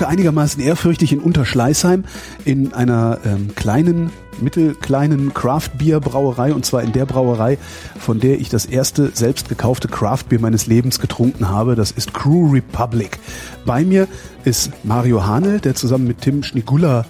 hocke 0.00 0.08
einigermaßen 0.08 0.62
ehrfürchtig 0.62 1.12
in 1.12 1.20
Unterschleißheim 1.20 2.04
in 2.44 2.72
einer 2.72 3.18
ähm, 3.24 3.54
kleinen, 3.54 4.10
mittelkleinen 4.40 5.34
Craft-Bier-Brauerei 5.34 6.54
und 6.54 6.64
zwar 6.64 6.82
in 6.82 6.92
der 6.92 7.04
Brauerei, 7.04 7.58
von 7.98 8.18
der 8.18 8.40
ich 8.40 8.48
das 8.48 8.64
erste 8.64 9.10
selbst 9.12 9.50
gekaufte 9.50 9.88
Craft-Bier 9.88 10.40
meines 10.40 10.66
Lebens 10.66 11.00
getrunken 11.00 11.50
habe. 11.50 11.74
Das 11.74 11.90
ist 11.90 12.14
Crew 12.14 12.50
Republic. 12.50 13.18
Bei 13.66 13.84
mir 13.84 14.08
ist 14.44 14.70
Mario 14.84 15.26
Hanel, 15.26 15.60
der 15.60 15.74
zusammen 15.74 16.06
mit 16.06 16.22
Tim 16.22 16.42
Schnigula 16.42 17.04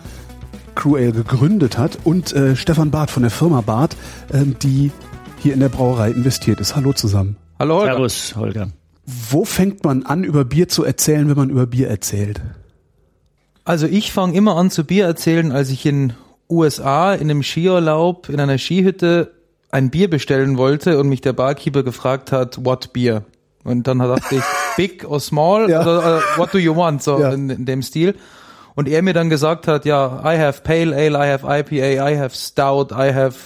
Crew 0.74 0.96
Ale 0.96 1.12
gegründet 1.12 1.78
hat 1.78 1.98
und 2.02 2.32
äh, 2.32 2.56
Stefan 2.56 2.90
Barth 2.90 3.10
von 3.10 3.22
der 3.22 3.30
Firma 3.30 3.60
Barth, 3.60 3.96
äh, 4.32 4.44
die 4.44 4.90
hier 5.38 5.54
in 5.54 5.60
der 5.60 5.68
Brauerei 5.68 6.10
investiert 6.10 6.60
ist. 6.60 6.74
Hallo 6.74 6.92
zusammen. 6.92 7.36
Hallo 7.60 7.76
Holger. 7.76 7.92
Servus, 7.92 8.36
Holger. 8.36 8.68
Wo 9.06 9.44
fängt 9.44 9.84
man 9.84 10.04
an, 10.04 10.24
über 10.24 10.44
Bier 10.44 10.68
zu 10.68 10.84
erzählen, 10.84 11.28
wenn 11.28 11.36
man 11.36 11.50
über 11.50 11.66
Bier 11.66 11.88
erzählt? 11.88 12.40
Also 13.64 13.86
ich 13.86 14.12
fange 14.12 14.34
immer 14.34 14.56
an 14.56 14.70
zu 14.70 14.84
Bier 14.84 15.06
erzählen, 15.06 15.52
als 15.52 15.70
ich 15.70 15.86
in 15.86 16.14
USA 16.48 17.14
in 17.14 17.30
einem 17.30 17.42
Skiurlaub 17.42 18.28
in 18.28 18.40
einer 18.40 18.58
Skihütte 18.58 19.32
ein 19.70 19.90
Bier 19.90 20.10
bestellen 20.10 20.58
wollte 20.58 20.98
und 20.98 21.08
mich 21.08 21.20
der 21.20 21.32
Barkeeper 21.32 21.82
gefragt 21.82 22.32
hat, 22.32 22.64
what 22.64 22.92
beer? 22.92 23.22
Und 23.62 23.86
dann 23.86 23.98
dachte 23.98 24.34
ich, 24.36 24.42
big 24.76 25.08
or 25.08 25.20
small 25.20 25.70
ja. 25.70 25.82
oder 25.82 26.18
uh, 26.18 26.38
what 26.38 26.52
do 26.52 26.58
you 26.58 26.74
want? 26.74 27.02
So 27.02 27.20
ja. 27.20 27.30
in, 27.32 27.50
in, 27.50 27.66
dem 27.66 27.82
Stil. 27.82 28.16
Und 28.74 28.88
er 28.88 29.02
mir 29.02 29.12
dann 29.12 29.30
gesagt 29.30 29.68
hat, 29.68 29.84
ja, 29.84 30.20
I 30.24 30.38
have 30.38 30.62
Pale 30.62 30.94
Ale, 30.96 31.18
I 31.18 31.30
have 31.30 31.46
IPA, 31.46 32.08
I 32.08 32.18
have 32.18 32.34
Stout, 32.34 32.88
I 32.92 33.12
have 33.12 33.36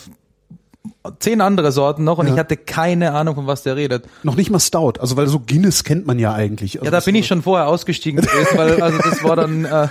zehn 1.18 1.40
andere 1.40 1.72
Sorten 1.72 2.04
noch 2.04 2.18
und 2.18 2.26
ja. 2.26 2.34
ich 2.34 2.38
hatte 2.38 2.56
keine 2.56 3.12
Ahnung, 3.12 3.34
von 3.34 3.46
was 3.46 3.62
der 3.62 3.76
redet. 3.76 4.06
Noch 4.22 4.36
nicht 4.36 4.50
mal 4.50 4.60
Stout, 4.60 4.94
also 5.00 5.16
weil 5.16 5.26
so 5.26 5.40
Guinness 5.40 5.84
kennt 5.84 6.06
man 6.06 6.18
ja 6.18 6.32
eigentlich. 6.32 6.78
Also 6.78 6.84
ja, 6.84 6.90
da 6.90 7.00
bin 7.00 7.14
ich 7.14 7.26
schon 7.26 7.42
vorher 7.42 7.68
ausgestiegen 7.68 8.20
gewesen, 8.20 8.56
weil 8.56 8.82
also 8.82 8.98
das 8.98 9.24
war 9.24 9.36
dann 9.36 9.64
äh, 9.64 9.88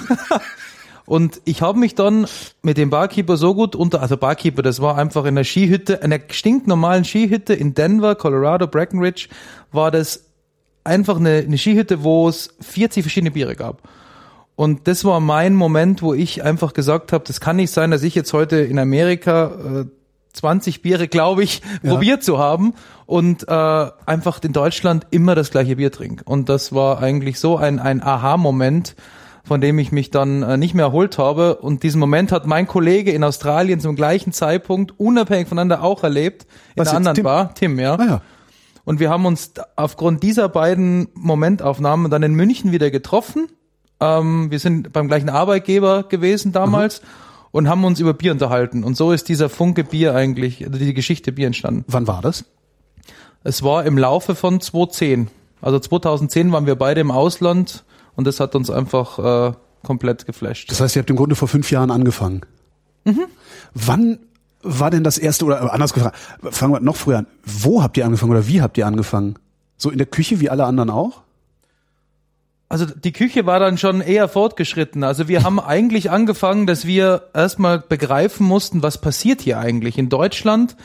und 1.05 1.41
ich 1.45 1.61
habe 1.61 1.79
mich 1.79 1.95
dann 1.95 2.27
mit 2.61 2.77
dem 2.77 2.89
Barkeeper 2.89 3.37
so 3.37 3.55
gut 3.55 3.75
unter, 3.75 4.01
also 4.01 4.17
Barkeeper, 4.17 4.61
das 4.61 4.81
war 4.81 4.97
einfach 4.97 5.23
in 5.23 5.29
einer 5.29 5.43
Skihütte, 5.43 6.01
einer 6.03 6.19
stinknormalen 6.29 7.05
Skihütte 7.05 7.53
in 7.53 7.73
Denver, 7.73 8.15
Colorado, 8.15 8.67
Breckenridge, 8.67 9.27
war 9.71 9.91
das 9.91 10.25
einfach 10.83 11.17
eine, 11.17 11.37
eine 11.37 11.57
Skihütte, 11.57 12.03
wo 12.03 12.27
es 12.29 12.55
40 12.61 13.03
verschiedene 13.03 13.31
Biere 13.31 13.55
gab. 13.55 13.81
Und 14.55 14.87
das 14.87 15.03
war 15.03 15.19
mein 15.19 15.55
Moment, 15.55 16.03
wo 16.03 16.13
ich 16.13 16.43
einfach 16.43 16.73
gesagt 16.73 17.11
habe, 17.11 17.23
das 17.25 17.41
kann 17.41 17.55
nicht 17.55 17.71
sein, 17.71 17.89
dass 17.89 18.03
ich 18.03 18.13
jetzt 18.13 18.33
heute 18.33 18.57
in 18.57 18.77
Amerika 18.77 19.81
äh, 19.81 19.85
20 20.33 20.81
Biere, 20.81 21.07
glaube 21.07 21.43
ich, 21.43 21.61
ja. 21.81 21.91
probiert 21.91 22.23
zu 22.23 22.39
haben 22.39 22.73
und 23.05 23.47
äh, 23.47 23.51
einfach 24.05 24.43
in 24.43 24.51
Deutschland 24.51 25.07
immer 25.11 25.35
das 25.35 25.51
gleiche 25.51 25.75
Bier 25.75 25.91
trinke. 25.91 26.23
Und 26.25 26.49
das 26.49 26.73
war 26.73 27.01
eigentlich 27.01 27.39
so 27.39 27.57
ein, 27.57 27.79
ein 27.79 28.01
Aha-Moment, 28.01 28.95
von 29.43 29.61
dem 29.61 29.77
ich 29.77 29.91
mich 29.91 30.09
dann 30.09 30.41
äh, 30.41 30.57
nicht 30.57 30.73
mehr 30.73 30.85
erholt 30.85 31.17
habe. 31.17 31.57
Und 31.57 31.83
diesen 31.83 31.99
Moment 31.99 32.31
hat 32.31 32.47
mein 32.47 32.65
Kollege 32.65 33.11
in 33.11 33.23
Australien 33.23 33.79
zum 33.79 33.95
gleichen 33.95 34.33
Zeitpunkt 34.33 34.99
unabhängig 34.99 35.47
voneinander 35.47 35.83
auch 35.83 36.03
erlebt, 36.03 36.47
in 36.75 36.81
Was 36.81 36.89
einer 36.89 36.97
anderen 36.97 37.15
Tim? 37.15 37.23
Bar, 37.23 37.53
Tim, 37.53 37.79
ja. 37.79 37.95
Ah, 37.95 38.05
ja. 38.05 38.21
Und 38.85 38.99
wir 38.99 39.09
haben 39.09 39.25
uns 39.25 39.53
aufgrund 39.75 40.23
dieser 40.23 40.49
beiden 40.49 41.07
Momentaufnahmen 41.13 42.09
dann 42.09 42.23
in 42.23 42.33
München 42.33 42.71
wieder 42.71 42.89
getroffen. 42.89 43.47
Ähm, 43.99 44.49
wir 44.49 44.59
sind 44.59 44.91
beim 44.91 45.07
gleichen 45.07 45.29
Arbeitgeber 45.29 46.03
gewesen 46.03 46.51
damals. 46.51 47.01
Mhm 47.01 47.22
und 47.53 47.69
haben 47.69 47.85
uns 47.85 47.99
über 47.99 48.13
Bier 48.13 48.33
unterhalten. 48.33 48.83
Und 48.83 48.97
so 48.97 49.13
ist 49.13 49.29
dieser 49.29 49.47
Funke 49.47 49.83
Bier 49.83 50.15
eigentlich, 50.15 50.65
also 50.65 50.77
die 50.77 50.93
Geschichte 50.93 51.31
Bier 51.31 51.47
entstanden. 51.47 51.85
Wann 51.87 52.07
war 52.07 52.21
das? 52.21 52.45
Es 53.43 53.61
war 53.61 53.85
im 53.85 53.97
Laufe 53.97 54.35
von 54.35 54.59
2010. 54.59 55.29
Also 55.61 55.79
2010 55.79 56.51
waren 56.51 56.65
wir 56.65 56.75
beide 56.75 56.99
im 56.99 57.11
Ausland 57.11 57.85
und 58.15 58.25
das 58.25 58.39
hat 58.39 58.55
uns 58.55 58.69
einfach 58.69 59.19
äh, 59.51 59.53
komplett 59.83 60.25
geflasht. 60.25 60.71
Das 60.71 60.81
heißt, 60.81 60.95
ihr 60.95 61.01
habt 61.01 61.09
im 61.11 61.15
Grunde 61.15 61.35
vor 61.35 61.47
fünf 61.47 61.69
Jahren 61.69 61.91
angefangen. 61.91 62.41
Mhm. 63.05 63.25
Wann 63.75 64.19
war 64.63 64.89
denn 64.89 65.03
das 65.03 65.19
erste, 65.19 65.45
oder 65.45 65.71
anders 65.73 65.93
gefragt, 65.93 66.17
fangen 66.49 66.73
wir 66.73 66.79
noch 66.79 66.95
früher 66.95 67.19
an. 67.19 67.27
Wo 67.45 67.83
habt 67.83 67.97
ihr 67.97 68.05
angefangen 68.05 68.31
oder 68.31 68.47
wie 68.47 68.61
habt 68.61 68.77
ihr 68.79 68.87
angefangen? 68.87 69.35
So 69.77 69.91
in 69.91 69.99
der 69.99 70.07
Küche 70.07 70.39
wie 70.39 70.49
alle 70.49 70.65
anderen 70.65 70.89
auch? 70.89 71.22
Also 72.73 72.87
die 72.87 73.11
Küche 73.11 73.45
war 73.45 73.59
dann 73.59 73.77
schon 73.77 74.01
eher 74.01 74.27
fortgeschritten. 74.27 75.03
Also 75.03 75.27
wir 75.27 75.43
haben 75.43 75.59
eigentlich 75.59 76.09
angefangen, 76.09 76.65
dass 76.65 76.87
wir 76.87 77.29
erstmal 77.35 77.77
begreifen 77.77 78.47
mussten, 78.47 78.81
was 78.81 78.99
passiert 78.99 79.41
hier 79.41 79.59
eigentlich 79.59 79.99
in 79.99 80.09
Deutschland. 80.09 80.75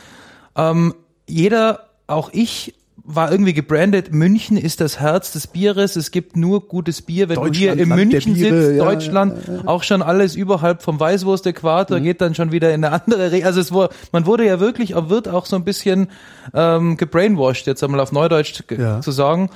Ähm, 0.54 0.94
jeder, 1.26 1.88
auch 2.06 2.28
ich, 2.34 2.75
war 3.04 3.32
irgendwie 3.32 3.54
gebrandet, 3.54 4.12
München 4.12 4.59
ist 4.59 4.82
das 4.82 5.00
Herz 5.00 5.32
des 5.32 5.47
Bieres, 5.47 5.97
es 5.97 6.10
gibt 6.10 6.37
nur 6.37 6.69
gutes 6.69 7.00
Bier, 7.00 7.31
wenn 7.31 7.41
du 7.41 7.50
hier 7.50 7.72
in 7.72 7.88
Land 7.88 8.10
München 8.10 8.34
sitzt, 8.34 8.76
ja, 8.76 8.84
Deutschland, 8.84 9.47
ja, 9.47 9.55
ja, 9.55 9.60
auch 9.65 9.82
schon 9.82 10.03
alles 10.03 10.37
überhalb 10.37 10.82
vom 10.82 11.00
Weißwurst-Äquator, 11.00 12.00
mhm. 12.00 12.05
geht 12.05 12.20
dann 12.20 12.34
schon 12.34 12.53
wieder 12.53 12.69
in 12.75 12.84
eine 12.84 13.00
andere, 13.00 13.32
Re 13.32 13.47
also 13.47 13.60
es 13.60 13.72
wurde, 13.72 13.94
man 14.12 14.26
wurde 14.26 14.44
ja 14.44 14.60
wirklich, 14.60 14.94
wird 14.94 15.26
auch 15.26 15.47
so 15.47 15.56
ein 15.56 15.65
bisschen 15.65 16.09
ähm, 16.53 16.99
gebrainwashed, 16.99 17.66
jetzt 17.66 17.82
einmal 17.82 18.00
auf 18.00 18.12
Neudeutsch 18.12 18.62
zu 19.00 19.10
sagen 19.10 19.49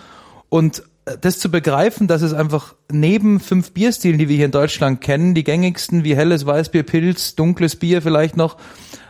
und 0.52 0.82
das 1.22 1.38
zu 1.38 1.50
begreifen, 1.50 2.08
dass 2.08 2.20
es 2.20 2.34
einfach 2.34 2.74
neben 2.90 3.40
fünf 3.40 3.72
Bierstilen, 3.72 4.18
die 4.18 4.28
wir 4.28 4.36
hier 4.36 4.44
in 4.44 4.50
Deutschland 4.50 5.00
kennen, 5.00 5.34
die 5.34 5.44
gängigsten 5.44 6.04
wie 6.04 6.14
helles 6.14 6.44
Weißbier, 6.44 6.82
Pilz, 6.82 7.34
dunkles 7.36 7.76
Bier 7.76 8.02
vielleicht 8.02 8.36
noch, 8.36 8.58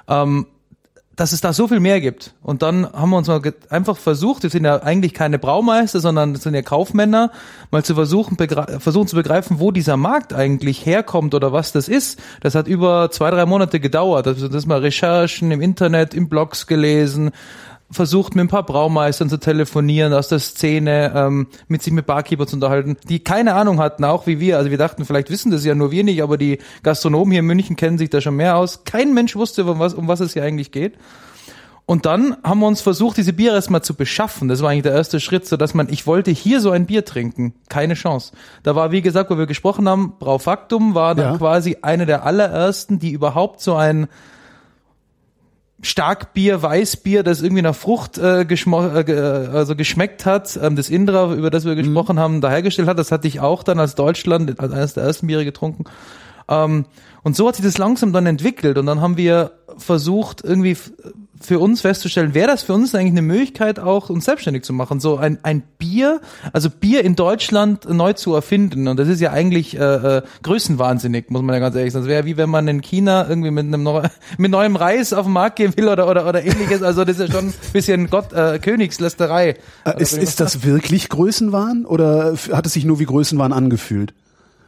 ähm, 0.06 0.46
dass 1.16 1.32
es 1.32 1.40
da 1.40 1.52
so 1.52 1.66
viel 1.66 1.80
mehr 1.80 2.00
gibt. 2.00 2.34
Und 2.42 2.62
dann 2.62 2.90
haben 2.92 3.10
wir 3.10 3.16
uns 3.16 3.26
mal 3.26 3.42
einfach 3.70 3.96
versucht, 3.96 4.44
wir 4.44 4.50
sind 4.50 4.64
ja 4.64 4.84
eigentlich 4.84 5.14
keine 5.14 5.40
Braumeister, 5.40 5.98
sondern 5.98 6.36
sind 6.36 6.54
ja 6.54 6.62
Kaufmänner, 6.62 7.32
mal 7.72 7.84
zu 7.84 7.96
versuchen, 7.96 8.36
versuchen 8.78 9.08
zu 9.08 9.16
begreifen, 9.16 9.58
wo 9.58 9.72
dieser 9.72 9.96
Markt 9.96 10.32
eigentlich 10.32 10.86
herkommt 10.86 11.34
oder 11.34 11.52
was 11.52 11.72
das 11.72 11.88
ist. 11.88 12.20
Das 12.40 12.54
hat 12.54 12.68
über 12.68 13.10
zwei, 13.10 13.32
drei 13.32 13.46
Monate 13.46 13.80
gedauert. 13.80 14.28
Also 14.28 14.46
das 14.46 14.64
mal 14.64 14.78
Recherchen 14.78 15.50
im 15.50 15.60
Internet, 15.60 16.14
im 16.14 16.28
Blogs 16.28 16.68
gelesen, 16.68 17.32
versucht, 17.92 18.34
mit 18.34 18.44
ein 18.44 18.48
paar 18.48 18.64
Braumeistern 18.64 19.28
zu 19.28 19.38
telefonieren 19.38 20.12
aus 20.12 20.28
der 20.28 20.38
Szene, 20.38 21.12
ähm, 21.14 21.46
mit 21.68 21.82
sich 21.82 21.92
mit 21.92 22.06
Barkeeper 22.06 22.46
zu 22.46 22.56
unterhalten, 22.56 22.96
die 23.08 23.20
keine 23.20 23.54
Ahnung 23.54 23.78
hatten, 23.78 24.04
auch 24.04 24.26
wie 24.26 24.40
wir. 24.40 24.58
Also 24.58 24.70
wir 24.70 24.78
dachten, 24.78 25.04
vielleicht 25.04 25.30
wissen 25.30 25.50
das 25.50 25.64
ja 25.64 25.74
nur 25.74 25.90
wir 25.90 26.04
nicht, 26.04 26.22
aber 26.22 26.38
die 26.38 26.58
Gastronomen 26.82 27.32
hier 27.32 27.40
in 27.40 27.46
München 27.46 27.76
kennen 27.76 27.98
sich 27.98 28.10
da 28.10 28.20
schon 28.20 28.36
mehr 28.36 28.56
aus. 28.56 28.84
Kein 28.84 29.14
Mensch 29.14 29.36
wusste, 29.36 29.64
um 29.64 29.78
was, 29.78 29.94
um 29.94 30.08
was 30.08 30.20
es 30.20 30.32
hier 30.32 30.42
eigentlich 30.42 30.72
geht. 30.72 30.94
Und 31.84 32.06
dann 32.06 32.36
haben 32.44 32.60
wir 32.60 32.68
uns 32.68 32.80
versucht, 32.80 33.16
diese 33.16 33.32
Biere 33.32 33.56
erstmal 33.56 33.82
zu 33.82 33.94
beschaffen. 33.94 34.48
Das 34.48 34.62
war 34.62 34.70
eigentlich 34.70 34.84
der 34.84 34.92
erste 34.92 35.18
Schritt, 35.20 35.46
so 35.46 35.56
dass 35.56 35.74
man, 35.74 35.88
ich 35.90 36.06
wollte 36.06 36.30
hier 36.30 36.60
so 36.60 36.70
ein 36.70 36.86
Bier 36.86 37.04
trinken. 37.04 37.54
Keine 37.68 37.94
Chance. 37.94 38.32
Da 38.62 38.76
war, 38.76 38.92
wie 38.92 39.02
gesagt, 39.02 39.30
wo 39.30 39.36
wir 39.36 39.46
gesprochen 39.46 39.88
haben, 39.88 40.14
Braufaktum 40.18 40.94
war 40.94 41.14
dann 41.14 41.32
ja. 41.32 41.38
quasi 41.38 41.78
eine 41.82 42.06
der 42.06 42.24
allerersten, 42.24 42.98
die 42.98 43.10
überhaupt 43.10 43.60
so 43.60 43.74
ein 43.74 44.06
Starkbier, 45.82 46.62
Weißbier, 46.62 47.24
das 47.24 47.42
irgendwie 47.42 47.62
nach 47.62 47.74
Frucht 47.74 48.16
äh, 48.16 48.42
äh, 48.42 49.12
also 49.48 49.74
geschmeckt 49.74 50.24
hat, 50.24 50.58
ähm, 50.62 50.76
das 50.76 50.88
Indra, 50.88 51.34
über 51.34 51.50
das 51.50 51.64
wir 51.64 51.72
mhm. 51.72 51.78
gesprochen 51.78 52.16
mhm. 52.16 52.20
haben, 52.20 52.40
dahergestellt 52.40 52.88
hat. 52.88 52.98
Das 52.98 53.10
hatte 53.10 53.26
ich 53.26 53.40
auch 53.40 53.64
dann 53.64 53.80
als 53.80 53.96
Deutschland, 53.96 54.60
als 54.60 54.72
eines 54.72 54.94
der 54.94 55.02
ersten 55.02 55.26
Biere 55.26 55.44
getrunken. 55.44 55.84
Ähm, 56.48 56.86
und 57.24 57.36
so 57.36 57.48
hat 57.48 57.56
sich 57.56 57.64
das 57.64 57.78
langsam 57.78 58.12
dann 58.12 58.26
entwickelt 58.26 58.78
und 58.78 58.86
dann 58.86 59.00
haben 59.00 59.16
wir 59.16 59.52
versucht, 59.76 60.42
irgendwie 60.42 60.76
für 61.42 61.58
uns 61.58 61.80
festzustellen, 61.80 62.34
wäre 62.34 62.48
das 62.48 62.62
für 62.62 62.72
uns 62.72 62.94
eigentlich 62.94 63.12
eine 63.12 63.22
Möglichkeit, 63.22 63.78
auch 63.78 64.10
uns 64.10 64.24
selbstständig 64.24 64.64
zu 64.64 64.72
machen, 64.72 65.00
so 65.00 65.16
ein, 65.16 65.38
ein 65.42 65.62
Bier, 65.78 66.20
also 66.52 66.70
Bier 66.70 67.04
in 67.04 67.16
Deutschland 67.16 67.88
neu 67.88 68.12
zu 68.12 68.34
erfinden. 68.34 68.88
Und 68.88 68.98
das 68.98 69.08
ist 69.08 69.20
ja 69.20 69.32
eigentlich 69.32 69.78
äh, 69.78 70.18
äh, 70.18 70.22
größenwahnsinnig, 70.42 71.30
muss 71.30 71.42
man 71.42 71.54
ja 71.54 71.60
ganz 71.60 71.76
ehrlich 71.76 71.92
sagen. 71.92 72.04
Das 72.04 72.10
wäre 72.10 72.24
wie 72.24 72.36
wenn 72.36 72.50
man 72.50 72.68
in 72.68 72.80
China 72.80 73.28
irgendwie 73.28 73.50
mit 73.50 73.66
einem 73.66 73.82
neu, 73.82 74.08
mit 74.38 74.50
neuem 74.50 74.76
Reis 74.76 75.12
auf 75.12 75.26
den 75.26 75.32
Markt 75.32 75.56
gehen 75.56 75.76
will 75.76 75.88
oder 75.88 76.08
oder 76.08 76.28
oder 76.28 76.44
ähnliches. 76.44 76.82
Also 76.82 77.04
das 77.04 77.18
ist 77.18 77.28
ja 77.28 77.34
schon 77.34 77.48
ein 77.48 77.54
bisschen 77.72 78.08
Gott 78.10 78.32
äh, 78.32 78.58
Königslästerei. 78.58 79.56
Äh, 79.84 80.02
ist, 80.02 80.16
ist 80.16 80.40
das 80.40 80.64
wirklich 80.64 81.08
Größenwahn 81.08 81.84
oder 81.84 82.34
hat 82.52 82.66
es 82.66 82.72
sich 82.72 82.84
nur 82.84 82.98
wie 82.98 83.06
Größenwahn 83.06 83.52
angefühlt? 83.52 84.14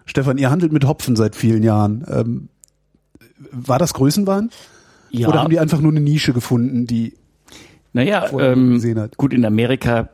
Stefan, 0.07 0.39
ihr 0.39 0.51
handelt 0.51 0.73
mit 0.73 0.87
Hopfen 0.87 1.17
seit 1.17 1.35
vielen 1.35 1.63
Jahren. 1.63 2.05
Ähm, 2.09 2.49
war 3.51 3.79
das 3.79 3.95
Größenwahn? 3.95 4.51
Ja. 5.15 5.29
Oder 5.29 5.41
haben 5.41 5.51
die 5.51 5.61
einfach 5.61 5.81
nur 5.81 5.93
eine 5.93 6.01
Nische 6.01 6.33
gefunden, 6.33 6.87
die 6.87 7.15
naja, 7.93 8.27
ähm, 8.39 8.75
gesehen 8.75 8.99
hat? 8.99 9.17
Gut, 9.17 9.33
in 9.33 9.45
Amerika 9.45 10.09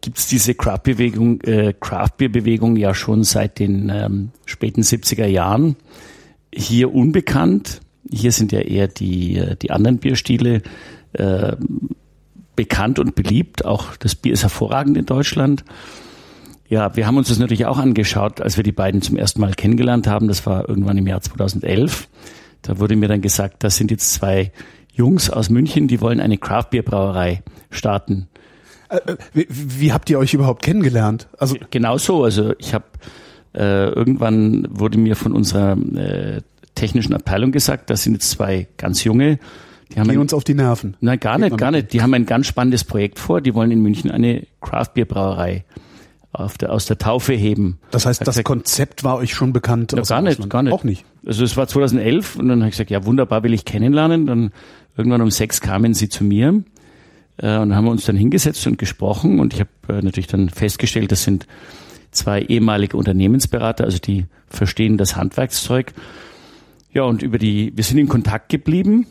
gibt's 0.00 0.28
diese 0.28 0.54
Craft-Bewegung, 0.54 1.42
äh, 1.42 1.74
Craft-Beer-Bewegung 1.78 2.76
ja 2.76 2.94
schon 2.94 3.22
seit 3.22 3.58
den 3.58 3.90
ähm, 3.94 4.30
späten 4.46 4.80
70er 4.80 5.26
Jahren. 5.26 5.76
Hier 6.52 6.94
unbekannt. 6.94 7.80
Hier 8.10 8.32
sind 8.32 8.50
ja 8.52 8.60
eher 8.60 8.88
die, 8.88 9.36
äh, 9.36 9.56
die 9.56 9.70
anderen 9.70 9.98
Bierstile 9.98 10.62
äh, 11.12 11.56
bekannt 12.56 12.98
und 12.98 13.14
beliebt. 13.14 13.66
Auch 13.66 13.96
das 13.96 14.14
Bier 14.14 14.32
ist 14.32 14.42
hervorragend 14.42 14.96
in 14.96 15.04
Deutschland. 15.04 15.64
Ja, 16.68 16.96
wir 16.96 17.06
haben 17.06 17.18
uns 17.18 17.28
das 17.28 17.38
natürlich 17.38 17.66
auch 17.66 17.78
angeschaut, 17.78 18.40
als 18.40 18.56
wir 18.56 18.64
die 18.64 18.72
beiden 18.72 19.02
zum 19.02 19.18
ersten 19.18 19.40
Mal 19.40 19.52
kennengelernt 19.52 20.06
haben. 20.06 20.28
Das 20.28 20.46
war 20.46 20.66
irgendwann 20.66 20.96
im 20.96 21.06
Jahr 21.06 21.20
2011. 21.20 22.08
Da 22.62 22.78
wurde 22.78 22.96
mir 22.96 23.08
dann 23.08 23.20
gesagt, 23.20 23.64
das 23.64 23.76
sind 23.76 23.90
jetzt 23.90 24.12
zwei 24.12 24.52
Jungs 24.92 25.30
aus 25.30 25.50
München, 25.50 25.88
die 25.88 26.00
wollen 26.00 26.20
eine 26.20 26.36
Craftbeer-Brauerei 26.36 27.42
starten. 27.70 28.28
Äh, 28.88 28.96
äh, 28.96 29.16
wie, 29.32 29.46
wie, 29.48 29.92
habt 29.92 30.10
ihr 30.10 30.18
euch 30.18 30.34
überhaupt 30.34 30.62
kennengelernt? 30.62 31.28
Also 31.38 31.56
genau 31.70 31.98
so. 31.98 32.24
Also 32.24 32.54
ich 32.58 32.74
habe 32.74 32.84
Äh, 33.52 33.88
irgendwann 33.90 34.68
wurde 34.70 34.96
mir 34.96 35.16
von 35.16 35.32
unserer 35.32 35.76
äh, 35.96 36.40
technischen 36.76 37.14
Abteilung 37.14 37.50
gesagt, 37.50 37.90
das 37.90 38.04
sind 38.04 38.12
jetzt 38.12 38.30
zwei 38.30 38.68
ganz 38.76 39.02
junge, 39.02 39.40
die 39.90 39.98
haben 39.98 40.06
Gehen 40.06 40.18
ein, 40.18 40.20
uns 40.20 40.34
auf 40.34 40.44
die 40.44 40.54
Nerven. 40.54 40.96
Nein, 41.00 41.18
gar 41.18 41.36
nicht, 41.36 41.56
gar 41.58 41.72
nicht. 41.72 41.92
Die 41.92 42.00
haben 42.00 42.14
ein 42.14 42.26
ganz 42.26 42.46
spannendes 42.46 42.84
Projekt 42.84 43.18
vor. 43.18 43.40
Die 43.40 43.54
wollen 43.54 43.72
in 43.72 43.82
München 43.82 44.10
eine 44.10 44.46
Craft 44.60 44.94
Beer 44.94 45.04
Brauerei 45.04 45.64
der, 46.60 46.72
aus 46.72 46.86
der 46.86 46.98
Taufe 46.98 47.32
heben. 47.32 47.80
Das 47.90 48.06
heißt, 48.06 48.24
das 48.24 48.42
Konzept 48.44 49.02
war 49.02 49.16
euch 49.16 49.34
schon 49.34 49.52
bekannt? 49.52 49.92
Ja, 49.92 50.02
gar 50.02 50.22
nicht, 50.22 50.48
gar 50.48 50.62
nicht. 50.62 50.72
Auch 50.72 50.84
nicht. 50.84 51.04
Also 51.24 51.44
es 51.44 51.56
war 51.56 51.68
2011 51.68 52.36
und 52.36 52.48
dann 52.48 52.60
habe 52.60 52.68
ich 52.68 52.74
gesagt, 52.74 52.90
ja 52.90 53.04
wunderbar, 53.04 53.42
will 53.42 53.52
ich 53.52 53.64
kennenlernen. 53.64 54.26
Dann 54.26 54.52
irgendwann 54.96 55.22
um 55.22 55.30
sechs 55.30 55.60
kamen 55.60 55.94
sie 55.94 56.08
zu 56.08 56.24
mir 56.24 56.62
äh, 57.38 57.58
und 57.58 57.74
haben 57.74 57.88
uns 57.88 58.04
dann 58.04 58.16
hingesetzt 58.16 58.66
und 58.66 58.78
gesprochen 58.78 59.40
und 59.40 59.54
ich 59.54 59.60
habe 59.60 59.70
äh, 59.88 60.02
natürlich 60.02 60.26
dann 60.26 60.48
festgestellt, 60.48 61.12
das 61.12 61.24
sind 61.24 61.46
zwei 62.10 62.42
ehemalige 62.42 62.96
Unternehmensberater, 62.96 63.84
also 63.84 63.98
die 63.98 64.26
verstehen 64.48 64.96
das 64.96 65.16
Handwerkszeug. 65.16 65.92
Ja, 66.92 67.04
und 67.04 67.22
über 67.22 67.38
die, 67.38 67.72
wir 67.76 67.84
sind 67.84 67.98
in 67.98 68.08
Kontakt 68.08 68.48
geblieben 68.48 69.06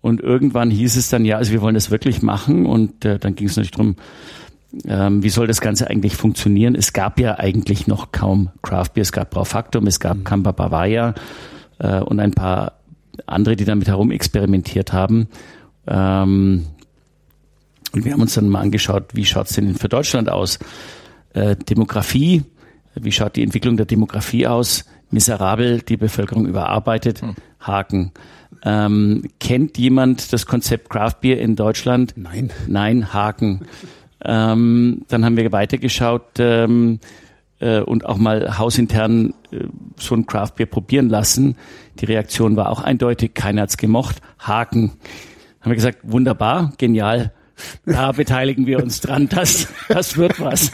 und 0.00 0.20
irgendwann 0.20 0.70
hieß 0.70 0.96
es 0.96 1.08
dann, 1.08 1.24
ja, 1.24 1.36
also 1.36 1.52
wir 1.52 1.62
wollen 1.62 1.74
das 1.74 1.90
wirklich 1.90 2.20
machen 2.22 2.66
und 2.66 3.04
äh, 3.04 3.18
dann 3.18 3.36
ging 3.36 3.46
es 3.46 3.56
natürlich 3.56 3.72
darum, 3.72 3.96
ähm, 4.86 5.22
wie 5.22 5.28
soll 5.28 5.46
das 5.46 5.60
Ganze 5.60 5.88
eigentlich 5.88 6.16
funktionieren? 6.16 6.74
Es 6.74 6.92
gab 6.92 7.18
ja 7.18 7.38
eigentlich 7.38 7.86
noch 7.86 8.12
kaum 8.12 8.50
Craft 8.62 8.90
Beer, 8.94 9.02
es 9.02 9.12
gab 9.12 9.30
Braufaktum, 9.30 9.86
es 9.86 10.00
gab 10.00 10.24
Campa 10.24 10.52
mhm. 10.52 10.56
Bavaria 10.56 11.14
äh, 11.78 12.00
und 12.00 12.20
ein 12.20 12.32
paar 12.32 12.74
andere, 13.26 13.56
die 13.56 13.64
damit 13.64 13.88
herum 13.88 14.10
experimentiert 14.10 14.92
haben. 14.92 15.28
Ähm, 15.86 16.66
und 17.92 18.04
wir 18.04 18.12
haben 18.12 18.20
uns 18.20 18.34
dann 18.34 18.48
mal 18.48 18.60
angeschaut, 18.60 19.14
wie 19.14 19.24
schaut 19.24 19.48
es 19.48 19.56
denn 19.56 19.74
für 19.74 19.88
Deutschland 19.88 20.28
aus? 20.28 20.58
Äh, 21.32 21.56
Demografie, 21.56 22.44
wie 22.94 23.12
schaut 23.12 23.36
die 23.36 23.42
Entwicklung 23.42 23.76
der 23.76 23.86
Demografie 23.86 24.46
aus? 24.46 24.84
Miserabel, 25.10 25.80
die 25.80 25.96
Bevölkerung 25.96 26.46
überarbeitet, 26.46 27.22
hm. 27.22 27.36
Haken. 27.60 28.12
Ähm, 28.64 29.28
kennt 29.38 29.78
jemand 29.78 30.32
das 30.32 30.46
Konzept 30.46 30.90
Craft 30.90 31.20
Beer 31.20 31.40
in 31.40 31.56
Deutschland? 31.56 32.14
Nein. 32.16 32.50
Nein, 32.66 33.12
Haken. 33.12 33.66
Ähm, 34.26 35.02
dann 35.08 35.24
haben 35.24 35.36
wir 35.36 35.52
weitergeschaut 35.52 36.38
ähm, 36.38 36.98
äh, 37.60 37.80
und 37.80 38.04
auch 38.06 38.16
mal 38.16 38.58
hausintern 38.58 39.34
äh, 39.50 39.64
so 39.96 40.14
ein 40.14 40.26
Craft 40.26 40.52
Beer 40.56 40.66
probieren 40.66 41.08
lassen. 41.08 41.56
Die 42.00 42.06
Reaktion 42.06 42.56
war 42.56 42.70
auch 42.70 42.80
eindeutig, 42.80 43.34
keiner 43.34 43.62
hat's 43.62 43.76
gemocht. 43.76 44.20
Haken. 44.38 44.92
Haben 45.60 45.70
wir 45.70 45.76
gesagt, 45.76 45.98
wunderbar, 46.02 46.72
genial. 46.78 47.32
Da 47.84 48.12
beteiligen 48.16 48.66
wir 48.66 48.82
uns 48.82 49.00
dran. 49.00 49.28
Das, 49.28 49.68
das 49.88 50.16
wird 50.16 50.40
was. 50.40 50.72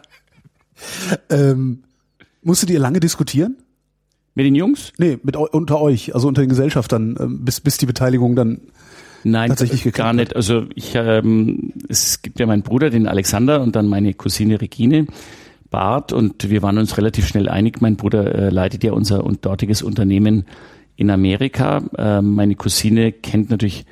ähm, 1.30 1.82
musstet 2.42 2.70
ihr 2.70 2.78
lange 2.78 3.00
diskutieren? 3.00 3.56
Mit 4.34 4.46
den 4.46 4.54
Jungs? 4.54 4.92
Nee, 4.98 5.18
mit 5.24 5.36
unter 5.36 5.80
euch, 5.80 6.14
also 6.14 6.28
unter 6.28 6.42
den 6.42 6.48
Gesellschaftern, 6.48 7.16
ähm, 7.18 7.44
bis, 7.44 7.60
bis 7.60 7.76
die 7.76 7.86
Beteiligung 7.86 8.36
dann 8.36 8.60
Nein, 9.24 9.48
tatsächlich 9.48 9.92
gar 9.94 10.12
nicht. 10.12 10.36
Also 10.36 10.66
ich, 10.74 10.94
ähm, 10.94 11.72
es 11.88 12.22
gibt 12.22 12.40
ja 12.40 12.46
meinen 12.46 12.62
Bruder, 12.62 12.90
den 12.90 13.06
Alexander, 13.06 13.60
und 13.60 13.76
dann 13.76 13.86
meine 13.86 14.14
Cousine 14.14 14.60
Regine 14.60 15.06
Barth, 15.70 16.12
und 16.12 16.48
wir 16.48 16.62
waren 16.62 16.78
uns 16.78 16.96
relativ 16.96 17.26
schnell 17.26 17.48
einig. 17.48 17.80
Mein 17.80 17.96
Bruder 17.96 18.34
äh, 18.34 18.48
leitet 18.50 18.84
ja 18.84 18.92
unser 18.92 19.24
und 19.24 19.44
dortiges 19.44 19.82
Unternehmen 19.82 20.44
in 20.96 21.10
Amerika. 21.10 21.82
Äh, 21.96 22.22
meine 22.22 22.54
Cousine 22.54 23.12
kennt 23.12 23.50
natürlich 23.50 23.84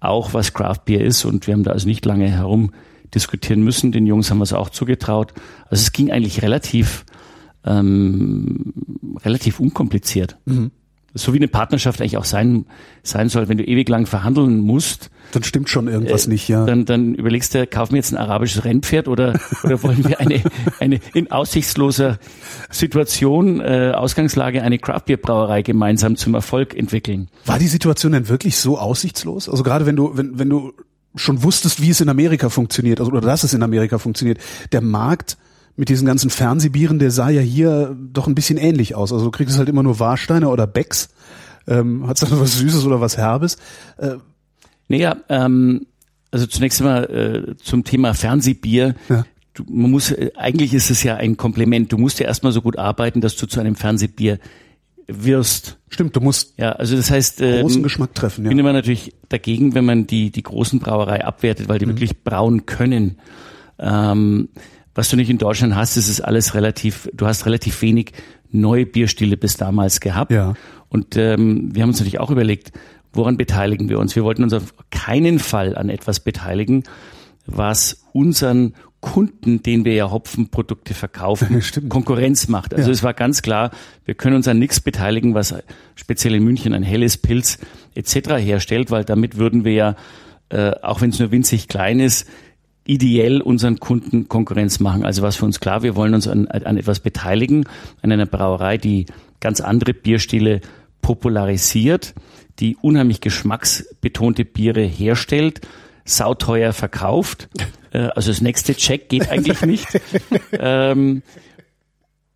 auch, 0.00 0.34
was 0.34 0.54
Craft 0.54 0.80
Beer 0.86 1.04
ist, 1.04 1.24
und 1.24 1.46
wir 1.46 1.54
haben 1.54 1.62
da 1.62 1.72
also 1.72 1.86
nicht 1.86 2.04
lange 2.06 2.28
herum 2.28 2.72
diskutieren 3.14 3.62
müssen. 3.62 3.92
Den 3.92 4.06
Jungs 4.06 4.30
haben 4.30 4.38
wir 4.38 4.44
es 4.44 4.52
auch 4.52 4.70
zugetraut. 4.70 5.34
Also 5.68 5.82
es 5.82 5.92
ging 5.92 6.10
eigentlich 6.10 6.42
relativ 6.42 7.04
ähm, 7.64 8.72
relativ 9.24 9.60
unkompliziert. 9.60 10.36
Mhm 10.46 10.70
so 11.14 11.32
wie 11.32 11.38
eine 11.38 11.48
Partnerschaft 11.48 12.00
eigentlich 12.00 12.16
auch 12.16 12.24
sein, 12.24 12.66
sein 13.02 13.28
soll, 13.28 13.48
wenn 13.48 13.58
du 13.58 13.64
ewig 13.64 13.88
lang 13.88 14.06
verhandeln 14.06 14.58
musst. 14.58 15.10
Dann 15.32 15.42
stimmt 15.42 15.68
schon 15.68 15.88
irgendwas 15.88 16.26
äh, 16.26 16.30
nicht, 16.30 16.48
ja. 16.48 16.64
Dann, 16.64 16.84
dann 16.84 17.14
überlegst 17.14 17.54
du, 17.54 17.66
kaufen 17.66 17.92
wir 17.92 17.98
jetzt 17.98 18.12
ein 18.12 18.16
arabisches 18.16 18.64
Rennpferd 18.64 19.08
oder, 19.08 19.38
oder 19.64 19.82
wollen 19.82 20.06
wir 20.06 20.20
eine, 20.20 20.42
eine 20.78 21.00
in 21.14 21.30
aussichtsloser 21.30 22.18
Situation, 22.70 23.60
äh, 23.60 23.92
Ausgangslage, 23.94 24.62
eine 24.62 24.78
Craftbeer-Brauerei 24.78 25.62
gemeinsam 25.62 26.16
zum 26.16 26.34
Erfolg 26.34 26.76
entwickeln? 26.76 27.28
War 27.44 27.58
die 27.58 27.68
Situation 27.68 28.12
denn 28.12 28.28
wirklich 28.28 28.56
so 28.56 28.78
aussichtslos? 28.78 29.48
Also 29.48 29.62
gerade 29.62 29.86
wenn 29.86 29.96
du, 29.96 30.16
wenn, 30.16 30.38
wenn 30.38 30.48
du 30.48 30.72
schon 31.16 31.42
wusstest, 31.42 31.82
wie 31.82 31.90
es 31.90 32.00
in 32.00 32.08
Amerika 32.08 32.48
funktioniert, 32.48 33.00
also, 33.00 33.10
oder 33.10 33.20
dass 33.20 33.42
es 33.42 33.52
in 33.52 33.62
Amerika 33.62 33.98
funktioniert, 33.98 34.38
der 34.72 34.80
Markt 34.80 35.36
mit 35.76 35.88
diesen 35.88 36.06
ganzen 36.06 36.30
Fernsehbieren, 36.30 36.98
der 36.98 37.10
sah 37.10 37.30
ja 37.30 37.40
hier 37.40 37.96
doch 38.12 38.26
ein 38.26 38.34
bisschen 38.34 38.58
ähnlich 38.58 38.94
aus. 38.94 39.12
Also 39.12 39.26
du 39.26 39.30
kriegst 39.30 39.58
halt 39.58 39.68
immer 39.68 39.82
nur 39.82 39.98
Warsteiner 39.98 40.50
oder 40.50 40.66
Becks. 40.66 41.08
Ähm, 41.66 42.06
Hat 42.06 42.20
es 42.20 42.28
dann 42.28 42.40
was 42.40 42.58
Süßes 42.58 42.84
oder 42.84 43.00
was 43.00 43.16
Herbes? 43.16 43.56
Äh, 43.98 44.16
naja, 44.88 45.16
ähm, 45.28 45.86
also 46.30 46.46
zunächst 46.46 46.80
einmal 46.80 47.04
äh, 47.04 47.56
zum 47.56 47.84
Thema 47.84 48.14
Fernsehbier. 48.14 48.94
Ja. 49.08 49.24
Du, 49.54 49.64
man 49.68 49.90
muss, 49.90 50.10
äh, 50.10 50.30
eigentlich 50.36 50.74
ist 50.74 50.90
es 50.90 51.02
ja 51.02 51.16
ein 51.16 51.36
Kompliment. 51.36 51.92
Du 51.92 51.98
musst 51.98 52.20
ja 52.20 52.26
erstmal 52.26 52.52
so 52.52 52.62
gut 52.62 52.78
arbeiten, 52.78 53.20
dass 53.20 53.36
du 53.36 53.46
zu 53.46 53.60
einem 53.60 53.76
Fernsehbier 53.76 54.38
wirst. 55.06 55.78
Stimmt, 55.88 56.14
du 56.14 56.20
musst 56.20 56.54
ja, 56.56 56.72
also 56.72 56.96
das 56.96 57.10
heißt 57.10 57.40
ähm, 57.40 57.62
großen 57.62 57.82
Geschmack 57.82 58.14
treffen. 58.14 58.44
Ja. 58.44 58.50
Bin 58.50 58.58
immer 58.58 58.72
natürlich 58.72 59.14
dagegen, 59.28 59.74
wenn 59.74 59.84
man 59.84 60.06
die 60.06 60.30
die 60.30 60.42
großen 60.42 60.78
Brauerei 60.78 61.24
abwertet, 61.24 61.68
weil 61.68 61.78
die 61.78 61.86
mhm. 61.86 61.90
wirklich 61.90 62.22
brauen 62.22 62.66
können. 62.66 63.18
Ähm, 63.78 64.48
was 64.94 65.08
du 65.08 65.16
nicht 65.16 65.30
in 65.30 65.38
Deutschland 65.38 65.74
hast, 65.74 65.96
ist 65.96 66.08
es 66.08 66.20
alles 66.20 66.54
relativ, 66.54 67.08
du 67.12 67.26
hast 67.26 67.46
relativ 67.46 67.80
wenig 67.82 68.12
neue 68.50 68.86
Bierstile 68.86 69.36
bis 69.36 69.56
damals 69.56 70.00
gehabt. 70.00 70.32
Ja. 70.32 70.54
Und 70.88 71.16
ähm, 71.16 71.74
wir 71.74 71.82
haben 71.82 71.90
uns 71.90 71.98
natürlich 71.98 72.18
auch 72.20 72.30
überlegt, 72.30 72.72
woran 73.12 73.36
beteiligen 73.36 73.88
wir 73.88 73.98
uns? 73.98 74.16
Wir 74.16 74.24
wollten 74.24 74.42
uns 74.42 74.52
auf 74.52 74.74
keinen 74.90 75.38
Fall 75.38 75.76
an 75.76 75.88
etwas 75.88 76.20
beteiligen, 76.20 76.84
was 77.46 78.04
unseren 78.12 78.74
Kunden, 79.00 79.62
denen 79.62 79.84
wir 79.84 79.94
ja 79.94 80.10
Hopfenprodukte 80.10 80.92
verkaufen, 80.92 81.62
Konkurrenz 81.88 82.48
macht. 82.48 82.74
Also 82.74 82.88
ja. 82.88 82.92
es 82.92 83.02
war 83.02 83.14
ganz 83.14 83.40
klar, 83.40 83.70
wir 84.04 84.14
können 84.14 84.36
uns 84.36 84.46
an 84.46 84.58
nichts 84.58 84.80
beteiligen, 84.80 85.34
was 85.34 85.54
speziell 85.94 86.34
in 86.34 86.44
München 86.44 86.74
ein 86.74 86.82
helles 86.82 87.16
Pilz 87.16 87.58
etc. 87.94 88.34
herstellt, 88.36 88.90
weil 88.90 89.04
damit 89.04 89.38
würden 89.38 89.64
wir 89.64 89.72
ja, 89.72 89.96
äh, 90.50 90.72
auch 90.82 91.00
wenn 91.00 91.10
es 91.10 91.18
nur 91.18 91.30
winzig 91.30 91.66
klein 91.66 91.98
ist, 91.98 92.28
ideell 92.84 93.40
unseren 93.40 93.78
Kunden 93.78 94.28
Konkurrenz 94.28 94.80
machen. 94.80 95.04
Also 95.04 95.22
was 95.22 95.36
für 95.36 95.44
uns 95.44 95.60
klar, 95.60 95.82
wir 95.82 95.96
wollen 95.96 96.14
uns 96.14 96.26
an, 96.26 96.48
an 96.48 96.76
etwas 96.76 97.00
beteiligen, 97.00 97.64
an 98.02 98.12
einer 98.12 98.26
Brauerei, 98.26 98.78
die 98.78 99.06
ganz 99.40 99.60
andere 99.60 99.94
Bierstile 99.94 100.60
popularisiert, 101.02 102.14
die 102.58 102.76
unheimlich 102.76 103.20
geschmacksbetonte 103.20 104.44
Biere 104.44 104.82
herstellt, 104.82 105.60
sauteuer 106.04 106.72
verkauft. 106.72 107.48
Äh, 107.92 108.10
also 108.14 108.30
das 108.30 108.40
nächste 108.40 108.76
Check 108.76 109.08
geht 109.08 109.30
eigentlich 109.30 109.62
nicht. 109.62 109.88
ähm, 110.52 111.24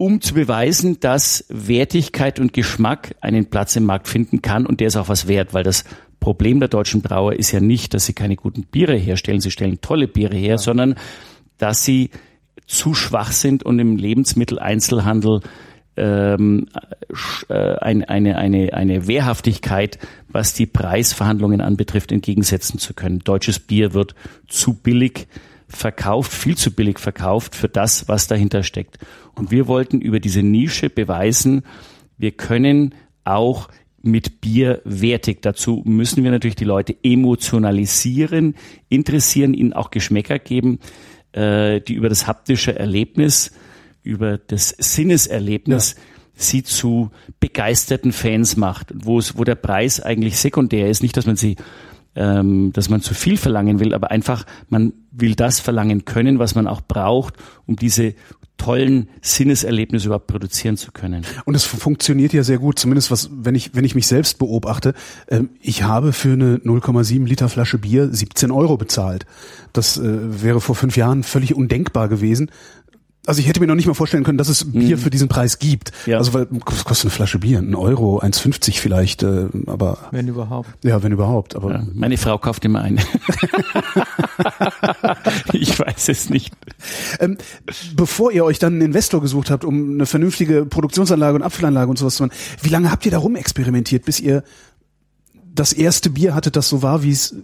um 0.04 0.20
zu 0.20 0.34
beweisen, 0.34 1.00
dass 1.00 1.46
Wertigkeit 1.48 2.38
und 2.38 2.52
Geschmack 2.52 3.14
einen 3.22 3.46
Platz 3.46 3.74
im 3.74 3.86
Markt 3.86 4.06
finden 4.06 4.42
kann 4.42 4.66
und 4.66 4.80
der 4.80 4.88
ist 4.88 4.96
auch 4.96 5.08
was 5.08 5.28
wert, 5.28 5.54
weil 5.54 5.64
das 5.64 5.84
Problem 6.20 6.60
der 6.60 6.68
deutschen 6.68 7.00
Brauer 7.00 7.32
ist 7.32 7.52
ja 7.52 7.60
nicht, 7.60 7.94
dass 7.94 8.04
sie 8.04 8.12
keine 8.12 8.36
guten 8.36 8.64
Biere 8.64 8.96
herstellen, 8.96 9.40
sie 9.40 9.50
stellen 9.50 9.80
tolle 9.80 10.06
Biere 10.06 10.36
her, 10.36 10.50
ja. 10.50 10.58
sondern 10.58 10.96
dass 11.56 11.86
sie 11.86 12.10
zu 12.66 12.92
schwach 12.92 13.32
sind 13.32 13.62
und 13.62 13.78
im 13.78 13.96
Lebensmitteleinzelhandel 13.96 15.40
ähm, 15.96 16.66
äh, 17.48 17.54
eine, 17.54 18.06
eine, 18.06 18.36
eine, 18.36 18.74
eine 18.74 19.06
Wehrhaftigkeit, 19.06 19.98
was 20.28 20.52
die 20.52 20.66
Preisverhandlungen 20.66 21.62
anbetrifft, 21.62 22.12
entgegensetzen 22.12 22.78
zu 22.78 22.92
können. 22.92 23.20
Deutsches 23.20 23.58
Bier 23.58 23.94
wird 23.94 24.14
zu 24.48 24.74
billig 24.74 25.28
verkauft, 25.76 26.32
viel 26.32 26.56
zu 26.56 26.72
billig 26.72 26.98
verkauft 26.98 27.54
für 27.54 27.68
das, 27.68 28.08
was 28.08 28.26
dahinter 28.26 28.62
steckt. 28.62 28.98
Und 29.34 29.50
wir 29.50 29.66
wollten 29.66 30.00
über 30.00 30.20
diese 30.20 30.42
Nische 30.42 30.90
beweisen, 30.90 31.62
wir 32.18 32.32
können 32.32 32.94
auch 33.24 33.68
mit 34.02 34.40
Bier 34.40 34.82
wertig. 34.84 35.40
Dazu 35.42 35.82
müssen 35.86 36.24
wir 36.24 36.30
natürlich 36.30 36.56
die 36.56 36.64
Leute 36.64 36.94
emotionalisieren, 37.02 38.54
interessieren, 38.88 39.54
ihnen 39.54 39.72
auch 39.72 39.90
Geschmäcker 39.90 40.38
geben, 40.38 40.78
äh, 41.32 41.80
die 41.80 41.94
über 41.94 42.10
das 42.10 42.26
haptische 42.26 42.78
Erlebnis, 42.78 43.52
über 44.02 44.36
das 44.36 44.68
Sinneserlebnis 44.78 45.94
ja. 45.96 46.02
sie 46.34 46.62
zu 46.62 47.10
begeisterten 47.40 48.12
Fans 48.12 48.56
macht, 48.56 48.92
wo 48.94 49.18
es, 49.18 49.38
wo 49.38 49.44
der 49.44 49.54
Preis 49.54 50.00
eigentlich 50.00 50.36
sekundär 50.36 50.90
ist. 50.90 51.02
Nicht, 51.02 51.16
dass 51.16 51.26
man 51.26 51.36
sie 51.36 51.56
ähm, 52.16 52.72
dass 52.72 52.88
man 52.88 53.00
zu 53.00 53.14
viel 53.14 53.36
verlangen 53.36 53.80
will, 53.80 53.94
aber 53.94 54.10
einfach, 54.10 54.44
man 54.68 54.92
will 55.10 55.34
das 55.34 55.60
verlangen 55.60 56.04
können, 56.04 56.38
was 56.38 56.54
man 56.54 56.66
auch 56.66 56.80
braucht, 56.80 57.34
um 57.66 57.76
diese 57.76 58.14
tollen 58.56 59.08
Sinneserlebnis 59.20 60.04
überhaupt 60.04 60.28
produzieren 60.28 60.76
zu 60.76 60.92
können. 60.92 61.24
Und 61.44 61.54
es 61.54 61.64
funktioniert 61.64 62.32
ja 62.32 62.44
sehr 62.44 62.58
gut, 62.58 62.78
zumindest 62.78 63.10
was, 63.10 63.28
wenn 63.32 63.54
ich, 63.54 63.74
wenn 63.74 63.84
ich 63.84 63.94
mich 63.94 64.06
selbst 64.06 64.38
beobachte. 64.38 64.94
Ähm, 65.28 65.50
ich 65.60 65.82
habe 65.82 66.12
für 66.12 66.32
eine 66.32 66.56
0,7 66.58 67.26
Liter 67.26 67.48
Flasche 67.48 67.78
Bier 67.78 68.08
17 68.10 68.50
Euro 68.50 68.76
bezahlt. 68.76 69.26
Das 69.72 69.96
äh, 69.96 70.42
wäre 70.42 70.60
vor 70.60 70.76
fünf 70.76 70.96
Jahren 70.96 71.24
völlig 71.24 71.54
undenkbar 71.54 72.08
gewesen. 72.08 72.50
Also 73.26 73.40
ich 73.40 73.48
hätte 73.48 73.60
mir 73.60 73.66
noch 73.66 73.74
nicht 73.74 73.86
mal 73.86 73.94
vorstellen 73.94 74.22
können, 74.22 74.36
dass 74.36 74.48
es 74.48 74.70
Bier 74.70 74.96
mhm. 74.96 75.00
für 75.00 75.10
diesen 75.10 75.28
Preis 75.28 75.58
gibt. 75.58 75.92
Ja. 76.06 76.18
Also 76.18 76.34
weil 76.34 76.46
was 76.50 76.84
kostet 76.84 77.06
eine 77.06 77.12
Flasche 77.12 77.38
Bier? 77.38 77.58
Ein 77.58 77.74
Euro, 77.74 78.20
1,50 78.20 78.78
vielleicht, 78.78 79.22
äh, 79.22 79.46
aber 79.66 79.98
wenn 80.10 80.28
überhaupt. 80.28 80.68
Ja, 80.84 81.02
wenn 81.02 81.12
überhaupt. 81.12 81.56
Aber 81.56 81.72
ja, 81.72 81.86
meine 81.94 82.18
Frau 82.18 82.38
kauft 82.38 82.64
immer 82.64 82.82
eine. 82.82 83.00
ich 85.52 85.78
weiß 85.78 86.08
es 86.08 86.28
nicht. 86.28 86.52
Ähm, 87.18 87.38
bevor 87.94 88.32
ihr 88.32 88.44
euch 88.44 88.58
dann 88.58 88.74
einen 88.74 88.82
Investor 88.82 89.22
gesucht 89.22 89.50
habt, 89.50 89.64
um 89.64 89.94
eine 89.94 90.06
vernünftige 90.06 90.66
Produktionsanlage 90.66 91.36
und 91.36 91.42
Abfüllanlage 91.42 91.88
und 91.88 91.98
sowas 91.98 92.16
zu 92.16 92.24
machen, 92.24 92.36
wie 92.62 92.68
lange 92.68 92.90
habt 92.90 93.06
ihr 93.06 93.12
da 93.12 93.18
rumexperimentiert, 93.18 94.04
bis 94.04 94.20
ihr 94.20 94.44
das 95.54 95.72
erste 95.72 96.10
Bier 96.10 96.34
hattet, 96.34 96.56
das 96.56 96.68
so 96.68 96.82
war, 96.82 97.02
wie 97.02 97.12
es 97.12 97.34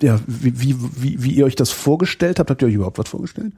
ja, 0.00 0.20
wie, 0.26 0.60
wie, 0.60 0.76
wie, 0.96 1.22
wie 1.22 1.32
ihr 1.32 1.44
euch 1.44 1.56
das 1.56 1.70
vorgestellt 1.70 2.38
habt? 2.38 2.50
Habt 2.50 2.62
ihr 2.62 2.68
euch 2.68 2.74
überhaupt 2.74 2.98
was 2.98 3.08
vorgestellt? 3.08 3.52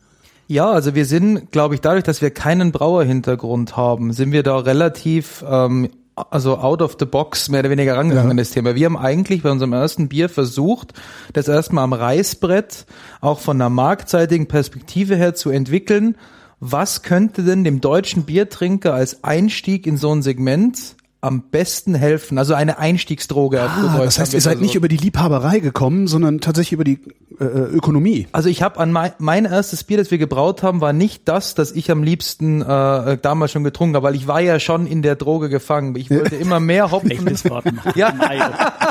Ja, 0.50 0.68
also 0.68 0.96
wir 0.96 1.06
sind, 1.06 1.52
glaube 1.52 1.76
ich, 1.76 1.80
dadurch, 1.80 2.02
dass 2.02 2.22
wir 2.22 2.32
keinen 2.32 2.72
Brauerhintergrund 2.72 3.76
haben, 3.76 4.12
sind 4.12 4.32
wir 4.32 4.42
da 4.42 4.56
relativ 4.56 5.44
ähm, 5.48 5.90
also 6.16 6.58
out 6.58 6.82
of 6.82 6.96
the 6.98 7.04
box 7.04 7.48
mehr 7.50 7.60
oder 7.60 7.70
weniger 7.70 7.96
rangegangen 7.96 8.26
ja. 8.26 8.30
an 8.32 8.36
das 8.36 8.50
Thema. 8.50 8.74
Wir 8.74 8.86
haben 8.86 8.96
eigentlich 8.96 9.44
bei 9.44 9.50
unserem 9.52 9.72
ersten 9.74 10.08
Bier 10.08 10.28
versucht, 10.28 10.92
das 11.34 11.46
erstmal 11.46 11.84
am 11.84 11.92
Reißbrett 11.92 12.84
auch 13.20 13.38
von 13.38 13.58
einer 13.58 13.70
marktseitigen 13.70 14.48
Perspektive 14.48 15.14
her 15.14 15.36
zu 15.36 15.50
entwickeln. 15.50 16.16
Was 16.58 17.02
könnte 17.02 17.44
denn 17.44 17.62
dem 17.62 17.80
deutschen 17.80 18.24
Biertrinker 18.24 18.92
als 18.92 19.22
Einstieg 19.22 19.86
in 19.86 19.98
so 19.98 20.12
ein 20.12 20.20
Segment 20.20 20.96
am 21.20 21.42
besten 21.50 21.94
helfen? 21.94 22.38
Also 22.38 22.54
eine 22.54 22.78
Einstiegsdroge. 22.78 23.60
Ah, 23.60 24.00
das 24.02 24.18
heißt, 24.18 24.34
ihr 24.34 24.40
seid 24.40 24.52
also. 24.52 24.64
nicht 24.64 24.74
über 24.74 24.88
die 24.88 24.96
Liebhaberei 24.96 25.58
gekommen, 25.58 26.06
sondern 26.06 26.40
tatsächlich 26.40 26.72
über 26.72 26.84
die 26.84 26.98
äh, 27.38 27.44
Ökonomie. 27.44 28.26
Also 28.32 28.48
ich 28.48 28.62
habe 28.62 28.78
an 28.80 28.92
mein, 28.92 29.12
mein 29.18 29.44
erstes 29.44 29.84
Bier, 29.84 29.98
das 29.98 30.10
wir 30.10 30.18
gebraut 30.18 30.62
haben, 30.62 30.80
war 30.80 30.92
nicht 30.92 31.28
das, 31.28 31.54
das 31.54 31.72
ich 31.72 31.90
am 31.90 32.02
liebsten 32.02 32.62
äh, 32.62 33.18
damals 33.20 33.52
schon 33.52 33.64
getrunken 33.64 33.96
habe, 33.96 34.06
weil 34.06 34.14
ich 34.14 34.26
war 34.26 34.40
ja 34.40 34.58
schon 34.60 34.86
in 34.86 35.02
der 35.02 35.16
Droge 35.16 35.48
gefangen. 35.48 35.94
Ich 35.96 36.10
wollte 36.10 36.36
immer 36.40 36.60
mehr 36.60 36.90
Hopfen. 36.90 37.10
Schlechtes 37.10 37.48
Wort. 37.50 37.64
ja. 37.94 38.12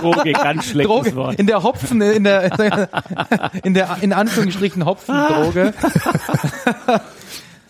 Droge, 0.01 0.31
ganz 0.33 0.65
schlechtes 0.65 0.95
Droge, 0.95 1.15
Wort. 1.15 1.39
In 1.39 1.47
der 1.47 1.63
Hopfen, 1.63 2.01
in 2.01 2.23
der 2.23 2.89
in 3.63 3.73
der 3.73 3.97
in 4.01 4.13
Anführungsstrichen 4.13 4.85
Hopfendroge. 4.85 5.73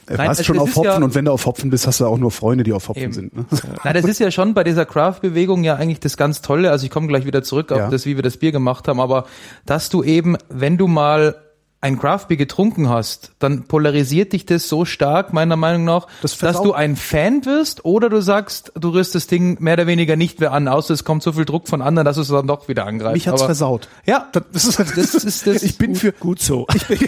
Du 0.10 0.18
warst 0.18 0.46
schon 0.46 0.60
auf 0.60 0.76
Hopfen 0.76 0.84
ja, 0.84 0.98
und 0.98 1.16
wenn 1.16 1.26
du 1.26 1.32
auf 1.32 1.46
Hopfen 1.46 1.70
bist, 1.70 1.86
hast 1.86 2.00
du 2.00 2.06
auch 2.06 2.18
nur 2.18 2.32
Freunde, 2.32 2.64
die 2.64 2.74
auf 2.74 2.90
Hopfen 2.90 3.04
eben. 3.04 3.14
sind. 3.14 3.36
Ne? 3.36 3.46
Nein, 3.84 3.94
das 3.94 4.06
ist 4.06 4.20
ja 4.20 4.32
schon 4.32 4.54
bei 4.54 4.64
dieser 4.64 4.86
Craft-Bewegung 4.86 5.64
ja 5.64 5.76
eigentlich 5.76 6.00
das 6.00 6.18
ganz 6.18 6.42
Tolle. 6.42 6.72
Also 6.72 6.86
ich 6.86 6.92
komme 6.92 7.08
gleich 7.08 7.26
wieder 7.26 7.44
zurück 7.44 7.72
auf 7.72 7.78
ja. 7.78 7.90
das, 7.90 8.06
wie 8.06 8.16
wir 8.16 8.24
das 8.24 8.38
Bier 8.38 8.52
gemacht 8.52 8.88
haben, 8.88 9.00
aber 9.00 9.26
dass 9.66 9.90
du 9.90 10.04
eben, 10.04 10.36
wenn 10.50 10.78
du 10.78 10.88
mal 10.88 11.36
ein 11.82 11.98
Craftbeer 11.98 12.36
getrunken 12.36 12.90
hast, 12.90 13.32
dann 13.40 13.64
polarisiert 13.64 14.34
dich 14.34 14.46
das 14.46 14.68
so 14.68 14.84
stark, 14.84 15.32
meiner 15.32 15.56
Meinung 15.56 15.86
nach, 15.86 16.08
das 16.22 16.38
dass 16.38 16.62
du 16.62 16.74
ein 16.74 16.98
Fan 16.98 17.46
wirst 17.46 17.86
oder 17.86 18.10
du 18.10 18.22
sagst, 18.22 18.74
du 18.76 18.90
rührst 18.90 19.16
das 19.16 19.28
Ding 19.28 19.62
mehr 19.62 19.76
oder 19.76 19.88
weniger 19.88 20.18
nicht 20.18 20.42
mehr 20.42 20.52
an, 20.52 20.68
außer 20.68 20.94
es 20.94 21.06
kommt 21.06 21.24
so 21.24 21.32
viel 21.32 21.46
Druck 21.46 21.70
von 21.70 21.82
anderen, 21.82 22.06
dass 22.06 22.18
du 22.18 22.24
es 22.24 22.28
dann 22.28 22.48
doch 22.48 22.68
wieder 22.68 22.86
angreifst. 22.86 23.16
Mich 23.16 23.28
hat's 23.30 23.42
Aber, 23.42 23.48
versaut. 23.48 23.88
Ja, 24.06 24.28
das 24.32 24.66
ist, 24.66 24.80
das 24.98 25.16
ist 25.16 25.48
das 25.48 25.64
ich 25.64 25.78
bin 25.78 25.96
für 25.96 26.12
gut 26.12 26.42
so. 26.42 26.68
Ich 26.76 26.88
bin, 26.88 27.00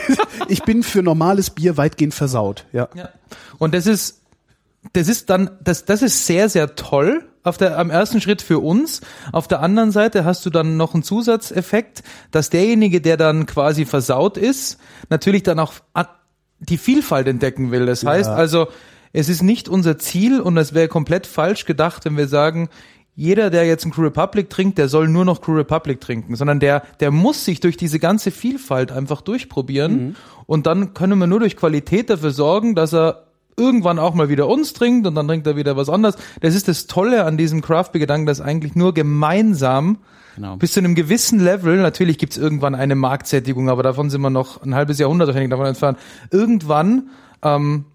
ich 0.47 0.63
bin 0.63 0.83
für 0.83 1.01
normales 1.01 1.49
Bier 1.49 1.77
weitgehend 1.77 2.13
versaut. 2.13 2.65
Ja. 2.73 2.89
ja. 2.93 3.09
Und 3.57 3.73
das 3.73 3.87
ist, 3.87 4.21
das 4.93 5.07
ist 5.07 5.29
dann, 5.29 5.51
das, 5.63 5.85
das 5.85 6.01
ist 6.01 6.25
sehr, 6.25 6.49
sehr 6.49 6.75
toll 6.75 7.23
auf 7.43 7.57
der, 7.57 7.77
am 7.77 7.89
ersten 7.89 8.21
Schritt 8.21 8.41
für 8.41 8.59
uns. 8.59 9.01
Auf 9.31 9.47
der 9.47 9.61
anderen 9.61 9.91
Seite 9.91 10.25
hast 10.25 10.45
du 10.45 10.49
dann 10.49 10.77
noch 10.77 10.93
einen 10.93 11.03
Zusatzeffekt, 11.03 12.03
dass 12.31 12.49
derjenige, 12.49 13.01
der 13.01 13.17
dann 13.17 13.45
quasi 13.45 13.85
versaut 13.85 14.37
ist, 14.37 14.79
natürlich 15.09 15.43
dann 15.43 15.59
auch 15.59 15.73
die 16.59 16.77
Vielfalt 16.77 17.27
entdecken 17.27 17.71
will. 17.71 17.85
Das 17.85 18.05
heißt 18.05 18.29
also, 18.29 18.67
es 19.13 19.29
ist 19.29 19.41
nicht 19.41 19.67
unser 19.67 19.97
Ziel 19.97 20.39
und 20.39 20.57
es 20.57 20.73
wäre 20.73 20.87
komplett 20.87 21.27
falsch 21.27 21.65
gedacht, 21.65 22.05
wenn 22.05 22.17
wir 22.17 22.27
sagen, 22.27 22.69
jeder, 23.13 23.49
der 23.49 23.65
jetzt 23.65 23.85
ein 23.85 23.91
Crew 23.91 24.03
Republic 24.03 24.49
trinkt, 24.49 24.77
der 24.77 24.87
soll 24.87 25.09
nur 25.09 25.25
noch 25.25 25.41
Crew 25.41 25.55
Republic 25.57 25.99
trinken, 25.99 26.35
sondern 26.35 26.59
der, 26.59 26.83
der 27.01 27.11
muss 27.11 27.43
sich 27.43 27.59
durch 27.59 27.75
diese 27.75 27.99
ganze 27.99 28.31
Vielfalt 28.31 28.91
einfach 28.91 29.21
durchprobieren 29.21 29.93
mhm. 29.93 30.15
und 30.45 30.65
dann 30.65 30.93
können 30.93 31.19
wir 31.19 31.27
nur 31.27 31.39
durch 31.39 31.57
Qualität 31.57 32.09
dafür 32.09 32.31
sorgen, 32.31 32.73
dass 32.73 32.93
er 32.93 33.30
irgendwann 33.61 33.99
auch 33.99 34.13
mal 34.13 34.29
wieder 34.29 34.47
uns 34.47 34.73
trinkt 34.73 35.07
und 35.07 35.15
dann 35.15 35.27
trinkt 35.27 35.47
er 35.47 35.55
wieder 35.55 35.77
was 35.77 35.89
anderes. 35.89 36.15
Das 36.41 36.55
ist 36.55 36.67
das 36.67 36.87
Tolle 36.87 37.25
an 37.25 37.37
diesem 37.37 37.61
Craft 37.61 37.91
Beer 37.93 37.99
Gedanken, 37.99 38.25
dass 38.25 38.41
eigentlich 38.41 38.75
nur 38.75 38.93
gemeinsam 38.93 39.99
genau. 40.35 40.55
bis 40.57 40.73
zu 40.73 40.79
einem 40.79 40.95
gewissen 40.95 41.39
Level, 41.39 41.77
natürlich 41.77 42.17
gibt 42.17 42.33
es 42.33 42.37
irgendwann 42.37 42.75
eine 42.75 42.95
Marktsättigung, 42.95 43.69
aber 43.69 43.83
davon 43.83 44.09
sind 44.09 44.21
wir 44.21 44.29
noch 44.29 44.61
ein 44.63 44.75
halbes 44.75 44.99
Jahrhundert 44.99 45.27
wahrscheinlich 45.27 45.51
davon 45.51 45.67
entfernt. 45.67 45.99
Irgendwann 46.31 47.09
ähm, 47.43 47.85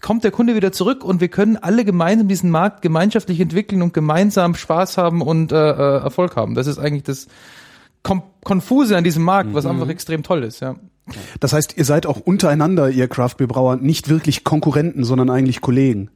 kommt 0.00 0.24
der 0.24 0.30
Kunde 0.30 0.54
wieder 0.54 0.72
zurück 0.72 1.04
und 1.04 1.20
wir 1.20 1.28
können 1.28 1.56
alle 1.56 1.84
gemeinsam 1.84 2.28
diesen 2.28 2.50
Markt 2.50 2.82
gemeinschaftlich 2.82 3.40
entwickeln 3.40 3.82
und 3.82 3.92
gemeinsam 3.92 4.54
Spaß 4.54 4.96
haben 4.96 5.22
und 5.22 5.52
äh, 5.52 5.56
äh 5.56 5.98
Erfolg 5.98 6.36
haben. 6.36 6.54
Das 6.54 6.66
ist 6.66 6.78
eigentlich 6.78 7.02
das 7.02 7.26
Konfuse 8.44 8.96
an 8.96 9.04
diesem 9.04 9.24
Markt, 9.24 9.52
was 9.52 9.64
mhm. 9.64 9.72
einfach 9.72 9.88
extrem 9.88 10.22
toll 10.22 10.44
ist, 10.44 10.60
ja. 10.60 10.76
Das 11.40 11.52
heißt, 11.52 11.76
ihr 11.76 11.84
seid 11.84 12.06
auch 12.06 12.20
untereinander, 12.20 12.90
ihr 12.90 13.08
Craftbeer-Brauer, 13.08 13.76
nicht 13.76 14.08
wirklich 14.08 14.44
Konkurrenten, 14.44 15.04
sondern 15.04 15.30
eigentlich 15.30 15.60
Kollegen. 15.60 16.10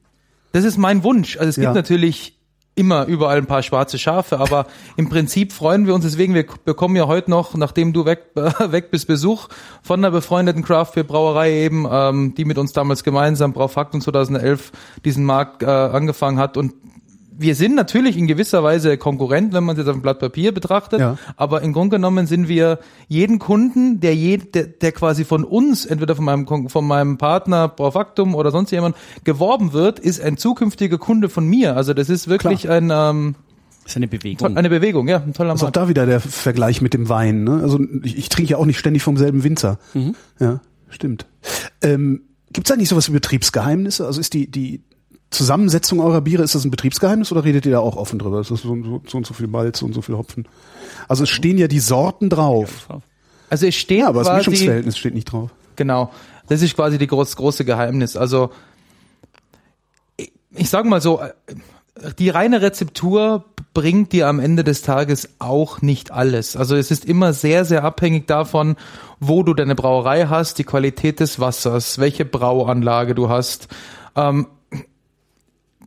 Das 0.52 0.64
ist 0.64 0.76
mein 0.76 1.02
Wunsch. 1.02 1.36
Also 1.36 1.48
es 1.48 1.54
gibt 1.56 1.66
ja. 1.66 1.74
natürlich 1.74 2.38
immer 2.74 3.04
überall 3.04 3.38
ein 3.38 3.46
paar 3.46 3.62
schwarze 3.62 3.98
Schafe, 3.98 4.40
aber 4.40 4.66
im 4.96 5.08
Prinzip 5.08 5.52
freuen 5.52 5.86
wir 5.86 5.94
uns 5.94 6.04
deswegen, 6.04 6.34
wir 6.34 6.46
bekommen 6.64 6.96
ja 6.96 7.06
heute 7.06 7.30
noch, 7.30 7.54
nachdem 7.54 7.92
du 7.92 8.06
weg, 8.06 8.24
weg 8.34 8.90
bist, 8.90 9.06
Besuch 9.06 9.48
von 9.82 10.00
einer 10.00 10.10
befreundeten 10.10 10.62
Craft 10.62 10.92
Beer 10.94 11.04
Brauerei 11.04 11.52
eben, 11.52 11.86
ähm, 11.90 12.34
die 12.34 12.44
mit 12.44 12.56
uns 12.56 12.72
damals 12.72 13.04
gemeinsam 13.04 13.52
Braufaktum 13.52 14.00
2011 14.00 14.72
diesen 15.04 15.24
Markt 15.24 15.62
äh, 15.62 15.66
angefangen 15.66 16.38
hat 16.38 16.56
und 16.56 16.72
wir 17.36 17.54
sind 17.54 17.74
natürlich 17.74 18.16
in 18.16 18.26
gewisser 18.26 18.62
Weise 18.62 18.96
Konkurrent, 18.98 19.52
wenn 19.52 19.64
man 19.64 19.74
es 19.74 19.80
jetzt 19.80 19.88
auf 19.88 19.96
dem 19.96 20.02
Blatt 20.02 20.18
Papier 20.18 20.52
betrachtet, 20.52 21.00
ja. 21.00 21.18
aber 21.36 21.62
im 21.62 21.72
Grunde 21.72 21.96
genommen 21.96 22.26
sind 22.26 22.48
wir 22.48 22.78
jeden 23.08 23.38
Kunden, 23.38 24.00
der, 24.00 24.14
je, 24.14 24.36
der, 24.38 24.66
der 24.66 24.92
quasi 24.92 25.24
von 25.24 25.44
uns, 25.44 25.86
entweder 25.86 26.14
von 26.14 26.24
meinem, 26.24 26.68
von 26.68 26.86
meinem 26.86 27.18
Partner 27.18 27.68
Profaktum 27.68 28.34
oder 28.34 28.50
sonst 28.50 28.70
jemand 28.70 28.96
geworben 29.24 29.72
wird, 29.72 29.98
ist 29.98 30.20
ein 30.20 30.36
zukünftiger 30.36 30.98
Kunde 30.98 31.28
von 31.28 31.46
mir. 31.46 31.76
Also 31.76 31.94
das 31.94 32.08
ist 32.08 32.28
wirklich 32.28 32.62
Klar. 32.62 32.76
ein 32.76 32.90
ähm, 32.90 33.34
das 33.82 33.92
ist 33.92 33.96
eine 33.96 34.08
Bewegung. 34.08 34.56
Eine 34.56 34.70
Bewegung, 34.70 35.08
ja, 35.08 35.20
ein 35.20 35.32
toller 35.32 35.54
Ist 35.54 35.64
auch 35.64 35.70
da 35.70 35.88
wieder 35.88 36.06
der 36.06 36.20
Vergleich 36.20 36.80
mit 36.82 36.94
dem 36.94 37.08
Wein. 37.08 37.42
Ne? 37.42 37.60
Also 37.62 37.80
ich, 38.04 38.16
ich 38.16 38.28
trinke 38.28 38.52
ja 38.52 38.56
auch 38.56 38.66
nicht 38.66 38.78
ständig 38.78 39.02
vom 39.02 39.16
selben 39.16 39.42
Winzer. 39.42 39.78
Mhm. 39.92 40.14
Ja, 40.38 40.60
stimmt. 40.88 41.26
Ähm, 41.82 42.22
Gibt 42.52 42.68
es 42.68 42.72
eigentlich 42.72 42.90
sowas 42.90 43.08
wie 43.08 43.12
Betriebsgeheimnisse? 43.12 44.06
Also 44.06 44.20
ist 44.20 44.34
die, 44.34 44.48
die, 44.48 44.82
Zusammensetzung 45.32 46.00
eurer 46.00 46.20
Biere, 46.20 46.42
ist 46.42 46.54
das 46.54 46.64
ein 46.64 46.70
Betriebsgeheimnis 46.70 47.32
oder 47.32 47.44
redet 47.44 47.66
ihr 47.66 47.72
da 47.72 47.78
auch 47.80 47.96
offen 47.96 48.18
drüber? 48.18 48.40
Ist 48.40 48.50
das 48.50 48.62
so, 48.62 48.76
so, 48.82 49.02
so 49.06 49.18
und 49.18 49.26
so 49.26 49.34
viel 49.34 49.48
Malz 49.48 49.82
und 49.82 49.94
so 49.94 50.02
viel 50.02 50.16
Hopfen? 50.16 50.46
Also 51.08 51.24
es 51.24 51.30
stehen 51.30 51.58
ja 51.58 51.68
die 51.68 51.80
Sorten 51.80 52.30
drauf. 52.30 52.88
Also 53.50 53.66
es 53.66 53.74
steht 53.74 54.00
ja, 54.00 54.08
aber 54.08 54.24
das 54.24 54.36
Mischungsverhältnis 54.36 54.96
steht 54.96 55.14
nicht 55.14 55.32
drauf. 55.32 55.50
Genau. 55.76 56.10
Das 56.48 56.62
ist 56.62 56.74
quasi 56.74 56.98
die 56.98 57.06
groß, 57.06 57.36
große 57.36 57.64
Geheimnis. 57.64 58.16
Also 58.16 58.50
ich, 60.16 60.32
ich 60.54 60.70
sage 60.70 60.88
mal 60.88 61.00
so, 61.00 61.20
die 62.18 62.28
reine 62.28 62.62
Rezeptur 62.62 63.44
bringt 63.74 64.12
dir 64.12 64.28
am 64.28 64.38
Ende 64.38 64.64
des 64.64 64.82
Tages 64.82 65.30
auch 65.38 65.82
nicht 65.82 66.10
alles. 66.10 66.56
Also 66.56 66.76
es 66.76 66.90
ist 66.90 67.04
immer 67.04 67.32
sehr, 67.32 67.64
sehr 67.64 67.84
abhängig 67.84 68.26
davon, 68.26 68.76
wo 69.18 69.42
du 69.42 69.54
deine 69.54 69.74
Brauerei 69.74 70.26
hast, 70.26 70.58
die 70.58 70.64
Qualität 70.64 71.20
des 71.20 71.40
Wassers, 71.40 71.98
welche 71.98 72.24
Brauanlage 72.24 73.14
du 73.14 73.28
hast. 73.28 73.68
Ähm, 74.14 74.46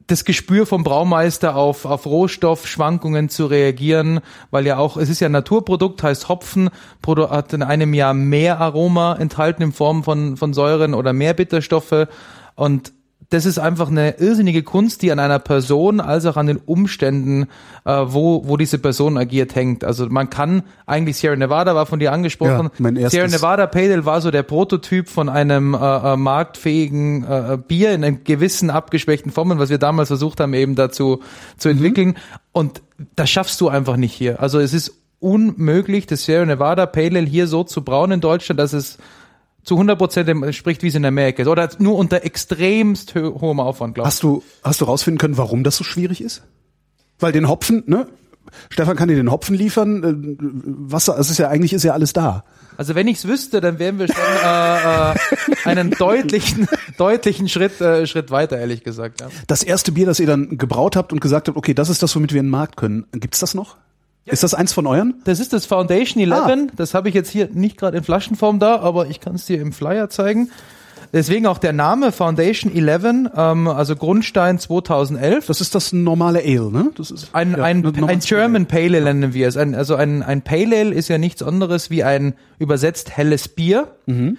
das 0.08 0.24
Gespür 0.24 0.66
vom 0.66 0.84
Braumeister 0.84 1.56
auf, 1.56 1.86
auf 1.86 2.06
Rohstoffschwankungen 2.06 3.30
zu 3.30 3.48
reagieren, 3.48 4.20
weil 4.52 4.66
ja 4.68 4.78
auch, 4.78 4.98
es 4.98 5.10
ist 5.10 5.20
ja 5.20 5.28
ein 5.28 5.32
Naturprodukt, 5.32 6.04
heißt 6.04 6.30
Hopfen, 6.30 6.70
hat 7.06 7.54
in 7.54 7.64
einem 7.64 7.94
Jahr 7.94 8.14
mehr 8.14 8.60
Aroma 8.60 9.16
enthalten 9.16 9.64
in 9.64 9.72
Form 9.72 10.04
von, 10.04 10.38
von 10.38 10.54
Säuren 10.54 10.94
oder 10.94 11.14
mehr 11.14 11.34
Bitterstoffe. 11.34 12.08
Und 12.56 12.94
das 13.36 13.46
ist 13.46 13.60
einfach 13.60 13.90
eine 13.90 14.18
irrsinnige 14.18 14.64
Kunst, 14.64 15.02
die 15.02 15.12
an 15.12 15.20
einer 15.20 15.40
Person 15.40 16.00
als 16.00 16.26
auch 16.26 16.38
an 16.38 16.48
den 16.48 16.56
Umständen, 16.56 17.48
äh, 17.84 17.92
wo, 18.06 18.48
wo 18.48 18.56
diese 18.56 18.80
Person 18.80 19.18
agiert, 19.18 19.56
hängt. 19.56 19.84
Also 19.84 20.08
man 20.08 20.30
kann 20.30 20.64
eigentlich 20.86 21.18
Sierra 21.18 21.36
Nevada 21.36 21.76
war 21.76 21.86
von 21.86 22.00
dir 22.00 22.14
angesprochen. 22.14 22.70
Ja, 22.80 23.10
Sierra 23.10 23.28
Nevada 23.28 23.68
Pale 23.68 23.92
Ale 23.92 24.06
war 24.06 24.22
so 24.22 24.32
der 24.32 24.44
Prototyp 24.44 25.10
von 25.10 25.28
einem 25.28 25.74
äh, 25.74 25.78
äh, 25.78 26.16
marktfähigen 26.16 27.26
äh, 27.26 27.58
Bier 27.58 27.94
in 27.94 28.06
einem 28.06 28.24
gewissen 28.24 28.70
abgeschwächten 28.70 29.34
Formen, 29.34 29.60
was 29.60 29.70
wir 29.70 29.80
damals 29.80 30.08
versucht 30.08 30.40
haben, 30.40 30.54
eben 30.54 30.76
dazu 30.76 31.22
zu 31.58 31.68
mhm. 31.68 31.74
entwickeln. 31.74 32.08
Mhm. 32.08 32.16
Und 32.54 32.82
das 33.18 33.30
schaffst 33.30 33.60
du 33.60 33.68
einfach 33.68 33.98
nicht 33.98 34.14
hier. 34.14 34.40
Also 34.40 34.62
es 34.62 34.74
ist 34.74 34.94
unmöglich, 35.20 36.06
das 36.06 36.24
Sierra 36.24 36.46
Nevada 36.46 36.86
Pale 36.86 37.20
Ale 37.20 37.28
hier 37.28 37.48
so 37.48 37.66
zu 37.66 37.84
brauen 37.84 38.14
in 38.14 38.22
Deutschland, 38.22 38.62
dass 38.62 38.72
es 38.72 38.98
zu 39.66 39.76
100 39.76 39.98
Prozent 39.98 40.30
entspricht, 40.30 40.84
wie 40.84 40.88
es 40.88 40.96
in 40.96 41.06
Amerika 41.06 41.42
ist. 41.42 41.50
Oder 41.50 41.70
nur 41.80 41.98
unter 41.98 42.24
extremst 42.24 43.16
ho 43.16 43.42
hohem 43.42 43.60
Aufwand, 43.60 43.96
glaube 43.96 44.08
ich. 44.08 44.14
Hast 44.14 44.24
du, 44.24 44.44
hast 44.64 44.80
du 44.80 44.86
rausfinden 44.86 45.18
können, 45.18 45.38
warum 45.38 45.64
das 45.64 45.76
so 45.76 45.84
schwierig 45.84 46.22
ist? 46.22 46.44
Weil 47.20 47.32
den 47.32 47.50
Hopfen, 47.50 47.84
ne? 47.88 48.08
Stefan 48.70 48.96
kann 48.96 49.10
dir 49.10 49.16
den 49.16 49.32
Hopfen 49.32 49.56
liefern, 49.56 50.04
äh, 50.04 50.92
Wasser, 50.92 51.18
es 51.20 51.30
ist 51.30 51.40
ja 51.40 51.50
eigentlich 51.50 51.74
ist 51.74 51.84
ja 51.84 51.94
alles 51.94 52.14
da. 52.14 52.46
Also 52.78 52.94
wenn 52.94 53.08
ich's 53.08 53.28
wüsste, 53.28 53.60
dann 53.60 53.80
wären 53.80 54.00
wir 54.00 54.08
schon 54.08 54.18
äh, 54.18 55.12
äh, 55.12 55.16
einen 55.66 55.92
deutlichen, 55.92 56.68
deutlichen 56.98 57.50
Schritt, 57.50 57.82
äh, 57.82 58.06
Schritt 58.06 58.32
weiter, 58.32 58.60
ehrlich 58.60 58.84
gesagt. 58.84 59.22
Ja. 59.22 59.30
Das 59.48 59.64
erste 59.64 59.92
Bier, 59.92 60.06
das 60.06 60.20
ihr 60.20 60.28
dann 60.28 60.58
gebraut 60.58 60.96
habt 60.96 61.12
und 61.12 61.22
gesagt 61.22 61.48
habt, 61.48 61.58
okay, 61.58 61.74
das 61.74 61.90
ist 61.90 62.04
das, 62.04 62.16
womit 62.16 62.34
wir 62.34 62.40
in 62.40 62.48
den 62.48 62.52
Markt 62.52 62.78
können. 62.78 63.06
Gibt's 63.14 63.40
das 63.40 63.56
noch? 63.56 63.78
Ja. 64.26 64.34
Ist 64.34 64.44
das 64.44 64.54
eins 64.56 64.74
von 64.74 64.88
euren? 64.88 65.22
Das 65.26 65.40
ist 65.40 65.54
das 65.54 65.66
Foundation 65.66 66.22
11. 66.22 66.34
Ah. 66.34 66.56
Das 66.76 66.94
habe 66.94 67.10
ich 67.10 67.16
jetzt 67.16 67.30
hier 67.30 67.50
nicht 67.54 67.78
gerade 67.78 67.98
in 67.98 68.04
Flaschenform 68.04 68.60
da, 68.60 68.80
aber 68.80 69.08
ich 69.08 69.20
kann 69.20 69.36
es 69.36 69.46
dir 69.46 69.62
im 69.62 69.72
Flyer 69.72 70.10
zeigen. 70.10 70.50
Deswegen 71.14 71.46
auch 71.46 71.60
der 71.60 71.72
Name 71.72 72.12
Foundation 72.12 72.76
11, 72.76 73.32
ähm, 73.36 73.68
also 73.68 73.96
Grundstein 73.96 74.60
2011. 74.60 75.46
Das 75.46 75.62
ist 75.62 75.76
das 75.76 75.94
normale 75.94 76.40
Ale, 76.40 76.72
ne? 76.72 76.92
Das 76.96 77.12
ist 77.12 77.30
ein, 77.34 77.52
ja, 77.52 77.64
ein, 77.64 77.86
ein 77.86 78.20
German 78.20 78.66
Pale 78.66 78.98
Ale 78.98 79.14
nennen 79.14 79.34
wir 79.34 79.48
es. 79.48 79.56
Ein, 79.56 79.76
also 79.76 79.96
ein, 79.96 80.24
ein 80.24 80.42
Pale 80.42 80.76
Ale 80.78 80.94
ist 80.94 81.08
ja 81.08 81.18
nichts 81.18 81.44
anderes 81.44 81.90
wie 81.90 82.04
ein 82.04 82.34
übersetzt 82.60 83.16
helles 83.16 83.48
Bier. 83.48 83.96
Mhm. 84.08 84.38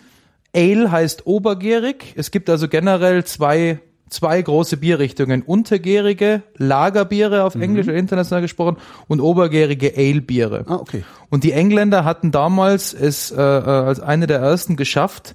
Ale 0.55 0.91
heißt 0.91 1.27
obergärig. 1.27 2.13
Es 2.17 2.31
gibt 2.31 2.51
also 2.51 2.69
generell 2.69 3.25
zwei 3.25 3.81
zwei 4.09 4.41
große 4.41 4.77
Bierrichtungen. 4.77 5.43
Untergärige 5.43 6.43
Lagerbiere 6.57 7.45
auf 7.45 7.55
mhm. 7.55 7.63
Englisch 7.63 7.89
oder 7.89 7.97
international 7.97 8.43
gesprochen 8.43 8.77
und 9.09 9.21
obergärige 9.21 9.93
Ale-Biere. 9.97 10.65
Ah, 10.67 10.77
okay. 10.77 11.05
Und 11.31 11.45
die 11.45 11.53
Engländer 11.53 12.05
hatten 12.05 12.31
damals 12.31 12.93
es 12.93 13.31
äh, 13.31 13.37
äh 13.37 13.41
als 13.41 14.01
eine 14.01 14.27
der 14.27 14.39
ersten 14.39 14.77
geschafft, 14.77 15.35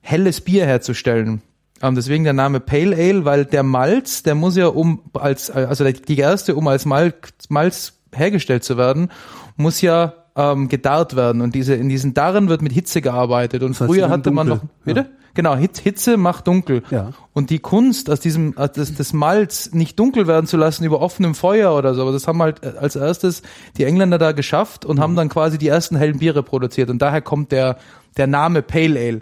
helles 0.00 0.40
Bier 0.40 0.66
herzustellen. 0.66 1.42
Ähm, 1.82 1.94
deswegen 1.94 2.24
der 2.24 2.32
Name 2.32 2.60
Pale 2.60 2.96
Ale, 2.96 3.24
weil 3.24 3.44
der 3.44 3.64
Malz, 3.64 4.22
der 4.22 4.34
muss 4.34 4.56
ja 4.56 4.68
um 4.68 5.02
als 5.14 5.50
also 5.50 5.84
die 5.84 6.16
Gerste, 6.16 6.54
um 6.54 6.68
als 6.68 6.84
Malz, 6.84 7.14
Malz 7.48 7.94
hergestellt 8.14 8.62
zu 8.62 8.76
werden, 8.76 9.10
muss 9.56 9.80
ja 9.80 10.14
ähm, 10.36 10.68
gedarrt 10.68 11.16
werden. 11.16 11.42
Und 11.42 11.54
diese 11.54 11.74
in 11.74 11.88
diesen 11.88 12.14
Darren 12.14 12.48
wird 12.48 12.62
mit 12.62 12.72
Hitze 12.72 13.00
gearbeitet. 13.02 13.62
Und 13.62 13.72
das 13.72 13.82
heißt, 13.82 13.90
früher 13.90 14.08
hatte 14.08 14.30
man 14.30 14.48
noch 14.48 14.60
bitte? 14.84 15.00
Ja. 15.00 15.06
genau 15.34 15.56
Hitze 15.56 16.16
macht 16.16 16.46
dunkel. 16.46 16.82
Ja. 16.90 17.10
und 17.32 17.50
die 17.50 17.58
Kunst 17.58 18.10
aus 18.10 18.20
diesem 18.20 18.56
aus 18.56 18.72
das, 18.72 18.94
das 18.94 19.12
Malz 19.12 19.72
nicht 19.72 19.98
dunkel 19.98 20.26
werden 20.26 20.46
zu 20.46 20.56
lassen 20.56 20.84
über 20.84 21.00
offenem 21.00 21.34
Feuer 21.34 21.74
oder 21.74 21.94
so 21.94 22.02
aber 22.02 22.12
das 22.12 22.26
haben 22.26 22.40
halt 22.42 22.62
äh, 22.62 22.72
als 22.78 22.96
erstes 22.96 23.42
die 23.76 23.84
Engländer 23.84 24.18
da 24.18 24.32
geschafft 24.32 24.84
und 24.84 24.96
mhm. 24.96 25.00
haben 25.02 25.16
dann 25.16 25.28
quasi 25.28 25.58
die 25.58 25.68
ersten 25.68 25.96
hellen 25.96 26.18
Biere 26.18 26.42
produziert. 26.42 26.90
Und 26.90 27.00
daher 27.00 27.20
kommt 27.20 27.52
der 27.52 27.76
der 28.16 28.26
Name 28.26 28.62
Pale 28.62 28.98
Ale. 28.98 29.20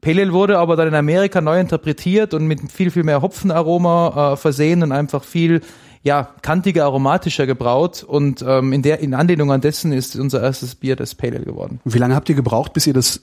Pale 0.00 0.22
Ale 0.22 0.32
wurde 0.32 0.58
aber 0.58 0.76
dann 0.76 0.88
in 0.88 0.94
Amerika 0.94 1.40
neu 1.40 1.58
interpretiert 1.58 2.34
und 2.34 2.46
mit 2.46 2.70
viel, 2.70 2.90
viel 2.90 3.02
mehr 3.02 3.22
Hopfenaroma 3.22 4.32
äh, 4.32 4.36
versehen 4.36 4.82
und 4.82 4.92
einfach 4.92 5.24
viel 5.24 5.62
ja, 6.06 6.28
kantiger, 6.40 6.84
aromatischer 6.84 7.46
gebraut 7.46 8.04
und 8.04 8.40
ähm, 8.46 8.72
in 8.72 8.82
der 8.82 9.00
in 9.00 9.12
Anlehnung 9.12 9.50
an 9.50 9.60
dessen 9.60 9.90
ist 9.92 10.14
unser 10.14 10.40
erstes 10.40 10.76
Bier 10.76 10.94
das 10.94 11.16
Pale 11.16 11.34
Ale 11.34 11.44
geworden. 11.44 11.80
Wie 11.84 11.98
lange 11.98 12.14
habt 12.14 12.28
ihr 12.28 12.36
gebraucht, 12.36 12.72
bis 12.72 12.86
ihr 12.86 12.94
das 12.94 13.22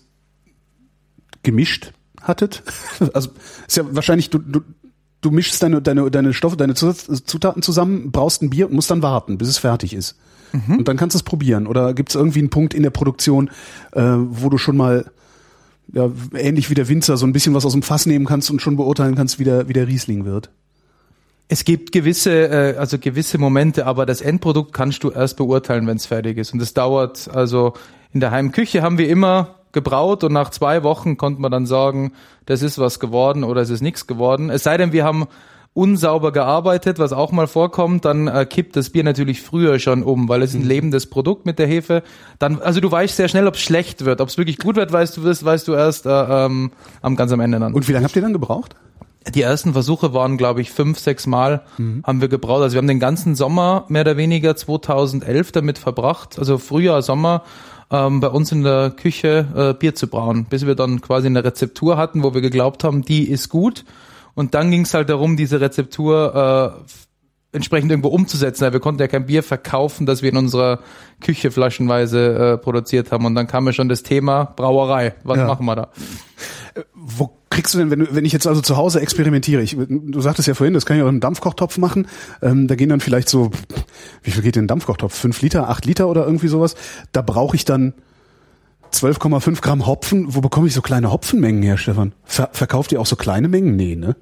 gemischt 1.43 1.93
hattet? 2.21 2.61
Also 3.13 3.29
ist 3.65 3.77
ja 3.77 3.85
wahrscheinlich 3.95 4.29
du, 4.31 4.37
du 4.37 4.59
du 5.21 5.31
mischst 5.31 5.63
deine 5.63 5.81
deine 5.81 6.11
deine 6.11 6.33
Stoffe, 6.33 6.57
deine 6.57 6.73
Zutaten 6.73 7.61
zusammen, 7.61 8.11
brauchst 8.11 8.41
ein 8.41 8.49
Bier 8.49 8.67
und 8.67 8.75
musst 8.75 8.91
dann 8.91 9.01
warten, 9.01 9.37
bis 9.37 9.47
es 9.47 9.59
fertig 9.59 9.93
ist. 9.93 10.17
Mhm. 10.51 10.79
Und 10.79 10.87
dann 10.89 10.97
kannst 10.97 11.13
du 11.13 11.19
es 11.19 11.23
probieren. 11.23 11.67
Oder 11.67 11.93
gibt 11.93 12.09
es 12.09 12.15
irgendwie 12.15 12.39
einen 12.39 12.49
Punkt 12.49 12.73
in 12.73 12.83
der 12.83 12.89
Produktion, 12.89 13.49
äh, 13.93 14.01
wo 14.03 14.49
du 14.49 14.57
schon 14.57 14.75
mal 14.75 15.09
ja, 15.93 16.11
ähnlich 16.35 16.69
wie 16.69 16.75
der 16.75 16.89
Winzer, 16.89 17.15
so 17.15 17.25
ein 17.25 17.31
bisschen 17.31 17.53
was 17.53 17.65
aus 17.65 17.71
dem 17.71 17.81
Fass 17.81 18.05
nehmen 18.05 18.25
kannst 18.25 18.51
und 18.51 18.61
schon 18.61 18.75
beurteilen 18.75 19.15
kannst, 19.15 19.39
wie 19.39 19.45
der, 19.45 19.69
wie 19.69 19.73
der 19.73 19.87
Riesling 19.87 20.25
wird. 20.25 20.49
Es 21.47 21.65
gibt 21.65 21.91
gewisse, 21.91 22.31
äh, 22.31 22.77
also 22.77 22.97
gewisse 22.97 23.37
Momente, 23.37 23.85
aber 23.85 24.05
das 24.05 24.21
Endprodukt 24.21 24.73
kannst 24.73 25.03
du 25.03 25.11
erst 25.11 25.37
beurteilen, 25.37 25.87
wenn 25.87 25.97
es 25.97 26.05
fertig 26.05 26.37
ist. 26.37 26.53
Und 26.53 26.59
das 26.59 26.73
dauert, 26.73 27.29
also 27.33 27.73
in 28.11 28.19
der 28.19 28.31
Heimküche 28.31 28.81
haben 28.81 28.97
wir 28.97 29.09
immer 29.09 29.55
gebraut 29.71 30.23
und 30.23 30.31
nach 30.31 30.51
zwei 30.51 30.83
Wochen 30.83 31.17
konnte 31.17 31.41
man 31.41 31.51
dann 31.51 31.65
sagen, 31.65 32.13
das 32.45 32.61
ist 32.61 32.77
was 32.77 32.99
geworden 32.99 33.43
oder 33.43 33.61
es 33.61 33.69
ist 33.69 33.81
nichts 33.81 34.07
geworden. 34.07 34.49
Es 34.49 34.63
sei 34.63 34.77
denn, 34.77 34.93
wir 34.93 35.03
haben 35.03 35.27
unsauber 35.73 36.31
gearbeitet, 36.31 36.99
was 36.99 37.13
auch 37.13 37.31
mal 37.31 37.47
vorkommt, 37.47 38.05
dann 38.05 38.27
äh, 38.27 38.45
kippt 38.45 38.75
das 38.75 38.91
Bier 38.91 39.03
natürlich 39.03 39.41
früher 39.41 39.79
schon 39.79 40.03
um, 40.03 40.29
weil 40.29 40.43
es 40.43 40.53
ein 40.53 40.61
mhm. 40.61 40.67
lebendes 40.67 41.07
Produkt 41.09 41.47
mit 41.47 41.57
der 41.57 41.65
Hefe. 41.67 42.03
Dann, 42.37 42.61
also 42.61 42.79
du 42.79 42.91
weißt 42.91 43.15
sehr 43.15 43.27
schnell, 43.27 43.47
ob 43.47 43.55
es 43.55 43.61
schlecht 43.61 44.05
wird, 44.05 44.21
ob 44.21 44.29
es 44.29 44.37
wirklich 44.37 44.59
gut 44.59 44.75
wird, 44.75 44.91
weißt 44.91 45.17
du, 45.17 45.23
weißt, 45.23 45.43
weißt 45.43 45.67
du 45.67 45.73
erst 45.73 46.05
äh, 46.05 46.09
ähm, 46.09 46.71
am 47.01 47.15
ganz 47.15 47.31
am 47.31 47.39
Ende 47.39 47.59
dann. 47.59 47.73
Und 47.73 47.87
wie 47.87 47.91
lange 47.91 48.05
habt 48.05 48.15
ihr 48.15 48.21
dann 48.21 48.33
gebraucht? 48.33 48.75
Die 49.29 49.41
ersten 49.41 49.73
Versuche 49.73 50.13
waren, 50.13 50.37
glaube 50.37 50.61
ich, 50.61 50.71
fünf, 50.71 50.99
sechs 50.99 51.27
Mal 51.27 51.63
mhm. 51.77 52.03
haben 52.05 52.21
wir 52.21 52.27
gebraucht. 52.27 52.61
Also 52.61 52.73
wir 52.75 52.79
haben 52.79 52.87
den 52.87 52.99
ganzen 52.99 53.35
Sommer 53.35 53.85
mehr 53.87 54.01
oder 54.01 54.17
weniger 54.17 54.55
2011 54.55 55.51
damit 55.51 55.77
verbracht, 55.77 56.37
also 56.39 56.57
Frühjahr, 56.57 57.01
Sommer, 57.01 57.43
ähm, 57.91 58.19
bei 58.19 58.27
uns 58.27 58.51
in 58.51 58.63
der 58.63 58.91
Küche 58.91 59.47
äh, 59.55 59.73
Bier 59.73 59.95
zu 59.95 60.07
brauen, 60.07 60.45
bis 60.45 60.65
wir 60.65 60.75
dann 60.75 61.01
quasi 61.01 61.27
eine 61.27 61.43
Rezeptur 61.43 61.97
hatten, 61.97 62.23
wo 62.23 62.33
wir 62.33 62.41
geglaubt 62.41 62.83
haben, 62.83 63.03
die 63.03 63.29
ist 63.29 63.49
gut 63.49 63.85
und 64.35 64.53
dann 64.55 64.71
ging 64.71 64.81
es 64.81 64.93
halt 64.93 65.09
darum, 65.09 65.37
diese 65.37 65.61
Rezeptur 65.61 66.75
äh, 66.85 66.91
entsprechend 67.53 67.91
irgendwo 67.91 68.09
umzusetzen. 68.09 68.73
Wir 68.73 68.79
konnten 68.79 68.99
ja 68.99 69.07
kein 69.07 69.27
Bier 69.27 69.43
verkaufen, 69.43 70.05
das 70.05 70.21
wir 70.21 70.29
in 70.29 70.37
unserer 70.37 70.79
Küche 71.21 71.51
flaschenweise 71.51 72.53
äh, 72.53 72.57
produziert 72.57 73.11
haben. 73.11 73.25
Und 73.25 73.35
dann 73.35 73.47
kam 73.47 73.65
ja 73.65 73.73
schon 73.73 73.89
das 73.89 74.03
Thema 74.03 74.45
Brauerei. 74.55 75.13
Was 75.23 75.37
ja. 75.37 75.45
machen 75.45 75.65
wir 75.65 75.75
da? 75.75 75.89
Äh, 76.73 76.81
wo 76.93 77.37
kriegst 77.49 77.75
du 77.75 77.77
denn, 77.77 77.91
wenn, 77.91 77.99
du, 77.99 78.15
wenn 78.15 78.25
ich 78.25 78.33
jetzt 78.33 78.47
also 78.47 78.61
zu 78.61 78.75
Hause 78.77 78.99
experimentiere, 78.99 79.61
ich, 79.61 79.77
du 79.77 80.21
sagtest 80.21 80.47
ja 80.47 80.55
vorhin, 80.55 80.73
das 80.73 80.87
kann 80.87 80.97
ich 80.97 81.03
auch 81.03 81.07
im 81.07 81.19
Dampfkochtopf 81.19 81.77
machen, 81.77 82.07
ähm, 82.41 82.67
da 82.67 82.73
gehen 82.73 82.89
dann 82.89 82.99
vielleicht 82.99 83.29
so, 83.29 83.51
wie 84.23 84.31
viel 84.31 84.41
geht 84.41 84.57
in 84.57 84.63
den 84.63 84.67
Dampfkochtopf? 84.67 85.13
Fünf 85.13 85.41
Liter, 85.41 85.69
acht 85.69 85.85
Liter 85.85 86.07
oder 86.07 86.25
irgendwie 86.25 86.47
sowas. 86.47 86.75
Da 87.11 87.21
brauche 87.21 87.55
ich 87.55 87.63
dann 87.63 87.93
12,5 88.91 89.61
Gramm 89.61 89.85
Hopfen. 89.85 90.33
Wo 90.33 90.41
bekomme 90.41 90.67
ich 90.67 90.73
so 90.73 90.81
kleine 90.81 91.11
Hopfenmengen 91.11 91.61
her, 91.61 91.77
Stefan? 91.77 92.13
Ver 92.23 92.49
verkauft 92.51 92.91
ihr 92.91 92.99
auch 92.99 93.05
so 93.05 93.15
kleine 93.15 93.47
Mengen? 93.47 93.75
Nee, 93.75 93.95
ne? 93.95 94.15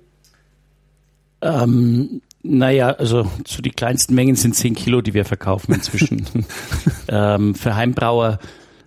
Ähm, 1.41 2.21
naja, 2.43 2.91
also 2.91 3.29
so 3.45 3.61
die 3.61 3.71
kleinsten 3.71 4.15
Mengen 4.15 4.35
sind 4.35 4.55
10 4.55 4.75
Kilo, 4.75 5.01
die 5.01 5.13
wir 5.13 5.25
verkaufen 5.25 5.73
inzwischen. 5.73 6.25
ähm, 7.07 7.55
für 7.55 7.75
Heimbrauer 7.75 8.39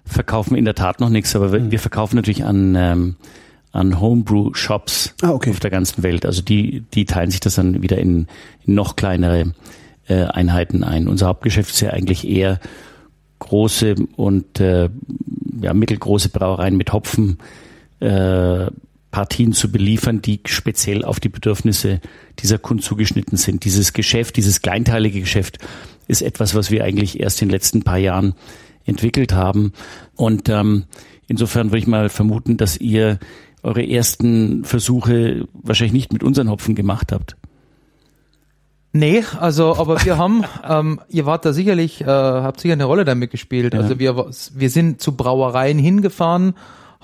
verkaufen 0.05 0.53
wir 0.53 0.59
in 0.59 0.65
der 0.65 0.75
Tat 0.75 1.01
noch 1.01 1.09
nichts, 1.09 1.35
aber 1.37 1.53
wir, 1.53 1.61
mhm. 1.61 1.71
wir 1.71 1.79
verkaufen 1.79 2.17
natürlich 2.17 2.45
an, 2.45 2.75
ähm, 2.77 3.17
an 3.73 4.01
Homebrew-Shops 4.01 5.15
ah, 5.23 5.31
okay. 5.31 5.51
auf 5.51 5.61
der 5.61 5.71
ganzen 5.71 6.03
Welt. 6.03 6.27
Also 6.27 6.43
die, 6.43 6.85
die 6.95 7.05
teilen 7.05 7.31
sich 7.31 7.41
das 7.41 7.55
dann 7.55 7.83
wieder 7.83 7.99
in, 7.99 8.27
in 8.65 8.75
noch 8.75 8.97
kleinere 8.97 9.55
äh, 10.09 10.25
Einheiten 10.25 10.85
ein. 10.85 11.09
Unser 11.09 11.29
Hauptgeschäft 11.29 11.71
ist 11.71 11.81
ja 11.81 11.91
eigentlich 11.91 12.29
eher 12.29 12.61
große 13.39 13.95
und 14.17 14.61
äh, 14.61 14.89
ja, 15.61 15.75
mittelgroße 15.75 16.29
Brauereien 16.31 16.77
mit 16.77 16.93
Hopfen 16.93 17.39
äh, 18.01 18.67
Partien 19.15 19.53
zu 19.53 19.71
beliefern, 19.71 20.21
die 20.23 20.41
speziell 20.45 21.05
auf 21.05 21.21
die 21.21 21.29
Bedürfnisse 21.29 22.01
dieser 22.41 22.59
Kunden 22.59 22.83
zugeschnitten 22.83 23.39
sind. 23.39 23.65
Dieses 23.65 23.93
Geschäft, 23.93 24.37
dieses 24.37 24.61
kleinteilige 24.61 25.21
Geschäft 25.21 25.59
ist 26.09 26.21
etwas, 26.21 26.57
was 26.57 26.73
wir 26.73 26.83
eigentlich 26.83 27.21
erst 27.21 27.41
in 27.41 27.47
den 27.47 27.53
letzten 27.53 27.85
paar 27.85 27.99
Jahren 27.99 28.35
entwickelt 28.85 29.33
haben. 29.33 29.73
Und 30.17 30.49
ähm, 30.49 30.87
insofern 31.29 31.69
würde 31.69 31.79
ich 31.79 31.87
mal 31.87 32.09
vermuten, 32.09 32.57
dass 32.57 32.77
ihr 32.77 33.21
eure 33.63 33.89
ersten 33.89 34.65
Versuche 34.65 35.47
wahrscheinlich 35.53 35.93
nicht 35.93 36.13
mit 36.13 36.25
unseren 36.25 36.51
Hopfen 36.51 36.75
gemacht 36.75 37.13
habt. 37.13 37.37
Nee, 38.93 39.23
also 39.39 39.77
aber 39.77 40.05
wir 40.05 40.19
haben, 40.19 40.43
ähm, 40.69 41.01
ihr 41.09 41.25
wart 41.25 41.45
da 41.45 41.53
sicherlich, 41.53 42.01
äh, 42.01 42.07
habt 42.07 42.61
sicher 42.61 42.73
eine 42.73 42.87
Rolle 42.87 43.05
damit 43.05 43.31
gespielt. 43.31 43.75
Ja. 43.75 43.81
Also 43.81 44.01
wir, 44.01 44.17
wir 44.17 44.71
sind 44.71 45.01
zu 45.01 45.17
Brauereien 45.17 45.79
hingefahren, 45.79 46.55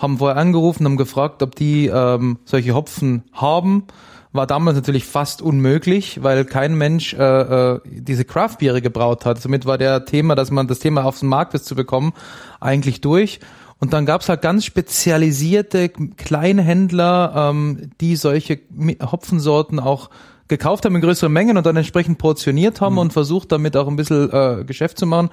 haben 0.01 0.19
vorher 0.19 0.37
angerufen, 0.37 0.85
haben 0.85 0.97
gefragt, 0.97 1.43
ob 1.43 1.55
die 1.55 1.87
ähm, 1.87 2.39
solche 2.45 2.75
Hopfen 2.75 3.23
haben. 3.33 3.85
War 4.33 4.47
damals 4.47 4.77
natürlich 4.77 5.05
fast 5.05 5.43
unmöglich, 5.43 6.23
weil 6.23 6.45
kein 6.45 6.75
Mensch 6.75 7.15
äh, 7.15 7.19
äh, 7.19 7.81
diese 7.85 8.25
Craftbiere 8.25 8.81
gebraut 8.81 9.27
hat. 9.27 9.41
Somit 9.41 9.67
war 9.67 9.77
der 9.77 10.05
Thema, 10.05 10.37
dass 10.37 10.51
man 10.51 10.69
das 10.69 10.79
Thema 10.79 11.05
auf 11.05 11.19
den 11.19 11.29
Markt 11.29 11.53
ist 11.55 11.67
zu 11.67 11.75
bekommen, 11.75 12.13
eigentlich 12.61 13.01
durch. 13.01 13.41
Und 13.79 13.93
dann 13.93 14.07
gab's 14.07 14.29
halt 14.29 14.43
ganz 14.43 14.65
spezialisierte 14.65 15.89
Kleinhändler, 15.89 17.51
ähm, 17.51 17.91
die 18.01 18.17
solche 18.17 18.61
Hopfensorten 19.03 19.81
auch 19.81 20.11
gekauft 20.51 20.85
haben 20.85 20.95
in 20.95 21.01
größeren 21.01 21.33
Mengen 21.33 21.57
und 21.57 21.65
dann 21.65 21.77
entsprechend 21.77 22.19
portioniert 22.19 22.83
haben 22.83 22.95
mhm. 22.95 22.99
und 22.99 23.13
versucht 23.15 23.51
damit 23.51 23.77
auch 23.77 23.89
ein 23.89 23.97
bisschen 23.97 24.31
äh, 24.31 24.65
Geschäft 24.65 24.99
zu 24.99 25.07
machen. 25.07 25.31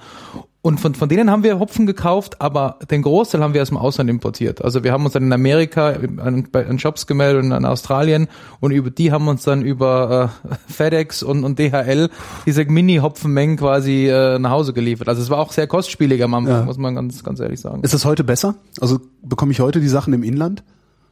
Und 0.60 0.80
von, 0.80 0.94
von 0.94 1.08
denen 1.08 1.30
haben 1.30 1.44
wir 1.44 1.60
Hopfen 1.60 1.86
gekauft, 1.86 2.40
aber 2.40 2.78
den 2.90 3.02
Großteil 3.02 3.42
haben 3.42 3.54
wir 3.54 3.62
aus 3.62 3.68
dem 3.68 3.76
Ausland 3.76 4.10
importiert. 4.10 4.64
Also 4.64 4.82
wir 4.82 4.92
haben 4.92 5.04
uns 5.04 5.14
dann 5.14 5.22
in 5.22 5.32
Amerika 5.32 5.90
an, 5.90 6.48
an 6.52 6.78
Shops 6.78 7.06
gemeldet 7.06 7.44
und 7.44 7.52
in 7.52 7.64
Australien 7.64 8.26
und 8.58 8.72
über 8.72 8.90
die 8.90 9.12
haben 9.12 9.28
uns 9.28 9.44
dann 9.44 9.62
über 9.62 10.32
äh, 10.44 10.54
FedEx 10.72 11.22
und, 11.22 11.44
und 11.44 11.58
DHL 11.58 12.10
diese 12.44 12.64
Mini-Hopfenmengen 12.64 13.56
quasi 13.56 14.08
äh, 14.08 14.38
nach 14.38 14.50
Hause 14.50 14.72
geliefert. 14.72 15.08
Also 15.08 15.22
es 15.22 15.30
war 15.30 15.38
auch 15.38 15.52
sehr 15.52 15.66
kostspielig 15.66 16.22
am 16.24 16.34
Anfang, 16.34 16.52
ja. 16.52 16.64
muss 16.64 16.78
man 16.78 16.94
ganz, 16.94 17.22
ganz 17.22 17.38
ehrlich 17.38 17.60
sagen. 17.60 17.82
Ist 17.82 17.94
das 17.94 18.04
heute 18.04 18.24
besser? 18.24 18.56
Also 18.80 18.98
bekomme 19.22 19.52
ich 19.52 19.60
heute 19.60 19.80
die 19.80 19.88
Sachen 19.88 20.12
im 20.12 20.22
Inland? 20.22 20.64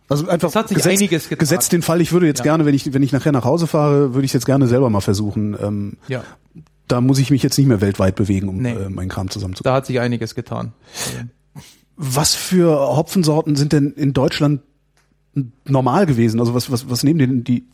Also 0.08 0.28
einfach 0.28 0.48
das 0.48 0.56
hat 0.56 0.68
sich 0.68 0.76
gesetzt, 0.76 1.02
einiges 1.02 1.28
getan. 1.28 1.38
gesetzt 1.40 1.72
den 1.72 1.82
Fall, 1.82 2.00
ich 2.00 2.12
würde 2.12 2.26
jetzt 2.26 2.38
ja. 2.38 2.44
gerne, 2.44 2.64
wenn 2.64 2.74
ich, 2.74 2.92
wenn 2.92 3.02
ich 3.02 3.12
nachher 3.12 3.32
nach 3.32 3.44
Hause 3.44 3.66
fahre, 3.66 4.14
würde 4.14 4.24
ich 4.24 4.32
jetzt 4.32 4.46
gerne 4.46 4.68
selber 4.68 4.88
mal 4.88 5.00
versuchen. 5.00 5.56
Ähm, 5.60 5.96
ja. 6.08 6.22
Da 6.86 7.00
muss 7.00 7.18
ich 7.18 7.30
mich 7.30 7.42
jetzt 7.42 7.58
nicht 7.58 7.66
mehr 7.66 7.80
weltweit 7.80 8.14
bewegen, 8.14 8.48
um 8.48 8.58
nee. 8.58 8.72
äh, 8.72 8.88
meinen 8.88 9.08
Kram 9.08 9.28
zusammenzukriegen. 9.28 9.72
Da 9.72 9.76
hat 9.76 9.86
sich 9.86 9.98
einiges 9.98 10.36
getan. 10.36 10.72
Was 11.96 12.34
für 12.34 12.96
Hopfensorten 12.96 13.56
sind 13.56 13.72
denn 13.72 13.92
in 13.92 14.12
Deutschland 14.12 14.60
normal 15.64 16.06
gewesen? 16.06 16.38
Also 16.38 16.54
was, 16.54 16.70
was, 16.70 16.88
was 16.88 17.02
nehmen 17.02 17.18
denn 17.18 17.44
die 17.44 17.66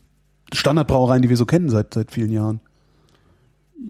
Standardbrauereien, 0.51 1.21
die 1.21 1.29
wir 1.29 1.37
so 1.37 1.45
kennen 1.45 1.69
seit, 1.69 1.93
seit 1.93 2.11
vielen 2.11 2.31
Jahren? 2.31 2.61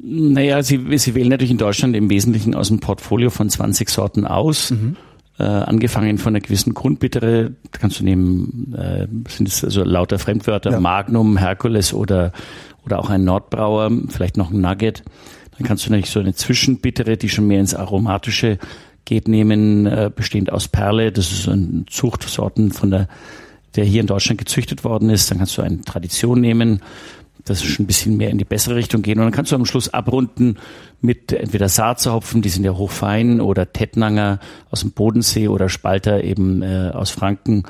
Naja, 0.01 0.63
sie, 0.63 0.97
sie 0.97 1.15
wählen 1.15 1.29
natürlich 1.29 1.51
in 1.51 1.58
Deutschland 1.58 1.95
im 1.95 2.10
Wesentlichen 2.10 2.56
aus 2.56 2.69
dem 2.69 2.79
Portfolio 2.79 3.29
von 3.29 3.49
20 3.49 3.89
Sorten 3.89 4.25
aus. 4.25 4.71
Mhm. 4.71 4.97
Äh, 5.39 5.43
angefangen 5.43 6.19
von 6.19 6.34
einer 6.34 6.41
gewissen 6.41 6.76
Grundbittere, 6.76 7.54
kannst 7.72 8.00
du 8.00 8.04
nehmen, 8.04 8.76
äh, 8.78 9.08
sind 9.30 9.48
es 9.48 9.63
also 9.63 9.84
lauter 9.84 10.19
Fremdwörter, 10.19 10.72
ja. 10.72 10.80
Magnum, 10.80 11.38
Herkules 11.38 11.91
oder, 11.93 12.32
oder 12.86 13.00
auch 13.00 13.10
ein 13.10 13.24
Nordbrauer, 13.24 13.91
vielleicht 14.10 14.38
noch 14.38 14.52
ein 14.52 14.62
Nugget. 14.62 15.04
Dann 15.58 15.67
kannst 15.67 15.86
du 15.86 15.89
natürlich 15.89 16.12
so 16.12 16.19
eine 16.19 16.36
Zwischenbittere, 16.36 17.17
die 17.17 17.30
schon 17.30 17.48
mehr 17.48 17.60
ins 17.60 17.74
Aromatische 17.74 18.60
geht, 19.06 19.28
nehmen, 19.28 19.88
äh, 19.88 20.12
bestehend 20.15 20.52
aus 20.52 20.67
Perle. 20.67 21.12
Das 21.12 21.32
ist 21.32 21.48
ein 21.48 21.86
Zuchtsorten 21.89 22.72
von 22.72 22.91
der, 22.91 23.08
der 23.76 23.86
hier 23.86 24.02
in 24.02 24.08
Deutschland 24.08 24.38
gezüchtet 24.38 24.84
worden 24.84 25.10
ist. 25.10 25.32
Dann 25.32 25.39
kannst 25.39 25.58
du 25.58 25.63
eine 25.63 25.82
Tradition 25.82 26.41
nehmen, 26.41 26.82
das 27.45 27.62
ist 27.62 27.71
schon 27.71 27.84
ein 27.84 27.88
bisschen 27.88 28.15
mehr 28.15 28.29
in 28.29 28.38
die 28.38 28.45
bessere 28.45 28.75
Richtung 28.75 29.01
gehen. 29.01 29.19
Und 29.19 29.25
dann 29.25 29.34
kannst 29.34 29.51
du 29.51 29.56
am 29.56 29.65
Schluss 29.65 29.93
abrunden 29.93 30.58
mit 31.01 31.34
entweder 31.34 31.67
Saarzerhopfen, 31.67 32.41
die 32.41 32.49
sind 32.49 32.63
ja 32.63 32.71
hochfein, 32.71 33.41
oder 33.41 33.73
Tettnanger 33.73 34.39
aus 34.69 34.82
dem 34.82 34.91
Bodensee 34.91 35.49
oder 35.49 35.67
Spalter 35.67 36.23
eben 36.23 36.62
äh, 36.62 36.91
aus 36.93 37.12
Franken. 37.12 37.63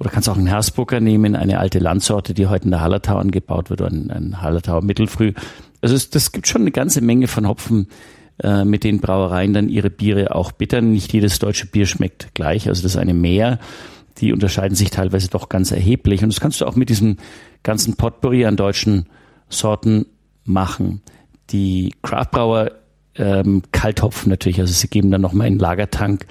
Oder 0.00 0.10
kannst 0.10 0.28
auch 0.28 0.36
einen 0.36 0.48
Hersbrucker 0.48 0.98
nehmen, 0.98 1.36
eine 1.36 1.60
alte 1.60 1.78
Landsorte, 1.78 2.34
die 2.34 2.48
heute 2.48 2.64
in 2.64 2.72
der 2.72 2.80
Hallertau 2.80 3.16
angebaut 3.16 3.70
wird, 3.70 3.80
oder 3.80 3.90
ein, 3.90 4.42
Hallertauer 4.42 4.82
Mittelfrüh. 4.82 5.32
Also 5.80 5.94
es, 5.94 6.10
das 6.10 6.32
gibt 6.32 6.48
schon 6.48 6.62
eine 6.62 6.72
ganze 6.72 7.00
Menge 7.00 7.28
von 7.28 7.46
Hopfen, 7.46 7.88
äh, 8.42 8.64
mit 8.64 8.82
den 8.82 9.00
Brauereien 9.00 9.52
dann 9.52 9.68
ihre 9.68 9.90
Biere 9.90 10.34
auch 10.34 10.50
bittern. 10.50 10.90
Nicht 10.90 11.12
jedes 11.12 11.38
deutsche 11.38 11.66
Bier 11.66 11.86
schmeckt 11.86 12.34
gleich, 12.34 12.68
also 12.68 12.82
das 12.82 12.92
ist 12.92 13.00
eine 13.00 13.14
Mehr. 13.14 13.60
Die 14.18 14.32
unterscheiden 14.32 14.74
sich 14.74 14.90
teilweise 14.90 15.28
doch 15.28 15.48
ganz 15.48 15.70
erheblich. 15.70 16.22
Und 16.24 16.32
das 16.32 16.40
kannst 16.40 16.60
du 16.60 16.66
auch 16.66 16.74
mit 16.74 16.88
diesem 16.88 17.18
ganzen 17.64 17.96
Potpourri 17.96 18.46
an 18.46 18.56
deutschen 18.56 19.08
Sorten 19.48 20.06
machen. 20.44 21.02
Die 21.50 21.92
Craftbrauer 22.02 22.70
ähm, 23.16 23.62
Kalthopfen 23.72 24.30
natürlich, 24.30 24.60
also 24.60 24.72
sie 24.72 24.88
geben 24.88 25.10
dann 25.10 25.20
nochmal 25.20 25.48
in 25.48 25.58
Lagertank 25.58 26.26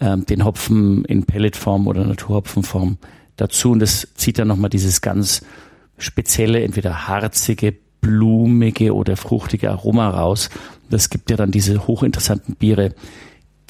ähm, 0.00 0.24
den 0.26 0.44
Hopfen 0.44 1.04
in 1.04 1.24
Pelletform 1.24 1.86
oder 1.86 2.04
Naturhopfenform 2.04 2.98
dazu 3.36 3.72
und 3.72 3.80
das 3.80 4.08
zieht 4.14 4.38
dann 4.38 4.48
nochmal 4.48 4.70
dieses 4.70 5.00
ganz 5.00 5.44
spezielle, 5.98 6.62
entweder 6.62 7.08
harzige, 7.08 7.74
blumige 8.00 8.94
oder 8.94 9.16
fruchtige 9.16 9.70
Aroma 9.70 10.10
raus. 10.10 10.50
Das 10.90 11.08
gibt 11.08 11.30
ja 11.30 11.36
dann 11.36 11.50
diese 11.50 11.86
hochinteressanten 11.86 12.56
Biere, 12.56 12.94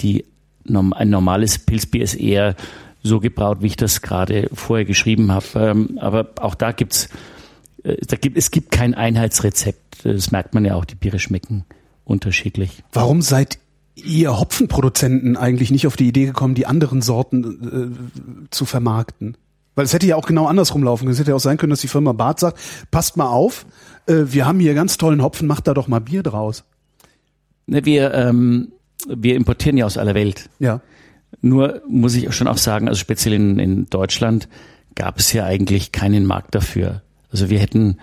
die 0.01 0.25
ein 0.69 1.11
normales 1.11 1.59
Pilzbier 1.59 2.03
ist 2.03 2.15
eher 2.15 2.55
so 3.03 3.21
gebraut, 3.21 3.59
wie 3.61 3.67
ich 3.67 3.77
das 3.77 4.03
gerade 4.03 4.49
vorher 4.53 4.85
geschrieben 4.85 5.33
habe. 5.33 5.47
Ähm, 5.57 5.99
aber 6.01 6.31
auch 6.41 6.55
da 6.55 6.73
gibt's, 6.73 7.09
äh, 7.83 7.97
da 8.07 8.17
gibt, 8.17 8.37
es 8.37 8.51
gibt 8.51 8.71
kein 8.71 8.95
Einheitsrezept. 8.95 10.05
Das 10.05 10.31
merkt 10.31 10.55
man 10.55 10.65
ja 10.65 10.75
auch, 10.75 10.85
die 10.85 10.95
Biere 10.95 11.19
schmecken 11.19 11.65
unterschiedlich. 12.05 12.83
Warum 12.93 13.23
seid 13.23 13.59
ihr 13.95 14.39
Hopfenproduzenten 14.39 15.37
eigentlich 15.37 15.71
nicht 15.71 15.87
auf 15.87 15.97
die 15.97 16.09
Idee 16.09 16.27
gekommen, 16.27 16.55
die 16.55 16.67
anderen 16.67 17.03
Sorten 17.03 17.97
äh, 18.45 18.49
zu 18.51 18.65
vermarkten? 18.65 19.37
Weil 19.75 19.87
es 19.87 19.95
hätte 19.95 20.07
ja 20.07 20.17
auch 20.17 20.27
genau 20.27 20.47
andersrum 20.47 20.83
laufen 20.83 21.05
können. 21.05 21.13
Es 21.13 21.19
hätte 21.19 21.31
ja 21.31 21.37
auch 21.37 21.41
sein 21.41 21.57
können, 21.57 21.71
dass 21.71 21.81
die 21.81 21.89
Firma 21.89 22.13
Barth 22.13 22.41
sagt, 22.41 22.59
passt 22.91 23.17
mal 23.17 23.29
auf, 23.29 23.65
äh, 24.07 24.25
wir 24.27 24.47
haben 24.47 24.61
hier 24.61 24.75
ganz 24.75 24.99
tollen 24.99 25.23
Hopfen, 25.23 25.47
macht 25.47 25.67
da 25.67 25.75
doch 25.75 25.89
mal 25.89 26.01
Bier 26.01 26.23
draus. 26.23 26.65
Ne, 27.67 27.85
wir, 27.85 28.13
ähm, 28.13 28.73
wir 29.09 29.35
importieren 29.35 29.77
ja 29.77 29.87
aus 29.87 29.99
aller 29.99 30.15
Welt. 30.15 30.51
Ja. 30.59 30.81
Nur 31.41 31.83
muss 31.89 32.15
ich 32.15 32.33
schon 32.35 32.49
auch 32.49 32.59
sagen, 32.59 32.89
also 32.89 32.99
speziell 32.99 33.35
in, 33.35 33.59
in 33.59 33.87
Deutschland 33.87 34.49
gab 34.95 35.19
es 35.19 35.33
ja 35.33 35.45
eigentlich 35.45 35.93
keinen 35.93 36.27
Markt 36.27 36.55
dafür. 36.55 37.03
Also 37.31 37.49
wir 37.49 37.59
hätten, 37.59 37.97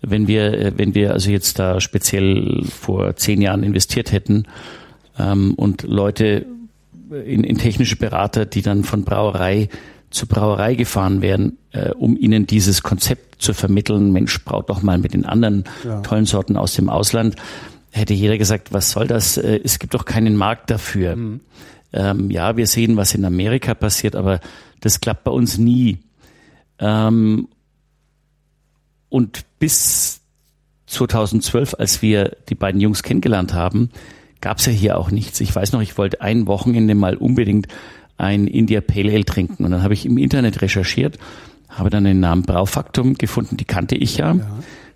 wenn 0.00 0.28
wir, 0.28 0.72
wenn 0.76 0.94
wir 0.94 1.12
also 1.12 1.30
jetzt 1.30 1.58
da 1.58 1.80
speziell 1.80 2.62
vor 2.64 3.16
zehn 3.16 3.42
Jahren 3.42 3.62
investiert 3.62 4.12
hätten 4.12 4.44
ähm, 5.18 5.54
und 5.54 5.82
Leute 5.82 6.46
in, 7.10 7.42
in 7.42 7.58
technische 7.58 7.96
Berater, 7.96 8.46
die 8.46 8.62
dann 8.62 8.84
von 8.84 9.04
Brauerei 9.04 9.68
zu 10.10 10.26
Brauerei 10.26 10.74
gefahren 10.74 11.20
wären, 11.20 11.58
äh, 11.72 11.90
um 11.90 12.16
ihnen 12.16 12.46
dieses 12.46 12.82
Konzept 12.82 13.42
zu 13.42 13.52
vermitteln, 13.52 14.12
Mensch, 14.12 14.42
braut 14.44 14.70
doch 14.70 14.82
mal 14.82 14.98
mit 14.98 15.12
den 15.12 15.26
anderen 15.26 15.64
ja. 15.84 16.00
tollen 16.00 16.24
Sorten 16.24 16.56
aus 16.56 16.74
dem 16.74 16.88
Ausland, 16.88 17.36
hätte 17.90 18.14
jeder 18.14 18.38
gesagt, 18.38 18.72
was 18.72 18.90
soll 18.90 19.06
das? 19.06 19.36
Äh, 19.36 19.60
es 19.62 19.78
gibt 19.78 19.94
doch 19.94 20.04
keinen 20.04 20.36
Markt 20.36 20.70
dafür. 20.70 21.16
Mhm 21.16 21.40
ähm, 21.92 22.30
ja, 22.30 22.56
wir 22.56 22.66
sehen, 22.66 22.96
was 22.96 23.14
in 23.14 23.24
Amerika 23.24 23.74
passiert, 23.74 24.14
aber 24.16 24.40
das 24.80 25.00
klappt 25.00 25.24
bei 25.24 25.30
uns 25.30 25.58
nie. 25.58 25.98
Ähm, 26.78 27.48
und 29.08 29.44
bis 29.58 30.20
2012, 30.86 31.74
als 31.78 32.02
wir 32.02 32.36
die 32.48 32.54
beiden 32.54 32.80
Jungs 32.80 33.02
kennengelernt 33.02 33.54
haben, 33.54 33.90
gab 34.40 34.58
es 34.58 34.66
ja 34.66 34.72
hier 34.72 34.98
auch 34.98 35.10
nichts. 35.10 35.40
Ich 35.40 35.54
weiß 35.54 35.72
noch, 35.72 35.80
ich 35.80 35.98
wollte 35.98 36.20
ein 36.20 36.46
Wochenende 36.46 36.94
mal 36.94 37.16
unbedingt 37.16 37.68
ein 38.16 38.46
India 38.46 38.80
Pale 38.80 39.12
Ale 39.12 39.24
trinken. 39.24 39.64
Und 39.64 39.70
dann 39.70 39.82
habe 39.82 39.94
ich 39.94 40.06
im 40.06 40.18
Internet 40.18 40.62
recherchiert, 40.62 41.18
habe 41.68 41.90
dann 41.90 42.04
den 42.04 42.20
Namen 42.20 42.42
Braufaktum 42.42 43.14
gefunden, 43.14 43.56
die 43.56 43.64
kannte 43.64 43.94
ich 43.94 44.16
ja. 44.16 44.34
ja. 44.34 44.46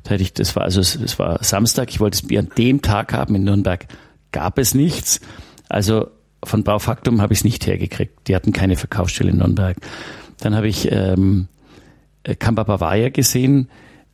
Da 0.03 0.11
hätte 0.11 0.23
ich, 0.23 0.33
das 0.33 0.57
war 0.57 0.65
also 0.65 0.81
es 0.81 1.19
war 1.19 1.43
Samstag, 1.45 1.91
ich 1.91 2.01
wollte 2.01 2.19
das 2.19 2.29
Bier 2.29 2.41
an 2.41 2.49
dem 2.59 2.83
Tag 2.83 3.13
haben 3.13 3.37
in 3.37 3.45
Nürnberg, 3.45 3.87
gab 4.33 4.59
es 4.59 4.75
nichts. 4.75 5.21
Also 5.69 6.09
von 6.45 6.65
Baufaktum 6.65 7.21
habe 7.21 7.33
ich 7.33 7.41
es 7.41 7.45
nicht 7.45 7.67
hergekriegt. 7.67 8.29
Die 8.29 8.35
hatten 8.35 8.53
keine 8.53 8.77
Verkaufsstelle 8.77 9.31
in 9.31 9.39
Nürnberg. 9.39 9.77
Dann 10.39 10.55
habe 10.55 10.69
ich 10.69 10.91
ähm, 10.91 11.49
Kampa 12.39 12.65
Bavaria 12.65 13.11
gesehen. 13.11 13.69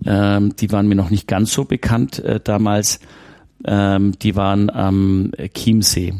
Ähm, 0.04 0.54
die 0.56 0.70
waren 0.70 0.86
mir 0.88 0.94
noch 0.94 1.10
nicht 1.10 1.26
ganz 1.26 1.52
so 1.52 1.64
bekannt 1.64 2.18
äh, 2.20 2.40
damals. 2.42 3.00
Ähm, 3.64 4.18
die 4.18 4.36
waren 4.36 4.70
am 4.70 5.32
Chiemsee. 5.54 6.14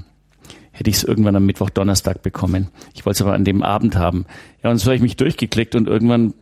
Hätte 0.72 0.90
ich 0.90 0.96
es 0.96 1.04
irgendwann 1.04 1.36
am 1.36 1.46
Mittwoch, 1.46 1.70
Donnerstag 1.70 2.22
bekommen. 2.22 2.68
Ich 2.94 3.04
wollte 3.04 3.18
es 3.18 3.22
aber 3.22 3.34
an 3.34 3.44
dem 3.44 3.62
Abend 3.62 3.96
haben. 3.96 4.26
Ja, 4.62 4.70
und 4.70 4.78
so 4.78 4.86
habe 4.86 4.96
ich 4.96 5.02
mich 5.02 5.16
durchgeklickt 5.16 5.74
und 5.74 5.88
irgendwann 5.88 6.34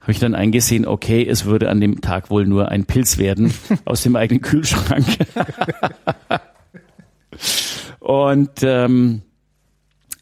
habe 0.00 0.12
ich 0.12 0.18
dann 0.18 0.34
eingesehen, 0.34 0.86
okay, 0.86 1.26
es 1.28 1.44
würde 1.44 1.68
an 1.68 1.80
dem 1.80 2.00
Tag 2.00 2.30
wohl 2.30 2.46
nur 2.46 2.68
ein 2.68 2.84
Pilz 2.84 3.18
werden 3.18 3.52
aus 3.84 4.02
dem 4.02 4.16
eigenen 4.16 4.40
Kühlschrank. 4.42 5.06
Und 8.00 8.62
ähm, 8.62 9.22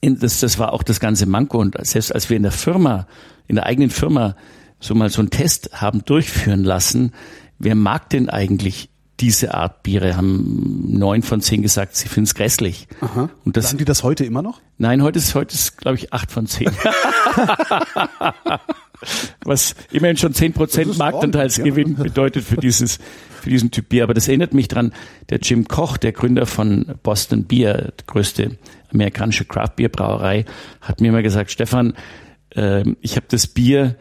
in, 0.00 0.18
das, 0.18 0.40
das 0.40 0.58
war 0.58 0.72
auch 0.72 0.82
das 0.82 1.00
ganze 1.00 1.26
Manko. 1.26 1.58
Und 1.58 1.76
selbst 1.86 2.14
als 2.14 2.28
wir 2.28 2.36
in 2.36 2.42
der 2.42 2.52
Firma, 2.52 3.06
in 3.46 3.54
der 3.56 3.66
eigenen 3.66 3.90
Firma, 3.90 4.36
so 4.80 4.94
mal 4.94 5.10
so 5.10 5.20
einen 5.20 5.30
Test 5.30 5.70
haben 5.80 6.04
durchführen 6.04 6.62
lassen, 6.62 7.12
wer 7.58 7.74
mag 7.74 8.10
denn 8.10 8.28
eigentlich 8.28 8.90
diese 9.20 9.54
Art 9.54 9.82
Biere? 9.82 10.16
Haben 10.16 10.86
neun 10.96 11.22
von 11.22 11.40
zehn 11.40 11.62
gesagt, 11.62 11.96
sie 11.96 12.08
finden 12.08 12.26
es 12.26 12.34
grässlich. 12.34 12.86
Aha. 13.00 13.30
Und 13.44 13.56
das, 13.56 13.66
Sagen 13.66 13.78
die 13.78 13.84
das 13.84 14.04
heute 14.04 14.24
immer 14.24 14.42
noch? 14.42 14.60
Nein, 14.76 15.02
heute 15.02 15.18
ist 15.18 15.34
heute 15.34 15.54
ist 15.54 15.78
glaube 15.78 15.96
ich 15.96 16.12
acht 16.12 16.30
von 16.30 16.46
zehn. 16.46 16.70
Was 19.44 19.74
immerhin 19.90 20.16
schon 20.16 20.34
zehn 20.34 20.52
Prozent 20.52 20.98
Marktanteilsgewinn 20.98 21.96
ja. 21.96 22.02
bedeutet 22.04 22.44
für 22.44 22.56
dieses 22.56 22.98
für 23.40 23.50
diesen 23.50 23.70
Typ 23.70 23.88
Bier. 23.88 24.02
Aber 24.02 24.14
das 24.14 24.26
erinnert 24.26 24.52
mich 24.52 24.66
dran, 24.66 24.92
der 25.30 25.38
Jim 25.38 25.68
Koch, 25.68 25.96
der 25.96 26.12
Gründer 26.12 26.44
von 26.44 26.96
Boston 27.04 27.44
Beer, 27.44 27.92
die 28.00 28.06
größte 28.06 28.58
amerikanische 28.92 29.44
Craft 29.44 29.76
Beer 29.76 29.88
Brauerei, 29.88 30.44
hat 30.80 31.00
mir 31.00 31.08
immer 31.08 31.22
gesagt, 31.22 31.52
Stefan, 31.52 31.94
äh, 32.56 32.84
ich 33.00 33.14
habe 33.14 33.26
das 33.28 33.46
Bier 33.46 33.96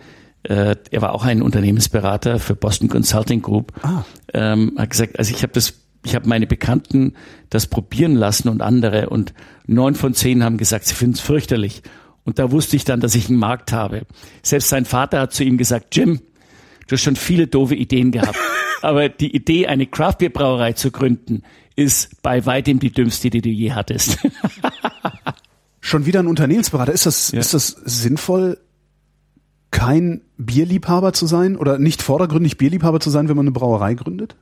äh, 0.47 0.75
er 0.91 1.01
war 1.01 1.13
auch 1.13 1.25
ein 1.25 1.41
Unternehmensberater 1.41 2.39
für 2.39 2.55
Boston 2.55 2.87
Consulting 2.87 3.41
Group, 3.41 3.73
ah. 3.83 4.05
ähm, 4.33 4.75
hat 4.77 4.91
gesagt, 4.91 5.19
also 5.19 5.33
ich 5.33 5.43
habe 5.43 5.51
das, 5.53 5.73
ich 6.05 6.15
habe 6.15 6.27
meine 6.27 6.47
Bekannten 6.47 7.13
das 7.49 7.67
probieren 7.67 8.15
lassen 8.15 8.47
und 8.47 8.61
andere 8.61 9.09
und 9.09 9.33
neun 9.65 9.95
von 9.95 10.13
zehn 10.13 10.43
haben 10.43 10.57
gesagt, 10.57 10.85
sie 10.85 10.95
finden 10.95 11.15
es 11.15 11.21
fürchterlich. 11.21 11.81
Und 12.27 12.39
da 12.39 12.51
wusste 12.51 12.75
ich 12.75 12.83
dann, 12.83 12.99
dass 12.99 13.15
ich 13.15 13.29
einen 13.29 13.39
Markt 13.39 13.71
habe. 13.71 14.01
Selbst 14.43 14.67
sein 14.67 14.83
Vater 14.83 15.21
hat 15.21 15.33
zu 15.33 15.45
ihm 15.45 15.57
gesagt, 15.57 15.95
Jim, 15.95 16.19
du 16.87 16.93
hast 16.93 17.01
schon 17.01 17.15
viele 17.15 17.47
doofe 17.47 17.73
Ideen 17.73 18.11
gehabt. 18.11 18.37
Aber 18.81 19.07
die 19.07 19.33
Idee, 19.33 19.67
eine 19.67 19.87
Craftbeer-Brauerei 19.87 20.73
zu 20.73 20.91
gründen, 20.91 21.43
ist 21.77 22.21
bei 22.23 22.45
weitem 22.45 22.79
die 22.79 22.91
dümmste, 22.91 23.29
die 23.29 23.39
du 23.39 23.47
je 23.47 23.71
hattest. 23.71 24.19
schon 25.79 26.05
wieder 26.05 26.19
ein 26.19 26.27
Unternehmensberater. 26.27 26.91
Ist 26.91 27.05
das, 27.05 27.31
ja. 27.31 27.39
ist 27.39 27.53
das 27.53 27.67
sinnvoll, 27.85 28.57
kein 29.71 30.19
Bierliebhaber 30.37 31.13
zu 31.13 31.27
sein 31.27 31.55
oder 31.55 31.79
nicht 31.79 32.01
vordergründig 32.01 32.57
Bierliebhaber 32.57 32.99
zu 32.99 33.09
sein, 33.09 33.29
wenn 33.29 33.37
man 33.37 33.45
eine 33.45 33.53
Brauerei 33.53 33.93
gründet? 33.93 34.35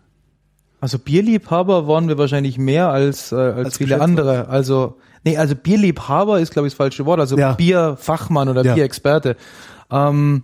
Also 0.82 0.98
Bierliebhaber 0.98 1.88
waren 1.88 2.08
wir 2.08 2.17
wahrscheinlich 2.17 2.58
mehr 2.58 2.89
als, 2.89 3.32
äh, 3.32 3.36
als, 3.36 3.65
als 3.65 3.78
viele 3.78 4.02
andere. 4.02 4.48
Also 4.48 4.98
nee, 5.26 5.38
also 5.38 5.56
Bierliebhaber 5.56 6.40
ist 6.40 6.52
glaube 6.52 6.68
ich 6.68 6.74
das 6.74 6.78
falsche 6.78 7.06
Wort. 7.06 7.20
Also 7.20 7.38
ja. 7.38 7.54
Bierfachmann 7.54 8.48
oder 8.48 8.64
ja. 8.64 8.76
Bierexperte. 8.76 9.36
Ähm, 9.92 10.44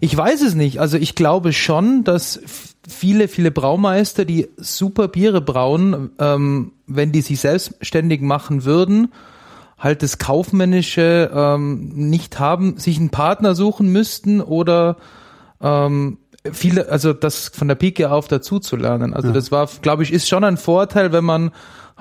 ich 0.00 0.16
weiß 0.16 0.42
es 0.42 0.54
nicht. 0.54 0.80
Also 0.80 0.98
ich 0.98 1.14
glaube 1.14 1.52
schon, 1.52 2.04
dass 2.04 2.40
viele, 2.88 3.28
viele 3.28 3.52
Braumeister, 3.52 4.24
die 4.24 4.48
super 4.56 5.08
Biere 5.08 5.40
brauen, 5.40 6.10
ähm, 6.18 6.72
wenn 6.86 7.12
die 7.12 7.20
sich 7.20 7.40
selbstständig 7.40 8.20
machen 8.20 8.64
würden, 8.64 9.12
halt 9.78 10.02
das 10.02 10.18
Kaufmännische 10.18 11.30
ähm, 11.32 11.92
nicht 11.94 12.38
haben, 12.38 12.78
sich 12.78 12.98
einen 12.98 13.10
Partner 13.10 13.54
suchen 13.54 13.92
müssten 13.92 14.40
oder 14.40 14.96
ähm, 15.60 16.18
viele, 16.50 16.88
also 16.88 17.12
das 17.12 17.48
von 17.48 17.68
der 17.68 17.74
Pike 17.76 18.10
auf 18.10 18.28
dazu 18.28 18.58
zu 18.58 18.76
lernen. 18.76 19.14
Also 19.14 19.28
ja. 19.28 19.34
das 19.34 19.52
war, 19.52 19.68
glaube 19.82 20.02
ich, 20.02 20.12
ist 20.12 20.28
schon 20.28 20.44
ein 20.44 20.56
Vorteil, 20.56 21.12
wenn 21.12 21.24
man 21.24 21.52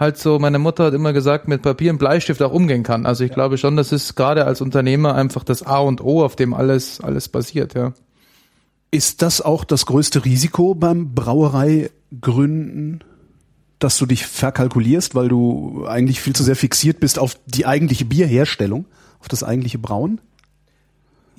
halt 0.02 0.18
so, 0.18 0.38
meine 0.40 0.60
Mutter 0.60 0.86
hat 0.86 0.94
immer 0.94 1.14
gesagt, 1.14 1.48
mit 1.48 1.62
Papier 1.62 1.92
und 1.92 1.98
Bleistift 1.98 2.42
auch 2.42 2.52
umgehen 2.52 2.84
kann. 2.84 3.06
Also 3.06 3.24
ich 3.24 3.30
ja. 3.30 3.36
glaube 3.36 3.58
schon, 3.58 3.78
das 3.78 3.94
ist 3.94 4.16
gerade 4.16 4.46
als 4.46 4.60
Unternehmer 4.60 5.16
einfach 5.16 5.46
das 5.46 5.64
A 5.64 5.80
und 5.80 6.02
O, 6.02 6.26
auf 6.26 6.36
dem 6.36 6.54
alles, 6.54 7.00
alles 7.00 7.30
basiert, 7.30 7.74
ja. 7.76 7.94
Ist 8.94 9.22
das 9.22 9.40
auch 9.40 9.64
das 9.64 9.86
größte 9.86 10.26
Risiko 10.26 10.76
beim 10.76 11.16
Brauereigründen? 11.16 13.06
dass 13.82 13.98
du 13.98 14.06
dich 14.06 14.28
verkalkulierst, 14.28 15.16
weil 15.16 15.28
du 15.28 15.86
eigentlich 15.88 16.22
viel 16.22 16.36
zu 16.36 16.44
sehr 16.44 16.56
fixiert 16.56 17.00
bist 17.00 17.18
auf 17.18 17.36
die 17.48 17.66
eigentliche 17.66 18.06
Bierherstellung, 18.06 18.86
auf 19.20 19.28
das 19.28 19.44
eigentliche 19.44 19.80
Brauen? 19.80 20.22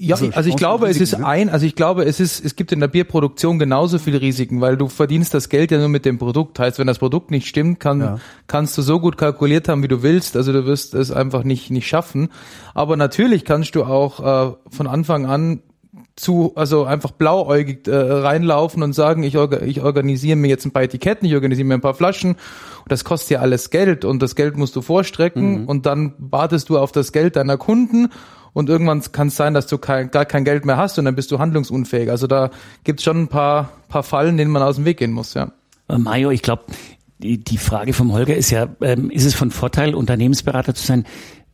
Ja, 0.04 0.16
also, 0.16 0.30
also 0.32 0.48
ich 0.50 0.56
glaube, 0.56 0.88
es 0.88 1.00
ist 1.00 1.14
ein, 1.14 1.48
also 1.48 1.64
ich 1.64 1.76
glaube, 1.76 2.04
es 2.04 2.18
ist, 2.18 2.44
es 2.44 2.56
gibt 2.56 2.72
in 2.72 2.80
der 2.80 2.88
Bierproduktion 2.88 3.60
genauso 3.60 4.00
viele 4.00 4.20
Risiken, 4.20 4.60
weil 4.60 4.76
du 4.76 4.88
verdienst 4.88 5.32
das 5.32 5.48
Geld 5.48 5.70
ja 5.70 5.78
nur 5.78 5.88
mit 5.88 6.04
dem 6.04 6.18
Produkt. 6.18 6.58
Heißt, 6.58 6.80
wenn 6.80 6.88
das 6.88 6.98
Produkt 6.98 7.30
nicht 7.30 7.46
stimmt, 7.46 7.78
kann, 7.78 8.00
ja. 8.00 8.18
kannst 8.48 8.76
du 8.76 8.82
so 8.82 8.98
gut 8.98 9.16
kalkuliert 9.16 9.68
haben, 9.68 9.84
wie 9.84 9.88
du 9.88 10.02
willst. 10.02 10.36
Also 10.36 10.52
du 10.52 10.66
wirst 10.66 10.94
es 10.94 11.12
einfach 11.12 11.44
nicht, 11.44 11.70
nicht 11.70 11.86
schaffen. 11.86 12.30
Aber 12.74 12.96
natürlich 12.96 13.44
kannst 13.44 13.76
du 13.76 13.84
auch 13.84 14.50
äh, 14.50 14.56
von 14.70 14.88
Anfang 14.88 15.26
an 15.26 15.62
zu, 16.16 16.52
also 16.56 16.84
einfach 16.84 17.12
blauäugig 17.12 17.86
äh, 17.86 17.94
reinlaufen 17.94 18.82
und 18.82 18.94
sagen, 18.94 19.22
ich, 19.22 19.38
orga, 19.38 19.60
ich 19.62 19.82
organisiere 19.82 20.36
mir 20.36 20.48
jetzt 20.48 20.64
ein 20.64 20.72
paar 20.72 20.82
Etiketten, 20.82 21.28
ich 21.28 21.34
organisiere 21.34 21.66
mir 21.66 21.74
ein 21.74 21.80
paar 21.80 21.94
Flaschen 21.94 22.32
und 22.32 22.90
das 22.90 23.04
kostet 23.04 23.30
ja 23.30 23.40
alles 23.40 23.70
Geld 23.70 24.04
und 24.04 24.20
das 24.20 24.34
Geld 24.34 24.56
musst 24.56 24.74
du 24.74 24.82
vorstrecken 24.82 25.62
mhm. 25.62 25.68
und 25.68 25.86
dann 25.86 26.14
wartest 26.18 26.68
du 26.68 26.78
auf 26.78 26.92
das 26.92 27.12
Geld 27.12 27.36
deiner 27.36 27.56
Kunden 27.56 28.08
und 28.52 28.68
irgendwann 28.68 29.02
kann 29.12 29.28
es 29.28 29.36
sein, 29.36 29.54
dass 29.54 29.66
du 29.66 29.78
kein, 29.78 30.10
gar 30.10 30.24
kein 30.24 30.44
Geld 30.44 30.64
mehr 30.64 30.76
hast 30.76 30.98
und 30.98 31.06
dann 31.06 31.14
bist 31.14 31.30
du 31.30 31.38
handlungsunfähig. 31.38 32.10
Also 32.10 32.26
da 32.26 32.50
gibt's 32.84 33.02
schon 33.02 33.22
ein 33.22 33.28
paar, 33.28 33.70
paar 33.88 34.02
Fallen, 34.02 34.36
denen 34.36 34.50
man 34.50 34.62
aus 34.62 34.76
dem 34.76 34.84
Weg 34.84 34.98
gehen 34.98 35.12
muss, 35.12 35.34
ja. 35.34 35.52
Äh, 35.88 35.98
Mario, 35.98 36.30
ich 36.30 36.42
glaube, 36.42 36.64
die, 37.18 37.42
die 37.42 37.58
Frage 37.58 37.92
vom 37.92 38.12
Holger 38.12 38.36
ist 38.36 38.50
ja, 38.50 38.68
ähm, 38.80 39.10
ist 39.10 39.24
es 39.24 39.34
von 39.34 39.50
Vorteil, 39.50 39.94
Unternehmensberater 39.94 40.74
zu 40.74 40.84
sein? 40.84 41.04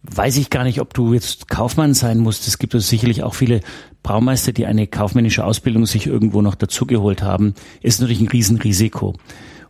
Weiß 0.03 0.37
ich 0.37 0.49
gar 0.49 0.65
nicht, 0.65 0.81
ob 0.81 0.95
du 0.95 1.13
jetzt 1.13 1.49
Kaufmann 1.49 1.93
sein 1.93 2.19
musst. 2.19 2.47
Es 2.49 2.59
gibt 2.59 2.75
also 2.75 2.87
sicherlich 2.87 3.23
auch 3.23 3.35
viele 3.35 3.61
Braumeister, 4.03 4.53
die 4.53 4.67
eine 4.67 4.87
kaufmännische 4.87 5.45
Ausbildung 5.45 5.87
sich 5.87 6.07
irgendwo 6.07 6.41
noch 6.41 6.55
dazugeholt 6.55 7.23
haben. 7.23 7.55
Ist 7.83 8.01
natürlich 8.01 8.21
ein 8.21 8.29
Riesenrisiko. 8.29 9.15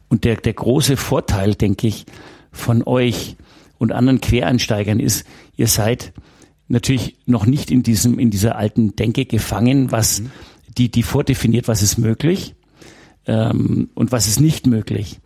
Und 0.08 0.24
der, 0.24 0.36
der 0.36 0.52
große 0.52 0.96
Vorteil, 0.96 1.54
denke 1.54 1.88
ich, 1.88 2.06
von 2.52 2.82
euch 2.84 3.36
und 3.78 3.92
anderen 3.92 4.20
Quereinsteigern 4.20 5.00
ist, 5.00 5.26
ihr 5.56 5.66
seid 5.66 6.12
natürlich 6.68 7.16
noch 7.26 7.46
nicht 7.46 7.70
in 7.70 7.82
diesem, 7.82 8.18
in 8.18 8.30
dieser 8.30 8.56
alten 8.56 8.96
Denke 8.96 9.24
gefangen, 9.24 9.90
was 9.90 10.20
mhm. 10.20 10.30
die, 10.76 10.90
die 10.90 11.02
vordefiniert, 11.02 11.68
was 11.68 11.82
ist 11.82 11.98
möglich 11.98 12.54
ähm, 13.26 13.90
und 13.94 14.12
was 14.12 14.26
ist 14.26 14.40
nicht 14.40 14.66
möglich. 14.66 15.20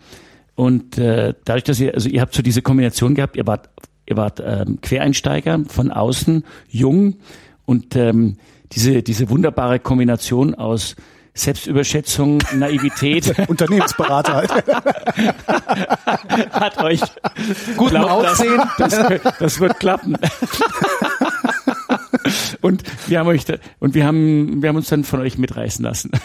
Und 0.55 0.99
äh, 0.99 1.35
dadurch, 1.45 1.65
dass 1.65 1.81
ihr, 1.81 1.95
also 1.95 2.09
ihr 2.09 2.21
habt 2.21 2.35
so 2.35 2.43
diese 2.43 2.63
Kombination 2.63 3.15
gehabt, 3.15 3.37
ihr 3.37 3.47
wart, 3.47 3.71
ihr 4.07 4.17
wart 4.17 4.43
ähm, 4.45 4.81
Quereinsteiger 4.81 5.65
von 5.67 5.91
außen, 5.91 6.45
jung 6.69 7.17
und 7.65 7.97
ähm, 7.97 8.37
diese, 8.73 9.03
diese 9.03 9.31
wunderbare 9.31 9.79
Kombination 9.79 10.55
aus 10.55 10.97
Selbstüberschätzung, 11.35 12.39
Naivität. 12.55 13.35
Unternehmensberater 13.49 14.35
halt. 14.35 14.53
Hat 16.53 16.83
euch 16.83 17.01
guten 17.77 17.97
Aussehen. 17.97 18.61
Das, 18.79 18.91
das, 18.91 19.21
das 19.39 19.61
wird 19.61 19.81
klappen. 19.81 20.17
und 22.61 22.83
wir 23.09 23.19
haben 23.19 23.29
euch 23.29 23.45
da, 23.45 23.55
und 23.79 23.95
wir 23.95 24.07
haben 24.07 24.63
wir 24.63 24.69
haben 24.69 24.77
uns 24.77 24.89
dann 24.89 25.05
von 25.05 25.21
euch 25.21 25.39
mitreißen 25.39 25.85
lassen. 25.85 26.11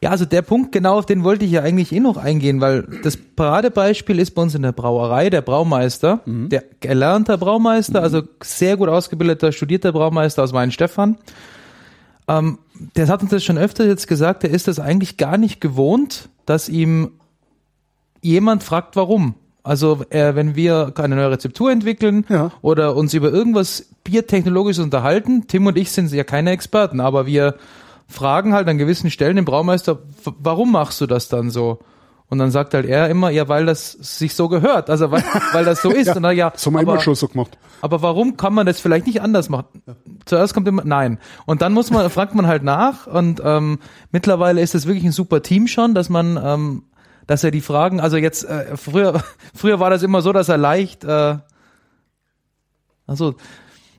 Ja, 0.00 0.10
also 0.10 0.24
der 0.24 0.42
Punkt 0.42 0.70
genau, 0.70 0.98
auf 0.98 1.06
den 1.06 1.24
wollte 1.24 1.44
ich 1.44 1.50
ja 1.50 1.62
eigentlich 1.62 1.92
eh 1.92 1.98
noch 1.98 2.18
eingehen, 2.18 2.60
weil 2.60 2.86
das 3.02 3.16
Paradebeispiel 3.16 4.20
ist 4.20 4.30
bei 4.30 4.42
uns 4.42 4.54
in 4.54 4.62
der 4.62 4.70
Brauerei 4.70 5.28
der 5.28 5.42
Braumeister, 5.42 6.20
mhm. 6.24 6.50
der 6.50 6.62
gelernter 6.78 7.36
Braumeister, 7.36 7.98
mhm. 7.98 8.04
also 8.04 8.22
sehr 8.40 8.76
gut 8.76 8.88
ausgebildeter, 8.88 9.50
studierter 9.50 9.90
Braumeister 9.90 10.44
aus 10.44 10.52
Weinstefan. 10.52 11.18
Ähm, 12.28 12.58
der 12.94 13.08
hat 13.08 13.22
uns 13.22 13.32
das 13.32 13.42
schon 13.42 13.58
öfter 13.58 13.86
jetzt 13.86 14.06
gesagt, 14.06 14.44
der 14.44 14.50
ist 14.50 14.68
das 14.68 14.78
eigentlich 14.78 15.16
gar 15.16 15.36
nicht 15.36 15.60
gewohnt, 15.60 16.28
dass 16.46 16.68
ihm 16.68 17.12
jemand 18.22 18.62
fragt, 18.62 18.94
warum. 18.94 19.34
Also 19.68 20.00
äh, 20.08 20.34
wenn 20.34 20.56
wir 20.56 20.94
eine 20.96 21.14
neue 21.14 21.30
Rezeptur 21.30 21.70
entwickeln 21.70 22.24
ja. 22.30 22.50
oder 22.62 22.96
uns 22.96 23.12
über 23.12 23.30
irgendwas 23.30 23.90
Biertechnologisches 24.02 24.82
unterhalten, 24.82 25.46
Tim 25.46 25.66
und 25.66 25.76
ich 25.76 25.92
sind 25.92 26.10
ja 26.10 26.24
keine 26.24 26.52
Experten, 26.52 27.00
aber 27.00 27.26
wir 27.26 27.56
fragen 28.06 28.54
halt 28.54 28.66
an 28.66 28.78
gewissen 28.78 29.10
Stellen 29.10 29.36
den 29.36 29.44
Braumeister, 29.44 29.98
warum 30.24 30.72
machst 30.72 31.02
du 31.02 31.06
das 31.06 31.28
dann 31.28 31.50
so? 31.50 31.80
Und 32.30 32.38
dann 32.38 32.50
sagt 32.50 32.72
halt 32.72 32.86
er 32.86 33.10
immer, 33.10 33.28
ja, 33.28 33.48
weil 33.48 33.66
das 33.66 33.92
sich 33.92 34.34
so 34.34 34.48
gehört, 34.48 34.88
also 34.88 35.10
weil, 35.10 35.22
weil 35.52 35.66
das 35.66 35.82
so 35.82 35.90
ist. 35.90 36.06
ja, 36.06 36.16
und 36.16 36.22
dann, 36.22 36.34
ja, 36.34 36.50
so 36.56 36.68
haben 36.68 36.74
wir 36.74 36.80
aber, 36.80 36.92
immer 36.92 37.00
schon 37.02 37.14
so 37.14 37.28
gemacht. 37.28 37.58
Aber 37.82 38.00
warum 38.00 38.38
kann 38.38 38.54
man 38.54 38.64
das 38.64 38.80
vielleicht 38.80 39.06
nicht 39.06 39.20
anders 39.20 39.50
machen? 39.50 39.82
Ja. 39.86 39.94
Zuerst 40.24 40.54
kommt 40.54 40.66
immer, 40.66 40.82
nein. 40.86 41.18
Und 41.44 41.60
dann 41.60 41.74
muss 41.74 41.90
man, 41.90 42.08
fragt 42.08 42.34
man 42.34 42.46
halt 42.46 42.62
nach 42.62 43.06
und 43.06 43.42
ähm, 43.44 43.80
mittlerweile 44.12 44.62
ist 44.62 44.74
es 44.74 44.86
wirklich 44.86 45.04
ein 45.04 45.12
super 45.12 45.42
Team 45.42 45.66
schon, 45.66 45.94
dass 45.94 46.08
man 46.08 46.40
ähm, 46.42 46.82
dass 47.28 47.44
er 47.44 47.52
die 47.52 47.60
Fragen, 47.60 48.00
also 48.00 48.16
jetzt 48.16 48.42
äh, 48.44 48.76
früher 48.76 49.22
früher 49.54 49.78
war 49.78 49.90
das 49.90 50.02
immer 50.02 50.20
so, 50.20 50.32
dass 50.32 50.48
er 50.48 50.58
leicht 50.58 51.04
äh, 51.04 51.36
also 53.06 53.36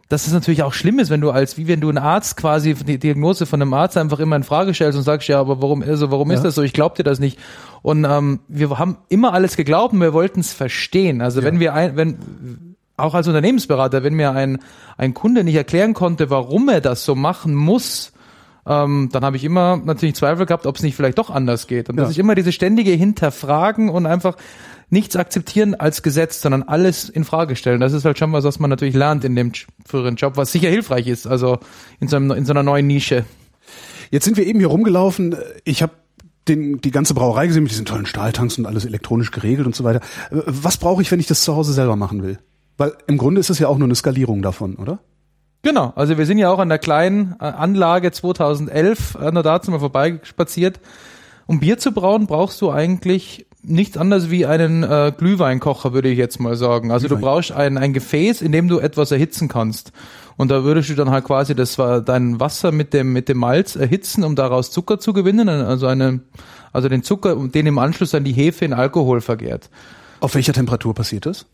dass 0.10 0.26
es 0.26 0.34
natürlich 0.34 0.64
auch 0.64 0.74
schlimm 0.74 0.98
ist, 0.98 1.12
wenn 1.12 1.22
du 1.22 1.30
als, 1.30 1.56
wie 1.58 1.68
wenn 1.68 1.82
du 1.82 1.90
einen 1.90 2.00
Arzt 2.00 2.36
quasi, 2.36 2.74
die 2.74 2.98
Diagnose 2.98 3.46
von 3.46 3.62
einem 3.62 3.74
Arzt 3.76 3.96
einfach 3.96 4.20
immer 4.20 4.36
in 4.36 4.44
Frage 4.44 4.74
stellst 4.74 4.98
und 4.98 5.04
sagst, 5.04 5.28
ja, 5.28 5.40
aber 5.40 5.62
warum, 5.62 5.84
also 5.84 6.10
warum 6.10 6.32
ja. 6.32 6.36
ist 6.36 6.44
das 6.44 6.56
so? 6.56 6.64
Ich 6.64 6.74
glaub 6.74 6.96
dir 6.96 7.04
das 7.04 7.20
nicht. 7.20 7.38
Und 7.84 8.06
ähm, 8.06 8.40
wir 8.48 8.80
haben 8.80 8.98
immer 9.10 9.34
alles 9.34 9.56
geglaubt 9.56 9.94
und 9.94 10.02
wir 10.02 10.12
wollten 10.12 10.40
es 10.40 10.52
verstehen. 10.52 11.22
Also 11.22 11.42
ja. 11.42 11.46
wenn 11.46 11.60
wir 11.60 11.76
ein, 11.76 11.96
wenn 11.96 12.76
auch 12.98 13.14
als 13.14 13.28
Unternehmensberater, 13.28 14.04
wenn 14.04 14.16
mir 14.16 14.32
ein, 14.32 14.58
ein 14.98 15.14
Kunde 15.14 15.44
nicht 15.44 15.56
erklären 15.56 15.94
konnte, 15.94 16.32
warum 16.32 16.70
er 16.70 16.82
das 16.82 17.06
so 17.06 17.14
machen 17.14 17.54
muss, 17.54 18.12
ähm, 18.70 19.10
dann 19.12 19.26
habe 19.26 19.36
ich 19.36 19.44
immer 19.44 19.78
natürlich 19.78 20.16
Zweifel 20.16 20.46
gehabt, 20.46 20.68
ob 20.68 20.76
es 20.76 20.84
nicht 20.84 20.96
vielleicht 20.96 21.18
doch 21.18 21.32
anders 21.32 21.66
geht. 21.66 21.90
Und 21.90 21.98
ja. 21.98 22.04
dass 22.04 22.12
ich 22.12 22.20
immer 22.20 22.36
diese 22.36 22.52
ständige 22.52 22.92
Hinterfragen 22.92 23.90
und 23.90 24.06
einfach 24.06 24.38
nichts 24.92 25.16
akzeptieren 25.16 25.74
als 25.74 26.04
Gesetz, 26.04 26.40
sondern 26.40 26.64
alles 26.64 27.10
in 27.10 27.26
Frage 27.26 27.56
stellen. 27.56 27.80
Das 27.82 27.94
ist 27.94 28.06
halt 28.06 28.20
schon 28.20 28.32
was, 28.32 28.44
was 28.44 28.60
man 28.60 28.70
natürlich 28.70 28.96
lernt 28.96 29.24
in 29.24 29.36
dem 29.36 29.52
früheren 29.86 30.16
Job, 30.16 30.38
was 30.38 30.52
sicher 30.52 30.70
hilfreich 30.70 31.08
ist, 31.08 31.26
also 31.26 31.58
in 32.00 32.08
so, 32.08 32.16
einem, 32.16 32.32
in 32.32 32.46
so 32.46 32.54
einer 32.54 32.64
neuen 32.64 32.86
Nische. 32.86 33.26
Jetzt 34.12 34.26
sind 34.26 34.38
wir 34.38 34.46
eben 34.46 34.60
hier 34.60 34.68
rumgelaufen. 34.68 35.36
Ich 35.64 35.82
habe 35.82 35.94
den, 36.48 36.80
die 36.80 36.92
ganze 36.92 37.16
Brauerei 37.16 37.48
gesehen 37.48 37.64
mit 37.64 37.72
diesen 37.72 37.86
tollen 37.86 38.06
Stahltanks 38.06 38.60
und 38.60 38.68
alles 38.68 38.86
elektronisch 38.86 39.32
geregelt 39.32 39.66
und 39.66 39.76
so 39.76 39.84
weiter. 39.84 40.02
Was 40.30 40.78
brauche 40.78 41.02
ich, 41.02 41.12
wenn 41.12 41.20
ich 41.20 41.28
das 41.28 41.42
zu 41.42 41.56
Hause 41.56 41.74
selber 41.74 41.96
machen 41.96 42.22
will? 42.22 42.38
Weil 42.78 42.94
im 43.08 43.18
Grunde 43.18 43.42
ist 43.42 43.50
es 43.50 43.58
ja 43.58 43.68
auch 43.68 43.78
nur 43.78 43.88
eine 43.88 43.96
Skalierung 43.96 44.44
davon, 44.44 44.76
oder? 44.76 45.00
Genau, 45.62 45.92
also 45.96 46.18
wir 46.18 46.26
sind 46.26 46.38
ja 46.38 46.50
auch 46.50 46.60
an 46.60 46.70
der 46.70 46.80
kleinen 46.80 47.36
äh, 47.40 47.44
Anlage 47.44 48.12
2011 48.12 49.18
an 49.18 49.34
der 49.34 49.44
dazu 49.44 49.72
mal 49.72 49.80
vorbeispaziert. 49.80 50.80
Um 51.48 51.60
Bier 51.60 51.78
zu 51.78 51.92
brauen, 51.92 52.28
brauchst 52.28 52.62
du 52.62 52.72
eigentlich 52.72 53.48
nichts 53.62 53.98
anderes 53.98 54.30
wie 54.30 54.46
einen 54.46 54.84
äh, 54.84 55.12
Glühweinkocher, 55.18 55.94
würde 55.94 56.10
ich 56.10 56.18
jetzt 56.18 56.40
mal 56.40 56.56
sagen. 56.56 56.92
Also 56.92 57.08
Glühwein. 57.08 57.22
du 57.22 57.28
brauchst 57.28 57.52
ein, 57.52 57.78
ein 57.78 57.92
Gefäß, 57.92 58.42
in 58.42 58.52
dem 58.52 58.68
du 58.68 58.80
etwas 58.80 59.12
erhitzen 59.12 59.50
kannst. 59.50 59.92
Und 60.38 60.50
da 60.52 60.64
würdest 60.64 60.90
du 60.90 60.96
dann 60.96 61.10
halt 61.10 61.26
quasi 61.26 61.54
das 61.56 61.78
war 61.78 62.00
dein 62.00 62.40
Wasser 62.40 62.72
mit 62.72 62.94
dem 62.94 63.12
mit 63.12 63.28
dem 63.28 63.40
Malz 63.40 63.76
erhitzen, 63.76 64.24
um 64.24 64.38
daraus 64.38 64.72
Zucker 64.72 64.98
zu 64.98 65.12
gewinnen, 65.12 65.50
also 65.50 65.88
eine 65.88 66.22
also 66.72 66.88
den 66.88 67.04
Zucker, 67.04 67.36
den 67.36 67.66
im 67.66 67.78
Anschluss 67.78 68.16
an 68.16 68.24
die 68.24 68.32
Hefe 68.32 68.64
in 68.64 68.74
Alkohol 68.74 69.20
vergärt. 69.20 69.70
Auf 70.22 70.36
welcher 70.36 70.54
Temperatur 70.54 70.94
passiert 70.94 71.26
das? 71.26 71.46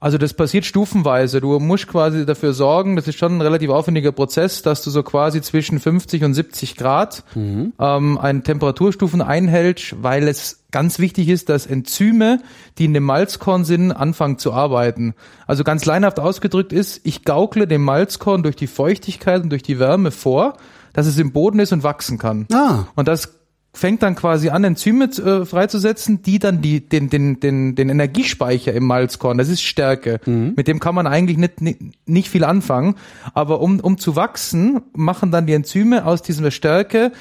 Also 0.00 0.16
das 0.16 0.32
passiert 0.32 0.64
stufenweise. 0.64 1.40
Du 1.40 1.58
musst 1.58 1.88
quasi 1.88 2.24
dafür 2.24 2.52
sorgen, 2.52 2.94
das 2.94 3.08
ist 3.08 3.18
schon 3.18 3.36
ein 3.36 3.40
relativ 3.40 3.70
aufwendiger 3.70 4.12
Prozess, 4.12 4.62
dass 4.62 4.82
du 4.82 4.90
so 4.90 5.02
quasi 5.02 5.42
zwischen 5.42 5.80
50 5.80 6.22
und 6.22 6.34
70 6.34 6.76
Grad 6.76 7.24
mhm. 7.34 7.72
ähm, 7.80 8.16
einen 8.16 8.44
Temperaturstufen 8.44 9.20
einhältst, 9.20 9.96
weil 10.00 10.28
es 10.28 10.64
ganz 10.70 11.00
wichtig 11.00 11.28
ist, 11.28 11.48
dass 11.48 11.66
Enzyme, 11.66 12.40
die 12.78 12.84
in 12.84 12.94
dem 12.94 13.04
Malzkorn 13.04 13.64
sind, 13.64 13.90
anfangen 13.90 14.38
zu 14.38 14.52
arbeiten. 14.52 15.14
Also 15.48 15.64
ganz 15.64 15.84
leinhaft 15.84 16.20
ausgedrückt 16.20 16.72
ist, 16.72 17.00
ich 17.04 17.24
gaukle 17.24 17.66
dem 17.66 17.82
Malzkorn 17.82 18.44
durch 18.44 18.56
die 18.56 18.68
Feuchtigkeit 18.68 19.42
und 19.42 19.50
durch 19.50 19.64
die 19.64 19.80
Wärme 19.80 20.12
vor, 20.12 20.58
dass 20.92 21.06
es 21.06 21.18
im 21.18 21.32
Boden 21.32 21.58
ist 21.58 21.72
und 21.72 21.82
wachsen 21.82 22.18
kann. 22.18 22.46
Ah. 22.52 22.84
Und 22.94 23.08
das 23.08 23.37
fängt 23.72 24.02
dann 24.02 24.14
quasi 24.14 24.48
an, 24.48 24.64
Enzyme 24.64 25.04
äh, 25.04 25.44
freizusetzen, 25.44 26.22
die 26.22 26.38
dann 26.38 26.62
die, 26.62 26.80
den, 26.80 27.10
den, 27.10 27.38
den, 27.40 27.74
den 27.74 27.88
Energiespeicher 27.88 28.72
im 28.72 28.84
Malzkorn, 28.84 29.38
das 29.38 29.48
ist 29.48 29.62
Stärke. 29.62 30.20
Mhm. 30.26 30.54
Mit 30.56 30.68
dem 30.68 30.80
kann 30.80 30.94
man 30.94 31.06
eigentlich 31.06 31.38
nicht, 31.38 31.60
nicht, 31.60 31.78
nicht 32.06 32.30
viel 32.30 32.44
anfangen. 32.44 32.96
Aber 33.34 33.60
um, 33.60 33.80
um 33.80 33.98
zu 33.98 34.16
wachsen, 34.16 34.80
machen 34.94 35.30
dann 35.30 35.46
die 35.46 35.52
Enzyme 35.52 36.06
aus 36.06 36.22
dieser 36.22 36.50
Stärke 36.50 37.12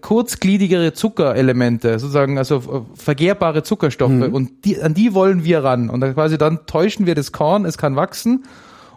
kurzgliedrigere 0.00 0.94
Zuckerelemente, 0.94 1.98
sozusagen 1.98 2.38
also 2.38 2.56
äh, 2.56 2.98
vergehrbare 2.98 3.62
Zuckerstoffe 3.62 4.10
mhm. 4.10 4.34
und 4.34 4.64
die, 4.64 4.80
an 4.80 4.94
die 4.94 5.12
wollen 5.12 5.44
wir 5.44 5.62
ran 5.62 5.90
und 5.90 6.00
dann 6.00 6.14
quasi 6.14 6.38
dann 6.38 6.66
täuschen 6.66 7.06
wir 7.06 7.14
das 7.14 7.32
Korn, 7.32 7.64
es 7.66 7.76
kann 7.76 7.94
wachsen, 7.94 8.44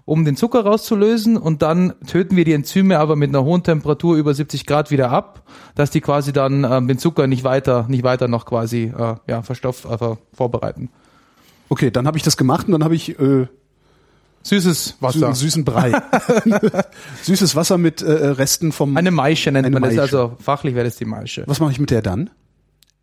um 0.10 0.26
den 0.26 0.36
Zucker 0.36 0.62
rauszulösen 0.62 1.38
und 1.38 1.62
dann 1.62 1.94
töten 2.08 2.36
wir 2.36 2.44
die 2.44 2.54
Enzyme 2.54 2.98
aber 2.98 3.16
mit 3.16 3.30
einer 3.30 3.44
hohen 3.44 3.64
Temperatur 3.64 4.18
über 4.18 4.34
70 4.34 4.66
Grad 4.66 4.90
wieder 4.90 5.12
ab, 5.12 5.44
dass 5.76 5.92
die 5.92 6.02
quasi 6.02 6.34
dann 6.34 6.64
ähm, 6.64 6.88
den 6.88 6.98
Zucker 6.98 7.28
nicht 7.28 7.44
weiter 7.44 7.86
nicht 7.88 8.04
weiter 8.04 8.28
noch 8.28 8.46
quasi 8.46 8.92
äh, 8.98 9.16
ja 9.28 9.42
verstoff 9.44 9.86
äh, 9.86 10.16
vorbereiten. 10.34 10.90
Okay, 11.70 11.92
dann 11.92 12.08
habe 12.08 12.18
ich 12.18 12.24
das 12.24 12.38
gemacht 12.38 12.66
und 12.66 12.74
dann 12.74 12.84
habe 12.84 12.96
ich 12.96 13.20
äh, 13.20 13.48
Süßes 14.42 14.96
Wasser. 15.02 15.34
Sü 15.34 15.46
süßen 15.46 15.66
Brei. 15.66 15.92
Süßes 17.24 17.56
Wasser 17.56 17.78
mit 17.78 18.02
äh, 18.02 18.12
Resten 18.12 18.72
vom. 18.72 18.96
Eine 18.96 19.12
Maische 19.12 19.52
nennt 19.52 19.70
man 19.70 19.82
Maische. 19.82 19.98
das, 19.98 20.14
also 20.14 20.38
fachlich 20.40 20.76
wäre 20.76 20.86
das 20.86 20.96
die 20.96 21.06
Maische. 21.06 21.44
Was 21.46 21.60
mache 21.60 21.72
ich 21.72 21.80
mit 21.80 21.92
der 21.92 22.02
dann? 22.02 22.30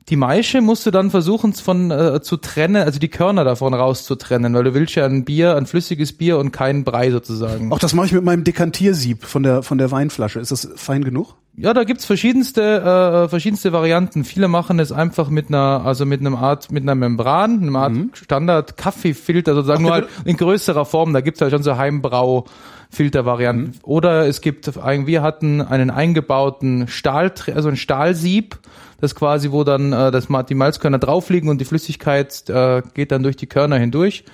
Die 0.09 0.16
Maische 0.16 0.61
musst 0.61 0.87
du 0.87 0.92
dann 0.92 1.11
versuchen 1.11 1.53
von 1.53 1.90
äh, 1.90 2.21
zu 2.23 2.37
trennen, 2.37 2.77
also 2.77 3.01
die 3.01 3.09
Körner 3.09 3.42
davon 3.42 3.75
rauszutrennen, 3.75 4.55
weil 4.55 4.62
du 4.62 4.73
willst 4.73 4.95
ja 4.95 5.05
ein 5.05 5.25
Bier, 5.25 5.57
ein 5.57 5.66
flüssiges 5.66 6.12
Bier 6.12 6.38
und 6.38 6.53
keinen 6.53 6.85
Brei 6.85 7.11
sozusagen. 7.11 7.73
Auch 7.73 7.81
das 7.81 7.92
mache 7.92 8.07
ich 8.07 8.12
mit 8.12 8.23
meinem 8.23 8.45
Dekantiersieb 8.45 9.25
von 9.25 9.42
der 9.42 9.64
von 9.64 9.79
der 9.79 9.90
Weinflasche. 9.90 10.38
Ist 10.38 10.53
das 10.53 10.69
fein 10.77 11.03
genug? 11.03 11.35
Ja, 11.57 11.75
da 11.75 11.83
gibt's 11.83 12.05
verschiedenste 12.05 12.62
äh, 12.62 13.29
verschiedenste 13.29 13.73
Varianten. 13.73 14.23
Viele 14.23 14.47
machen 14.47 14.79
es 14.79 14.92
einfach 14.92 15.29
mit 15.29 15.49
einer 15.49 15.83
also 15.85 16.07
mit 16.07 16.21
einem 16.21 16.37
Art 16.37 16.71
mit 16.71 16.85
einer 16.85 16.95
Membran, 16.95 17.62
einem 17.62 17.75
Art 17.75 17.92
mhm. 17.92 18.11
Standard 18.12 18.77
Kaffeefilter 18.77 19.57
sozusagen 19.57 19.81
Ach, 19.81 19.88
nur 19.88 19.92
halt 19.92 20.09
in 20.25 20.37
größerer 20.37 20.85
Form. 20.85 21.14
Da 21.14 21.21
gibt's 21.21 21.40
halt 21.40 21.51
schon 21.51 21.64
so 21.64 21.77
Heimbrau 21.77 22.45
Filtervarianten. 22.90 23.64
Mhm. 23.64 23.75
Oder 23.83 24.29
es 24.29 24.40
gibt, 24.40 24.77
wir 24.77 25.23
hatten 25.23 25.61
einen 25.61 25.90
eingebauten 25.90 26.87
Stahl, 26.87 27.33
also 27.55 27.69
ein 27.69 27.77
Stahlsieb, 27.77 28.59
das 29.01 29.15
quasi, 29.15 29.53
wo 29.53 29.65
dann 29.65 29.93
äh, 29.93 30.11
das, 30.11 30.29
die 30.49 30.55
Malzkörner 30.55 30.99
drauf 30.99 31.31
liegen 31.31 31.49
und 31.49 31.61
die 31.61 31.65
Flüssigkeit 31.65 32.49
äh, 32.49 32.83
geht 32.95 33.13
dann 33.13 33.23
durch 33.23 33.37
die 33.37 33.47
Körner 33.47 33.77
hindurch. 33.77 34.25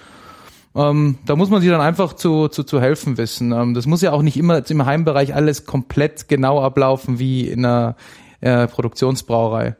Ähm, 0.75 1.18
da 1.27 1.37
muss 1.37 1.51
man 1.51 1.61
sich 1.61 1.70
dann 1.70 1.81
einfach 1.81 2.14
zu, 2.14 2.48
zu, 2.48 2.64
zu 2.64 2.81
helfen 2.81 3.18
wissen. 3.18 3.53
Ähm, 3.53 3.75
das 3.75 3.87
muss 3.87 4.01
ja 4.03 4.12
auch 4.12 4.22
nicht 4.22 4.37
immer 4.37 4.68
im 4.68 4.87
Heimbereich 4.87 5.35
alles 5.35 5.66
komplett 5.66 6.29
genau 6.29 6.62
ablaufen 6.62 7.18
wie 7.18 7.48
in 7.48 7.64
einer 7.64 7.96
äh, 8.40 8.66
Produktionsbrauerei. 8.66 9.77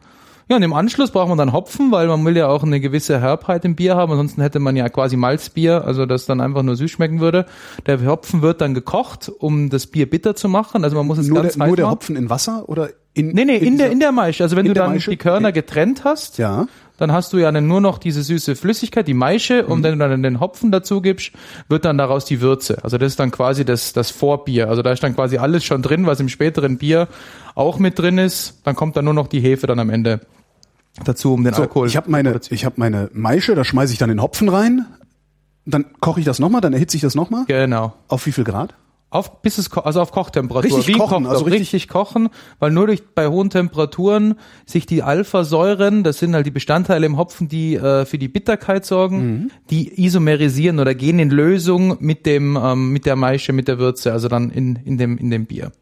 Ja, 0.49 0.57
und 0.57 0.63
im 0.63 0.75
Anschluss 0.75 1.13
braucht 1.13 1.29
man 1.29 1.39
dann 1.39 1.53
Hopfen, 1.53 1.93
weil 1.93 2.09
man 2.09 2.25
will 2.27 2.37
ja 2.37 2.49
auch 2.49 2.63
eine 2.63 2.79
gewisse 2.79 3.21
Herbheit 3.21 3.65
im 3.65 3.75
Bier 3.75 3.97
haben. 3.97 4.13
Ansonsten 4.13 4.43
hätte 4.43 4.59
man 4.59 4.77
ja 4.77 4.89
quasi 4.91 5.17
Malzbier, 5.17 5.85
also 5.87 6.05
das 6.05 6.27
dann 6.27 6.43
einfach 6.43 6.63
nur 6.63 6.77
süß 6.77 6.91
schmecken 6.91 7.21
würde. 7.21 7.47
Der 7.87 8.05
Hopfen 8.05 8.43
wird 8.43 8.61
dann 8.61 8.75
gekocht, 8.75 9.33
um 9.39 9.71
das 9.71 9.87
Bier 9.87 10.11
bitter 10.11 10.35
zu 10.35 10.51
machen. 10.51 10.85
Also 10.85 10.97
man 10.97 11.07
muss 11.07 11.17
es 11.17 11.29
nur 11.29 11.43
ganz 11.43 11.55
der, 11.55 11.67
Nur 11.67 11.77
der 11.77 11.91
Hopfen 11.91 12.17
in 12.17 12.29
Wasser 12.29 12.69
oder 12.69 12.91
in 13.15 13.29
Nee, 13.29 13.45
nee, 13.45 13.57
in, 13.57 13.67
in 13.67 13.79
der 13.79 13.91
in 13.91 14.01
der 14.01 14.13
Maische. 14.13 14.43
Also 14.43 14.57
wenn 14.57 14.67
du 14.67 14.73
dann 14.73 14.93
Maische? 14.93 15.11
die 15.11 15.17
Körner 15.17 15.53
getrennt 15.53 16.05
hast, 16.05 16.39
ja. 16.39 16.67
dann 16.97 17.13
hast 17.13 17.33
du 17.33 17.39
ja 17.39 17.53
dann 17.53 17.67
nur 17.67 17.81
noch 17.81 17.99
diese 17.99 18.23
süße 18.23 18.57
Flüssigkeit, 18.57 19.07
die 19.07 19.15
Maische, 19.15 19.67
und 19.67 19.81
mhm. 19.81 19.85
wenn 19.85 19.99
du 19.99 20.09
dann 20.09 20.23
den 20.23 20.41
Hopfen 20.41 20.73
dazu 20.73 21.03
gibst, 21.03 21.33
wird 21.69 21.85
dann 21.85 21.99
daraus 21.99 22.25
die 22.25 22.41
Würze. 22.41 22.83
Also 22.83 22.97
das 22.97 23.13
ist 23.13 23.21
dann 23.21 23.31
quasi 23.31 23.65
das 23.65 23.93
das 23.93 24.11
Vorbier. 24.11 24.69
Also 24.69 24.83
da 24.83 24.93
ist 24.93 25.03
dann 25.03 25.15
quasi 25.15 25.37
alles 25.37 25.65
schon 25.65 25.83
drin, 25.83 26.07
was 26.07 26.21
im 26.21 26.29
späteren 26.29 26.79
Bier 26.79 27.09
auch 27.55 27.79
mit 27.79 27.99
drin 27.99 28.19
ist. 28.19 28.61
Dann 28.65 28.77
kommt 28.77 28.97
dann 28.97 29.05
nur 29.05 29.15
noch 29.15 29.27
die 29.27 29.41
Hefe 29.41 29.67
dann 29.67 29.79
am 29.79 29.91
Ende 29.91 30.21
dazu, 31.05 31.35
um 31.35 31.45
den 31.45 31.55
so, 31.55 31.63
Alkohol. 31.63 31.89
Ich 31.89 31.97
habe 31.97 32.11
meine, 32.11 32.41
ich 32.49 32.65
habe 32.65 32.77
meine 32.79 33.11
Maische, 33.13 33.55
da 33.55 33.65
schmeiße 33.65 33.93
ich 33.93 33.99
dann 33.99 34.09
den 34.09 34.23
Hopfen 34.23 34.49
rein. 34.49 34.87
Dann 35.65 35.85
koche 36.01 36.21
ich 36.21 36.27
das 36.27 36.39
nochmal, 36.39 36.61
dann 36.61 36.73
erhitze 36.73 36.97
ich 36.97 37.03
das 37.03 37.15
nochmal. 37.15 37.45
Genau. 37.47 37.93
Auf 38.09 38.27
wie 38.27 38.33
viel 38.33 38.45
Grad? 38.45 38.75
Auf 39.13 39.43
bis 39.43 39.59
es 39.59 39.71
also 39.71 40.01
auf 40.01 40.11
Kochtemperatur. 40.11 40.79
Richtig 40.79 40.95
Wie 40.95 40.99
kochen, 40.99 41.27
also 41.27 41.45
richtig, 41.45 41.75
richtig, 41.75 41.89
kochen, 41.89 42.31
weil 42.59 42.71
nur 42.71 42.87
durch 42.87 43.03
bei 43.15 43.29
hohen 43.29 43.51
Temperaturen 43.51 44.37
sich 44.65 44.87
die 44.87 45.03
Alphasäuren, 45.03 46.03
das 46.03 46.19
sind 46.19 46.35
halt 46.35 46.47
die 46.47 46.51
Bestandteile 46.51 47.05
im 47.05 47.19
Hopfen, 47.19 47.47
die 47.47 47.75
äh, 47.75 48.07
für 48.07 48.17
die 48.17 48.29
Bitterkeit 48.29 48.87
sorgen, 48.87 49.19
mhm. 49.19 49.51
die 49.69 50.03
isomerisieren 50.03 50.81
oder 50.81 50.95
gehen 50.95 51.19
in 51.19 51.29
Lösung 51.29 51.99
mit 52.01 52.25
dem 52.25 52.57
ähm, 52.57 52.91
mit 52.91 53.05
der 53.05 53.17
Maische, 53.17 53.53
mit 53.53 53.69
der 53.69 53.79
Würze, 53.79 54.13
also 54.15 54.29
dann 54.29 54.49
in 54.49 54.77
in 54.77 54.97
dem 54.97 55.19
in 55.19 55.31
dem 55.31 55.45
Bier. 55.45 55.73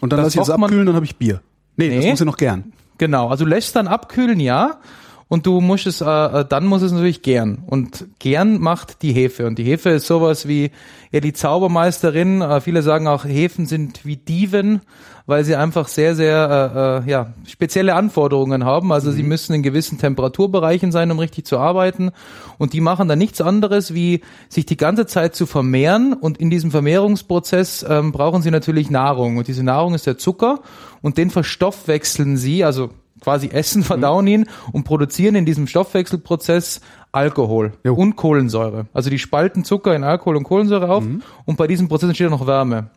Und 0.00 0.12
dann 0.12 0.20
lasse 0.20 0.38
ich 0.38 0.42
es 0.42 0.50
abkühlen, 0.50 0.86
dann 0.86 0.94
habe 0.94 1.06
ich 1.06 1.16
Bier. 1.16 1.40
Nee, 1.76 1.88
nee, 1.88 1.96
das 1.96 2.06
muss 2.06 2.20
ja 2.20 2.24
noch 2.24 2.36
gern. 2.36 2.72
Genau, 2.98 3.28
also 3.28 3.44
lässt 3.44 3.74
dann 3.74 3.88
abkühlen, 3.88 4.38
ja. 4.38 4.78
Und 5.28 5.44
du 5.44 5.60
musst 5.60 5.88
es, 5.88 6.00
äh, 6.00 6.04
äh, 6.06 6.44
dann 6.48 6.66
muss 6.66 6.82
es 6.82 6.92
natürlich 6.92 7.22
gern. 7.22 7.64
Und 7.66 8.06
gern 8.20 8.60
macht 8.60 9.02
die 9.02 9.12
Hefe. 9.12 9.46
Und 9.46 9.58
die 9.58 9.64
Hefe 9.64 9.90
ist 9.90 10.06
sowas 10.06 10.46
wie, 10.46 10.70
ja, 11.10 11.18
die 11.18 11.32
Zaubermeisterin. 11.32 12.42
Äh, 12.42 12.60
viele 12.60 12.82
sagen 12.82 13.08
auch, 13.08 13.24
Hefen 13.24 13.66
sind 13.66 14.04
wie 14.04 14.16
Diven, 14.16 14.82
weil 15.26 15.42
sie 15.42 15.56
einfach 15.56 15.88
sehr, 15.88 16.14
sehr, 16.14 17.02
äh, 17.04 17.08
äh, 17.08 17.10
ja, 17.10 17.34
spezielle 17.44 17.96
Anforderungen 17.96 18.64
haben. 18.64 18.92
Also 18.92 19.10
mhm. 19.10 19.14
sie 19.14 19.22
müssen 19.24 19.52
in 19.52 19.64
gewissen 19.64 19.98
Temperaturbereichen 19.98 20.92
sein, 20.92 21.10
um 21.10 21.18
richtig 21.18 21.44
zu 21.44 21.58
arbeiten. 21.58 22.12
Und 22.58 22.72
die 22.72 22.80
machen 22.80 23.08
dann 23.08 23.18
nichts 23.18 23.40
anderes, 23.40 23.94
wie 23.94 24.20
sich 24.48 24.64
die 24.64 24.76
ganze 24.76 25.06
Zeit 25.06 25.34
zu 25.34 25.46
vermehren. 25.46 26.12
Und 26.12 26.38
in 26.38 26.50
diesem 26.50 26.70
Vermehrungsprozess 26.70 27.84
ähm, 27.88 28.12
brauchen 28.12 28.42
sie 28.42 28.52
natürlich 28.52 28.90
Nahrung. 28.90 29.38
Und 29.38 29.48
diese 29.48 29.64
Nahrung 29.64 29.94
ist 29.94 30.06
der 30.06 30.18
Zucker. 30.18 30.60
Und 31.02 31.18
den 31.18 31.30
verstoffwechseln 31.30 32.36
sie, 32.36 32.62
also 32.62 32.90
quasi 33.20 33.48
essen, 33.48 33.82
verdauen 33.82 34.26
ihn 34.26 34.46
und 34.72 34.84
produzieren 34.84 35.34
in 35.34 35.46
diesem 35.46 35.66
Stoffwechselprozess 35.66 36.80
Alkohol 37.12 37.72
jo. 37.84 37.94
und 37.94 38.16
Kohlensäure. 38.16 38.86
Also 38.92 39.10
die 39.10 39.18
spalten 39.18 39.64
Zucker 39.64 39.94
in 39.94 40.04
Alkohol 40.04 40.36
und 40.36 40.44
Kohlensäure 40.44 40.90
auf 40.90 41.04
mhm. 41.04 41.22
und 41.44 41.56
bei 41.56 41.66
diesem 41.66 41.88
Prozess 41.88 42.08
entsteht 42.08 42.26
auch 42.28 42.38
noch 42.38 42.46
Wärme. 42.46 42.90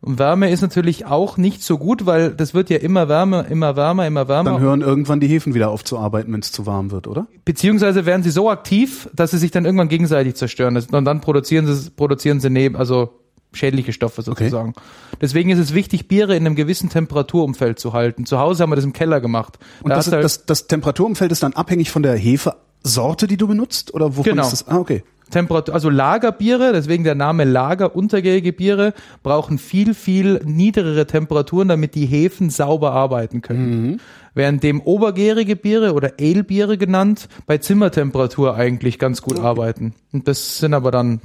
Und 0.00 0.20
Wärme 0.20 0.50
ist 0.50 0.60
natürlich 0.60 1.06
auch 1.06 1.38
nicht 1.38 1.62
so 1.62 1.76
gut, 1.76 2.06
weil 2.06 2.30
das 2.30 2.54
wird 2.54 2.70
ja 2.70 2.76
immer 2.76 3.08
wärmer, 3.08 3.46
immer 3.46 3.74
wärmer, 3.74 4.06
immer 4.06 4.28
wärmer. 4.28 4.52
Dann 4.52 4.60
hören 4.60 4.80
irgendwann 4.80 5.18
die 5.18 5.26
Hefen 5.26 5.54
wieder 5.54 5.70
auf 5.70 5.82
zu 5.82 5.98
arbeiten, 5.98 6.32
wenn 6.32 6.40
es 6.40 6.52
zu 6.52 6.66
warm 6.66 6.92
wird, 6.92 7.08
oder? 7.08 7.26
Beziehungsweise 7.44 8.06
werden 8.06 8.22
sie 8.22 8.30
so 8.30 8.48
aktiv, 8.48 9.08
dass 9.12 9.32
sie 9.32 9.38
sich 9.38 9.50
dann 9.50 9.64
irgendwann 9.64 9.88
gegenseitig 9.88 10.36
zerstören. 10.36 10.76
Und 10.76 11.04
dann 11.04 11.20
produzieren 11.20 11.66
sie, 11.66 11.90
produzieren 11.90 12.38
sie 12.38 12.48
neben, 12.48 12.76
also 12.76 13.10
schädliche 13.52 13.92
Stoffe 13.92 14.22
sozusagen. 14.22 14.70
Okay. 14.70 15.18
Deswegen 15.20 15.50
ist 15.50 15.58
es 15.58 15.74
wichtig, 15.74 16.08
Biere 16.08 16.36
in 16.36 16.46
einem 16.46 16.54
gewissen 16.54 16.90
Temperaturumfeld 16.90 17.78
zu 17.78 17.92
halten. 17.92 18.26
Zu 18.26 18.38
Hause 18.38 18.62
haben 18.62 18.70
wir 18.70 18.76
das 18.76 18.84
im 18.84 18.92
Keller 18.92 19.20
gemacht. 19.20 19.58
Und 19.82 19.90
da 19.90 19.96
das, 19.96 20.12
halt 20.12 20.24
das, 20.24 20.46
das 20.46 20.66
Temperaturumfeld 20.66 21.32
ist 21.32 21.42
dann 21.42 21.54
abhängig 21.54 21.90
von 21.90 22.02
der 22.02 22.16
Hefesorte, 22.16 23.26
die 23.26 23.36
du 23.36 23.48
benutzt? 23.48 23.94
Oder 23.94 24.16
wovon 24.16 24.24
genau. 24.24 24.42
ist 24.42 24.52
das? 24.52 24.68
Ah, 24.68 24.78
okay. 24.78 25.02
Temperatur, 25.30 25.74
also 25.74 25.90
Lagerbiere, 25.90 26.72
deswegen 26.72 27.04
der 27.04 27.14
Name 27.14 27.44
Lager, 27.44 27.94
untergärige 27.94 28.52
Biere, 28.52 28.94
brauchen 29.22 29.58
viel, 29.58 29.94
viel 29.94 30.40
niedrigere 30.44 31.06
Temperaturen, 31.06 31.68
damit 31.68 31.94
die 31.94 32.06
Hefen 32.06 32.50
sauber 32.50 32.92
arbeiten 32.92 33.42
können. 33.42 33.82
Mhm. 33.82 34.00
Während 34.34 34.62
dem 34.62 34.80
obergärige 34.80 35.56
Biere 35.56 35.94
oder 35.94 36.12
Ale-Biere 36.20 36.78
genannt, 36.78 37.28
bei 37.46 37.58
Zimmertemperatur 37.58 38.54
eigentlich 38.54 38.98
ganz 38.98 39.20
gut 39.20 39.38
okay. 39.38 39.46
arbeiten. 39.46 39.94
Und 40.12 40.28
das 40.28 40.58
sind 40.58 40.74
aber 40.74 40.90
dann 40.90 41.20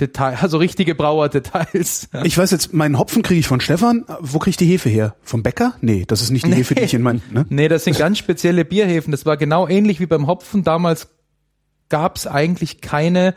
Detail, 0.00 0.38
also 0.40 0.58
richtige 0.58 0.94
Brauerdetails. 0.94 2.08
Ich 2.24 2.36
weiß 2.36 2.50
jetzt, 2.50 2.72
meinen 2.72 2.98
Hopfen 2.98 3.22
kriege 3.22 3.40
ich 3.40 3.46
von 3.46 3.60
Stefan. 3.60 4.04
Wo 4.20 4.38
kriege 4.38 4.50
ich 4.50 4.56
die 4.56 4.66
Hefe 4.66 4.88
her? 4.88 5.14
Vom 5.22 5.42
Bäcker? 5.42 5.74
Nee, 5.80 6.04
das 6.06 6.22
ist 6.22 6.30
nicht 6.30 6.46
die 6.46 6.50
nee. 6.50 6.56
Hefe, 6.56 6.74
die 6.74 6.82
ich 6.82 6.94
in 6.94 7.02
mein. 7.02 7.22
Ne? 7.30 7.46
Nee, 7.48 7.68
das 7.68 7.84
sind 7.84 7.98
ganz 7.98 8.18
spezielle 8.18 8.64
Bierhefen. 8.64 9.12
Das 9.12 9.24
war 9.24 9.36
genau 9.36 9.68
ähnlich 9.68 10.00
wie 10.00 10.06
beim 10.06 10.26
Hopfen. 10.26 10.64
Damals 10.64 11.08
gab 11.88 12.16
es 12.16 12.26
eigentlich 12.26 12.80
keine 12.80 13.34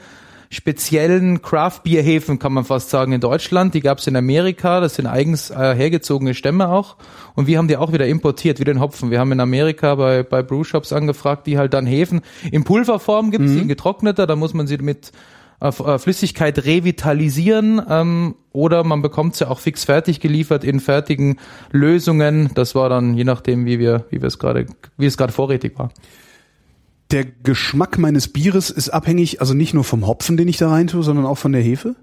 speziellen 0.49 1.41
Craft-Bierhefen, 1.41 2.39
kann 2.39 2.53
man 2.53 2.63
fast 2.63 2.89
sagen, 2.89 3.11
in 3.11 3.21
Deutschland. 3.21 3.73
Die 3.73 3.81
gab 3.81 3.99
es 3.99 4.07
in 4.07 4.15
Amerika, 4.15 4.79
das 4.79 4.95
sind 4.95 5.05
eigens 5.05 5.49
äh, 5.49 5.75
hergezogene 5.75 6.33
Stämme 6.33 6.69
auch. 6.69 6.95
Und 7.35 7.47
wir 7.47 7.57
haben 7.57 7.67
die 7.67 7.77
auch 7.77 7.91
wieder 7.91 8.07
importiert, 8.07 8.59
wie 8.59 8.63
den 8.63 8.79
Hopfen. 8.79 9.11
Wir 9.11 9.19
haben 9.19 9.31
in 9.31 9.41
Amerika 9.41 9.95
bei, 9.95 10.23
bei 10.23 10.43
Brewshops 10.43 10.93
angefragt, 10.93 11.47
die 11.47 11.57
halt 11.57 11.73
dann 11.73 11.85
Hefen 11.85 12.21
in 12.49 12.63
Pulverform 12.63 13.31
gibt, 13.31 13.45
mhm. 13.45 13.61
in 13.61 13.67
getrockneter, 13.67 14.25
da 14.25 14.35
muss 14.35 14.53
man 14.53 14.67
sie 14.67 14.77
mit 14.77 15.11
Flüssigkeit 15.59 16.65
revitalisieren 16.65 17.81
ähm, 17.89 18.35
oder 18.51 18.83
man 18.83 19.01
bekommt 19.01 19.35
sie 19.35 19.49
auch 19.49 19.59
fix 19.59 19.85
fertig 19.85 20.19
geliefert 20.19 20.63
in 20.63 20.79
fertigen 20.79 21.39
Lösungen. 21.71 22.51
Das 22.53 22.75
war 22.75 22.89
dann 22.89 23.15
je 23.15 23.23
nachdem, 23.23 23.65
wie 23.65 23.79
wir, 23.79 24.05
wie 24.11 24.21
wir 24.21 24.27
es 24.27 24.37
gerade, 24.37 24.67
wie 24.97 25.05
es 25.07 25.17
gerade 25.17 25.33
vorrätig 25.33 25.79
war. 25.79 25.91
Der 27.09 27.25
Geschmack 27.25 27.97
meines 27.97 28.27
Bieres 28.27 28.69
ist 28.69 28.89
abhängig, 28.89 29.41
also 29.41 29.53
nicht 29.53 29.73
nur 29.73 29.83
vom 29.83 30.05
Hopfen, 30.05 30.37
den 30.37 30.47
ich 30.47 30.57
da 30.57 30.69
rein 30.69 30.87
tue, 30.87 31.03
sondern 31.03 31.25
auch 31.25 31.37
von 31.37 31.53
der 31.53 31.61
Hefe? 31.61 31.95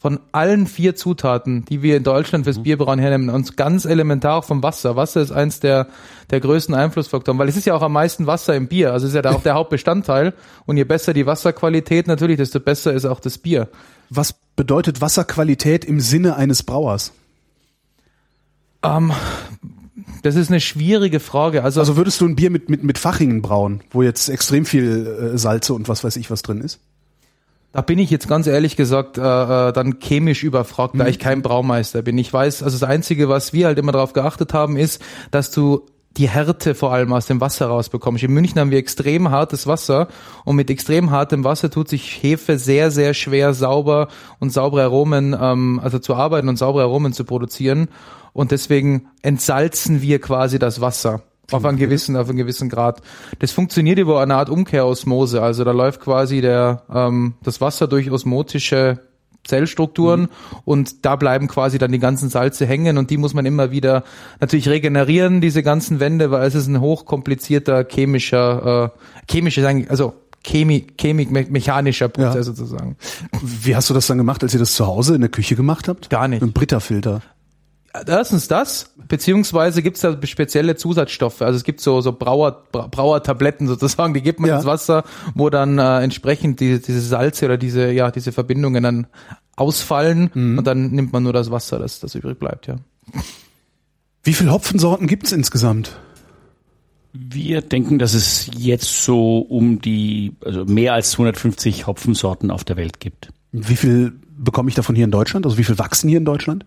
Von 0.00 0.18
allen 0.32 0.66
vier 0.66 0.96
Zutaten, 0.96 1.66
die 1.66 1.82
wir 1.82 1.98
in 1.98 2.04
Deutschland 2.04 2.44
fürs 2.44 2.56
mhm. 2.56 2.62
Bierbrauen 2.62 2.98
hernehmen, 2.98 3.28
uns 3.28 3.54
ganz 3.54 3.84
elementar 3.84 4.36
auch 4.36 4.44
vom 4.44 4.62
Wasser. 4.62 4.96
Wasser 4.96 5.20
ist 5.20 5.30
eins 5.30 5.60
der, 5.60 5.88
der 6.30 6.40
größten 6.40 6.74
Einflussfaktoren, 6.74 7.38
weil 7.38 7.50
es 7.50 7.56
ist 7.58 7.66
ja 7.66 7.74
auch 7.74 7.82
am 7.82 7.92
meisten 7.92 8.26
Wasser 8.26 8.56
im 8.56 8.66
Bier. 8.66 8.94
Also 8.94 9.06
ist 9.06 9.14
ja 9.14 9.20
da 9.20 9.32
auch 9.32 9.42
der 9.42 9.54
Hauptbestandteil. 9.56 10.32
Und 10.64 10.78
je 10.78 10.84
besser 10.84 11.12
die 11.12 11.26
Wasserqualität 11.26 12.06
natürlich, 12.06 12.38
desto 12.38 12.60
besser 12.60 12.94
ist 12.94 13.04
auch 13.04 13.20
das 13.20 13.36
Bier. 13.36 13.68
Was 14.08 14.32
bedeutet 14.56 15.02
Wasserqualität 15.02 15.84
im 15.84 16.00
Sinne 16.00 16.34
eines 16.34 16.62
Brauers? 16.62 17.12
Ähm, 18.82 19.12
das 20.22 20.34
ist 20.34 20.48
eine 20.48 20.60
schwierige 20.60 21.20
Frage. 21.20 21.62
Also, 21.62 21.80
also 21.80 21.98
würdest 21.98 22.22
du 22.22 22.26
ein 22.26 22.36
Bier 22.36 22.48
mit, 22.48 22.70
mit, 22.70 22.82
mit 22.82 22.96
Fachingen 22.96 23.42
brauen, 23.42 23.82
wo 23.90 24.02
jetzt 24.02 24.30
extrem 24.30 24.64
viel 24.64 25.32
äh, 25.34 25.36
Salze 25.36 25.74
und 25.74 25.90
was 25.90 26.04
weiß 26.04 26.16
ich 26.16 26.30
was 26.30 26.40
drin 26.40 26.62
ist? 26.62 26.80
Da 27.72 27.82
bin 27.82 27.98
ich 27.98 28.10
jetzt 28.10 28.28
ganz 28.28 28.46
ehrlich 28.46 28.76
gesagt 28.76 29.16
äh, 29.16 29.20
äh 29.20 29.72
dann 29.72 29.98
chemisch 30.00 30.42
überfragt, 30.42 30.94
da 30.98 31.04
mhm. 31.04 31.10
ich 31.10 31.18
kein 31.18 31.42
Braumeister 31.42 32.02
bin. 32.02 32.18
Ich 32.18 32.32
weiß, 32.32 32.62
also 32.62 32.76
das 32.76 32.88
Einzige, 32.88 33.28
was 33.28 33.52
wir 33.52 33.66
halt 33.66 33.78
immer 33.78 33.92
darauf 33.92 34.12
geachtet 34.12 34.52
haben, 34.54 34.76
ist, 34.76 35.00
dass 35.30 35.50
du 35.50 35.86
die 36.16 36.28
Härte 36.28 36.74
vor 36.74 36.92
allem 36.92 37.12
aus 37.12 37.26
dem 37.26 37.40
Wasser 37.40 37.66
rausbekommst. 37.66 38.24
In 38.24 38.32
München 38.32 38.58
haben 38.58 38.70
wir 38.70 38.78
extrem 38.78 39.30
hartes 39.30 39.66
Wasser 39.66 40.08
und 40.44 40.56
mit 40.56 40.68
extrem 40.70 41.10
hartem 41.10 41.44
Wasser 41.44 41.70
tut 41.70 41.88
sich 41.88 42.22
Hefe 42.22 42.58
sehr, 42.58 42.90
sehr 42.90 43.14
schwer 43.14 43.54
sauber 43.54 44.08
und 44.40 44.52
saubere 44.52 44.82
Aromen, 44.82 45.36
ähm, 45.40 45.80
also 45.82 45.98
zu 45.98 46.14
arbeiten 46.14 46.48
und 46.48 46.56
saubere 46.56 46.82
Aromen 46.82 47.12
zu 47.12 47.24
produzieren. 47.24 47.88
Und 48.32 48.50
deswegen 48.50 49.08
entsalzen 49.22 50.02
wir 50.02 50.20
quasi 50.20 50.58
das 50.58 50.80
Wasser. 50.80 51.22
Auf 51.52 51.64
einen 51.64 51.78
gewissen, 51.78 52.16
auf 52.16 52.28
einen 52.28 52.38
gewissen 52.38 52.68
Grad. 52.68 53.02
Das 53.38 53.52
funktioniert 53.52 53.98
über 53.98 54.20
eine 54.20 54.34
Art 54.34 54.50
Umkehrosmose. 54.50 55.42
Also 55.42 55.64
da 55.64 55.72
läuft 55.72 56.00
quasi 56.00 56.40
der, 56.40 56.82
ähm, 56.92 57.34
das 57.42 57.60
Wasser 57.60 57.88
durch 57.88 58.10
osmotische 58.10 59.00
Zellstrukturen 59.44 60.22
mhm. 60.22 60.28
und 60.64 61.04
da 61.04 61.16
bleiben 61.16 61.48
quasi 61.48 61.78
dann 61.78 61.92
die 61.92 61.98
ganzen 61.98 62.28
Salze 62.28 62.66
hängen 62.66 62.98
und 62.98 63.10
die 63.10 63.16
muss 63.16 63.34
man 63.34 63.46
immer 63.46 63.70
wieder 63.70 64.04
natürlich 64.38 64.68
regenerieren, 64.68 65.40
diese 65.40 65.62
ganzen 65.62 65.98
Wände, 65.98 66.30
weil 66.30 66.46
es 66.46 66.54
ist 66.54 66.66
ein 66.66 66.80
hochkomplizierter 66.80 67.86
chemischer, 67.88 68.92
äh, 68.94 69.32
chemisches, 69.32 69.64
also 69.88 70.14
Chemik, 70.42 70.96
Chemik, 70.96 71.30
mechanischer 71.30 72.08
Prozess 72.08 72.34
ja. 72.34 72.42
sozusagen. 72.42 72.96
Wie 73.42 73.76
hast 73.76 73.90
du 73.90 73.94
das 73.94 74.06
dann 74.06 74.16
gemacht, 74.16 74.42
als 74.42 74.54
ihr 74.54 74.60
das 74.60 74.72
zu 74.72 74.86
Hause 74.86 75.14
in 75.14 75.20
der 75.20 75.30
Küche 75.30 75.54
gemacht 75.54 75.86
habt? 75.86 76.08
Gar 76.08 76.28
nicht. 76.28 76.42
Ein 76.42 76.52
Britta-Filter. 76.52 77.20
Erstens 77.92 78.46
das, 78.46 78.94
beziehungsweise 79.08 79.82
gibt 79.82 79.96
es 79.96 80.02
da 80.02 80.16
spezielle 80.24 80.76
Zusatzstoffe. 80.76 81.42
Also 81.42 81.56
es 81.56 81.64
gibt 81.64 81.80
so, 81.80 82.00
so 82.00 82.12
Brauer, 82.12 82.62
Brauertabletten 82.70 83.66
sozusagen, 83.66 84.14
die 84.14 84.22
gibt 84.22 84.38
man 84.38 84.48
ja. 84.48 84.56
ins 84.56 84.66
Wasser, 84.66 85.02
wo 85.34 85.50
dann 85.50 85.78
äh, 85.78 86.00
entsprechend 86.00 86.60
die, 86.60 86.80
diese 86.80 87.00
Salze 87.00 87.46
oder 87.46 87.58
diese, 87.58 87.90
ja, 87.90 88.12
diese 88.12 88.30
Verbindungen 88.30 88.84
dann 88.84 89.06
ausfallen 89.56 90.30
mhm. 90.32 90.58
und 90.58 90.66
dann 90.66 90.90
nimmt 90.90 91.12
man 91.12 91.24
nur 91.24 91.32
das 91.32 91.50
Wasser, 91.50 91.80
das, 91.80 91.98
das 91.98 92.14
übrig 92.14 92.38
bleibt, 92.38 92.68
ja. 92.68 92.76
Wie 94.22 94.34
viele 94.34 94.52
Hopfensorten 94.52 95.06
gibt 95.06 95.26
es 95.26 95.32
insgesamt? 95.32 95.96
Wir 97.12 97.60
denken, 97.60 97.98
dass 97.98 98.14
es 98.14 98.48
jetzt 98.56 99.02
so 99.02 99.38
um 99.38 99.80
die, 99.80 100.36
also 100.44 100.64
mehr 100.64 100.92
als 100.92 101.10
250 101.12 101.88
Hopfensorten 101.88 102.52
auf 102.52 102.62
der 102.62 102.76
Welt 102.76 103.00
gibt. 103.00 103.30
Wie 103.50 103.76
viel 103.76 104.12
bekomme 104.36 104.68
ich 104.68 104.76
davon 104.76 104.94
hier 104.94 105.06
in 105.06 105.10
Deutschland? 105.10 105.44
Also 105.44 105.58
wie 105.58 105.64
viel 105.64 105.78
wachsen 105.78 106.08
hier 106.08 106.18
in 106.18 106.24
Deutschland? 106.24 106.64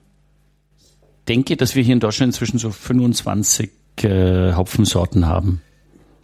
Denke, 1.28 1.58
dass 1.58 1.76
wir 1.76 1.84
hier 1.84 1.94
in 1.94 2.00
Deutschland 2.00 2.34
inzwischen 2.34 2.58
so 2.58 2.70
25 2.70 3.72
äh, 4.02 4.54
Hopfensorten 4.54 5.28
haben. 5.28 5.62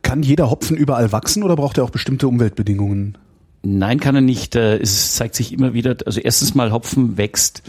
Kann 0.02 0.24
jeder 0.24 0.50
Hopfen 0.50 0.78
überall 0.78 1.12
wachsen 1.12 1.44
oder 1.44 1.56
braucht 1.56 1.78
er 1.78 1.84
auch 1.84 1.90
bestimmte 1.90 2.28
Umweltbedingungen? 2.28 3.18
Nein, 3.62 4.00
kann 4.00 4.16
er 4.16 4.22
nicht. 4.22 4.56
Äh, 4.56 4.78
es 4.78 5.16
zeigt 5.16 5.36
sich 5.36 5.52
immer 5.54 5.74
wieder, 5.74 5.98
also 6.06 6.20
erstens 6.20 6.56
mal 6.56 6.72
Hopfen 6.72 7.18
wächst 7.18 7.64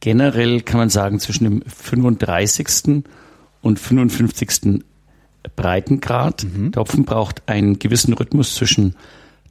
generell, 0.00 0.62
kann 0.62 0.78
man 0.78 0.90
sagen, 0.90 1.20
zwischen 1.20 1.44
dem 1.44 1.62
35. 1.62 3.04
und 3.62 3.78
55. 3.78 4.82
Breitengrad. 5.56 6.44
Mhm. 6.44 6.72
Der 6.72 6.80
Hopfen 6.80 7.04
braucht 7.04 7.48
einen 7.48 7.78
gewissen 7.78 8.12
Rhythmus 8.12 8.54
zwischen 8.54 8.96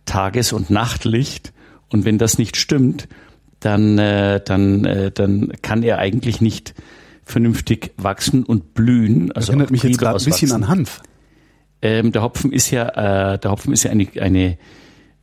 Tages- 0.05 0.53
und 0.53 0.70
Nachtlicht. 0.70 1.53
Und 1.89 2.05
wenn 2.05 2.18
das 2.18 2.38
nicht 2.38 2.57
stimmt, 2.57 3.07
dann, 3.59 3.97
äh, 3.97 4.41
dann, 4.43 4.86
äh, 4.86 5.12
dann 5.12 5.51
kann 5.62 5.84
er 5.84 5.99
eigentlich 5.99 6.41
nicht 6.41 6.74
vernünftig 7.32 7.93
wachsen 7.97 8.43
und 8.43 8.73
blühen. 8.73 9.32
Also 9.32 9.51
erinnert 9.51 9.71
mich 9.71 9.84
jetzt 9.84 9.97
gerade 9.97 10.19
ein 10.19 10.25
bisschen 10.25 10.51
an 10.51 10.67
Hanf. 10.67 11.01
Ähm, 11.82 12.11
der 12.11 12.21
Hopfen 12.21 12.51
ist 12.51 12.69
ja, 12.69 13.34
äh, 13.34 13.39
der 13.39 13.51
Hopfen 13.51 13.73
ist 13.73 13.84
ja 13.84 13.91
eine, 13.91 14.07
eine 14.19 14.57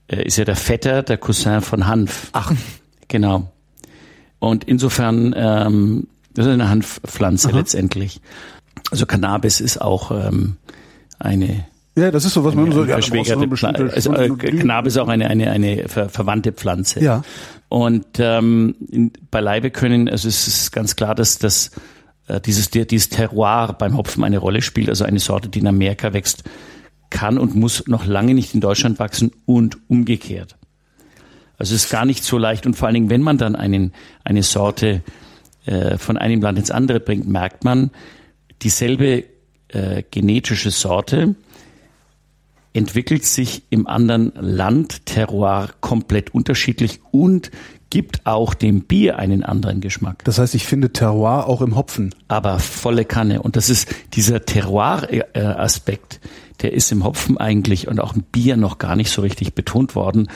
äh, 0.08 0.24
ist 0.24 0.38
ja 0.38 0.44
der 0.44 0.56
Vetter, 0.56 1.02
der 1.02 1.18
Cousin 1.18 1.60
von 1.60 1.86
Hanf. 1.86 2.30
Ach, 2.32 2.52
genau. 3.06 3.52
Und 4.40 4.64
insofern, 4.64 5.34
ähm, 5.36 6.08
das 6.34 6.46
ist 6.46 6.52
eine 6.52 6.68
Hanfpflanze 6.68 7.50
Aha. 7.50 7.58
letztendlich. 7.58 8.20
Also 8.90 9.06
Cannabis 9.06 9.60
ist 9.60 9.80
auch 9.80 10.10
ähm, 10.10 10.56
eine 11.18 11.66
ja, 11.98 12.12
das 12.12 12.24
ist 12.24 12.34
so, 12.34 12.44
was 12.44 12.54
man 12.54 12.70
so, 12.70 12.84
ja, 12.84 13.02
so 13.02 13.12
also, 13.12 14.14
äh, 14.14 14.28
Cannabis 14.28 14.94
ist 14.94 14.98
auch 14.98 15.08
eine, 15.08 15.28
eine, 15.28 15.50
eine 15.50 15.88
ver 15.88 16.08
verwandte 16.08 16.52
Pflanze. 16.52 17.02
Ja. 17.02 17.22
Und 17.68 18.06
ähm, 18.20 18.76
in, 18.88 19.12
beileibe 19.32 19.72
können, 19.72 20.08
also 20.08 20.28
es 20.28 20.46
ist 20.46 20.70
ganz 20.70 20.94
klar, 20.94 21.16
dass 21.16 21.38
das 21.38 21.72
dieses, 22.44 22.70
dieses 22.70 23.08
Terroir 23.08 23.74
beim 23.78 23.96
Hopfen 23.96 24.24
eine 24.24 24.38
Rolle 24.38 24.62
spielt, 24.62 24.88
also 24.88 25.04
eine 25.04 25.18
Sorte, 25.18 25.48
die 25.48 25.60
in 25.60 25.66
Amerika 25.66 26.12
wächst, 26.12 26.44
kann 27.10 27.38
und 27.38 27.54
muss 27.54 27.86
noch 27.86 28.06
lange 28.06 28.34
nicht 28.34 28.54
in 28.54 28.60
Deutschland 28.60 28.98
wachsen 28.98 29.32
und 29.46 29.78
umgekehrt. 29.88 30.56
Also 31.56 31.74
es 31.74 31.84
ist 31.84 31.90
gar 31.90 32.04
nicht 32.04 32.22
so 32.22 32.38
leicht 32.38 32.66
und 32.66 32.74
vor 32.74 32.86
allen 32.86 32.94
Dingen, 32.94 33.10
wenn 33.10 33.22
man 33.22 33.38
dann 33.38 33.56
einen, 33.56 33.92
eine 34.24 34.42
Sorte 34.42 35.02
äh, 35.66 35.98
von 35.98 36.16
einem 36.16 36.40
Land 36.40 36.58
ins 36.58 36.70
andere 36.70 37.00
bringt, 37.00 37.26
merkt 37.26 37.64
man, 37.64 37.90
dieselbe 38.62 39.24
äh, 39.68 40.02
genetische 40.10 40.70
Sorte 40.70 41.34
entwickelt 42.72 43.24
sich 43.24 43.64
im 43.70 43.86
anderen 43.86 44.32
Land 44.36 45.06
Terroir 45.06 45.70
komplett 45.80 46.32
unterschiedlich 46.32 47.00
und 47.10 47.50
gibt 47.90 48.26
auch 48.26 48.54
dem 48.54 48.82
Bier 48.82 49.18
einen 49.18 49.42
anderen 49.42 49.80
Geschmack. 49.80 50.24
Das 50.24 50.38
heißt, 50.38 50.54
ich 50.54 50.66
finde 50.66 50.92
Terroir 50.92 51.46
auch 51.46 51.62
im 51.62 51.76
Hopfen. 51.76 52.14
Aber 52.28 52.58
volle 52.58 53.04
Kanne. 53.04 53.42
Und 53.42 53.56
das 53.56 53.70
ist 53.70 53.88
dieser 54.14 54.44
Terroir-Aspekt, 54.44 56.20
der 56.60 56.72
ist 56.72 56.92
im 56.92 57.04
Hopfen 57.04 57.38
eigentlich 57.38 57.88
und 57.88 58.00
auch 58.00 58.14
im 58.14 58.22
Bier 58.22 58.56
noch 58.56 58.78
gar 58.78 58.96
nicht 58.96 59.10
so 59.10 59.22
richtig 59.22 59.54
betont 59.54 59.94
worden. 59.94 60.28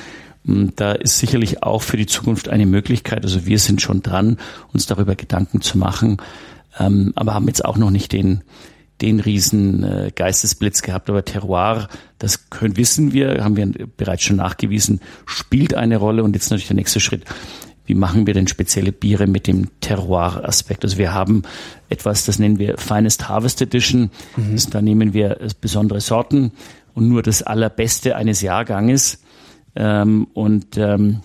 Hm, 0.47 0.73
da 0.77 0.93
ist 0.93 1.19
sicherlich 1.19 1.63
auch 1.63 1.83
für 1.83 1.97
die 1.97 2.07
Zukunft 2.07 2.49
eine 2.49 2.67
Möglichkeit. 2.67 3.25
Also 3.25 3.47
wir 3.47 3.59
sind 3.59 3.83
schon 3.83 4.03
dran, 4.03 4.39
uns 4.73 4.87
darüber 4.87 5.15
Gedanken 5.15 5.61
zu 5.61 5.79
machen, 5.79 6.19
ähm, 6.79 7.13
aber 7.17 7.35
haben 7.35 7.49
jetzt 7.49 7.65
auch 7.65 7.77
noch 7.77 7.91
nicht 7.91 8.13
den, 8.13 8.43
den 9.03 9.21
riesen 9.21 9.83
äh, 9.83 10.13
Geistesblitz 10.15 10.83
gehabt. 10.83 11.11
Aber 11.11 11.25
Terroir, 11.25 11.89
das 12.19 12.49
können, 12.49 12.77
wissen 12.77 13.13
wir, 13.13 13.45
haben 13.45 13.57
wir 13.57 13.71
bereits 13.97 14.23
schon 14.23 14.37
nachgewiesen, 14.37 15.01
spielt 15.27 15.75
eine 15.75 15.97
Rolle. 15.97 16.23
Und 16.23 16.35
jetzt 16.35 16.51
natürlich 16.51 16.69
der 16.69 16.77
nächste 16.77 17.01
Schritt. 17.01 17.25
Wie 17.85 17.95
machen 17.95 18.27
wir 18.27 18.35
denn 18.35 18.47
spezielle 18.47 18.93
Biere 18.93 19.27
mit 19.27 19.49
dem 19.49 19.69
Terroir-Aspekt? 19.81 20.85
Also 20.85 20.99
wir 20.99 21.13
haben 21.13 21.43
etwas, 21.89 22.25
das 22.25 22.39
nennen 22.39 22.59
wir 22.59 22.79
Finest 22.79 23.29
Harvest 23.29 23.61
Edition. 23.61 24.11
Mhm. 24.37 24.57
Da 24.71 24.81
nehmen 24.81 25.13
wir 25.13 25.41
äh, 25.41 25.49
besondere 25.61 26.01
Sorten 26.01 26.53
und 26.95 27.09
nur 27.09 27.23
das 27.23 27.43
Allerbeste 27.43 28.17
eines 28.17 28.41
Jahrganges. 28.41 29.21
Ähm, 29.75 30.29
und 30.33 30.77
ähm, 30.77 31.21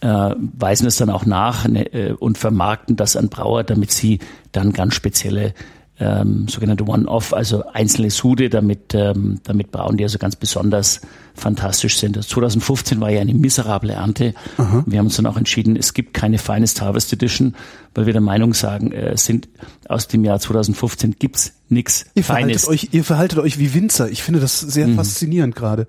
äh, 0.00 0.34
weisen 0.36 0.86
es 0.86 0.96
dann 0.96 1.10
auch 1.10 1.26
nach 1.26 1.66
ne, 1.66 1.92
äh, 1.92 2.12
und 2.12 2.38
vermarkten 2.38 2.96
das 2.96 3.16
an 3.16 3.28
Brauer, 3.28 3.64
damit 3.64 3.90
sie 3.90 4.20
dann 4.52 4.72
ganz 4.72 4.94
spezielle 4.94 5.54
ähm, 6.00 6.48
sogenannte 6.48 6.84
One-Off, 6.84 7.32
also 7.32 7.64
einzelne 7.72 8.10
Sude 8.10 8.50
damit, 8.50 8.94
ähm, 8.94 9.40
damit 9.44 9.70
brauen, 9.70 9.96
die 9.96 10.02
also 10.02 10.18
ganz 10.18 10.34
besonders 10.34 11.00
fantastisch 11.34 11.98
sind. 11.98 12.22
2015 12.22 13.00
war 13.00 13.10
ja 13.10 13.20
eine 13.20 13.34
miserable 13.34 13.92
Ernte. 13.92 14.34
Aha. 14.56 14.82
Wir 14.86 14.98
haben 14.98 15.06
uns 15.06 15.16
dann 15.16 15.26
auch 15.26 15.36
entschieden, 15.36 15.76
es 15.76 15.94
gibt 15.94 16.12
keine 16.12 16.38
Finest 16.38 16.80
Harvest 16.80 17.12
Edition, 17.12 17.54
weil 17.94 18.06
wir 18.06 18.12
der 18.12 18.22
Meinung 18.22 18.54
sagen, 18.54 18.90
äh, 18.90 19.16
sind 19.16 19.48
aus 19.88 20.08
dem 20.08 20.24
Jahr 20.24 20.40
2015 20.40 21.16
gibt's 21.18 21.52
nichts 21.68 22.06
ihr 22.14 22.24
Feines. 22.24 22.66
Euch, 22.66 22.88
ihr 22.90 23.04
verhaltet 23.04 23.38
euch 23.38 23.58
wie 23.58 23.72
Winzer. 23.74 24.10
Ich 24.10 24.22
finde 24.22 24.40
das 24.40 24.58
sehr 24.58 24.88
mhm. 24.88 24.96
faszinierend 24.96 25.54
gerade. 25.54 25.86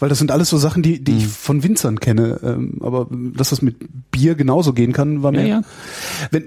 Weil 0.00 0.08
das 0.08 0.18
sind 0.18 0.30
alles 0.30 0.48
so 0.48 0.58
Sachen, 0.58 0.82
die, 0.82 1.02
die 1.02 1.12
mhm. 1.12 1.18
ich 1.18 1.26
von 1.26 1.62
Winzern 1.64 1.98
kenne. 1.98 2.38
Ähm, 2.44 2.78
aber 2.82 3.08
dass 3.10 3.50
das 3.50 3.62
mit 3.62 3.76
Bier 4.12 4.34
genauso 4.36 4.72
gehen 4.72 4.92
kann, 4.92 5.22
war 5.22 5.32
mir. 5.32 5.42
Ja, 5.42 5.46
ja. 5.46 5.62
Wenn, 6.30 6.46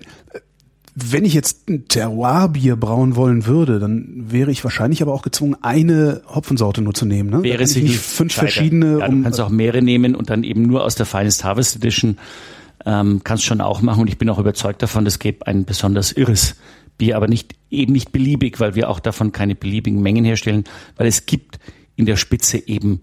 wenn 0.93 1.23
ich 1.23 1.33
jetzt 1.33 1.69
ein 1.69 1.87
Terroir-Bier 1.87 2.75
brauen 2.75 3.15
wollen 3.15 3.45
würde, 3.45 3.79
dann 3.79 4.25
wäre 4.31 4.51
ich 4.51 4.63
wahrscheinlich 4.63 5.01
aber 5.01 5.13
auch 5.13 5.21
gezwungen, 5.21 5.55
eine 5.61 6.21
Hopfensorte 6.27 6.81
nur 6.81 6.93
zu 6.93 7.05
nehmen. 7.05 7.29
Ne? 7.29 7.43
Wäre 7.43 7.63
es 7.63 7.75
nicht 7.75 7.97
fünf 7.97 8.33
verschiedene. 8.33 8.99
Ja, 8.99 9.07
du 9.07 9.13
um, 9.13 9.23
kannst 9.23 9.39
auch 9.39 9.49
mehrere 9.49 9.81
nehmen 9.81 10.15
und 10.15 10.29
dann 10.29 10.43
eben 10.43 10.63
nur 10.63 10.83
aus 10.83 10.95
der 10.95 11.05
Finest 11.05 11.43
Harvest 11.43 11.77
Edition 11.77 12.17
ähm, 12.85 13.21
kannst 13.23 13.45
schon 13.45 13.61
auch 13.61 13.81
machen. 13.81 14.01
Und 14.01 14.07
ich 14.09 14.17
bin 14.17 14.29
auch 14.29 14.39
überzeugt 14.39 14.81
davon, 14.81 15.05
das 15.05 15.19
gibt 15.19 15.47
ein 15.47 15.65
besonders 15.65 16.11
irres 16.11 16.55
Bier, 16.97 17.15
aber 17.15 17.27
nicht 17.27 17.55
eben 17.69 17.93
nicht 17.93 18.11
beliebig, 18.11 18.59
weil 18.59 18.75
wir 18.75 18.89
auch 18.89 18.99
davon 18.99 19.31
keine 19.31 19.55
beliebigen 19.55 20.01
Mengen 20.01 20.25
herstellen, 20.25 20.65
weil 20.97 21.07
es 21.07 21.25
gibt 21.25 21.59
in 21.95 22.05
der 22.05 22.17
Spitze 22.17 22.67
eben 22.67 23.01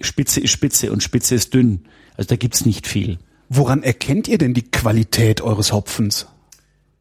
Spitze 0.00 0.40
ist 0.40 0.50
Spitze 0.50 0.92
und 0.92 1.02
Spitze 1.02 1.34
ist 1.34 1.54
dünn. 1.54 1.80
Also 2.16 2.28
da 2.28 2.36
gibt's 2.36 2.64
nicht 2.64 2.86
viel. 2.86 3.18
Woran 3.48 3.82
erkennt 3.82 4.28
ihr 4.28 4.38
denn 4.38 4.54
die 4.54 4.70
Qualität 4.70 5.40
eures 5.40 5.72
Hopfens? 5.72 6.26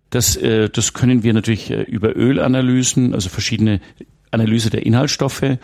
Das, 0.10 0.36
äh, 0.36 0.70
das 0.70 0.94
können 0.94 1.24
wir 1.24 1.34
natürlich 1.34 1.72
äh, 1.72 1.82
über 1.84 2.16
Ölanalysen, 2.16 3.14
also 3.14 3.30
verschiedene 3.30 3.82
Analyse 4.32 4.70
der 4.70 4.86
Inhaltsstoffe 4.86 5.58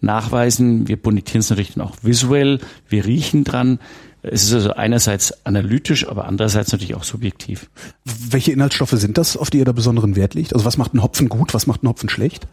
nachweisen. 0.00 0.88
Wir 0.88 0.96
bonitieren 0.96 1.40
es 1.40 1.50
natürlich 1.50 1.74
dann 1.74 1.86
auch 1.86 1.96
visuell. 2.02 2.60
Wir 2.88 3.04
riechen 3.04 3.44
dran. 3.44 3.78
Es 4.22 4.44
ist 4.44 4.52
also 4.52 4.72
einerseits 4.74 5.46
analytisch, 5.46 6.06
aber 6.06 6.26
andererseits 6.26 6.72
natürlich 6.72 6.94
auch 6.94 7.04
subjektiv. 7.04 7.70
Welche 8.04 8.52
Inhaltsstoffe 8.52 8.90
sind 8.90 9.16
das, 9.16 9.36
auf 9.36 9.50
die 9.50 9.58
ihr 9.58 9.64
da 9.64 9.72
besonderen 9.72 10.14
Wert 10.14 10.34
legt? 10.34 10.52
Also 10.52 10.66
was 10.66 10.76
macht 10.76 10.94
ein 10.94 11.02
Hopfen 11.02 11.28
gut, 11.28 11.54
was 11.54 11.66
macht 11.66 11.82
ein 11.82 11.88
Hopfen 11.88 12.08
schlecht? 12.08 12.46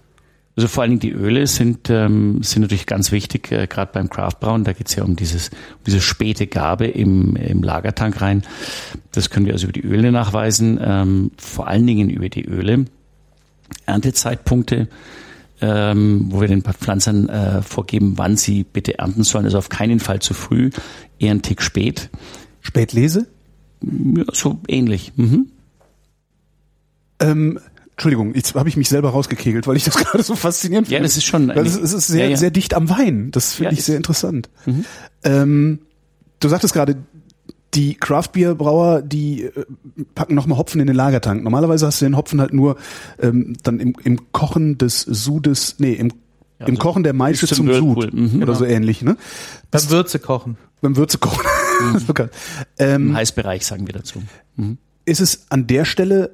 Also 0.57 0.67
vor 0.67 0.81
allen 0.81 0.89
Dingen 0.89 1.01
die 1.01 1.11
Öle 1.11 1.45
sind, 1.45 1.91
ähm, 1.91 2.41
sind 2.41 2.63
natürlich 2.63 2.87
ganz 2.87 3.11
wichtig, 3.11 3.51
äh, 3.51 3.67
gerade 3.67 3.91
beim 3.93 4.09
Craftbrauen. 4.09 4.63
Da 4.63 4.73
geht 4.73 4.87
es 4.87 4.95
ja 4.95 5.03
um 5.03 5.15
dieses, 5.15 5.49
um 5.49 5.83
diese 5.85 6.01
späte 6.01 6.47
Gabe 6.47 6.87
im, 6.87 7.35
im 7.35 7.61
Lagertank 7.61 8.19
rein. 8.21 8.41
Das 9.11 9.29
können 9.29 9.45
wir 9.45 9.53
also 9.53 9.65
über 9.65 9.73
die 9.73 9.83
Öle 9.83 10.11
nachweisen, 10.11 10.79
ähm, 10.81 11.31
vor 11.37 11.67
allen 11.67 11.85
Dingen 11.85 12.09
über 12.09 12.27
die 12.29 12.43
Öle. 12.43 12.85
Erntezeitpunkte, 13.85 14.87
ähm, 15.61 16.25
wo 16.29 16.41
wir 16.41 16.47
den 16.47 16.63
Pflanzern 16.63 17.29
äh, 17.29 17.61
vorgeben, 17.61 18.13
wann 18.17 18.35
sie 18.35 18.63
bitte 18.63 18.97
ernten 18.97 19.21
sollen. 19.21 19.45
Also 19.45 19.59
auf 19.59 19.69
keinen 19.69 19.99
Fall 19.99 20.21
zu 20.21 20.33
früh, 20.33 20.71
eher 21.19 21.31
ein 21.31 21.43
Tick 21.43 21.61
spät. 21.61 22.09
Spätlese? 22.61 23.27
Ja, 23.81 24.23
so 24.33 24.59
ähnlich. 24.67 25.13
Mhm. 25.17 25.49
Ähm, 27.19 27.59
Entschuldigung, 27.97 28.35
jetzt 28.35 28.53
habe 28.53 28.69
ich 28.69 28.77
mich 28.77 28.89
selber 28.89 29.09
rausgekegelt, 29.09 29.65
weil 29.65 29.75
ich 29.75 29.83
das 29.83 29.97
gerade 29.97 30.21
so 30.21 30.35
faszinierend 30.35 30.87
finde. 30.87 30.99
Ja, 30.99 31.03
das 31.03 31.17
ist 31.17 31.25
schon. 31.25 31.47
Das 31.47 31.67
ist, 31.67 31.81
es 31.81 31.93
ist 31.93 32.07
sehr, 32.07 32.25
ja, 32.25 32.31
ja. 32.31 32.37
sehr 32.37 32.51
dicht 32.51 32.75
am 32.75 32.91
Wein. 32.91 33.31
Das 33.31 33.55
finde 33.55 33.71
ja, 33.71 33.77
ich 33.79 33.83
sehr 33.83 33.97
interessant. 33.97 34.49
Mhm. 34.67 34.85
Ähm, 35.23 35.79
du 36.39 36.47
sagtest 36.47 36.75
gerade, 36.75 36.97
die 37.73 37.95
Craft 37.95 38.29
Beer 38.33 38.53
Brauer, 38.53 39.01
die 39.01 39.45
äh, 39.45 39.65
packen 40.13 40.35
nochmal 40.35 40.59
Hopfen 40.59 40.79
in 40.79 40.85
den 40.85 40.95
Lagertank. 40.95 41.43
Normalerweise 41.43 41.87
hast 41.87 41.99
du 41.99 42.05
den 42.05 42.15
Hopfen 42.15 42.39
halt 42.39 42.53
nur 42.53 42.77
ähm, 43.19 43.55
dann 43.63 43.79
im, 43.79 43.95
im 44.03 44.31
Kochen 44.31 44.77
des 44.77 45.01
Sudes, 45.01 45.77
nee, 45.79 45.93
im, 45.93 46.13
ja, 46.59 46.67
im 46.67 46.75
so 46.75 46.81
Kochen 46.81 47.01
der 47.01 47.13
Maische 47.13 47.47
zum, 47.47 47.67
zum 47.67 47.73
Sud 47.73 48.13
mhm, 48.13 48.43
oder 48.43 48.53
so 48.53 48.63
ähnlich, 48.63 49.01
ne? 49.01 49.17
Beim 49.71 49.89
Würze 49.89 50.19
kochen. 50.19 50.57
Beim 50.81 50.95
Würze 50.95 51.17
kochen. 51.17 51.45
Mhm. 51.79 52.29
ähm, 52.79 53.09
Im 53.09 53.15
Heißbereich 53.15 53.63
sagen 53.63 53.85
wir 53.85 53.93
dazu. 53.93 54.23
Mhm. 54.55 54.79
Ist 55.05 55.21
es 55.21 55.45
an 55.51 55.67
der 55.67 55.85
Stelle 55.85 56.31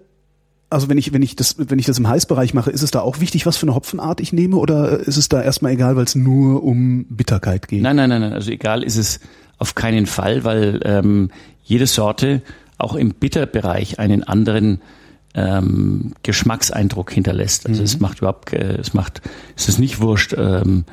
also 0.74 0.90
wenn 0.90 0.98
ich, 0.98 1.14
wenn 1.14 1.22
ich 1.22 1.36
das, 1.36 1.56
wenn 1.58 1.80
ich 1.80 1.86
das 1.86 1.98
im 1.98 2.08
Heißbereich 2.08 2.54
mache, 2.54 2.72
ist 2.72 2.82
es 2.82 2.92
da 2.92 3.02
auch 3.02 3.20
wichtig, 3.20 3.46
was 3.46 3.58
für 3.58 3.66
eine 3.66 3.76
Hopfenart 3.76 4.20
ich 4.20 4.34
nehme 4.34 4.58
oder 4.58 5.00
ist 5.00 5.18
es 5.18 5.30
da 5.30 5.42
erstmal 5.42 5.74
egal, 5.74 5.96
weil 5.96 6.06
es 6.06 6.16
nur 6.16 6.64
um 6.64 7.06
Bitterkeit 7.10 7.68
geht? 7.68 7.82
Nein, 7.82 7.96
nein, 7.96 8.10
nein, 8.10 8.22
nein. 8.22 8.34
Also 8.34 8.52
egal 8.52 8.84
ist 8.84 8.98
es 8.98 9.20
auf 9.58 9.76
keinen 9.76 10.06
Fall, 10.06 10.44
weil 10.44 10.82
ähm, 10.84 11.30
jede 11.64 11.88
Sorte 11.88 12.42
auch 12.78 12.96
im 12.96 13.14
Bitterbereich 13.14 14.00
einen 14.00 14.24
anderen 14.24 14.82
ähm, 15.36 16.14
Geschmackseindruck 16.24 17.12
hinterlässt. 17.12 17.68
Also 17.68 17.82
mhm. 17.82 17.86
es 17.86 18.00
macht 18.00 18.20
überhaupt, 18.20 18.54
äh, 18.54 18.78
es 18.78 18.94
macht, 18.94 19.22
es 19.56 19.70
ist 19.70 19.80
nicht 19.80 20.02
wurscht, 20.02 20.34
ähm, 20.38 20.86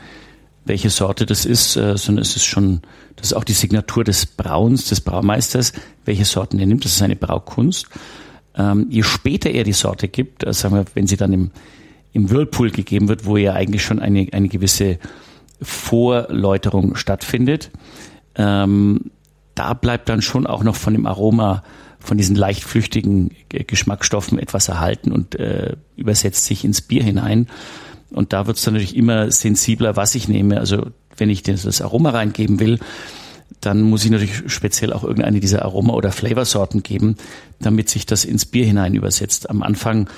welche 0.64 0.91
Sorte 0.91 1.26
das 1.26 1.47
ist, 1.47 1.76
äh, 1.76 1.97
sondern 1.97 2.22
es 2.22 2.37
ist 2.37 2.45
schon, 2.45 2.83
das 3.16 3.28
ist 3.28 3.33
auch 3.35 3.45
die 3.45 3.53
Signatur 3.53 4.05
des 4.05 4.26
Brauens, 4.26 4.89
des 4.89 5.01
Braumeisters, 5.01 5.72
welche 6.05 6.24
Sorten 6.24 6.59
er 6.59 6.66
nimmt. 6.66 6.85
Das 6.85 6.93
ist 6.93 7.03
eine 7.03 7.16
Braukunst. 7.16 7.89
Ähm, 8.61 8.86
je 8.90 9.02
später 9.02 9.50
er 9.50 9.64
die 9.64 9.72
Sorte 9.72 10.08
gibt, 10.08 10.46
also 10.46 10.61
sagen 10.61 10.74
wir, 10.74 10.84
wenn 10.94 11.06
sie 11.06 11.16
dann 11.16 11.32
im, 11.32 11.50
im 12.12 12.30
Whirlpool 12.30 12.70
gegeben 12.70 13.08
wird, 13.08 13.24
wo 13.24 13.36
ja 13.36 13.54
eigentlich 13.54 13.82
schon 13.82 14.00
eine, 14.00 14.26
eine 14.32 14.48
gewisse 14.48 14.98
Vorläuterung 15.62 16.94
stattfindet, 16.96 17.70
ähm, 18.34 19.11
da 19.54 19.74
bleibt 19.74 20.08
dann 20.08 20.22
schon 20.22 20.46
auch 20.46 20.62
noch 20.62 20.76
von 20.76 20.92
dem 20.92 21.06
Aroma, 21.06 21.62
von 21.98 22.16
diesen 22.16 22.36
leicht 22.36 22.64
flüchtigen 22.64 23.30
Geschmacksstoffen 23.48 24.38
etwas 24.38 24.68
erhalten 24.68 25.12
und 25.12 25.34
äh, 25.36 25.76
übersetzt 25.96 26.44
sich 26.44 26.64
ins 26.64 26.80
Bier 26.80 27.02
hinein. 27.02 27.46
Und 28.11 28.32
da 28.32 28.46
wird 28.46 28.56
es 28.56 28.64
dann 28.64 28.74
natürlich 28.74 28.96
immer 28.96 29.30
sensibler, 29.30 29.96
was 29.96 30.14
ich 30.14 30.26
nehme. 30.28 30.58
Also 30.58 30.86
wenn 31.16 31.30
ich 31.30 31.42
das 31.42 31.82
Aroma 31.82 32.11
reingeben 32.11 32.58
will, 32.58 32.78
dann 33.61 33.82
muss 33.82 34.05
ich 34.05 34.11
natürlich 34.11 34.42
speziell 34.46 34.92
auch 34.92 35.05
irgendeine 35.05 35.40
dieser 35.40 35.64
Aroma- 35.64 35.94
oder 35.94 36.12
Flavorsorten 36.12 36.82
geben, 36.82 37.16
damit 37.61 37.88
sich 37.90 38.07
das 38.07 38.24
ins 38.24 38.46
Bier 38.46 38.64
hinein 38.64 38.94
übersetzt. 38.94 39.51
Am 39.51 39.62
Anfang 39.62 40.09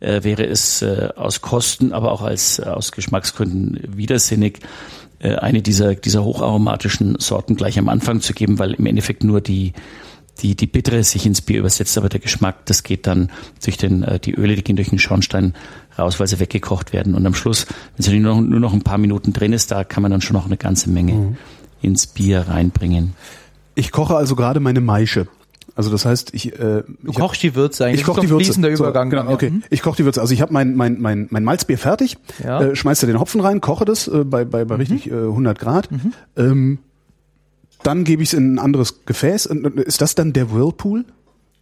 äh, 0.00 0.22
wäre 0.22 0.46
es 0.46 0.82
äh, 0.82 1.08
aus 1.16 1.40
Kosten, 1.40 1.92
aber 1.92 2.12
auch 2.12 2.22
als, 2.22 2.58
äh, 2.58 2.64
aus 2.64 2.92
Geschmacksgründen 2.92 3.96
widersinnig, 3.96 4.60
äh, 5.18 5.34
eine 5.36 5.62
dieser, 5.62 5.94
dieser 5.94 6.24
hocharomatischen 6.24 7.18
Sorten 7.18 7.56
gleich 7.56 7.78
am 7.78 7.88
Anfang 7.88 8.20
zu 8.20 8.32
geben, 8.32 8.58
weil 8.58 8.74
im 8.74 8.86
Endeffekt 8.86 9.24
nur 9.24 9.40
die, 9.40 9.72
die, 10.40 10.54
die 10.54 10.66
Bittere 10.66 11.02
sich 11.02 11.26
ins 11.26 11.40
Bier 11.40 11.60
übersetzt, 11.60 11.96
aber 11.96 12.08
der 12.08 12.20
Geschmack, 12.20 12.66
das 12.66 12.82
geht 12.82 13.06
dann 13.06 13.30
durch 13.64 13.76
den, 13.76 14.02
äh, 14.02 14.20
die 14.20 14.34
Öle, 14.34 14.54
die 14.54 14.64
gehen 14.64 14.76
durch 14.76 14.90
den 14.90 14.98
Schornstein 14.98 15.54
raus, 15.98 16.20
weil 16.20 16.26
sie 16.26 16.40
weggekocht 16.40 16.92
werden. 16.92 17.14
Und 17.14 17.26
am 17.26 17.34
Schluss, 17.34 17.66
wenn 17.96 18.06
es 18.06 18.08
nur 18.08 18.34
noch, 18.34 18.40
nur 18.40 18.60
noch 18.60 18.72
ein 18.72 18.82
paar 18.82 18.98
Minuten 18.98 19.32
drin 19.32 19.52
ist, 19.52 19.70
da 19.70 19.84
kann 19.84 20.02
man 20.02 20.10
dann 20.10 20.20
schon 20.20 20.36
noch 20.36 20.46
eine 20.46 20.58
ganze 20.58 20.90
Menge 20.90 21.12
mhm 21.12 21.36
ins 21.82 22.06
Bier 22.06 22.46
reinbringen. 22.48 23.14
Ich 23.74 23.92
koche 23.92 24.16
also 24.16 24.36
gerade 24.36 24.60
meine 24.60 24.80
Maische. 24.80 25.28
Also 25.74 25.90
das 25.90 26.06
heißt, 26.06 26.32
ich 26.32 26.54
äh, 26.54 26.82
du 26.84 27.10
ich 27.10 27.16
kochst 27.16 27.36
hab, 27.36 27.40
die 27.42 27.54
Würze 27.54 27.84
eigentlich. 27.84 28.00
Ich 28.00 28.06
koche 28.06 28.22
die 28.22 28.30
Würze. 28.30 28.44
Fließender 28.44 28.70
Übergang. 28.70 29.10
So, 29.10 29.16
genau, 29.18 29.30
okay. 29.30 29.50
Mhm. 29.50 29.62
Ich 29.68 29.82
koche 29.82 29.96
die 29.98 30.04
Würze. 30.06 30.22
Also 30.22 30.32
ich 30.32 30.40
habe 30.40 30.52
mein 30.52 30.74
mein 30.74 31.00
mein 31.00 31.26
mein 31.30 31.44
Malzbier 31.44 31.76
fertig. 31.76 32.16
Ja. 32.42 32.62
Äh, 32.62 32.76
schmeiß 32.76 33.00
da 33.00 33.06
den 33.06 33.20
Hopfen 33.20 33.42
rein, 33.42 33.60
koche 33.60 33.84
das 33.84 34.08
äh, 34.08 34.24
bei 34.24 34.46
bei, 34.46 34.64
bei 34.64 34.76
mhm. 34.76 34.80
richtig 34.80 35.10
äh, 35.10 35.14
100 35.14 35.58
Grad. 35.58 35.92
Mhm. 35.92 36.12
Ähm, 36.36 36.78
dann 37.82 38.04
gebe 38.04 38.22
ich 38.22 38.30
es 38.30 38.32
in 38.32 38.54
ein 38.54 38.58
anderes 38.58 39.04
Gefäß. 39.04 39.46
Und, 39.46 39.66
ist 39.80 40.00
das 40.00 40.14
dann 40.14 40.32
der 40.32 40.50
Whirlpool? 40.50 41.04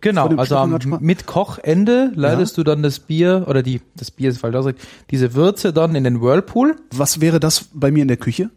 Genau, 0.01 0.29
also 0.37 0.59
am, 0.59 0.79
mit 1.01 1.27
Kochende 1.27 2.13
leitest 2.15 2.57
ja. 2.57 2.63
du 2.63 2.71
dann 2.71 2.83
das 2.83 3.01
Bier 3.01 3.47
oder 3.49 3.63
die 3.63 3.81
das 3.97 4.11
Bier 4.11 4.29
ist 4.29 4.39
falsch 4.39 4.55
ausgedrückt, 4.55 4.87
diese 5.11 5.35
Würze 5.35 5.73
dann 5.73 5.95
in 5.95 6.05
den 6.05 6.21
Whirlpool. 6.21 6.77
Was 6.93 7.21
wäre 7.21 7.41
das 7.41 7.67
bei 7.73 7.91
mir 7.91 8.03
in 8.03 8.09
der 8.09 8.19
Küche? 8.19 8.51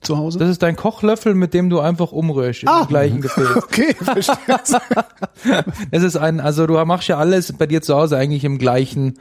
Zu 0.00 0.18
Hause? 0.18 0.38
Das 0.38 0.48
ist 0.48 0.62
dein 0.62 0.76
Kochlöffel, 0.76 1.34
mit 1.34 1.54
dem 1.54 1.70
du 1.70 1.80
einfach 1.80 2.12
umrührst 2.12 2.62
ah, 2.66 2.82
im 2.82 2.88
gleichen 2.88 3.20
Gefäß. 3.20 3.48
Okay, 3.56 3.94
verstehe. 3.94 4.36
es 5.90 6.02
ist 6.02 6.16
ein, 6.16 6.40
also 6.40 6.66
du 6.66 6.74
machst 6.84 7.08
ja 7.08 7.18
alles 7.18 7.52
bei 7.52 7.66
dir 7.66 7.82
zu 7.82 7.94
Hause 7.94 8.16
eigentlich 8.16 8.44
im 8.44 8.58
gleichen 8.58 9.18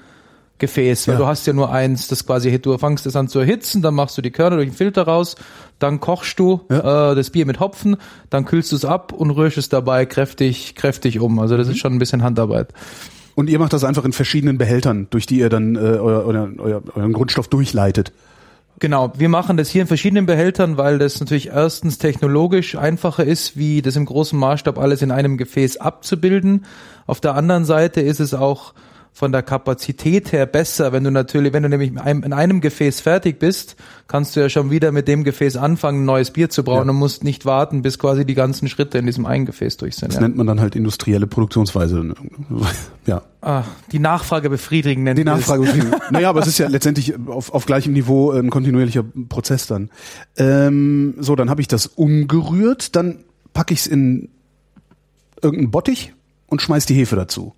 Gefäß, 0.60 1.08
weil 1.08 1.16
ja. 1.16 1.20
du 1.20 1.26
hast 1.26 1.48
ja 1.48 1.54
nur 1.54 1.72
eins, 1.72 2.08
das 2.08 2.26
quasi, 2.26 2.60
du 2.60 2.78
fangst 2.78 3.06
es 3.06 3.16
an 3.16 3.30
zu 3.30 3.40
erhitzen, 3.40 3.82
dann 3.82 3.96
machst 3.96 4.18
du 4.18 4.22
die 4.22 4.32
Körner 4.32 4.58
durch 4.58 4.70
den 4.70 4.76
Filter 4.76 5.04
raus, 5.04 5.36
dann 5.80 6.02
kochst 6.02 6.38
du 6.38 6.62
ja. 6.70 7.12
äh, 7.12 7.16
das 7.16 7.30
Bier 7.30 7.46
mit 7.46 7.60
Hopfen, 7.60 7.96
dann 8.30 8.46
kühlst 8.46 8.72
du 8.72 8.76
es 8.76 8.84
ab 8.84 9.14
und 9.14 9.32
rührst 9.32 9.58
es 9.58 9.70
dabei 9.70 10.06
kräftig, 10.06 10.76
kräftig 10.76 11.20
um. 11.20 11.40
Also 11.40 11.56
das 11.56 11.68
mhm. 11.68 11.74
ist 11.74 11.80
schon 11.80 11.94
ein 11.94 12.00
bisschen 12.00 12.24
Handarbeit. 12.24 12.74
Und 13.36 13.50
ihr 13.50 13.58
macht 13.58 13.72
das 13.72 13.86
einfach 13.86 14.04
in 14.04 14.12
verschiedenen 14.12 14.58
Behältern, 14.58 15.08
durch 15.12 15.26
die 15.26 15.40
ihr 15.40 15.48
dann 15.48 15.76
äh, 15.76 15.80
euer, 15.80 16.26
euer, 16.26 16.50
euer, 16.58 16.82
euren 16.94 17.14
Grundstoff 17.14 17.48
durchleitet. 17.48 18.12
Genau, 18.80 19.12
wir 19.18 19.28
machen 19.28 19.58
das 19.58 19.70
hier 19.70 19.82
in 19.82 19.88
verschiedenen 19.88 20.26
Behältern, 20.26 20.78
weil 20.78 21.00
das 21.00 21.20
natürlich 21.20 21.48
erstens 21.48 21.98
technologisch 21.98 22.78
einfacher 22.78 23.26
ist, 23.26 23.58
wie 23.58 23.82
das 23.82 23.98
im 23.98 24.06
großen 24.06 24.40
Maßstab 24.40 24.80
alles 24.80 25.02
in 25.02 25.12
einem 25.12 25.36
Gefäß 25.36 25.78
abzubilden. 25.78 26.66
Auf 27.06 27.20
der 27.20 27.36
anderen 27.36 27.66
Seite 27.66 28.00
ist 28.00 28.22
es 28.22 28.34
auch 28.34 28.74
von 29.14 29.32
der 29.32 29.42
Kapazität 29.42 30.32
her 30.32 30.46
besser, 30.46 30.94
wenn 30.94 31.04
du 31.04 31.12
natürlich, 31.12 31.52
wenn 31.52 31.64
du 31.64 31.70
nämlich 31.70 31.92
in 31.92 32.34
einem 32.34 32.62
Gefäß 32.62 33.02
fertig 33.02 33.38
bist, 33.38 33.76
kannst 34.08 34.36
du 34.36 34.40
ja 34.40 34.50
schon 34.50 34.72
wieder 34.72 34.92
mit 34.92 35.10
dem 35.10 35.24
Gefäß 35.24 35.58
anfangen, 35.58 36.04
ein 36.04 36.06
neues 36.06 36.32
Bier 36.32 36.50
zu 36.50 36.64
brauen 36.64 36.86
ja. 36.86 36.92
und 36.92 36.98
musst 36.98 37.24
nicht 37.24 37.46
warten, 37.46 37.82
bis 37.82 38.00
quasi 38.00 38.26
die 38.26 38.34
ganzen 38.34 38.70
Schritte 38.70 38.98
in 38.98 39.06
diesem 39.06 39.26
einen 39.26 39.46
Gefäß 39.46 39.78
durch 39.78 39.98
sind. 39.98 40.10
Das 40.10 40.16
ja. 40.16 40.22
nennt 40.22 40.38
man 40.38 40.48
dann 40.48 40.62
halt 40.62 40.76
industrielle 40.76 41.28
Produktionsweise. 41.28 42.14
ja. 43.06 43.22
Ah, 43.42 43.64
die 43.92 44.00
Nachfrage 44.00 44.50
befriedigen 44.50 45.04
nennt 45.04 45.18
Die 45.18 45.24
Nachfrage 45.26 45.64
befriedigen. 45.64 45.96
naja, 46.12 46.30
aber 46.30 46.40
es 46.40 46.48
ist 46.48 46.58
ja 46.58 46.68
letztendlich 46.68 47.16
auf, 47.28 47.54
auf 47.54 47.66
gleichem 47.66 47.94
Niveau 47.94 48.32
ein 48.32 48.50
kontinuierlicher 48.50 49.04
Prozess 49.28 49.68
dann. 49.68 49.90
Ähm, 50.38 51.16
so, 51.20 51.36
dann 51.36 51.50
habe 51.50 51.60
ich 51.60 51.68
das 51.68 51.88
umgerührt, 51.88 52.96
dann 52.96 53.26
packe 53.54 53.74
ich 53.74 53.82
es 53.82 53.88
in 53.88 54.30
irgendeinen 55.42 55.72
Bottich 55.72 56.14
und 56.48 56.62
schmeiß 56.62 56.86
die 56.86 56.96
Hefe 56.96 57.16
dazu. 57.16 57.54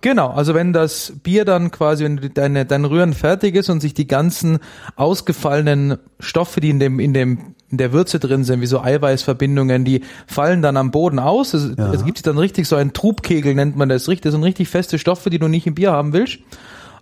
Genau, 0.00 0.30
also 0.30 0.54
wenn 0.54 0.72
das 0.72 1.12
Bier 1.24 1.44
dann 1.44 1.72
quasi, 1.72 2.04
wenn 2.04 2.30
deine, 2.32 2.64
dein 2.64 2.84
Rühren 2.84 3.14
fertig 3.14 3.56
ist 3.56 3.68
und 3.68 3.80
sich 3.80 3.94
die 3.94 4.06
ganzen 4.06 4.58
ausgefallenen 4.94 5.98
Stoffe, 6.20 6.60
die 6.60 6.70
in 6.70 6.78
dem, 6.78 7.00
in 7.00 7.12
dem, 7.12 7.54
in 7.68 7.78
der 7.78 7.92
Würze 7.92 8.20
drin 8.20 8.44
sind, 8.44 8.60
wie 8.60 8.66
so 8.66 8.80
Eiweißverbindungen, 8.80 9.84
die 9.84 10.02
fallen 10.28 10.62
dann 10.62 10.76
am 10.76 10.92
Boden 10.92 11.18
aus. 11.18 11.52
Es, 11.52 11.74
ja. 11.76 11.92
es 11.92 12.04
gibt 12.04 12.24
dann 12.28 12.38
richtig 12.38 12.68
so 12.68 12.76
einen 12.76 12.92
Trubkegel, 12.92 13.54
nennt 13.54 13.76
man 13.76 13.88
das 13.88 14.08
richtig. 14.08 14.22
Das 14.22 14.32
sind 14.32 14.44
richtig 14.44 14.68
feste 14.68 15.00
Stoffe, 15.00 15.30
die 15.30 15.40
du 15.40 15.48
nicht 15.48 15.66
im 15.66 15.74
Bier 15.74 15.90
haben 15.90 16.12
willst. 16.12 16.38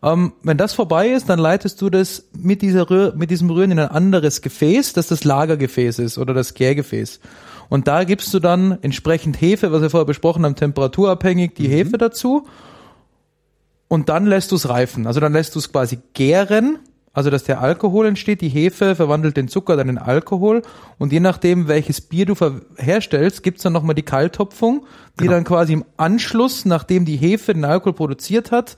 Ähm, 0.02 0.32
wenn 0.42 0.56
das 0.56 0.72
vorbei 0.72 1.08
ist, 1.08 1.28
dann 1.28 1.38
leitest 1.38 1.82
du 1.82 1.90
das 1.90 2.28
mit 2.32 2.62
dieser 2.62 2.88
Rühr, 2.88 3.12
mit 3.14 3.30
diesem 3.30 3.50
Rühren 3.50 3.72
in 3.72 3.78
ein 3.78 3.88
anderes 3.88 4.40
Gefäß, 4.40 4.94
das 4.94 5.08
das 5.08 5.24
Lagergefäß 5.24 5.98
ist 5.98 6.16
oder 6.16 6.32
das 6.32 6.54
Gärgefäß. 6.54 7.20
Und 7.68 7.88
da 7.88 8.04
gibst 8.04 8.32
du 8.32 8.38
dann 8.38 8.78
entsprechend 8.80 9.38
Hefe, 9.40 9.70
was 9.70 9.82
wir 9.82 9.90
vorher 9.90 10.06
besprochen 10.06 10.44
haben, 10.44 10.54
temperaturabhängig 10.54 11.54
die 11.54 11.68
mhm. 11.68 11.72
Hefe 11.72 11.98
dazu 11.98 12.46
und 13.88 14.08
dann 14.08 14.26
lässt 14.26 14.52
du 14.52 14.56
es 14.56 14.68
reifen. 14.68 15.06
Also 15.06 15.20
dann 15.20 15.32
lässt 15.32 15.54
du 15.54 15.58
es 15.58 15.70
quasi 15.70 15.98
gären, 16.14 16.78
also 17.12 17.30
dass 17.30 17.44
der 17.44 17.60
Alkohol 17.60 18.06
entsteht. 18.06 18.40
Die 18.40 18.48
Hefe 18.48 18.94
verwandelt 18.94 19.36
den 19.36 19.48
Zucker 19.48 19.76
dann 19.76 19.88
in 19.88 19.98
Alkohol 19.98 20.62
und 20.98 21.12
je 21.12 21.20
nachdem, 21.20 21.68
welches 21.68 22.00
Bier 22.00 22.26
du 22.26 22.34
herstellst, 22.76 23.42
gibt's 23.42 23.62
dann 23.62 23.72
nochmal 23.72 23.94
die 23.94 24.02
Kalttopfung, 24.02 24.86
die 25.18 25.24
genau. 25.24 25.32
dann 25.32 25.44
quasi 25.44 25.72
im 25.72 25.84
Anschluss, 25.96 26.64
nachdem 26.64 27.04
die 27.04 27.16
Hefe 27.16 27.54
den 27.54 27.64
Alkohol 27.64 27.94
produziert 27.94 28.50
hat 28.50 28.76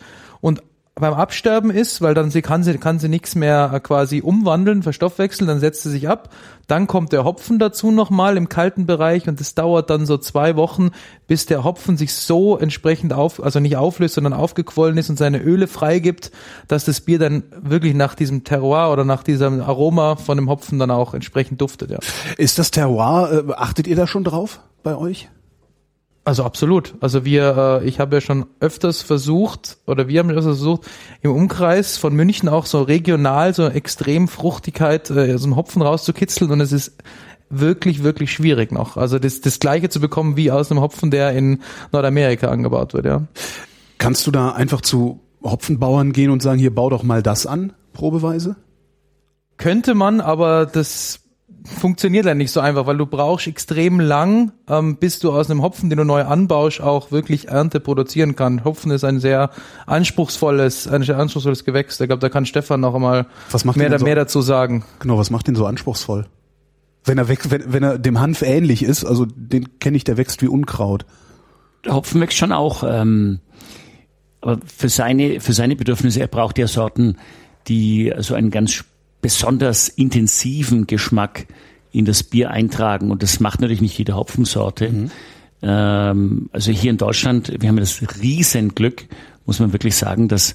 beim 1.01 1.15
Absterben 1.15 1.71
ist, 1.71 2.01
weil 2.01 2.15
dann 2.15 2.31
sie 2.31 2.43
kann 2.43 2.63
sie 2.63 2.79
kann 2.79 2.99
sie 2.99 3.09
nichts 3.09 3.35
mehr 3.35 3.71
äh, 3.73 3.81
quasi 3.81 4.21
umwandeln, 4.21 4.83
verstoffwechseln, 4.83 5.49
dann 5.49 5.61
setzt 5.61 5.83
sie 5.83 5.91
sich 5.91 6.09
ab. 6.09 6.31
Dann 6.67 6.87
kommt 6.87 7.13
der 7.13 7.25
Hopfen 7.25 7.59
dazu 7.59 7.91
nochmal 7.91 8.37
im 8.37 8.49
kalten 8.49 8.85
Bereich 8.85 9.27
und 9.27 9.41
es 9.41 9.55
dauert 9.55 9.89
dann 9.89 10.05
so 10.05 10.19
zwei 10.19 10.57
Wochen, 10.57 10.91
bis 11.27 11.47
der 11.47 11.65
Hopfen 11.65 11.97
sich 11.97 12.15
so 12.15 12.59
entsprechend 12.59 13.13
auf, 13.13 13.43
also 13.43 13.59
nicht 13.59 13.77
auflöst, 13.77 14.15
sondern 14.15 14.35
aufgequollen 14.35 14.99
ist 14.99 15.09
und 15.09 15.17
seine 15.17 15.39
Öle 15.39 15.67
freigibt, 15.67 16.31
dass 16.67 16.85
das 16.85 17.01
Bier 17.01 17.19
dann 17.19 17.45
wirklich 17.63 17.95
nach 17.95 18.15
diesem 18.15 18.45
Terroir 18.45 18.93
oder 18.93 19.05
nach 19.05 19.23
diesem 19.23 19.63
Aroma 19.63 20.17
von 20.17 20.37
dem 20.37 20.51
Hopfen 20.51 20.79
dann 20.79 20.91
auch 20.91 21.15
entsprechend 21.15 21.61
duftet. 21.61 21.91
Ja. 21.91 21.99
Ist 22.37 22.59
das 22.59 22.71
Terroir? 22.71 23.45
Äh, 23.49 23.53
achtet 23.55 23.87
ihr 23.87 23.97
da 23.97 24.07
schon 24.07 24.25
drauf 24.25 24.61
bei 24.83 24.95
euch? 24.95 25.29
Also 26.29 26.45
absolut. 26.45 26.95
Also 27.01 27.25
wir, 27.25 27.81
äh, 27.81 27.89
ich 27.89 28.01
habe 28.01 28.17
ja 28.17 28.21
schon 28.21 28.45
öfters 28.61 29.01
versucht, 29.01 29.79
oder 29.87 30.09
wir 30.09 30.19
haben 30.19 30.29
öfters 30.29 30.59
versucht, 30.59 30.83
im 31.23 31.31
Umkreis 31.31 31.97
von 31.97 32.15
München 32.15 32.51
auch 32.51 32.67
so 32.67 32.83
regional 32.83 33.55
so 33.55 33.67
extrem 33.67 34.29
Fruchtigkeit, 34.29 35.09
äh, 35.09 35.39
so 35.39 35.47
einen 35.47 35.57
Hopfen 35.57 35.81
rauszukitzeln 35.81 36.51
und 36.51 36.61
es 36.61 36.71
ist 36.71 36.99
wirklich, 37.49 38.03
wirklich 38.03 38.31
schwierig 38.31 38.73
noch. 38.73 38.99
Also 38.99 39.19
das, 39.19 39.41
das 39.41 39.59
gleiche 39.59 39.89
zu 39.89 40.01
bekommen 40.01 40.37
wie 40.37 40.51
aus 40.51 40.71
einem 40.71 40.83
Hopfen, 40.83 41.11
der 41.11 41.33
in 41.33 41.63
Nordamerika 41.93 42.49
angebaut 42.49 42.93
wird, 42.93 43.07
ja. 43.07 43.23
Kannst 43.97 44.27
du 44.27 44.31
da 44.31 44.51
einfach 44.51 44.83
zu 44.83 45.21
Hopfenbauern 45.43 46.13
gehen 46.13 46.31
und 46.31 46.43
sagen, 46.43 46.59
hier 46.59 46.75
bau 46.75 46.91
doch 46.91 47.05
mal 47.05 47.23
das 47.23 47.47
an, 47.47 47.73
probeweise? 47.95 48.57
Könnte 49.57 49.95
man, 49.95 50.21
aber 50.21 50.67
das 50.67 51.21
funktioniert 51.65 52.27
ja 52.27 52.35
nicht 52.35 52.51
so 52.51 52.61
einfach, 52.61 52.87
weil 52.87 52.97
du 52.97 53.07
brauchst 53.07 53.47
extrem 53.47 54.01
lang, 54.01 54.53
ähm, 54.69 54.97
bis 54.97 55.19
du 55.19 55.33
aus 55.33 55.51
einem 55.51 55.63
Hopfen, 55.63 55.91
den 55.91 55.99
du 55.99 56.05
neu 56.05 56.23
anbaust, 56.25 56.81
auch 56.81 57.11
wirklich 57.11 57.49
Ernte 57.49 57.81
produzieren 57.81 58.37
kann. 58.37 58.65
Hopfen 58.65 58.91
ist 58.91 59.05
ein 59.05 59.21
sehr 59.21 59.51
anspruchsvolles, 59.87 60.89
ein 60.89 61.03
sehr 61.03 61.19
anspruchsvolles 61.19 61.65
Gewächs. 61.65 62.01
Ich 62.01 62.07
glaube, 62.07 62.21
da 62.21 62.29
kann 62.29 62.47
Stefan 62.47 62.81
noch 62.81 62.95
einmal 62.95 63.27
mehr, 63.75 63.99
so, 63.99 64.05
mehr 64.05 64.15
dazu 64.15 64.41
sagen. 64.41 64.85
Genau, 65.01 65.19
was 65.19 65.31
macht 65.31 65.47
den 65.49 65.55
so 65.55 65.67
anspruchsvoll? 65.67 66.27
Wenn 67.05 67.19
er 67.19 67.29
wächst, 67.29 67.51
wenn, 67.51 67.73
wenn 67.73 67.83
er 67.83 67.99
dem 67.99 68.21
Hanf 68.21 68.43
ähnlich 68.43 68.83
ist, 68.83 69.05
also 69.05 69.27
den 69.27 69.79
kenne 69.79 69.97
ich, 69.97 70.05
der 70.05 70.17
wächst 70.17 70.43
wie 70.43 70.49
Unkraut. 70.49 71.07
Der 71.85 71.95
Hopfen 71.95 72.21
wächst 72.21 72.39
schon 72.39 72.53
auch, 72.53 72.83
ähm, 72.87 73.41
aber 74.41 74.59
für 74.65 74.89
seine, 74.89 75.41
für 75.41 75.53
seine 75.53 75.77
Bedürfnisse, 75.77 76.21
er 76.21 76.29
braucht 76.29 76.59
ja 76.59 76.67
Sorten, 76.67 77.17
die 77.67 78.13
so 78.19 78.35
einen 78.35 78.51
ganz 78.51 78.85
besonders 79.21 79.89
intensiven 79.89 80.87
Geschmack 80.87 81.47
in 81.93 82.05
das 82.05 82.23
Bier 82.23 82.51
eintragen. 82.51 83.11
Und 83.11 83.23
das 83.23 83.41
macht 83.41 83.61
natürlich 83.61 83.81
nicht 83.81 83.99
jede 83.99 84.15
Hopfensorte. 84.15 84.91
Mhm. 84.91 85.11
Ähm, 85.63 86.49
also 86.53 86.71
hier 86.73 86.91
in 86.91 86.99
Deutschland, 86.99 87.53
wir 87.61 87.69
haben 87.69 87.77
das 87.77 88.01
Riesenglück, 88.21 89.07
muss 89.47 89.61
man 89.61 89.73
wirklich 89.73 89.97
sagen, 89.97 90.29
dass 90.29 90.55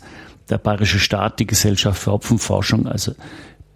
der 0.50 0.58
bayerische 0.58 1.00
Staat 1.00 1.40
die 1.40 1.48
Gesellschaft 1.48 2.02
für 2.02 2.12
Hopfenforschung 2.12 2.88
also 2.88 3.14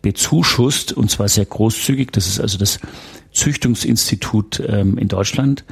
bezuschusst 0.01 0.93
und 0.93 1.09
zwar 1.09 1.27
sehr 1.27 1.45
großzügig. 1.45 2.11
Das 2.11 2.27
ist 2.27 2.39
also 2.39 2.57
das 2.57 2.79
Züchtungsinstitut 3.31 4.63
ähm, 4.67 4.97
in 4.97 5.07
Deutschland 5.07 5.65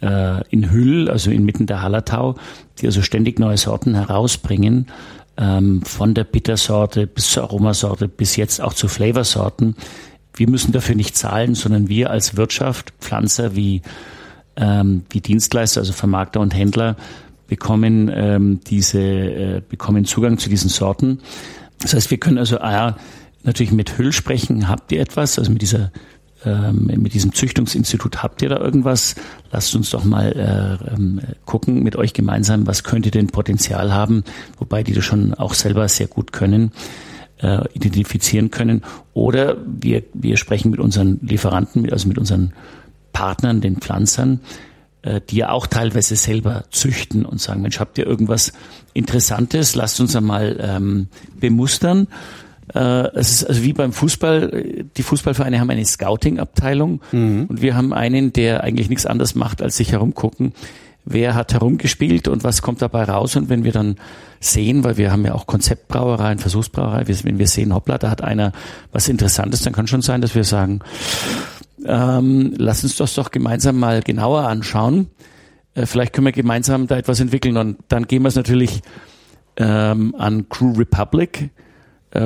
äh, 0.00 0.46
in 0.48 0.70
Hüll, 0.70 1.08
also 1.10 1.30
inmitten 1.30 1.66
der 1.66 1.82
Hallertau, 1.82 2.36
die 2.78 2.86
also 2.86 3.02
ständig 3.02 3.38
neue 3.38 3.56
Sorten 3.56 3.94
herausbringen 3.94 4.86
ähm, 5.36 5.82
von 5.82 6.14
der 6.14 6.24
Bittersorte 6.24 7.06
bis 7.06 7.30
zur 7.30 7.44
Aromasorte 7.44 8.08
bis 8.08 8.36
jetzt 8.36 8.60
auch 8.60 8.74
zu 8.74 8.88
Flavorsorten. 8.88 9.76
Wir 10.34 10.48
müssen 10.48 10.72
dafür 10.72 10.94
nicht 10.94 11.16
zahlen, 11.16 11.54
sondern 11.54 11.88
wir 11.88 12.10
als 12.10 12.36
Wirtschaft, 12.36 12.92
Pflanzer 13.00 13.56
wie, 13.56 13.82
ähm, 14.56 15.04
wie 15.10 15.20
Dienstleister, 15.20 15.80
also 15.80 15.92
Vermarkter 15.92 16.40
und 16.40 16.54
Händler, 16.54 16.96
bekommen 17.48 18.10
ähm, 18.12 18.60
diese, 18.66 19.00
äh, 19.00 19.62
bekommen 19.66 20.04
Zugang 20.04 20.38
zu 20.38 20.48
diesen 20.48 20.68
Sorten. 20.68 21.20
Das 21.78 21.94
heißt, 21.94 22.10
wir 22.10 22.18
können 22.18 22.38
also 22.38 22.58
ah, 22.58 22.96
natürlich 23.44 23.72
mit 23.72 23.96
Hüll 23.98 24.12
sprechen. 24.12 24.68
Habt 24.68 24.92
ihr 24.92 25.00
etwas? 25.00 25.38
Also 25.38 25.52
mit 25.52 25.62
dieser 25.62 25.92
ähm, 26.44 26.86
mit 26.86 27.14
diesem 27.14 27.32
Züchtungsinstitut 27.32 28.22
habt 28.22 28.42
ihr 28.42 28.48
da 28.48 28.58
irgendwas? 28.58 29.14
Lasst 29.50 29.74
uns 29.74 29.90
doch 29.90 30.04
mal 30.04 30.32
äh, 30.32 30.94
ähm, 30.94 31.20
gucken 31.44 31.82
mit 31.82 31.96
euch 31.96 32.12
gemeinsam, 32.12 32.66
was 32.66 32.84
könnte 32.84 33.10
denn 33.10 33.28
Potenzial 33.28 33.92
haben, 33.92 34.22
wobei 34.58 34.82
die 34.82 34.92
das 34.92 35.04
schon 35.04 35.34
auch 35.34 35.54
selber 35.54 35.88
sehr 35.88 36.08
gut 36.08 36.32
können, 36.32 36.72
äh, 37.38 37.64
identifizieren 37.72 38.50
können. 38.50 38.82
Oder 39.14 39.56
wir, 39.66 40.02
wir 40.12 40.36
sprechen 40.36 40.70
mit 40.70 40.80
unseren 40.80 41.18
Lieferanten, 41.22 41.90
also 41.90 42.08
mit 42.08 42.18
unseren 42.18 42.52
Partnern, 43.12 43.60
den 43.60 43.76
Pflanzern, 43.76 44.40
äh, 45.02 45.20
die 45.30 45.36
ja 45.36 45.50
auch 45.50 45.66
teilweise 45.66 46.16
selber 46.16 46.64
züchten 46.70 47.24
und 47.24 47.40
sagen, 47.40 47.62
Mensch, 47.62 47.80
habt 47.80 47.96
ihr 47.96 48.06
irgendwas 48.06 48.52
Interessantes? 48.92 49.74
Lasst 49.74 50.00
uns 50.00 50.14
einmal 50.14 50.58
ähm, 50.60 51.08
bemustern. 51.40 52.08
Äh, 52.74 53.08
es 53.14 53.30
ist 53.30 53.44
also 53.44 53.62
wie 53.62 53.72
beim 53.72 53.92
Fußball, 53.92 54.84
die 54.96 55.02
Fußballvereine 55.02 55.60
haben 55.60 55.70
eine 55.70 55.84
Scouting-Abteilung 55.84 57.00
mhm. 57.12 57.46
und 57.48 57.62
wir 57.62 57.76
haben 57.76 57.92
einen, 57.92 58.32
der 58.32 58.64
eigentlich 58.64 58.88
nichts 58.88 59.06
anderes 59.06 59.34
macht, 59.34 59.62
als 59.62 59.76
sich 59.76 59.92
herumgucken, 59.92 60.52
wer 61.04 61.34
hat 61.34 61.54
herumgespielt 61.54 62.28
und 62.28 62.44
was 62.44 62.62
kommt 62.62 62.82
dabei 62.82 63.04
raus. 63.04 63.36
Und 63.36 63.48
wenn 63.48 63.64
wir 63.64 63.72
dann 63.72 63.96
sehen, 64.40 64.84
weil 64.84 64.96
wir 64.96 65.12
haben 65.12 65.24
ja 65.24 65.34
auch 65.34 65.46
Konzeptbrauereien, 65.46 66.38
Versuchsbrauereien, 66.38 67.06
wenn 67.22 67.38
wir 67.38 67.46
sehen, 67.46 67.72
hoppla, 67.72 67.98
da 67.98 68.10
hat 68.10 68.22
einer 68.22 68.52
was 68.92 69.08
Interessantes, 69.08 69.62
dann 69.62 69.72
kann 69.72 69.86
schon 69.86 70.02
sein, 70.02 70.20
dass 70.20 70.34
wir 70.34 70.44
sagen, 70.44 70.80
ähm, 71.84 72.54
lass 72.56 72.82
uns 72.82 72.96
das 72.96 73.14
doch 73.14 73.30
gemeinsam 73.30 73.78
mal 73.78 74.02
genauer 74.02 74.48
anschauen. 74.48 75.08
Äh, 75.74 75.86
vielleicht 75.86 76.12
können 76.12 76.26
wir 76.26 76.32
gemeinsam 76.32 76.88
da 76.88 76.96
etwas 76.96 77.20
entwickeln 77.20 77.56
und 77.56 77.78
dann 77.88 78.06
gehen 78.08 78.22
wir 78.22 78.28
es 78.28 78.34
natürlich 78.34 78.82
ähm, 79.56 80.14
an 80.18 80.48
Crew 80.48 80.72
Republic 80.72 81.50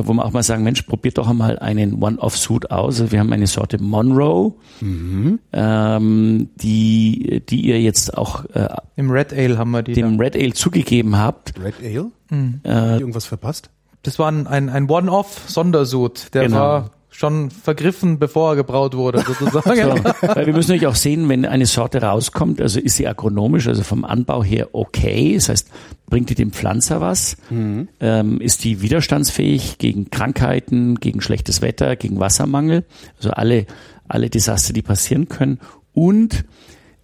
wo 0.05 0.13
man 0.13 0.27
auch 0.27 0.33
mal 0.33 0.43
sagen, 0.43 0.63
Mensch, 0.63 0.83
probiert 0.83 1.19
doch 1.19 1.29
einmal 1.29 1.59
einen 1.59 2.03
One-Off-Suit 2.03 2.71
aus. 2.71 3.01
Also 3.01 3.13
wir 3.13 3.21
haben 3.21 3.33
eine 3.33 3.47
Sorte 3.47 3.83
Monroe, 3.83 4.55
mhm. 4.81 5.39
ähm, 5.53 6.49
die, 6.57 7.43
die 7.49 7.61
ihr 7.63 7.81
jetzt 7.81 8.17
auch 8.17 8.45
äh, 8.47 8.69
im 8.97 9.11
Red 9.11 9.33
Ale 9.33 9.59
haben 9.59 9.71
wir 9.71 9.83
die 9.83 9.93
dem 9.93 10.19
da. 10.19 10.25
Red 10.25 10.37
Ale 10.37 10.53
zugegeben 10.53 11.17
habt. 11.17 11.55
Red 11.63 11.75
Ale? 11.83 12.11
Mhm. 12.31 12.61
Äh, 12.65 12.99
irgendwas 12.99 13.27
verpasst? 13.27 13.71
Das 14.03 14.19
war 14.19 14.31
ein, 14.31 14.47
ein, 14.47 14.69
ein 14.69 14.89
One-Off-Sondersud. 14.89 16.35
Der 16.35 16.45
genau. 16.45 16.57
war 16.57 16.91
schon 17.21 17.51
vergriffen, 17.51 18.19
bevor 18.19 18.53
er 18.53 18.57
gebraut 18.57 18.97
wurde, 18.97 19.21
sozusagen. 19.27 19.77
so, 19.77 20.29
weil 20.29 20.47
wir 20.47 20.55
müssen 20.55 20.71
natürlich 20.71 20.87
auch 20.87 20.95
sehen, 20.95 21.29
wenn 21.29 21.45
eine 21.45 21.67
Sorte 21.67 22.01
rauskommt, 22.01 22.63
also 22.63 22.81
ist 22.81 22.97
sie 22.97 23.07
agronomisch, 23.07 23.69
also 23.69 23.83
vom 23.83 24.07
Anbau 24.07 24.43
her 24.43 24.71
okay, 24.73 25.35
das 25.35 25.51
heißt, 25.51 25.71
bringt 26.09 26.31
die 26.31 26.35
dem 26.35 26.51
Pflanzer 26.51 27.03
was, 27.03 27.37
mhm. 27.51 27.89
ähm, 28.01 28.41
ist 28.41 28.65
die 28.65 28.81
widerstandsfähig 28.81 29.77
gegen 29.77 30.09
Krankheiten, 30.09 30.95
gegen 30.95 31.21
schlechtes 31.21 31.61
Wetter, 31.61 31.95
gegen 31.95 32.19
Wassermangel, 32.21 32.85
also 33.19 33.33
alle, 33.33 33.67
alle 34.09 34.31
Desaster, 34.31 34.73
die 34.73 34.83
passieren 34.83 35.29
können. 35.29 35.61
Und 35.93 36.47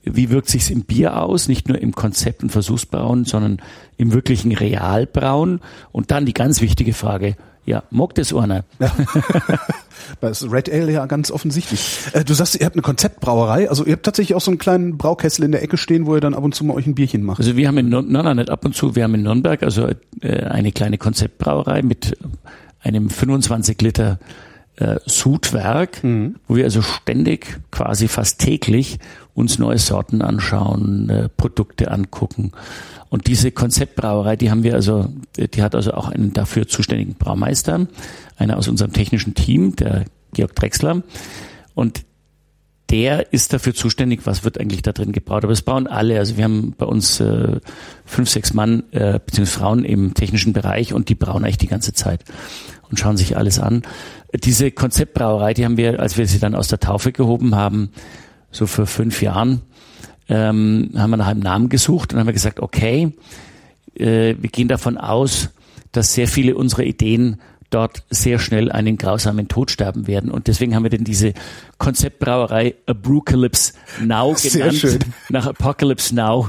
wie 0.02 0.30
wirkt 0.30 0.48
sich's 0.48 0.70
im 0.70 0.84
Bier 0.84 1.22
aus, 1.22 1.46
nicht 1.46 1.68
nur 1.68 1.78
im 1.78 1.92
Konzept 1.92 2.42
und 2.42 2.50
Versuchsbrauen, 2.50 3.26
sondern 3.26 3.60
im 3.98 4.14
wirklichen 4.14 4.52
Realbrauen. 4.52 5.60
Und 5.92 6.10
dann 6.10 6.24
die 6.24 6.32
ganz 6.32 6.62
wichtige 6.62 6.94
Frage, 6.94 7.36
ja, 7.66 7.82
mag 7.90 8.14
das 8.14 8.32
einer. 8.32 8.64
Ja. 8.78 8.92
Das 10.20 10.50
Red 10.50 10.70
Ale 10.72 10.92
ja 10.92 11.06
ganz 11.06 11.30
offensichtlich. 11.30 11.80
Äh, 12.12 12.22
du 12.22 12.32
sagst, 12.34 12.54
ihr 12.54 12.66
habt 12.66 12.76
eine 12.76 12.82
Konzeptbrauerei, 12.82 13.68
also 13.68 13.84
ihr 13.84 13.94
habt 13.94 14.04
tatsächlich 14.04 14.36
auch 14.36 14.40
so 14.40 14.50
einen 14.50 14.58
kleinen 14.58 14.98
Braukessel 14.98 15.44
in 15.44 15.52
der 15.52 15.62
Ecke 15.62 15.76
stehen, 15.76 16.06
wo 16.06 16.14
ihr 16.14 16.20
dann 16.20 16.34
ab 16.34 16.44
und 16.44 16.54
zu 16.54 16.64
mal 16.64 16.74
euch 16.74 16.86
ein 16.86 16.94
Bierchen 16.94 17.22
macht. 17.22 17.40
Also 17.40 17.56
wir 17.56 17.66
haben 17.66 17.78
in 17.78 17.88
Nürnberg, 17.88 18.12
nein, 18.12 18.24
nein, 18.24 18.36
nicht 18.36 18.50
ab 18.50 18.64
und 18.64 18.76
zu, 18.76 18.94
wir 18.94 19.04
haben 19.04 19.14
in 19.14 19.22
Nürnberg 19.22 19.62
also 19.62 19.88
äh, 20.20 20.44
eine 20.44 20.70
kleine 20.70 20.98
Konzeptbrauerei 20.98 21.82
mit 21.82 22.16
einem 22.80 23.10
25 23.10 23.80
Liter 23.82 24.18
äh, 24.76 24.96
Sudwerk, 25.06 26.02
mhm. 26.02 26.36
wo 26.48 26.56
wir 26.56 26.64
also 26.64 26.82
ständig, 26.82 27.58
quasi 27.70 28.08
fast 28.08 28.40
täglich 28.40 28.98
uns 29.34 29.58
neue 29.58 29.78
Sorten 29.78 30.22
anschauen, 30.22 31.10
äh, 31.10 31.28
Produkte 31.28 31.90
angucken. 31.90 32.52
Und 33.08 33.26
diese 33.26 33.52
Konzeptbrauerei, 33.52 34.36
die 34.36 34.50
haben 34.50 34.62
wir 34.62 34.74
also, 34.74 35.08
die 35.36 35.62
hat 35.62 35.74
also 35.74 35.92
auch 35.92 36.08
einen 36.08 36.32
dafür 36.32 36.66
zuständigen 36.66 37.14
Braumeister, 37.14 37.86
einer 38.36 38.56
aus 38.56 38.68
unserem 38.68 38.92
technischen 38.92 39.34
Team, 39.34 39.76
der 39.76 40.06
Georg 40.32 40.54
Drexler. 40.54 41.02
Und 41.74 42.05
der 42.90 43.32
ist 43.32 43.52
dafür 43.52 43.74
zuständig, 43.74 44.20
was 44.24 44.44
wird 44.44 44.60
eigentlich 44.60 44.82
da 44.82 44.92
drin 44.92 45.12
gebraut. 45.12 45.42
Aber 45.42 45.52
es 45.52 45.62
brauen 45.62 45.86
alle. 45.86 46.18
Also 46.18 46.36
wir 46.36 46.44
haben 46.44 46.74
bei 46.78 46.86
uns 46.86 47.18
äh, 47.20 47.60
fünf, 48.04 48.30
sechs 48.30 48.54
Mann 48.54 48.84
äh, 48.92 49.18
bzw. 49.18 49.46
Frauen 49.46 49.84
im 49.84 50.14
technischen 50.14 50.52
Bereich 50.52 50.92
und 50.92 51.08
die 51.08 51.16
brauen 51.16 51.44
eigentlich 51.44 51.58
die 51.58 51.66
ganze 51.66 51.92
Zeit 51.92 52.24
und 52.88 52.98
schauen 52.98 53.16
sich 53.16 53.36
alles 53.36 53.58
an. 53.58 53.82
Diese 54.32 54.70
Konzeptbrauerei, 54.70 55.54
die 55.54 55.64
haben 55.64 55.76
wir, 55.76 55.98
als 56.00 56.16
wir 56.16 56.26
sie 56.26 56.38
dann 56.38 56.54
aus 56.54 56.68
der 56.68 56.78
Taufe 56.78 57.10
gehoben 57.10 57.56
haben, 57.56 57.90
so 58.50 58.66
vor 58.66 58.86
fünf 58.86 59.20
Jahren, 59.20 59.62
ähm, 60.28 60.90
haben 60.96 61.10
wir 61.10 61.16
nach 61.16 61.26
einem 61.26 61.40
Namen 61.40 61.68
gesucht 61.68 62.12
und 62.12 62.20
haben 62.20 62.32
gesagt, 62.32 62.60
okay, 62.60 63.12
äh, 63.98 64.34
wir 64.38 64.50
gehen 64.50 64.68
davon 64.68 64.96
aus, 64.98 65.50
dass 65.92 66.14
sehr 66.14 66.28
viele 66.28 66.56
unserer 66.56 66.84
Ideen 66.84 67.40
dort 67.76 68.04
sehr 68.08 68.38
schnell 68.38 68.72
einen 68.72 68.96
grausamen 68.96 69.48
Tod 69.48 69.70
sterben 69.70 70.06
werden. 70.06 70.30
Und 70.30 70.46
deswegen 70.46 70.74
haben 70.74 70.82
wir 70.82 70.90
denn 70.90 71.04
diese 71.04 71.34
Konzeptbrauerei 71.76 72.74
Apocalypse 72.86 73.74
Now 74.02 74.34
genannt, 74.42 75.06
nach 75.28 75.46
Apocalypse 75.46 76.14
Now, 76.14 76.48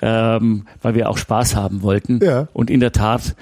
ähm, 0.00 0.66
weil 0.80 0.94
wir 0.94 1.10
auch 1.10 1.18
Spaß 1.18 1.56
haben 1.56 1.82
wollten. 1.82 2.20
Ja. 2.22 2.46
Und 2.52 2.70
in 2.70 2.78
der 2.78 2.92
Tat 2.92 3.34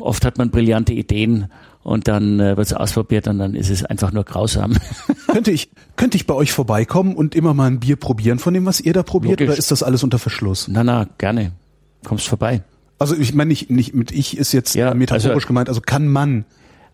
oft 0.00 0.24
hat 0.24 0.36
man 0.36 0.50
brillante 0.50 0.92
Ideen 0.92 1.46
und 1.84 2.08
dann 2.08 2.40
äh, 2.40 2.56
wird 2.56 2.66
es 2.66 2.72
ausprobiert 2.72 3.28
und 3.28 3.38
dann 3.38 3.54
ist 3.54 3.70
es 3.70 3.84
einfach 3.84 4.10
nur 4.10 4.24
grausam. 4.24 4.76
könnte 5.28 5.52
ich 5.52 5.70
könnte 5.94 6.16
ich 6.16 6.26
bei 6.26 6.34
euch 6.34 6.50
vorbeikommen 6.50 7.14
und 7.14 7.36
immer 7.36 7.54
mal 7.54 7.68
ein 7.68 7.78
Bier 7.78 7.94
probieren 7.94 8.40
von 8.40 8.52
dem, 8.52 8.66
was 8.66 8.80
ihr 8.80 8.94
da 8.94 9.04
probiert, 9.04 9.38
Logisch. 9.38 9.48
oder 9.48 9.58
ist 9.58 9.70
das 9.70 9.84
alles 9.84 10.02
unter 10.02 10.18
Verschluss? 10.18 10.66
Na 10.66 10.82
na, 10.82 11.06
gerne. 11.18 11.52
Kommst 12.04 12.26
vorbei. 12.26 12.64
Also 12.98 13.16
ich 13.16 13.32
meine 13.32 13.48
nicht, 13.48 13.70
nicht 13.70 13.94
mit 13.94 14.10
ich 14.10 14.36
ist 14.36 14.52
jetzt 14.52 14.74
ja, 14.74 14.92
metaphorisch 14.92 15.34
also, 15.34 15.46
gemeint, 15.46 15.68
also 15.68 15.80
kann 15.80 16.08
man 16.08 16.44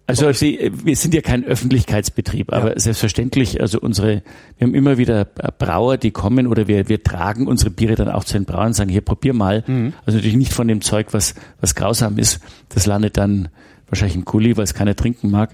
also 0.06 0.30
Sie, 0.32 0.70
wir 0.72 0.94
sind 0.94 1.14
ja 1.14 1.20
kein 1.20 1.44
Öffentlichkeitsbetrieb, 1.44 2.52
aber 2.52 2.70
ja. 2.70 2.78
selbstverständlich, 2.78 3.60
also 3.60 3.80
unsere, 3.80 4.22
wir 4.56 4.66
haben 4.66 4.74
immer 4.74 4.98
wieder 4.98 5.24
Brauer, 5.24 5.96
die 5.96 6.12
kommen 6.12 6.46
oder 6.46 6.68
wir, 6.68 6.88
wir 6.88 7.02
tragen 7.02 7.48
unsere 7.48 7.70
Biere 7.70 7.96
dann 7.96 8.08
auch 8.08 8.22
zu 8.22 8.34
den 8.34 8.44
Brauern 8.44 8.68
und 8.68 8.74
sagen, 8.74 8.90
hier 8.90 9.00
probier 9.00 9.34
mal. 9.34 9.64
Mhm. 9.66 9.94
Also 10.04 10.18
natürlich 10.18 10.36
nicht 10.36 10.52
von 10.52 10.68
dem 10.68 10.80
Zeug, 10.80 11.08
was, 11.10 11.34
was 11.60 11.74
grausam 11.74 12.18
ist. 12.18 12.40
Das 12.68 12.86
landet 12.86 13.16
dann 13.16 13.48
wahrscheinlich 13.88 14.16
im 14.16 14.24
Kuli, 14.24 14.56
weil 14.56 14.64
es 14.64 14.74
keiner 14.74 14.96
trinken 14.96 15.30
mag. 15.30 15.50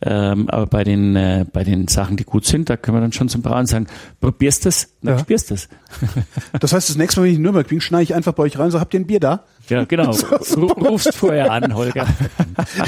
Ähm, 0.00 0.50
aber 0.50 0.66
bei 0.66 0.84
den, 0.84 1.16
äh, 1.16 1.46
bei 1.50 1.64
den 1.64 1.88
Sachen, 1.88 2.16
die 2.16 2.24
gut 2.24 2.44
sind, 2.44 2.68
da 2.68 2.76
können 2.76 2.96
wir 2.96 3.00
dann 3.00 3.12
schon 3.12 3.28
zum 3.28 3.42
Brauen 3.42 3.66
sagen, 3.66 3.86
probierst 4.20 4.66
das, 4.66 4.88
dann 5.02 5.14
ja. 5.14 5.18
probierst 5.18 5.50
das. 5.50 5.68
Das 6.60 6.72
heißt, 6.72 6.88
das 6.88 6.96
nächste 6.96 7.20
Mal, 7.20 7.24
wenn 7.24 7.30
ich 7.32 7.36
in 7.36 7.42
Nürnberg 7.42 7.68
bin, 7.68 7.80
schneide 7.80 8.02
ich 8.02 8.14
einfach 8.14 8.32
bei 8.32 8.42
euch 8.42 8.58
rein 8.58 8.66
und 8.66 8.70
so, 8.72 8.80
habt 8.80 8.92
ihr 8.94 9.00
ein 9.00 9.06
Bier 9.06 9.20
da? 9.20 9.44
Ja, 9.68 9.84
genau. 9.84 10.10
Rufst 10.56 11.14
vorher 11.14 11.50
an, 11.50 11.74
Holger. 11.74 12.06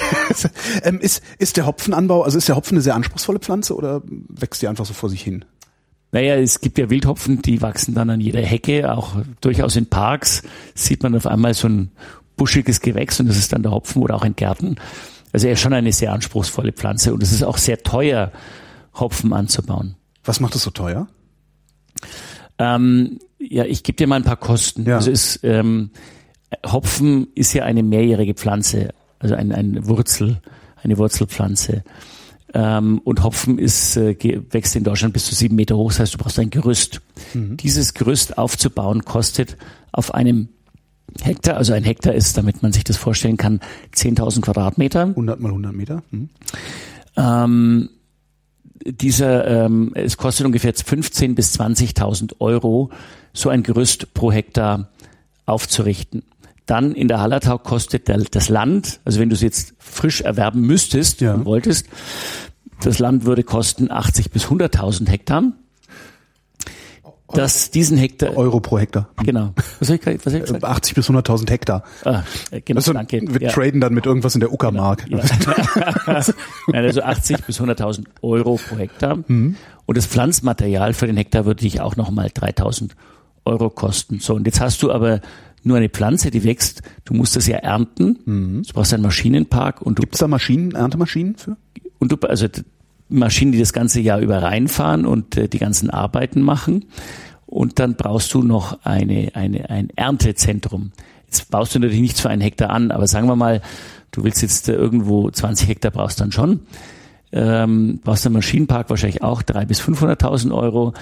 ähm, 0.82 1.00
ist, 1.00 1.22
ist 1.38 1.56
der 1.56 1.66
Hopfenanbau, 1.66 2.22
also 2.22 2.36
ist 2.36 2.48
der 2.48 2.56
Hopfen 2.56 2.76
eine 2.76 2.82
sehr 2.82 2.94
anspruchsvolle 2.94 3.38
Pflanze 3.38 3.74
oder 3.74 4.02
wächst 4.04 4.62
die 4.62 4.68
einfach 4.68 4.84
so 4.84 4.92
vor 4.92 5.08
sich 5.08 5.22
hin? 5.22 5.44
Naja, 6.12 6.36
es 6.36 6.60
gibt 6.60 6.78
ja 6.78 6.90
Wildhopfen, 6.90 7.42
die 7.42 7.62
wachsen 7.62 7.94
dann 7.94 8.10
an 8.10 8.20
jeder 8.20 8.40
Hecke, 8.40 8.92
auch 8.92 9.16
durchaus 9.40 9.76
in 9.76 9.86
Parks 9.86 10.42
sieht 10.74 11.02
man 11.02 11.14
auf 11.14 11.26
einmal 11.26 11.54
so 11.54 11.68
ein 11.68 11.90
buschiges 12.36 12.80
Gewächs 12.80 13.18
und 13.20 13.28
das 13.28 13.36
ist 13.36 13.52
dann 13.52 13.62
der 13.62 13.72
Hopfen 13.72 14.02
oder 14.02 14.14
auch 14.14 14.24
in 14.24 14.36
Gärten. 14.36 14.76
Also 15.32 15.46
er 15.48 15.54
ist 15.54 15.60
schon 15.60 15.72
eine 15.72 15.92
sehr 15.92 16.12
anspruchsvolle 16.12 16.72
Pflanze 16.72 17.12
und 17.12 17.22
es 17.22 17.32
ist 17.32 17.42
auch 17.42 17.58
sehr 17.58 17.82
teuer, 17.82 18.32
Hopfen 18.94 19.32
anzubauen. 19.32 19.96
Was 20.24 20.40
macht 20.40 20.54
es 20.54 20.62
so 20.62 20.70
teuer? 20.70 21.08
Ähm, 22.58 23.18
ja, 23.38 23.64
ich 23.64 23.82
gebe 23.82 23.96
dir 23.96 24.06
mal 24.06 24.16
ein 24.16 24.24
paar 24.24 24.36
Kosten. 24.36 24.84
Ja. 24.84 24.96
Also 24.96 25.10
ist, 25.10 25.40
ähm, 25.42 25.90
Hopfen 26.64 27.28
ist 27.34 27.52
ja 27.52 27.64
eine 27.64 27.82
mehrjährige 27.82 28.34
Pflanze, 28.34 28.94
also 29.18 29.34
ein, 29.34 29.52
ein 29.52 29.86
Wurzel, 29.86 30.40
eine 30.82 30.98
Wurzelpflanze. 30.98 31.84
Ähm, 32.54 33.00
und 33.04 33.22
Hopfen 33.22 33.58
ist, 33.58 33.96
äh, 33.96 34.16
wächst 34.50 34.76
in 34.76 34.84
Deutschland 34.84 35.12
bis 35.12 35.26
zu 35.26 35.34
sieben 35.34 35.56
Meter 35.56 35.76
hoch, 35.76 35.90
das 35.90 36.00
heißt, 36.00 36.14
du 36.14 36.18
brauchst 36.18 36.38
ein 36.38 36.50
Gerüst. 36.50 37.02
Mhm. 37.34 37.56
Dieses 37.58 37.94
Gerüst 37.94 38.38
aufzubauen 38.38 39.04
kostet 39.04 39.56
auf 39.92 40.14
einem 40.14 40.48
Hektar, 41.22 41.56
also 41.56 41.72
ein 41.72 41.84
Hektar 41.84 42.14
ist, 42.14 42.36
damit 42.36 42.62
man 42.62 42.72
sich 42.72 42.84
das 42.84 42.96
vorstellen 42.96 43.36
kann, 43.36 43.60
10.000 43.94 44.42
Quadratmeter. 44.42 45.02
100 45.02 45.40
mal 45.40 45.48
100 45.48 45.72
Meter. 45.72 46.02
Mhm. 46.10 46.28
Ähm, 47.16 47.88
dieser, 48.84 49.46
ähm, 49.46 49.92
es 49.94 50.16
kostet 50.16 50.46
ungefähr 50.46 50.74
15.000 50.74 51.34
bis 51.34 51.58
20.000 51.58 52.36
Euro, 52.40 52.90
so 53.32 53.48
ein 53.48 53.62
Gerüst 53.62 54.14
pro 54.14 54.30
Hektar 54.30 54.90
aufzurichten. 55.44 56.22
Dann 56.66 56.94
in 56.94 57.08
der 57.08 57.20
Hallertau 57.20 57.58
kostet 57.58 58.08
der, 58.08 58.18
das 58.18 58.48
Land, 58.48 59.00
also 59.04 59.20
wenn 59.20 59.28
du 59.28 59.34
es 59.34 59.40
jetzt 59.40 59.74
frisch 59.78 60.20
erwerben 60.20 60.62
müsstest, 60.62 61.20
ja. 61.20 61.44
wolltest, 61.44 61.86
das 62.80 62.98
Land 62.98 63.24
würde 63.24 63.44
kosten 63.44 63.90
80 63.90 64.30
bis 64.30 64.46
100.000 64.46 65.08
Hektar 65.08 65.52
dass 67.32 67.70
diesen 67.70 67.98
Hektar 67.98 68.36
Euro 68.36 68.60
pro 68.60 68.78
Hektar. 68.78 69.08
Genau. 69.24 69.52
Was 69.80 69.90
habe 69.90 69.98
ich, 69.98 70.24
was 70.24 70.32
hab 70.32 70.40
ich 70.40 70.46
gesagt? 70.46 70.64
80 70.64 70.94
bis 70.94 71.10
100.000 71.10 71.50
Hektar. 71.50 71.82
Ah, 72.04 72.22
äh, 72.50 72.60
genau, 72.60 72.78
also, 72.78 72.92
danke. 72.92 73.20
Wir 73.22 73.40
ja. 73.40 73.50
traden 73.50 73.80
dann 73.80 73.94
mit 73.94 74.06
irgendwas 74.06 74.34
in 74.34 74.40
der 74.40 74.52
Uckermark. 74.52 75.06
Genau, 75.06 75.22
ja. 75.22 75.24
also 76.72 77.02
80 77.02 77.44
bis 77.44 77.60
100.000 77.60 78.04
Euro 78.22 78.56
pro 78.56 78.76
Hektar. 78.76 79.18
Mhm. 79.26 79.56
Und 79.86 79.96
das 79.96 80.06
Pflanzmaterial 80.06 80.92
für 80.94 81.06
den 81.06 81.16
Hektar 81.16 81.46
würde 81.46 81.62
dich 81.62 81.80
auch 81.80 81.96
nochmal 81.96 82.28
3.000 82.28 82.90
Euro 83.44 83.70
kosten. 83.70 84.18
So, 84.20 84.34
und 84.34 84.46
jetzt 84.46 84.60
hast 84.60 84.82
du 84.82 84.92
aber 84.92 85.20
nur 85.62 85.76
eine 85.76 85.88
Pflanze, 85.88 86.30
die 86.30 86.44
wächst. 86.44 86.82
Du 87.04 87.14
musst 87.14 87.34
das 87.34 87.46
ja 87.46 87.58
ernten. 87.58 88.18
Mhm. 88.24 88.62
Du 88.62 88.72
brauchst 88.72 88.94
einen 88.94 89.02
Maschinenpark. 89.02 89.82
und 89.82 89.98
Gibt 89.98 90.14
es 90.14 90.20
da 90.20 90.28
Maschinen, 90.28 90.72
Erntemaschinen 90.72 91.36
für? 91.36 91.56
Und 91.98 92.12
du, 92.12 92.16
also 92.28 92.46
Maschinen, 93.08 93.52
die 93.52 93.58
das 93.58 93.72
ganze 93.72 94.00
Jahr 94.00 94.20
über 94.20 94.42
reinfahren 94.42 95.06
und 95.06 95.36
äh, 95.36 95.48
die 95.48 95.58
ganzen 95.58 95.90
Arbeiten 95.90 96.42
machen. 96.42 96.86
Und 97.46 97.78
dann 97.78 97.94
brauchst 97.94 98.34
du 98.34 98.42
noch 98.42 98.84
eine, 98.84 99.30
eine, 99.34 99.70
ein 99.70 99.90
Erntezentrum. 99.94 100.92
Jetzt 101.26 101.50
baust 101.50 101.74
du 101.74 101.78
natürlich 101.78 102.00
nichts 102.00 102.20
für 102.20 102.28
einen 102.28 102.42
Hektar 102.42 102.70
an, 102.70 102.90
aber 102.90 103.06
sagen 103.06 103.28
wir 103.28 103.36
mal, 103.36 103.62
du 104.10 104.24
willst 104.24 104.42
jetzt 104.42 104.68
äh, 104.68 104.74
irgendwo 104.74 105.30
20 105.30 105.68
Hektar 105.68 105.90
brauchst 105.90 106.20
dann 106.20 106.32
schon. 106.32 106.60
Ähm, 107.32 108.00
brauchst 108.02 108.26
einen 108.26 108.34
Maschinenpark 108.34 108.88
wahrscheinlich 108.90 109.22
auch 109.22 109.42
drei 109.42 109.64
bis 109.64 109.80
500.000 109.80 110.54
Euro 110.54 110.94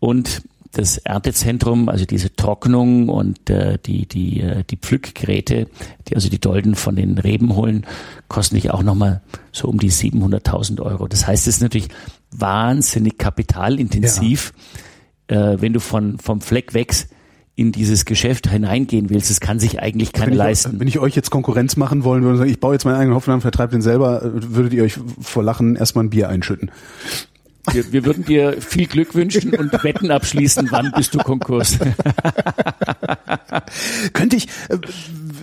und 0.00 0.42
das 0.74 0.98
Erntezentrum, 0.98 1.88
also 1.88 2.04
diese 2.04 2.34
Trocknung 2.34 3.08
und 3.08 3.48
äh, 3.48 3.78
die, 3.84 4.06
die, 4.06 4.40
äh, 4.40 4.64
die 4.68 4.76
Pflückgeräte, 4.76 5.68
die 6.08 6.14
also 6.14 6.28
die 6.28 6.40
Dolden 6.40 6.74
von 6.74 6.96
den 6.96 7.18
Reben 7.18 7.56
holen, 7.56 7.86
kosten 8.28 8.56
dich 8.56 8.70
auch 8.70 8.82
nochmal 8.82 9.22
so 9.52 9.68
um 9.68 9.78
die 9.78 9.90
700.000 9.90 10.80
Euro. 10.80 11.08
Das 11.08 11.26
heißt, 11.26 11.46
es 11.46 11.56
ist 11.56 11.62
natürlich 11.62 11.88
wahnsinnig 12.30 13.18
kapitalintensiv, 13.18 14.52
ja. 15.30 15.52
äh, 15.52 15.62
wenn 15.62 15.72
du 15.72 15.80
von, 15.80 16.18
vom 16.18 16.40
Fleck 16.40 16.74
wächst 16.74 17.08
in 17.56 17.70
dieses 17.70 18.04
Geschäft 18.04 18.48
hineingehen 18.48 19.10
willst. 19.10 19.30
Das 19.30 19.40
kann 19.40 19.60
sich 19.60 19.80
eigentlich 19.80 20.12
keiner 20.12 20.32
wenn 20.32 20.38
leisten. 20.38 20.74
Ich, 20.74 20.80
wenn 20.80 20.88
ich 20.88 20.98
euch 20.98 21.14
jetzt 21.14 21.30
Konkurrenz 21.30 21.76
machen 21.76 22.02
wollen 22.02 22.22
würde 22.22 22.32
und 22.32 22.38
sagen, 22.38 22.50
ich 22.50 22.58
baue 22.58 22.74
jetzt 22.74 22.84
meinen 22.84 22.96
eigenen 22.96 23.14
Hopfen 23.14 23.32
an, 23.32 23.40
vertreibe 23.40 23.72
den 23.72 23.82
selber, 23.82 24.22
würdet 24.24 24.72
ihr 24.72 24.82
euch 24.82 24.98
vor 25.20 25.44
Lachen 25.44 25.76
erstmal 25.76 26.04
ein 26.04 26.10
Bier 26.10 26.28
einschütten. 26.28 26.72
Wir, 27.72 27.92
wir 27.92 28.04
würden 28.04 28.24
dir 28.24 28.60
viel 28.60 28.86
Glück 28.86 29.14
wünschen 29.14 29.54
und 29.54 29.72
Wetten 29.84 30.10
abschließen, 30.10 30.68
wann 30.70 30.92
bist 30.96 31.14
du 31.14 31.18
Konkurs. 31.18 31.78
könnte 34.12 34.36
ich, 34.36 34.48
äh, 34.68 34.78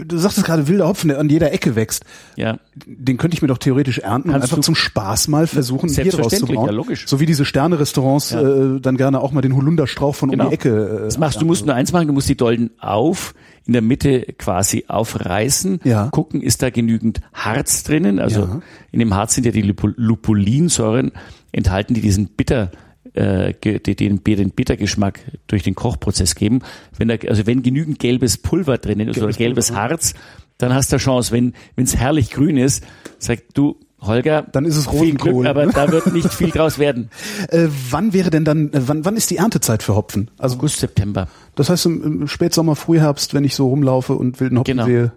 du 0.06 0.18
sagtest 0.18 0.46
gerade 0.46 0.68
wilder 0.68 0.88
Hopfen, 0.88 1.10
der 1.10 1.20
an 1.20 1.30
jeder 1.30 1.52
Ecke 1.52 1.76
wächst. 1.76 2.04
Ja. 2.36 2.58
Den 2.86 3.18
könnte 3.18 3.36
ich 3.36 3.42
mir 3.42 3.48
doch 3.48 3.58
theoretisch 3.58 4.00
ernten 4.00 4.32
Kannst 4.32 4.46
und 4.46 4.52
einfach 4.52 4.64
zum 4.64 4.76
Spaß 4.76 5.28
mal 5.30 5.48
versuchen, 5.48 5.94
Bier 5.94 6.12
draus 6.12 6.34
zu 6.34 6.46
brauen. 6.46 6.68
Ja, 6.68 6.72
logisch. 6.72 7.06
So 7.08 7.20
wie 7.20 7.26
diese 7.26 7.46
Sterne-Restaurants 7.46 8.32
ja. 8.32 8.42
äh, 8.42 8.80
dann 8.80 8.98
gerne 8.98 9.20
auch 9.20 9.32
mal 9.32 9.42
den 9.42 9.56
Holunderstrauch 9.56 10.16
von 10.16 10.30
genau. 10.30 10.46
um 10.46 10.50
die 10.50 10.54
Ecke. 10.54 10.70
Äh, 10.70 11.06
das 11.06 11.18
machst, 11.18 11.42
du 11.42 11.46
musst 11.46 11.66
nur 11.66 11.76
eins 11.76 11.92
machen, 11.92 12.08
du 12.08 12.14
musst 12.14 12.30
die 12.30 12.38
Dolden 12.38 12.72
auf 12.80 13.34
in 13.66 13.74
der 13.74 13.82
Mitte 13.82 14.22
quasi 14.38 14.86
aufreißen, 14.88 15.82
ja. 15.84 16.10
gucken, 16.10 16.42
ist 16.42 16.64
da 16.64 16.72
genügend 16.72 17.22
Harz 17.32 17.84
drinnen. 17.84 18.20
Also 18.20 18.42
ja. 18.42 18.62
in 18.92 19.00
dem 19.00 19.14
Harz 19.14 19.36
sind 19.36 19.46
ja 19.46 19.52
die 19.52 19.62
Lupulinsäuren 19.62 21.12
enthalten, 21.52 21.94
die 21.94 22.02
diesen 22.02 22.28
bitter 22.28 22.72
äh, 23.14 23.54
die, 23.64 23.96
den, 23.96 24.24
den 24.24 24.52
Bittergeschmack 24.52 25.20
durch 25.48 25.64
den 25.64 25.76
Kochprozess 25.76 26.36
geben. 26.36 26.60
Wenn 26.98 27.08
da, 27.08 27.16
also 27.28 27.46
wenn 27.46 27.62
genügend 27.64 28.00
gelbes 28.00 28.38
Pulver 28.38 28.78
drinnen 28.78 29.10
ist 29.10 29.22
oder 29.22 29.34
gelbes 29.34 29.74
Harz, 29.74 30.14
dann 30.58 30.74
hast 30.74 30.92
du 30.92 30.96
eine 30.96 31.04
Chance. 31.04 31.32
Wenn 31.32 31.54
es 31.76 31.96
herrlich 31.96 32.30
grün 32.32 32.58
ist, 32.58 32.84
sagt 33.18 33.58
du, 33.58 33.78
Holger, 34.00 34.44
dann 34.44 34.66
ist 34.66 34.78
es 34.78 34.92
Rosenkohl. 34.92 35.44
Glück, 35.44 35.46
aber 35.46 35.68
da 35.68 35.92
wird 35.92 36.12
nicht 36.14 36.34
viel 36.34 36.50
draus 36.50 36.80
werden. 36.80 37.10
Äh, 37.50 37.68
wann 37.90 38.14
wäre 38.14 38.30
denn 38.30 38.46
dann, 38.46 38.72
äh, 38.72 38.88
wann, 38.88 39.04
wann 39.04 39.18
ist 39.18 39.30
die 39.30 39.38
Erntezeit 39.38 39.84
für 39.84 39.96
Hopfen? 39.96 40.32
Also 40.38 40.58
August, 40.58 40.80
September. 40.80 41.28
Das 41.56 41.70
heißt 41.70 41.86
im, 41.86 42.22
im 42.22 42.28
Spätsommer, 42.28 42.76
Frühherbst, 42.76 43.34
wenn 43.34 43.44
ich 43.44 43.56
so 43.56 43.68
rumlaufe 43.68 44.14
und 44.14 44.40
wilden 44.40 44.60
Hopfen 44.60 44.78
genau. 44.78 44.86
sehe 44.86 45.12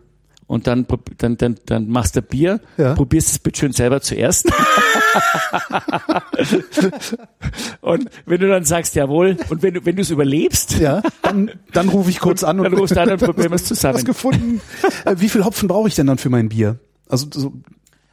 und 0.46 0.66
dann, 0.66 0.86
dann, 1.18 1.36
dann, 1.36 1.56
dann 1.66 1.88
machst 1.88 2.16
du 2.16 2.22
Bier, 2.22 2.60
ja. 2.76 2.94
probierst 2.94 3.30
es 3.30 3.38
bitte 3.38 3.60
schön 3.60 3.72
selber 3.72 4.00
zuerst. 4.00 4.46
und 7.80 8.10
wenn 8.26 8.40
du 8.40 8.48
dann 8.48 8.64
sagst, 8.64 8.94
jawohl, 8.94 9.36
und 9.48 9.62
wenn 9.62 9.74
du, 9.74 9.86
wenn 9.86 9.96
du 9.96 10.02
es 10.02 10.10
überlebst, 10.10 10.78
ja, 10.78 11.02
dann, 11.22 11.50
dann 11.72 11.88
rufe 11.88 12.10
ich 12.10 12.20
kurz 12.20 12.44
an 12.44 12.58
und 12.60 12.64
dann 12.64 12.74
rufst 12.74 12.96
du 12.96 13.00
an 13.00 13.10
und 13.10 13.22
probieren 13.22 13.50
wir 13.50 13.56
es 13.56 13.64
zusammen. 13.68 13.94
Was 13.94 14.04
gefunden. 14.04 14.60
Äh, 15.04 15.16
wie 15.18 15.28
viel 15.28 15.44
Hopfen 15.44 15.68
brauche 15.68 15.88
ich 15.88 15.94
denn 15.94 16.06
dann 16.06 16.18
für 16.18 16.30
mein 16.30 16.50
Bier? 16.50 16.78
Also, 17.08 17.26
so. 17.32 17.52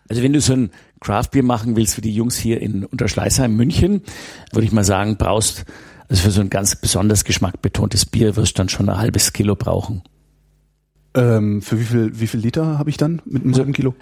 also 0.08 0.24
wenn 0.24 0.34
du 0.34 0.40
so 0.40 0.54
ein 0.54 0.72
Craftbier 1.02 1.44
machen 1.44 1.76
willst 1.76 1.96
für 1.96 2.02
die 2.02 2.14
Jungs 2.14 2.38
hier 2.38 2.62
in 2.62 2.86
Unterschleißheim, 2.86 3.54
München, 3.54 4.04
würde 4.54 4.66
ich 4.66 4.72
mal 4.72 4.84
sagen, 4.84 5.18
brauchst, 5.18 5.66
also 6.08 6.24
für 6.24 6.32
so 6.32 6.42
ein 6.42 6.50
ganz 6.50 6.76
besonders 6.76 7.26
geschmackbetontes 7.26 8.06
Bier 8.06 8.36
wirst 8.36 8.58
du 8.58 8.58
dann 8.60 8.70
schon 8.70 8.88
ein 8.90 8.98
halbes 8.98 9.34
Kilo 9.34 9.56
brauchen. 9.56 10.04
Ähm, 11.14 11.62
für 11.62 11.80
wie 11.80 11.84
viel, 11.84 12.20
wie 12.20 12.28
viel 12.28 12.40
Liter 12.40 12.80
habe 12.80 12.90
ich 12.90 12.98
dann 12.98 13.22
mit 13.26 13.44
einem 13.44 13.56
halben 13.56 13.74
Kilo? 13.74 13.94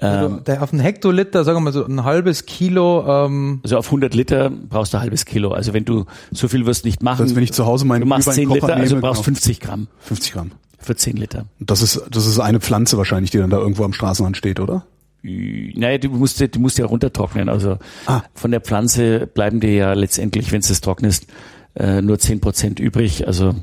Also 0.00 0.36
der 0.36 0.62
auf 0.62 0.72
einen 0.72 0.80
Hektoliter, 0.80 1.42
sagen 1.42 1.56
wir 1.56 1.60
mal 1.60 1.72
so 1.72 1.84
ein 1.84 2.04
halbes 2.04 2.46
Kilo. 2.46 3.04
Ähm 3.06 3.60
also 3.64 3.78
auf 3.78 3.86
100 3.86 4.14
Liter 4.14 4.50
brauchst 4.50 4.92
du 4.92 4.98
ein 4.98 5.02
halbes 5.02 5.24
Kilo. 5.24 5.50
Also 5.52 5.72
wenn 5.72 5.84
du 5.84 6.04
so 6.30 6.46
viel 6.46 6.66
wirst 6.66 6.84
nicht 6.84 7.02
machen. 7.02 7.26
Das 7.26 7.34
wenn 7.34 7.42
ich 7.42 7.52
zu 7.52 7.66
Hause 7.66 7.84
meine 7.84 8.04
Du 8.04 8.08
machst 8.08 8.30
10 8.30 8.48
Liter, 8.48 8.76
also 8.76 9.00
brauchst 9.00 9.24
genau. 9.24 9.36
50 9.36 9.60
Gramm. 9.60 9.88
50 10.00 10.32
Gramm. 10.32 10.52
Für 10.78 10.94
10 10.94 11.16
Liter. 11.16 11.46
Das 11.58 11.82
ist, 11.82 12.00
das 12.10 12.26
ist 12.26 12.38
eine 12.38 12.60
Pflanze 12.60 12.96
wahrscheinlich, 12.96 13.32
die 13.32 13.38
dann 13.38 13.50
da 13.50 13.58
irgendwo 13.58 13.84
am 13.84 13.92
Straßenrand 13.92 14.36
steht, 14.36 14.60
oder? 14.60 14.86
Naja, 15.22 15.98
du 15.98 16.10
musst, 16.10 16.40
du 16.40 16.60
musst 16.60 16.78
ja 16.78 16.86
runtertrocknen. 16.86 17.48
Also 17.48 17.78
ah. 18.06 18.22
von 18.34 18.52
der 18.52 18.60
Pflanze 18.60 19.26
bleiben 19.26 19.58
dir 19.58 19.72
ja 19.72 19.92
letztendlich, 19.94 20.52
wenn 20.52 20.60
es 20.60 20.80
trocknest, 20.80 21.26
äh, 21.74 22.00
nur 22.02 22.20
10 22.20 22.40
Prozent 22.40 22.78
übrig. 22.78 23.26
Also 23.26 23.56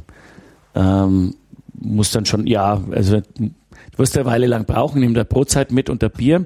ähm, 0.76 1.36
muss 1.80 2.12
dann 2.12 2.26
schon, 2.26 2.48
ja, 2.48 2.82
also 2.92 3.22
Du 3.92 4.00
wirst 4.00 4.18
eine 4.18 4.26
Weile 4.26 4.48
lang 4.48 4.66
brauchen, 4.66 5.00
nimm 5.02 5.14
der 5.14 5.24
Brotzeit 5.24 5.72
mit 5.72 5.90
und 5.90 6.02
der 6.02 6.10
Bier 6.10 6.46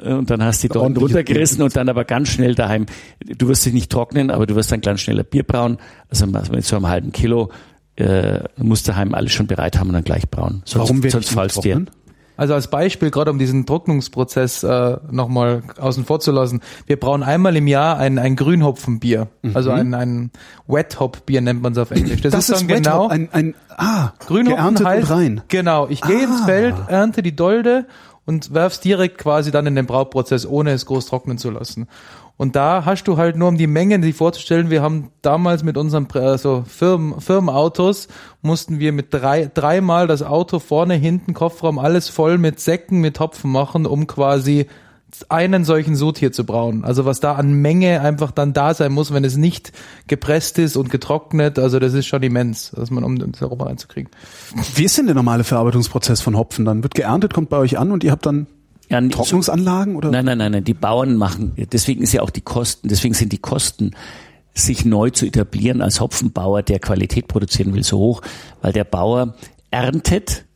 äh, 0.00 0.12
und 0.12 0.30
dann 0.30 0.42
hast 0.42 0.62
du 0.62 0.68
die 0.68 0.74
dort 0.74 0.98
runtergerissen 0.98 1.62
und 1.62 1.76
dann 1.76 1.88
aber 1.88 2.04
ganz 2.04 2.28
schnell 2.28 2.54
daheim. 2.54 2.86
Du 3.20 3.48
wirst 3.48 3.66
dich 3.66 3.74
nicht 3.74 3.90
trocknen, 3.90 4.30
aber 4.30 4.46
du 4.46 4.54
wirst 4.54 4.72
dann 4.72 4.80
ganz 4.80 5.00
schneller 5.00 5.24
Bier 5.24 5.42
brauen. 5.42 5.78
Also 6.08 6.26
mit 6.26 6.64
so 6.64 6.76
einem 6.76 6.88
halben 6.88 7.12
Kilo 7.12 7.50
äh, 7.96 8.40
musst 8.56 8.88
du 8.88 8.92
daheim 8.92 9.14
alles 9.14 9.32
schon 9.32 9.46
bereit 9.46 9.78
haben 9.78 9.88
und 9.88 9.94
dann 9.94 10.04
gleich 10.04 10.28
brauen. 10.30 10.62
Sonst, 10.64 10.84
Warum 10.84 11.02
wird 11.02 11.12
sonst 11.12 11.30
fallst 11.30 11.64
dir. 11.64 11.84
Also 12.38 12.54
als 12.54 12.68
Beispiel, 12.68 13.10
gerade 13.10 13.32
um 13.32 13.38
diesen 13.40 13.66
Trocknungsprozess 13.66 14.62
äh, 14.62 14.96
nochmal 15.10 15.64
außen 15.76 16.04
vor 16.04 16.20
zu 16.20 16.30
lassen, 16.30 16.60
wir 16.86 16.98
brauchen 16.98 17.24
einmal 17.24 17.56
im 17.56 17.66
Jahr 17.66 17.98
ein, 17.98 18.16
ein 18.16 18.36
Grünhopfenbier. 18.36 19.26
Mhm. 19.42 19.56
Also 19.56 19.72
ein, 19.72 19.92
ein 19.92 20.30
Wet 20.68 21.00
Hop 21.00 21.26
Bier 21.26 21.40
nennt 21.40 21.60
man 21.62 21.72
es 21.72 21.78
auf 21.78 21.90
Englisch. 21.90 22.22
Das, 22.22 22.30
das 22.30 22.48
ist, 22.48 22.50
ist 22.50 22.60
dann 22.60 22.68
genau 22.68 23.08
ein, 23.08 23.28
ein 23.32 23.54
ah, 23.76 24.12
Grünhopfen 24.24 24.86
heißt, 24.86 25.10
rein. 25.10 25.40
Genau, 25.48 25.88
ich 25.88 26.00
gehe 26.00 26.20
ah. 26.20 26.22
ins 26.22 26.40
Feld, 26.42 26.76
ernte 26.86 27.22
die 27.22 27.34
Dolde 27.34 27.86
und 28.24 28.54
werf's 28.54 28.78
direkt 28.78 29.18
quasi 29.18 29.50
dann 29.50 29.66
in 29.66 29.74
den 29.74 29.86
Brauprozess, 29.86 30.46
ohne 30.46 30.70
es 30.70 30.86
groß 30.86 31.06
trocknen 31.06 31.38
zu 31.38 31.50
lassen. 31.50 31.88
Und 32.38 32.54
da 32.54 32.84
hast 32.84 33.04
du 33.04 33.16
halt 33.16 33.36
nur 33.36 33.48
um 33.48 33.58
die 33.58 33.66
Mengen, 33.66 34.00
die 34.00 34.12
vorzustellen, 34.12 34.70
wir 34.70 34.80
haben 34.80 35.10
damals 35.22 35.64
mit 35.64 35.76
unseren 35.76 36.06
also 36.14 36.64
Firmen, 36.66 37.20
Firmenautos, 37.20 38.06
mussten 38.42 38.78
wir 38.78 38.92
mit 38.92 39.12
drei, 39.12 39.50
dreimal 39.52 40.06
das 40.06 40.22
Auto 40.22 40.60
vorne, 40.60 40.94
hinten, 40.94 41.34
Kofferraum, 41.34 41.80
alles 41.80 42.08
voll 42.08 42.38
mit 42.38 42.60
Säcken, 42.60 43.00
mit 43.00 43.18
Hopfen 43.18 43.50
machen, 43.50 43.86
um 43.86 44.06
quasi 44.06 44.66
einen 45.28 45.64
solchen 45.64 45.96
Sud 45.96 46.18
hier 46.18 46.30
zu 46.30 46.44
brauen. 46.44 46.84
Also 46.84 47.04
was 47.04 47.18
da 47.18 47.34
an 47.34 47.54
Menge 47.54 48.02
einfach 48.02 48.30
dann 48.30 48.52
da 48.52 48.72
sein 48.72 48.92
muss, 48.92 49.12
wenn 49.12 49.24
es 49.24 49.36
nicht 49.36 49.72
gepresst 50.06 50.58
ist 50.58 50.76
und 50.76 50.90
getrocknet, 50.90 51.58
also 51.58 51.80
das 51.80 51.92
ist 51.92 52.06
schon 52.06 52.22
immens, 52.22 52.70
dass 52.70 52.92
man 52.92 53.02
um 53.02 53.18
das 53.32 53.42
Europa 53.42 53.64
reinzukriegen. 53.64 54.12
Wie 54.76 54.84
ist 54.84 54.96
denn 54.96 55.06
der 55.06 55.16
normale 55.16 55.42
Verarbeitungsprozess 55.42 56.20
von 56.20 56.36
Hopfen 56.36 56.64
dann? 56.64 56.84
Wird 56.84 56.94
geerntet, 56.94 57.34
kommt 57.34 57.48
bei 57.48 57.56
euch 57.56 57.78
an 57.78 57.90
und 57.90 58.04
ihr 58.04 58.12
habt 58.12 58.26
dann 58.26 58.46
ja, 58.90 59.00
Trocknungsanlagen 59.00 59.96
oder? 59.96 60.10
Nein, 60.10 60.24
nein, 60.24 60.38
nein, 60.38 60.52
nein, 60.52 60.64
die 60.64 60.74
Bauern 60.74 61.16
machen, 61.16 61.52
deswegen 61.72 62.02
ist 62.02 62.12
ja 62.12 62.22
auch 62.22 62.30
die 62.30 62.40
Kosten, 62.40 62.88
deswegen 62.88 63.14
sind 63.14 63.32
die 63.32 63.38
Kosten, 63.38 63.92
sich 64.54 64.84
neu 64.84 65.10
zu 65.10 65.26
etablieren 65.26 65.82
als 65.82 66.00
Hopfenbauer, 66.00 66.62
der 66.62 66.80
Qualität 66.80 67.28
produzieren 67.28 67.74
will, 67.74 67.84
so 67.84 67.98
hoch, 67.98 68.22
weil 68.60 68.72
der 68.72 68.84
Bauer 68.84 69.34
erntet 69.70 70.46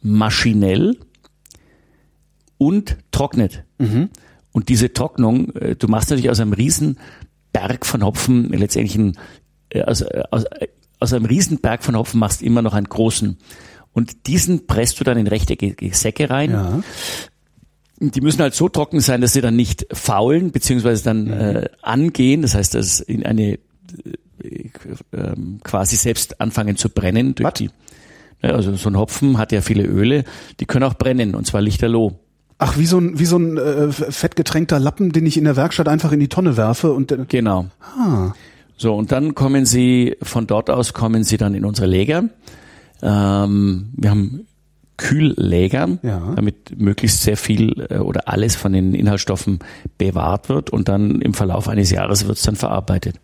maschinell 0.00 0.96
und 2.58 2.96
trocknet. 3.10 3.64
Mhm. 3.78 4.10
Und 4.52 4.68
diese 4.68 4.92
Trocknung, 4.92 5.54
äh, 5.54 5.76
du 5.76 5.86
machst 5.86 6.10
natürlich 6.10 6.30
aus 6.30 6.40
einem 6.40 6.52
riesen 6.52 6.98
Berg 7.52 7.86
von 7.86 8.04
Hopfen 8.04 8.50
letztendlich 8.50 8.96
ein, 8.96 9.18
äh, 9.70 9.82
aus, 9.82 10.00
äh, 10.00 10.22
aus, 10.30 10.44
aus 10.98 11.12
einem 11.12 11.26
riesen 11.26 11.58
Berg 11.58 11.84
von 11.84 11.96
Hopfen 11.96 12.18
machst 12.18 12.42
immer 12.42 12.62
noch 12.62 12.74
einen 12.74 12.88
großen. 12.88 13.36
Und 13.92 14.26
diesen 14.26 14.66
presst 14.66 14.98
du 14.98 15.04
dann 15.04 15.18
in 15.18 15.26
rechteckige 15.26 15.94
Säcke 15.94 16.30
rein. 16.30 16.50
Ja 16.50 16.80
die 18.10 18.20
müssen 18.20 18.40
halt 18.40 18.54
so 18.54 18.68
trocken 18.68 19.00
sein, 19.00 19.20
dass 19.20 19.32
sie 19.32 19.40
dann 19.40 19.56
nicht 19.56 19.86
faulen, 19.92 20.50
beziehungsweise 20.50 21.04
dann 21.04 21.24
mhm. 21.24 21.32
äh, 21.32 21.68
angehen. 21.82 22.42
Das 22.42 22.54
heißt, 22.54 22.74
dass 22.74 23.00
in 23.00 23.24
eine 23.24 23.52
äh, 23.52 23.58
äh, 25.12 25.34
quasi 25.62 25.96
selbst 25.96 26.40
anfangen 26.40 26.76
zu 26.76 26.88
brennen 26.88 27.34
durch 27.34 27.46
Was? 27.46 27.54
die. 27.54 27.70
Ja, 28.42 28.50
also 28.50 28.74
so 28.74 28.90
ein 28.90 28.96
Hopfen 28.96 29.38
hat 29.38 29.52
ja 29.52 29.60
viele 29.60 29.84
Öle, 29.84 30.24
die 30.58 30.66
können 30.66 30.84
auch 30.84 30.94
brennen, 30.94 31.36
und 31.36 31.46
zwar 31.46 31.60
lichterloh. 31.60 32.18
Ach, 32.58 32.76
wie 32.76 32.86
so 32.86 32.98
ein, 32.98 33.18
wie 33.18 33.24
so 33.24 33.38
ein 33.38 33.56
äh, 33.56 33.92
fettgetränkter 33.92 34.78
Lappen, 34.78 35.12
den 35.12 35.26
ich 35.26 35.36
in 35.36 35.44
der 35.44 35.56
Werkstatt 35.56 35.88
einfach 35.88 36.12
in 36.12 36.20
die 36.20 36.28
Tonne 36.28 36.56
werfe 36.56 36.92
und 36.92 37.12
äh, 37.12 37.24
Genau. 37.28 37.66
Ah. 37.96 38.32
So, 38.76 38.94
und 38.94 39.12
dann 39.12 39.34
kommen 39.34 39.64
sie, 39.64 40.16
von 40.22 40.46
dort 40.46 40.70
aus 40.70 40.92
kommen 40.92 41.22
sie 41.22 41.36
dann 41.36 41.54
in 41.54 41.64
unsere 41.64 41.86
Läger. 41.86 42.24
Ähm, 43.00 43.90
wir 43.96 44.10
haben 44.10 44.46
Kühllägern, 44.96 45.98
ja. 46.02 46.32
damit 46.36 46.78
möglichst 46.78 47.22
sehr 47.22 47.36
viel 47.36 47.86
äh, 47.90 47.98
oder 47.98 48.28
alles 48.28 48.56
von 48.56 48.72
den 48.72 48.94
Inhaltsstoffen 48.94 49.60
bewahrt 49.98 50.48
wird 50.48 50.70
und 50.70 50.88
dann 50.88 51.20
im 51.20 51.34
Verlauf 51.34 51.68
eines 51.68 51.90
Jahres 51.90 52.26
wird 52.26 52.38
es 52.38 52.44
dann 52.44 52.56
verarbeitet. 52.56 53.16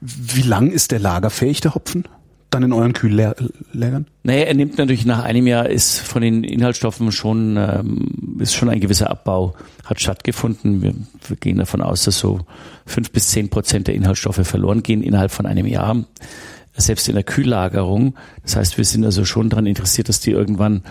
Wie 0.00 0.42
lang 0.42 0.70
ist 0.70 0.92
der 0.92 0.98
lagerfähig, 0.98 1.60
der 1.60 1.74
Hopfen? 1.74 2.04
Dann 2.50 2.64
in 2.64 2.72
euren 2.72 2.94
Kühllägern? 2.94 4.06
Naja, 4.24 4.44
er 4.46 4.54
nimmt 4.54 4.76
natürlich 4.76 5.06
nach 5.06 5.22
einem 5.22 5.46
Jahr 5.46 5.68
ist 5.68 6.00
von 6.00 6.20
den 6.20 6.42
Inhaltsstoffen 6.42 7.12
schon, 7.12 7.56
ähm, 7.56 8.38
ist 8.40 8.54
schon 8.54 8.68
ein 8.68 8.80
gewisser 8.80 9.08
Abbau 9.08 9.54
hat 9.84 10.00
stattgefunden. 10.00 10.82
Wir, 10.82 10.94
wir 11.28 11.36
gehen 11.36 11.58
davon 11.58 11.80
aus, 11.80 12.04
dass 12.04 12.18
so 12.18 12.40
fünf 12.86 13.12
bis 13.12 13.28
zehn 13.28 13.50
Prozent 13.50 13.86
der 13.86 13.94
Inhaltsstoffe 13.94 14.46
verloren 14.46 14.82
gehen 14.82 15.02
innerhalb 15.02 15.30
von 15.30 15.46
einem 15.46 15.66
Jahr 15.66 16.04
selbst 16.80 17.08
in 17.08 17.14
der 17.14 17.24
Kühllagerung. 17.24 18.14
Das 18.42 18.56
heißt, 18.56 18.78
wir 18.78 18.84
sind 18.84 19.04
also 19.04 19.24
schon 19.24 19.50
daran 19.50 19.66
interessiert, 19.66 20.08
dass 20.08 20.20
die 20.20 20.30
irgendwann 20.30 20.82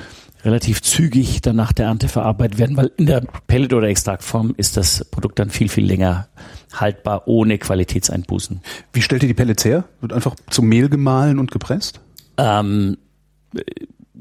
relativ 0.44 0.82
zügig 0.82 1.42
dann 1.42 1.56
nach 1.56 1.74
der 1.74 1.88
Ernte 1.88 2.08
verarbeitet 2.08 2.60
werden, 2.60 2.78
weil 2.78 2.92
in 2.98 3.06
der 3.06 3.22
Pellet- 3.48 3.74
oder 3.74 3.88
Extraktform 3.88 4.54
ist 4.56 4.78
das 4.78 5.04
Produkt 5.06 5.40
dann 5.40 5.50
viel, 5.50 5.70
viel 5.70 5.86
länger 5.86 6.30
haltbar, 6.74 7.28
ohne 7.28 7.58
Qualitätseinbußen. 7.58 8.62
Wie 8.94 9.02
stellt 9.02 9.24
ihr 9.24 9.28
die 9.28 9.34
Pellets 9.34 9.66
her? 9.66 9.86
Wird 10.02 10.14
einfach 10.14 10.36
zum 10.50 10.68
Mehl 10.68 10.88
gemahlen 10.90 11.40
und 11.40 11.52
gepresst? 11.52 12.00
Ähm, 12.38 12.98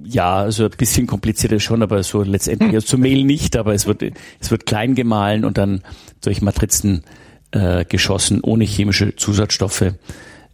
ja, 0.04 0.36
also 0.38 0.64
ein 0.64 0.70
bisschen 0.70 1.06
komplizierter 1.06 1.60
schon, 1.60 1.82
aber 1.82 2.02
so 2.02 2.22
letztendlich, 2.22 2.74
also 2.74 2.86
zum 2.86 3.00
Mehl 3.00 3.24
nicht, 3.24 3.56
aber 3.56 3.74
es 3.74 3.86
wird, 3.86 4.02
es 4.40 4.50
wird 4.50 4.66
klein 4.66 4.94
gemahlen 4.94 5.44
und 5.44 5.58
dann 5.58 5.82
durch 6.20 6.42
Matrizen 6.42 7.04
äh, 7.50 7.84
geschossen, 7.84 8.40
ohne 8.42 8.64
chemische 8.64 9.16
Zusatzstoffe, 9.16 9.92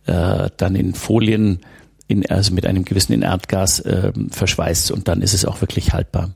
äh, 0.07 0.51
dann 0.57 0.75
in 0.75 0.95
Folien 0.95 1.61
in, 2.07 2.27
also 2.27 2.55
mit 2.55 2.67
einem 2.67 2.85
gewissen 2.85 3.13
Inertgas 3.13 3.81
äh, 3.81 4.13
verschweißt 4.31 4.91
und 4.91 5.09
dann 5.09 5.23
ist 5.23 5.35
es 5.35 5.45
auch 5.45 5.61
wirklich 5.61 5.93
haltbar. 5.93 6.31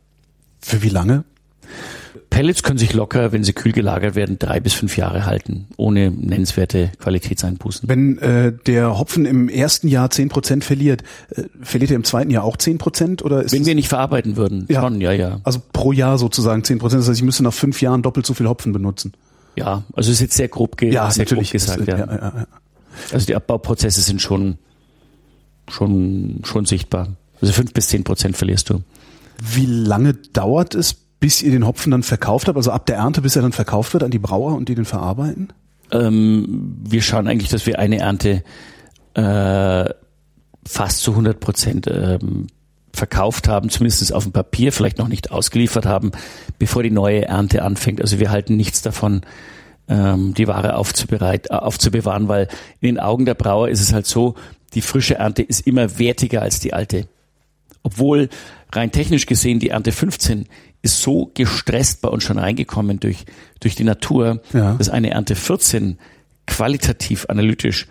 Für 0.60 0.82
wie 0.82 0.88
lange? 0.88 1.24
Pellets 2.30 2.62
können 2.62 2.78
sich 2.78 2.92
locker, 2.92 3.32
wenn 3.32 3.42
sie 3.42 3.52
kühl 3.52 3.72
gelagert 3.72 4.14
werden, 4.14 4.38
drei 4.38 4.60
bis 4.60 4.74
fünf 4.74 4.96
Jahre 4.96 5.26
halten, 5.26 5.66
ohne 5.76 6.10
nennenswerte 6.10 6.90
Qualitätseinbußen. 6.98 7.88
Wenn 7.88 8.18
äh, 8.18 8.52
der 8.66 8.98
Hopfen 8.98 9.24
im 9.24 9.48
ersten 9.48 9.88
Jahr 9.88 10.10
zehn 10.10 10.28
Prozent 10.28 10.64
verliert, 10.64 11.02
äh, 11.30 11.44
verliert 11.62 11.90
er 11.90 11.96
im 11.96 12.04
zweiten 12.04 12.30
Jahr 12.30 12.44
auch 12.44 12.56
zehn 12.56 12.78
Prozent 12.78 13.22
oder 13.22 13.42
ist 13.42 13.52
Wenn 13.52 13.66
wir 13.66 13.74
nicht 13.74 13.88
verarbeiten 13.88 14.36
würden, 14.36 14.66
ja. 14.68 14.82
schon, 14.82 15.00
ja, 15.00 15.12
ja. 15.12 15.40
Also 15.42 15.60
pro 15.72 15.92
Jahr 15.92 16.18
sozusagen 16.18 16.64
zehn 16.64 16.78
Prozent. 16.78 17.00
Das 17.00 17.08
heißt, 17.08 17.18
ich 17.18 17.24
müsste 17.24 17.42
nach 17.42 17.54
fünf 17.54 17.80
Jahren 17.80 18.02
doppelt 18.02 18.26
so 18.26 18.34
viel 18.34 18.46
Hopfen 18.48 18.72
benutzen. 18.72 19.12
Ja, 19.56 19.82
also 19.94 20.12
ist 20.12 20.20
jetzt 20.20 20.36
sehr 20.36 20.48
grob, 20.48 20.76
ge 20.76 20.92
ja, 20.92 21.10
sehr 21.10 21.24
natürlich 21.24 21.50
grob 21.50 21.60
gesagt. 21.60 21.80
Ist, 21.80 21.88
ja. 21.88 21.98
Ja, 21.98 22.06
ja, 22.06 22.32
ja. 22.36 22.46
Also 23.12 23.26
die 23.26 23.34
Abbauprozesse 23.34 24.00
sind 24.00 24.20
schon 24.20 24.58
schon, 25.70 26.40
schon 26.44 26.64
sichtbar. 26.64 27.16
Also 27.40 27.52
fünf 27.52 27.72
bis 27.72 27.88
zehn 27.88 28.04
Prozent 28.04 28.36
verlierst 28.36 28.70
du. 28.70 28.82
Wie 29.40 29.66
lange 29.66 30.14
dauert 30.14 30.74
es, 30.74 30.94
bis 30.94 31.42
ihr 31.42 31.50
den 31.50 31.66
Hopfen 31.66 31.90
dann 31.90 32.02
verkauft 32.02 32.48
habt? 32.48 32.56
Also 32.56 32.70
ab 32.70 32.86
der 32.86 32.96
Ernte, 32.96 33.22
bis 33.22 33.36
er 33.36 33.42
dann 33.42 33.52
verkauft 33.52 33.92
wird 33.92 34.02
an 34.02 34.10
die 34.10 34.18
Brauer 34.18 34.54
und 34.54 34.68
die 34.68 34.74
den 34.74 34.84
verarbeiten? 34.84 35.52
Ähm, 35.90 36.76
wir 36.84 37.02
schauen 37.02 37.28
eigentlich, 37.28 37.50
dass 37.50 37.66
wir 37.66 37.78
eine 37.78 37.98
Ernte 37.98 38.42
äh, 39.14 39.90
fast 40.66 41.00
zu 41.00 41.12
100 41.12 41.40
Prozent 41.40 41.86
ähm, 41.86 42.48
verkauft 42.92 43.48
haben, 43.48 43.70
zumindest 43.70 44.12
auf 44.12 44.24
dem 44.24 44.32
Papier, 44.32 44.72
vielleicht 44.72 44.98
noch 44.98 45.08
nicht 45.08 45.30
ausgeliefert 45.30 45.86
haben, 45.86 46.10
bevor 46.58 46.82
die 46.82 46.90
neue 46.90 47.26
Ernte 47.26 47.62
anfängt. 47.62 48.00
Also 48.00 48.18
wir 48.18 48.30
halten 48.30 48.56
nichts 48.56 48.82
davon, 48.82 49.22
ähm, 49.88 50.34
die 50.34 50.46
Ware 50.46 50.76
aufzubereit, 50.76 51.50
aufzubewahren, 51.50 52.28
weil 52.28 52.48
in 52.80 52.94
den 52.94 53.00
Augen 53.00 53.24
der 53.24 53.34
Brauer 53.34 53.68
ist 53.68 53.80
es 53.80 53.92
halt 53.92 54.06
so, 54.06 54.34
die 54.74 54.82
frische 54.82 55.16
Ernte 55.16 55.42
ist 55.42 55.66
immer 55.66 55.98
wertiger 55.98 56.42
als 56.42 56.60
die 56.60 56.74
alte. 56.74 57.08
Obwohl 57.82 58.28
rein 58.72 58.92
technisch 58.92 59.26
gesehen 59.26 59.60
die 59.60 59.70
Ernte 59.70 59.92
15 59.92 60.46
ist 60.82 61.00
so 61.00 61.30
gestresst 61.34 62.02
bei 62.02 62.08
uns 62.08 62.24
schon 62.24 62.38
reingekommen 62.38 63.00
durch, 63.00 63.24
durch 63.60 63.74
die 63.74 63.84
Natur, 63.84 64.42
ja. 64.52 64.74
dass 64.74 64.88
eine 64.88 65.10
Ernte 65.10 65.34
14 65.34 65.98
qualitativ 66.46 67.26
analytisch 67.28 67.86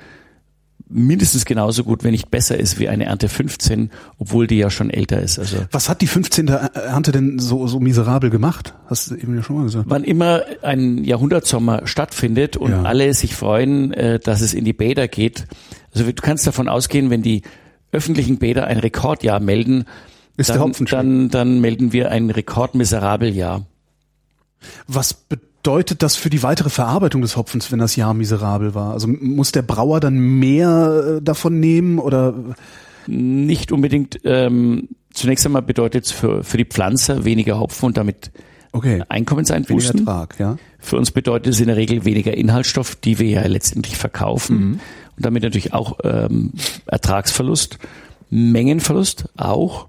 mindestens 0.89 1.45
genauso 1.45 1.83
gut, 1.83 2.03
wenn 2.03 2.11
nicht 2.11 2.31
besser 2.31 2.57
ist 2.57 2.79
wie 2.79 2.87
eine 2.87 3.05
Ernte 3.05 3.29
15, 3.29 3.91
obwohl 4.17 4.47
die 4.47 4.57
ja 4.57 4.69
schon 4.69 4.89
älter 4.89 5.21
ist. 5.21 5.39
Also 5.39 5.57
Was 5.71 5.89
hat 5.89 6.01
die 6.01 6.07
15. 6.07 6.47
Ernte 6.47 7.11
denn 7.11 7.39
so, 7.39 7.67
so 7.67 7.79
miserabel 7.79 8.29
gemacht? 8.29 8.73
Hast 8.87 9.11
du 9.11 9.15
eben 9.15 9.35
ja 9.35 9.43
schon 9.43 9.57
mal 9.57 9.63
gesagt. 9.63 9.85
Wann 9.89 10.03
immer 10.03 10.43
ein 10.61 11.03
Jahrhundertsommer 11.03 11.85
stattfindet 11.85 12.57
und 12.57 12.71
ja. 12.71 12.83
alle 12.83 13.13
sich 13.13 13.35
freuen, 13.35 13.93
äh, 13.93 14.19
dass 14.19 14.41
es 14.41 14.53
in 14.53 14.65
die 14.65 14.73
Bäder 14.73 15.07
geht, 15.07 15.45
also 15.93 16.05
du 16.05 16.13
kannst 16.13 16.45
davon 16.47 16.69
ausgehen, 16.69 17.09
wenn 17.09 17.21
die 17.21 17.41
öffentlichen 17.91 18.37
Bäder 18.37 18.67
ein 18.67 18.77
Rekordjahr 18.77 19.39
melden, 19.39 19.85
ist 20.35 20.49
dann, 20.51 20.73
dann, 20.73 21.29
dann 21.29 21.61
melden 21.61 21.93
wir 21.93 22.11
ein 22.11 22.29
rekordmiserabel 22.29 23.33
Jahr. 23.33 23.65
Was 24.87 25.13
bedeutet 25.13 25.47
das 25.63 26.15
für 26.15 26.29
die 26.29 26.43
weitere 26.43 26.69
Verarbeitung 26.69 27.21
des 27.21 27.35
Hopfens, 27.35 27.71
wenn 27.71 27.79
das 27.79 27.95
Jahr 27.95 28.13
miserabel 28.13 28.73
war? 28.73 28.93
Also 28.93 29.07
muss 29.07 29.51
der 29.51 29.63
Brauer 29.63 29.99
dann 29.99 30.17
mehr 30.17 31.17
äh, 31.17 31.21
davon 31.21 31.59
nehmen 31.59 31.99
oder? 31.99 32.33
Nicht 33.07 33.71
unbedingt. 33.71 34.19
Ähm, 34.23 34.89
zunächst 35.13 35.45
einmal 35.45 35.61
bedeutet 35.61 36.05
es 36.05 36.11
für, 36.11 36.43
für 36.43 36.57
die 36.57 36.65
Pflanzer 36.65 37.25
weniger 37.25 37.59
Hopfen 37.59 37.87
und 37.87 37.97
damit 37.97 38.31
okay. 38.71 39.03
Einkommenseinbußen. 39.09 39.99
Ertrag, 39.99 40.39
ja. 40.39 40.57
Für 40.79 40.97
uns 40.97 41.11
bedeutet 41.11 41.53
es 41.53 41.59
in 41.59 41.67
der 41.67 41.75
Regel 41.77 42.05
weniger 42.05 42.35
Inhaltsstoff, 42.35 42.95
die 42.95 43.19
wir 43.19 43.27
ja 43.27 43.45
letztendlich 43.47 43.97
verkaufen. 43.97 44.57
Mhm. 44.57 44.79
Und 45.17 45.25
damit 45.25 45.43
natürlich 45.43 45.73
auch 45.73 45.97
ähm, 46.03 46.53
Ertragsverlust, 46.85 47.79
Mengenverlust 48.29 49.29
auch. 49.37 49.87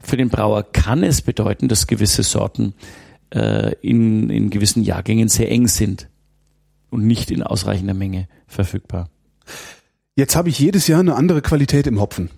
Für 0.00 0.16
den 0.16 0.28
Brauer 0.28 0.62
kann 0.62 1.02
es 1.02 1.22
bedeuten, 1.22 1.68
dass 1.68 1.86
gewisse 1.86 2.22
Sorten 2.22 2.74
äh, 3.30 3.74
in, 3.82 4.30
in 4.30 4.50
gewissen 4.50 4.82
Jahrgängen 4.82 5.28
sehr 5.28 5.50
eng 5.50 5.68
sind 5.68 6.08
und 6.90 7.06
nicht 7.06 7.30
in 7.30 7.42
ausreichender 7.42 7.94
Menge 7.94 8.28
verfügbar. 8.46 9.08
Jetzt 10.14 10.36
habe 10.36 10.48
ich 10.48 10.58
jedes 10.58 10.88
Jahr 10.88 11.00
eine 11.00 11.14
andere 11.14 11.42
Qualität 11.42 11.86
im 11.86 12.00
Hopfen, 12.00 12.30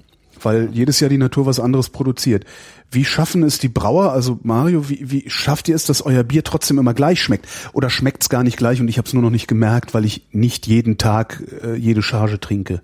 weil 0.42 0.68
jedes 0.72 1.00
Jahr 1.00 1.08
die 1.08 1.18
Natur 1.18 1.46
was 1.46 1.60
anderes 1.60 1.88
produziert. 1.88 2.44
Wie 2.90 3.04
schaffen 3.04 3.42
es 3.42 3.58
die 3.58 3.68
Brauer, 3.68 4.12
also 4.12 4.38
Mario, 4.42 4.88
wie, 4.88 5.10
wie 5.10 5.30
schafft 5.30 5.68
ihr 5.68 5.76
es, 5.76 5.86
dass 5.86 6.02
euer 6.02 6.24
Bier 6.24 6.44
trotzdem 6.44 6.78
immer 6.78 6.92
gleich 6.92 7.22
schmeckt? 7.22 7.46
Oder 7.72 7.88
schmeckt 7.88 8.22
es 8.22 8.28
gar 8.28 8.42
nicht 8.42 8.56
gleich 8.56 8.80
und 8.80 8.88
ich 8.88 8.98
habe 8.98 9.06
es 9.06 9.14
nur 9.14 9.22
noch 9.22 9.30
nicht 9.30 9.46
gemerkt, 9.46 9.94
weil 9.94 10.04
ich 10.04 10.26
nicht 10.32 10.66
jeden 10.66 10.98
Tag 10.98 11.42
äh, 11.62 11.74
jede 11.76 12.02
Charge 12.02 12.38
trinke? 12.38 12.82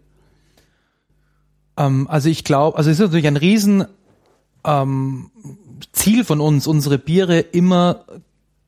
Ähm, 1.76 2.06
also 2.08 2.28
ich 2.28 2.44
glaube, 2.44 2.78
also 2.78 2.88
es 2.88 2.98
ist 2.98 3.04
natürlich 3.04 3.26
ein 3.26 3.36
riesen 3.36 3.84
ähm, 4.64 5.30
Ziel 5.92 6.24
von 6.24 6.40
uns, 6.40 6.66
unsere 6.66 6.98
Biere 6.98 7.38
immer 7.38 8.04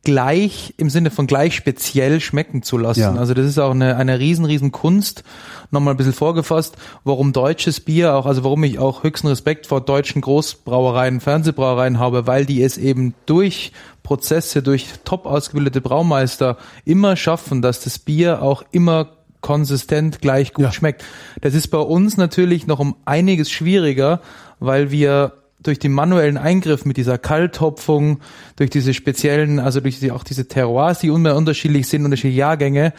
gleich 0.04 0.72
im 0.78 0.88
Sinne 0.88 1.10
von 1.10 1.26
gleich 1.26 1.54
speziell 1.54 2.20
schmecken 2.20 2.62
zu 2.62 2.78
lassen. 2.78 3.00
Ja. 3.00 3.14
Also 3.14 3.34
das 3.34 3.46
ist 3.46 3.58
auch 3.58 3.72
eine, 3.72 3.96
eine 3.96 4.18
riesen, 4.18 4.44
riesen 4.44 4.72
Kunst. 4.72 5.22
Nochmal 5.70 5.92
ein 5.94 5.96
bisschen 5.98 6.14
vorgefasst, 6.14 6.76
warum 7.04 7.32
deutsches 7.32 7.80
Bier 7.80 8.14
auch, 8.14 8.24
also 8.24 8.42
warum 8.44 8.64
ich 8.64 8.78
auch 8.78 9.02
höchsten 9.02 9.26
Respekt 9.26 9.66
vor 9.66 9.82
deutschen 9.82 10.22
Großbrauereien, 10.22 11.20
Fernsehbrauereien 11.20 11.98
habe, 11.98 12.26
weil 12.26 12.46
die 12.46 12.62
es 12.62 12.78
eben 12.78 13.14
durch 13.26 13.72
Prozesse, 14.02 14.62
durch 14.62 14.86
top 15.04 15.26
ausgebildete 15.26 15.82
Braumeister 15.82 16.56
immer 16.86 17.16
schaffen, 17.16 17.60
dass 17.60 17.80
das 17.80 17.98
Bier 17.98 18.40
auch 18.40 18.62
immer 18.70 19.10
konsistent 19.40 20.20
gleich 20.20 20.54
gut 20.54 20.64
ja. 20.64 20.72
schmeckt. 20.72 21.04
Das 21.42 21.54
ist 21.54 21.68
bei 21.68 21.78
uns 21.78 22.16
natürlich 22.16 22.66
noch 22.66 22.78
um 22.78 22.96
einiges 23.04 23.50
schwieriger, 23.50 24.20
weil 24.58 24.90
wir 24.90 25.34
durch 25.60 25.78
den 25.78 25.92
manuellen 25.92 26.36
Eingriff 26.36 26.84
mit 26.84 26.96
dieser 26.96 27.18
Kalthopfung, 27.18 28.20
durch 28.56 28.70
diese 28.70 28.94
speziellen, 28.94 29.58
also 29.58 29.80
durch 29.80 29.98
die, 30.00 30.12
auch 30.12 30.24
diese 30.24 30.48
Terroirs, 30.48 31.00
die 31.00 31.10
unterschiedlich 31.10 31.88
sind, 31.88 32.04
unterschiedliche 32.04 32.38
Jahrgänge, 32.38 32.92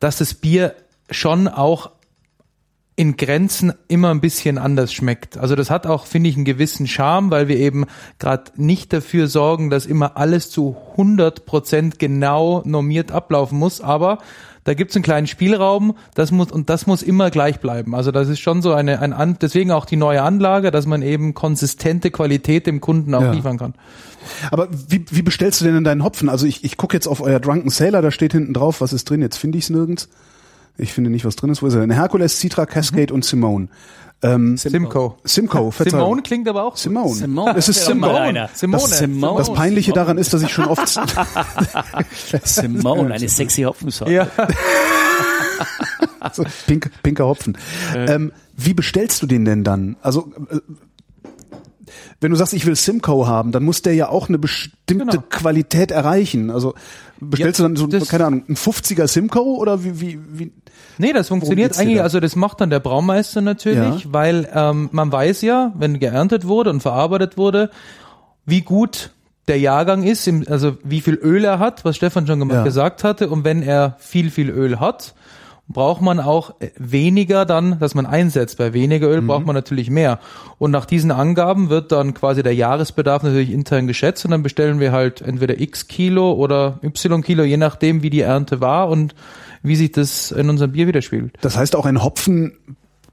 dass 0.00 0.18
das 0.18 0.34
Bier 0.34 0.74
schon 1.10 1.48
auch 1.48 1.90
in 2.96 3.18
Grenzen 3.18 3.74
immer 3.88 4.10
ein 4.10 4.22
bisschen 4.22 4.56
anders 4.56 4.92
schmeckt. 4.92 5.36
Also 5.36 5.54
das 5.54 5.68
hat 5.68 5.86
auch, 5.86 6.06
finde 6.06 6.30
ich, 6.30 6.36
einen 6.36 6.46
gewissen 6.46 6.86
Charme, 6.86 7.30
weil 7.30 7.46
wir 7.46 7.58
eben 7.58 7.84
gerade 8.18 8.52
nicht 8.56 8.92
dafür 8.94 9.28
sorgen, 9.28 9.68
dass 9.68 9.84
immer 9.84 10.16
alles 10.16 10.50
zu 10.50 10.74
100 10.92 11.44
Prozent 11.44 11.98
genau 11.98 12.62
normiert 12.64 13.12
ablaufen 13.12 13.58
muss, 13.58 13.82
aber 13.82 14.18
da 14.66 14.74
gibt 14.74 14.90
es 14.90 14.96
einen 14.96 15.04
kleinen 15.04 15.28
Spielraum, 15.28 15.96
das 16.14 16.32
muss 16.32 16.50
und 16.50 16.68
das 16.68 16.88
muss 16.88 17.04
immer 17.04 17.30
gleich 17.30 17.60
bleiben. 17.60 17.94
Also 17.94 18.10
das 18.10 18.28
ist 18.28 18.40
schon 18.40 18.62
so 18.62 18.74
eine, 18.74 19.00
ein 19.00 19.36
deswegen 19.40 19.70
auch 19.70 19.84
die 19.84 19.94
neue 19.94 20.22
Anlage, 20.22 20.72
dass 20.72 20.86
man 20.86 21.02
eben 21.02 21.34
konsistente 21.34 22.10
Qualität 22.10 22.66
dem 22.66 22.80
Kunden 22.80 23.14
auch 23.14 23.22
ja. 23.22 23.30
liefern 23.30 23.58
kann. 23.58 23.74
Aber 24.50 24.66
wie, 24.88 25.04
wie 25.08 25.22
bestellst 25.22 25.60
du 25.60 25.66
denn 25.66 25.84
deinen 25.84 26.02
Hopfen? 26.02 26.28
Also 26.28 26.46
ich, 26.46 26.64
ich 26.64 26.76
gucke 26.76 26.96
jetzt 26.96 27.06
auf 27.06 27.20
euer 27.20 27.38
Drunken 27.38 27.70
Sailor, 27.70 28.02
da 28.02 28.10
steht 28.10 28.32
hinten 28.32 28.54
drauf, 28.54 28.80
was 28.80 28.92
ist 28.92 29.08
drin. 29.08 29.22
Jetzt 29.22 29.36
finde 29.36 29.56
ich 29.56 29.64
es 29.64 29.70
nirgends. 29.70 30.08
Ich 30.76 30.92
finde 30.92 31.10
nicht, 31.10 31.24
was 31.24 31.36
drin 31.36 31.50
ist. 31.50 31.62
Wo 31.62 31.68
ist 31.68 31.74
er 31.74 31.80
denn? 31.80 31.92
Hercules, 31.92 32.40
Citra, 32.40 32.66
Cascade 32.66 33.12
mhm. 33.12 33.14
und 33.14 33.24
Simone. 33.24 33.68
Ähm, 34.22 34.56
Simcoe. 34.56 35.16
Simcoe, 35.24 35.70
Verzeihung. 35.70 36.00
Simone 36.04 36.22
klingt 36.22 36.48
aber 36.48 36.64
auch 36.64 36.76
Simone. 36.76 37.14
Simone. 37.14 37.54
Es 37.56 37.68
ist 37.68 37.84
Simone. 37.84 38.48
Simone. 38.54 38.80
Das, 38.82 38.98
Simone. 38.98 39.38
das 39.38 39.52
Peinliche 39.52 39.92
daran 39.92 40.16
ist, 40.16 40.32
dass 40.32 40.42
ich 40.42 40.50
schon 40.50 40.64
oft 40.64 40.88
Simone, 42.44 43.14
eine 43.14 43.28
sexy 43.28 43.62
Hopfensorte. 43.62 44.12
Ja. 44.12 44.28
so, 46.32 46.44
pink, 46.66 46.90
pinker 47.02 47.26
Hopfen. 47.26 47.58
Äh. 47.94 48.14
Ähm, 48.14 48.32
wie 48.56 48.72
bestellst 48.72 49.22
du 49.22 49.26
den 49.26 49.44
denn 49.44 49.64
dann? 49.64 49.96
Also 50.00 50.32
äh, 50.50 50.60
wenn 52.20 52.30
du 52.30 52.36
sagst, 52.36 52.54
ich 52.54 52.64
will 52.64 52.74
Simcoe 52.74 53.26
haben, 53.26 53.52
dann 53.52 53.64
muss 53.64 53.82
der 53.82 53.94
ja 53.94 54.08
auch 54.08 54.28
eine 54.28 54.38
bestimmte 54.38 55.04
genau. 55.04 55.24
Qualität 55.28 55.90
erreichen. 55.90 56.50
Also 56.50 56.74
bestellst 57.20 57.60
ja, 57.60 57.68
du 57.68 57.74
dann 57.74 58.00
so, 58.00 58.06
keine 58.06 58.26
Ahnung, 58.26 58.44
ein 58.48 58.56
50er 58.56 59.06
Simcoe 59.06 59.58
oder 59.58 59.84
wie, 59.84 60.00
wie, 60.00 60.18
wie? 60.32 60.52
Nee, 60.98 61.12
das 61.12 61.28
funktioniert 61.28 61.78
eigentlich, 61.78 62.02
also 62.02 62.20
das 62.20 62.36
macht 62.36 62.60
dann 62.60 62.70
der 62.70 62.80
Braumeister 62.80 63.40
natürlich, 63.40 64.04
ja. 64.04 64.12
weil 64.12 64.48
ähm, 64.54 64.88
man 64.92 65.12
weiß 65.12 65.42
ja, 65.42 65.72
wenn 65.76 65.98
geerntet 65.98 66.46
wurde 66.46 66.70
und 66.70 66.80
verarbeitet 66.80 67.36
wurde, 67.36 67.70
wie 68.46 68.62
gut 68.62 69.10
der 69.48 69.58
Jahrgang 69.58 70.02
ist, 70.02 70.28
also 70.48 70.76
wie 70.82 71.00
viel 71.00 71.14
Öl 71.14 71.44
er 71.44 71.58
hat, 71.58 71.84
was 71.84 71.96
Stefan 71.96 72.26
schon 72.26 72.48
ja. 72.50 72.64
gesagt 72.64 73.04
hatte. 73.04 73.28
Und 73.28 73.44
wenn 73.44 73.62
er 73.62 73.96
viel, 73.98 74.30
viel 74.30 74.50
Öl 74.50 74.80
hat, 74.80 75.14
braucht 75.68 76.00
man 76.00 76.20
auch 76.20 76.54
weniger 76.76 77.44
dann, 77.44 77.78
dass 77.78 77.94
man 77.94 78.06
einsetzt. 78.06 78.58
Bei 78.58 78.72
weniger 78.72 79.08
Öl 79.08 79.20
mhm. 79.20 79.26
braucht 79.26 79.46
man 79.46 79.54
natürlich 79.54 79.90
mehr. 79.90 80.18
Und 80.58 80.70
nach 80.70 80.86
diesen 80.86 81.10
Angaben 81.10 81.70
wird 81.70 81.92
dann 81.92 82.14
quasi 82.14 82.42
der 82.42 82.54
Jahresbedarf 82.54 83.22
natürlich 83.22 83.50
intern 83.50 83.86
geschätzt 83.86 84.24
und 84.24 84.30
dann 84.30 84.42
bestellen 84.42 84.80
wir 84.80 84.92
halt 84.92 85.22
entweder 85.22 85.60
x 85.60 85.88
Kilo 85.88 86.32
oder 86.32 86.78
y 86.82 87.22
Kilo, 87.22 87.44
je 87.44 87.56
nachdem, 87.56 88.02
wie 88.02 88.10
die 88.10 88.20
Ernte 88.20 88.60
war 88.60 88.88
und 88.88 89.14
wie 89.62 89.76
sich 89.76 89.92
das 89.92 90.30
in 90.30 90.48
unserem 90.50 90.72
Bier 90.72 90.86
widerspiegelt. 90.86 91.34
Das 91.40 91.56
heißt, 91.56 91.76
auch 91.76 91.86
ein 91.86 92.02
Hopfen 92.02 92.58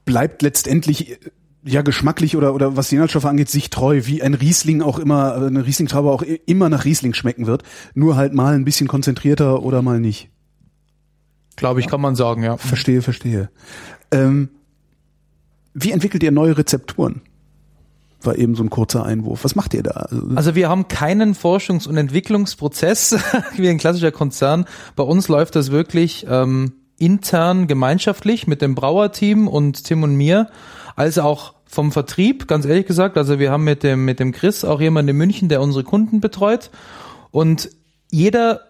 bleibt 0.04 0.42
letztendlich 0.42 1.18
ja 1.64 1.82
geschmacklich 1.82 2.36
oder 2.36 2.54
oder 2.54 2.76
was 2.76 2.88
die 2.88 2.96
Inhaltsstoffe 2.96 3.24
angeht 3.24 3.48
sich 3.48 3.70
treu, 3.70 4.02
wie 4.04 4.22
ein 4.22 4.34
Riesling 4.34 4.82
auch 4.82 4.98
immer 4.98 5.34
eine 5.36 5.64
Rieslingtraube 5.66 6.10
auch 6.10 6.22
immer 6.46 6.68
nach 6.68 6.84
Riesling 6.84 7.14
schmecken 7.14 7.46
wird, 7.46 7.62
nur 7.94 8.16
halt 8.16 8.34
mal 8.34 8.54
ein 8.54 8.64
bisschen 8.64 8.86
konzentrierter 8.86 9.62
oder 9.62 9.82
mal 9.82 10.00
nicht. 10.00 10.28
Glaube 11.56 11.80
ich, 11.80 11.86
kann 11.86 12.00
man 12.00 12.16
sagen, 12.16 12.42
ja. 12.42 12.56
Verstehe, 12.56 13.00
verstehe. 13.00 13.48
Ähm, 14.10 14.50
wie 15.72 15.92
entwickelt 15.92 16.22
ihr 16.22 16.32
neue 16.32 16.58
Rezepturen? 16.58 17.22
War 18.24 18.36
eben 18.36 18.54
so 18.54 18.62
ein 18.62 18.70
kurzer 18.70 19.04
Einwurf. 19.04 19.44
Was 19.44 19.54
macht 19.54 19.74
ihr 19.74 19.82
da? 19.82 20.08
Also 20.34 20.54
wir 20.54 20.68
haben 20.68 20.88
keinen 20.88 21.34
Forschungs- 21.34 21.88
und 21.88 21.96
Entwicklungsprozess 21.96 23.16
wie 23.56 23.68
ein 23.68 23.78
klassischer 23.78 24.12
Konzern. 24.12 24.64
Bei 24.96 25.04
uns 25.04 25.28
läuft 25.28 25.56
das 25.56 25.70
wirklich 25.70 26.26
ähm, 26.28 26.72
intern 26.98 27.66
gemeinschaftlich 27.66 28.46
mit 28.46 28.62
dem 28.62 28.74
Brauerteam 28.74 29.48
und 29.48 29.84
Tim 29.84 30.02
und 30.02 30.14
mir, 30.14 30.48
als 30.96 31.18
auch 31.18 31.54
vom 31.66 31.92
Vertrieb, 31.92 32.46
ganz 32.46 32.64
ehrlich 32.64 32.86
gesagt. 32.86 33.18
Also 33.18 33.38
wir 33.38 33.50
haben 33.50 33.64
mit 33.64 33.82
dem, 33.82 34.04
mit 34.04 34.20
dem 34.20 34.32
Chris 34.32 34.64
auch 34.64 34.80
jemanden 34.80 35.10
in 35.10 35.16
München, 35.16 35.48
der 35.48 35.60
unsere 35.60 35.84
Kunden 35.84 36.20
betreut. 36.20 36.70
Und 37.30 37.68
jeder 38.10 38.60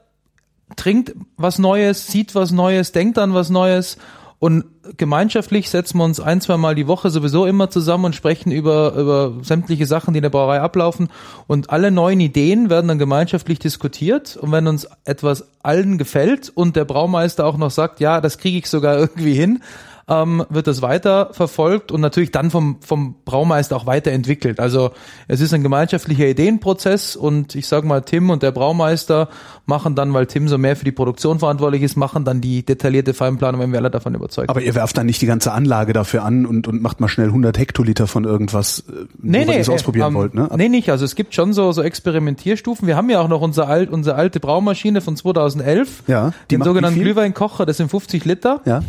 trinkt 0.77 1.15
was 1.37 1.59
Neues, 1.59 2.07
sieht 2.07 2.35
was 2.35 2.51
Neues, 2.51 2.93
denkt 2.93 3.19
an 3.19 3.35
was 3.35 3.51
Neues 3.51 3.99
und 4.45 4.65
gemeinschaftlich 4.99 5.71
setzen 5.71 5.97
wir 5.97 6.05
uns 6.05 6.21
ein, 6.21 6.43
zwei 6.43 6.59
Mal 6.59 6.75
die 6.75 6.87
Woche 6.87 7.09
sowieso 7.09 7.47
immer 7.47 7.71
zusammen 7.71 8.05
und 8.05 8.15
sprechen 8.15 8.53
über, 8.53 8.93
über 8.93 9.33
sämtliche 9.41 9.87
Sachen, 9.87 10.13
die 10.13 10.19
in 10.19 10.23
der 10.23 10.29
Brauerei 10.29 10.61
ablaufen. 10.61 11.09
Und 11.47 11.71
alle 11.71 11.91
neuen 11.91 12.21
Ideen 12.21 12.69
werden 12.69 12.89
dann 12.89 12.99
gemeinschaftlich 12.99 13.59
diskutiert. 13.59 14.37
Und 14.37 14.53
wenn 14.53 14.67
uns 14.67 14.87
etwas 15.07 15.47
allen 15.63 15.97
gefällt 15.97 16.53
und 16.55 16.77
der 16.77 16.85
Braumeister 16.85 17.47
auch 17.47 17.57
noch 17.57 17.71
sagt, 17.71 18.01
ja, 18.01 18.21
das 18.21 18.37
kriege 18.37 18.59
ich 18.59 18.69
sogar 18.69 18.99
irgendwie 18.99 19.33
hin, 19.33 19.63
ähm, 20.09 20.45
wird 20.51 20.67
das 20.67 20.83
weiter 20.83 21.31
verfolgt 21.33 21.91
und 21.91 22.01
natürlich 22.01 22.31
dann 22.31 22.51
vom, 22.51 22.77
vom 22.81 23.17
Braumeister 23.25 23.77
auch 23.77 23.87
weiterentwickelt. 23.87 24.61
Also 24.61 24.91
es 25.29 25.41
ist 25.41 25.55
ein 25.55 25.63
gemeinschaftlicher 25.63 26.27
Ideenprozess 26.27 27.17
und 27.17 27.55
ich 27.55 27.67
sage 27.67 27.87
mal, 27.87 28.03
Tim 28.03 28.31
und 28.31 28.43
der 28.43 28.53
Braumeister 28.53 29.29
machen 29.65 29.95
dann, 29.95 30.13
weil 30.13 30.27
Tim 30.27 30.49
so 30.49 30.59
mehr 30.59 30.77
für 30.77 30.85
die 30.85 30.93
Produktion 30.93 31.39
verantwortlich 31.39 31.83
ist, 31.83 31.97
machen 31.97 32.25
dann 32.25 32.43
die 32.43 32.65
detaillierte 32.65 33.15
Feinplanung, 33.15 33.61
wenn 33.61 33.73
wir 33.73 33.79
alle 33.79 33.91
davon 33.91 34.15
überzeugt 34.15 34.51
Aber 34.51 34.61
ihr 34.61 34.75
werft 34.75 34.99
dann 34.99 35.07
nicht 35.07 35.23
die 35.23 35.27
ganze 35.27 35.53
Anlage 35.53 35.95
dafür 35.95 36.23
an 36.23 36.45
und, 36.45 36.69
und 36.69 36.83
macht 36.83 37.01
mal 37.01 37.09
schnell 37.09 37.29
100 37.29 37.57
Hektoliter 37.57 38.07
von 38.07 38.25
irgendwas, 38.25 38.81
äh, 38.81 39.07
nee, 39.19 39.45
nee, 39.47 39.55
ihr 39.55 39.61
es 39.61 39.71
ausprobieren 39.71 40.09
ähm, 40.09 40.15
wollt, 40.15 40.35
ne? 40.35 40.51
Nee, 40.57 40.69
nicht. 40.69 40.91
Also 40.91 41.05
es 41.07 41.15
gibt 41.15 41.35
schon 41.35 41.55
so, 41.55 41.73
so 41.73 41.83
Experimentierstufen. 41.83 42.87
Wir 42.87 42.97
haben 42.97 43.09
ja 43.09 43.21
auch 43.21 43.29
noch 43.29 43.41
unser 43.41 43.69
alt, 43.69 43.91
unsere 43.91 44.17
alte 44.17 44.39
Braumaschine 44.39 45.01
von 45.01 45.17
2011, 45.17 46.05
ja, 46.07 46.33
den 46.51 46.63
sogenannten 46.63 47.01
Glühweinkocher, 47.01 47.65
das 47.65 47.79
sind 47.79 47.91
50 47.91 48.25
Liter. 48.27 48.61
Ja. 48.67 48.83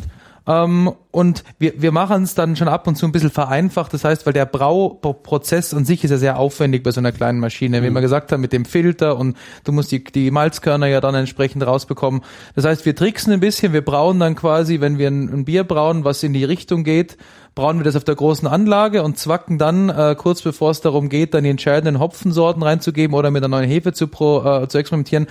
Ähm, 0.48 0.92
und 1.12 1.44
wir, 1.58 1.82
wir 1.82 1.92
machen 1.92 2.24
es 2.24 2.36
dann 2.36 2.56
schon 2.56 2.68
ab 2.68 2.88
und 2.88 2.96
zu 2.96 3.06
ein 3.06 3.12
bisschen 3.12 3.32
vereinfacht. 3.32 3.94
Das 3.94 4.04
heißt, 4.04 4.26
weil 4.26 4.34
der 4.34 4.46
Brauprozess 4.46 5.74
an 5.74 5.86
sich 5.86 6.04
ist 6.04 6.12
ja 6.12 6.18
sehr 6.18 6.38
aufwendig 6.38 6.84
bei 6.84 6.92
so 6.92 7.00
einer 7.00 7.12
kleinen 7.12 7.40
Maschine. 7.40 7.82
Wie 7.82 7.90
mhm. 7.90 7.96
wir 7.96 8.02
gesagt 8.02 8.32
haben, 8.32 8.42
mit 8.42 8.54
dem 8.54 8.66
Filter 8.66 9.18
und 9.18 9.38
du 9.64 9.72
musst 9.72 9.92
die, 9.92 10.04
die 10.04 10.30
Malzkörner 10.32 10.88
ja 10.88 11.02
dann 11.02 11.16
entsprechend 11.16 11.66
rausbekommen. 11.66 12.22
Das 12.56 12.66
heißt, 12.66 12.86
wir 12.86 12.96
tricksen 12.96 13.34
ein 13.34 13.40
bisschen. 13.40 13.74
Wir 13.74 13.84
brauen 13.84 14.20
dann 14.20 14.36
quasi, 14.36 14.82
wenn 14.82 14.98
wir 14.98 15.08
ein, 15.08 15.30
ein 15.34 15.46
Bier 15.46 15.64
brauen, 15.64 16.04
was 16.04 16.22
in 16.22 16.34
die 16.34 16.44
Richtung 16.44 16.84
geht, 16.84 17.18
brauen 17.56 17.78
wir 17.78 17.86
das 17.86 17.96
auf 17.96 18.04
der 18.04 18.16
großen 18.16 18.48
Anlage 18.48 19.02
und 19.02 19.18
zwacken 19.18 19.58
dann, 19.58 19.90
äh, 19.90 20.16
kurz 20.18 20.42
bevor 20.42 20.72
es 20.72 20.82
darum 20.82 21.08
geht, 21.08 21.34
dann 21.34 21.46
die 21.46 21.50
entscheidenden 21.50 22.00
Hopfensorten 22.00 22.62
reinzugeben 22.62 23.16
oder 23.16 23.32
mit 23.32 23.42
einer 23.42 23.56
neuen 23.56 23.70
Hefe 23.70 23.94
zu, 23.94 24.08
pro, 24.08 24.44
äh, 24.44 24.68
zu 24.68 24.78
experimentieren, 24.78 25.28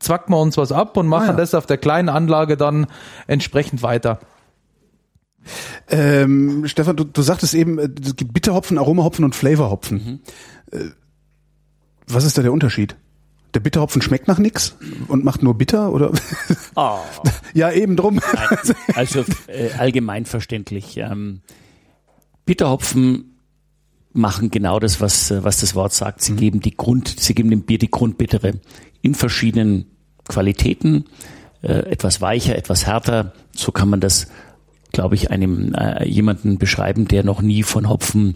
zwacken 0.00 0.34
wir 0.34 0.40
uns 0.40 0.56
was 0.56 0.72
ab 0.72 0.96
und 0.96 1.06
machen 1.06 1.28
ah, 1.28 1.32
ja. 1.32 1.36
das 1.36 1.54
auf 1.54 1.66
der 1.66 1.78
kleinen 1.78 2.08
Anlage 2.08 2.56
dann 2.56 2.88
entsprechend 3.28 3.82
weiter. 3.82 4.18
Ähm, 5.88 6.66
Stefan, 6.66 6.96
du, 6.96 7.04
du 7.04 7.22
sagtest 7.22 7.54
eben, 7.54 7.78
äh, 7.78 7.88
es 8.04 8.16
gibt 8.16 8.32
Bitterhopfen, 8.32 8.78
Aromahopfen 8.78 9.24
und 9.24 9.34
Flavorhopfen. 9.34 10.20
Mhm. 10.72 10.78
Äh, 10.78 10.90
was 12.06 12.24
ist 12.24 12.38
da 12.38 12.42
der 12.42 12.52
Unterschied? 12.52 12.96
Der 13.54 13.60
Bitterhopfen 13.60 14.02
schmeckt 14.02 14.28
nach 14.28 14.38
nix 14.38 14.76
und 15.08 15.24
macht 15.24 15.42
nur 15.42 15.56
bitter 15.56 15.92
oder? 15.92 16.12
Oh. 16.76 16.98
ja, 17.54 17.72
eben 17.72 17.96
drum. 17.96 18.20
Nein, 18.34 18.58
also 18.94 19.24
äh, 19.46 19.70
allgemein 19.78 20.26
verständlich. 20.26 20.98
Ähm, 20.98 21.40
Bitterhopfen 22.44 23.38
machen 24.12 24.50
genau 24.50 24.78
das, 24.78 25.00
was, 25.00 25.32
was 25.42 25.60
das 25.60 25.74
Wort 25.74 25.92
sagt. 25.92 26.22
Sie 26.22 26.32
mhm. 26.32 26.36
geben 26.36 26.60
die 26.60 26.76
Grund, 26.76 27.08
sie 27.18 27.34
geben 27.34 27.50
dem 27.50 27.62
Bier 27.62 27.78
die 27.78 27.90
Grundbittere 27.90 28.60
in 29.00 29.14
verschiedenen 29.14 29.86
Qualitäten, 30.28 31.04
äh, 31.62 31.90
etwas 31.90 32.20
weicher, 32.20 32.56
etwas 32.56 32.86
härter. 32.86 33.32
So 33.52 33.72
kann 33.72 33.88
man 33.88 34.00
das, 34.00 34.28
glaube 34.98 35.14
ich, 35.14 35.30
einem 35.30 35.74
äh, 35.74 36.04
jemanden 36.08 36.58
beschreiben, 36.58 37.06
der 37.06 37.22
noch 37.22 37.40
nie 37.40 37.62
von 37.62 37.88
Hopfen 37.88 38.34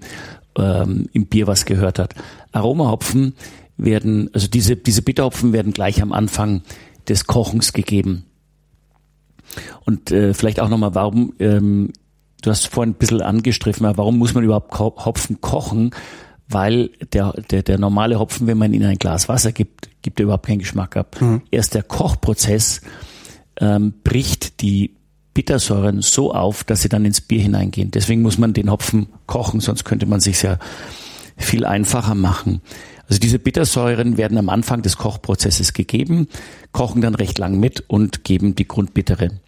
ähm, 0.56 1.08
im 1.12 1.26
Bier 1.26 1.48
was 1.48 1.64
gehört 1.64 1.98
hat. 1.98 2.14
Aromahopfen 2.52 3.34
werden, 3.76 4.30
also 4.32 4.46
diese, 4.46 4.76
diese 4.76 5.02
Bitterhopfen 5.02 5.52
werden 5.52 5.72
gleich 5.72 6.00
am 6.00 6.12
Anfang 6.12 6.62
des 7.08 7.26
Kochens 7.26 7.72
gegeben. 7.72 8.26
Und 9.84 10.12
äh, 10.12 10.34
vielleicht 10.34 10.60
auch 10.60 10.68
nochmal, 10.68 10.94
warum, 10.94 11.34
ähm, 11.40 11.92
du 12.42 12.50
hast 12.50 12.68
vorhin 12.68 12.92
ein 12.92 12.96
bisschen 12.96 13.22
angestriffen, 13.22 13.84
warum 13.96 14.18
muss 14.18 14.34
man 14.34 14.44
überhaupt 14.44 14.78
Hopfen 14.78 15.40
kochen? 15.40 15.90
Weil 16.48 16.90
der, 17.12 17.32
der, 17.50 17.64
der 17.64 17.78
normale 17.78 18.20
Hopfen, 18.20 18.46
wenn 18.46 18.58
man 18.58 18.72
ihn 18.72 18.82
in 18.82 18.86
ein 18.86 18.98
Glas 18.98 19.28
Wasser 19.28 19.50
gibt, 19.50 19.88
gibt 20.02 20.20
er 20.20 20.24
überhaupt 20.24 20.46
keinen 20.46 20.60
Geschmack 20.60 20.96
ab. 20.96 21.20
Mhm. 21.20 21.42
Erst 21.50 21.74
der 21.74 21.82
Kochprozess 21.82 22.82
ähm, 23.60 23.94
bricht 24.04 24.60
die 24.60 24.94
Bittersäuren 25.34 26.02
so 26.02 26.32
auf, 26.32 26.64
dass 26.64 26.82
sie 26.82 26.88
dann 26.88 27.04
ins 27.04 27.20
Bier 27.20 27.40
hineingehen. 27.40 27.90
Deswegen 27.90 28.22
muss 28.22 28.38
man 28.38 28.52
den 28.52 28.70
Hopfen 28.70 29.06
kochen, 29.26 29.60
sonst 29.60 29.84
könnte 29.84 30.06
man 30.06 30.20
sich 30.20 30.42
ja 30.42 30.58
viel 31.36 31.64
einfacher 31.64 32.14
machen. 32.14 32.60
Also 33.08 33.20
diese 33.20 33.38
Bittersäuren 33.38 34.16
werden 34.16 34.38
am 34.38 34.48
Anfang 34.48 34.82
des 34.82 34.96
Kochprozesses 34.96 35.72
gegeben, 35.72 36.28
kochen 36.72 37.02
dann 37.02 37.14
recht 37.14 37.38
lang 37.38 37.58
mit 37.58 37.84
und 37.88 38.24
geben 38.24 38.54
die 38.54 38.66
Grundbittere. 38.68 39.40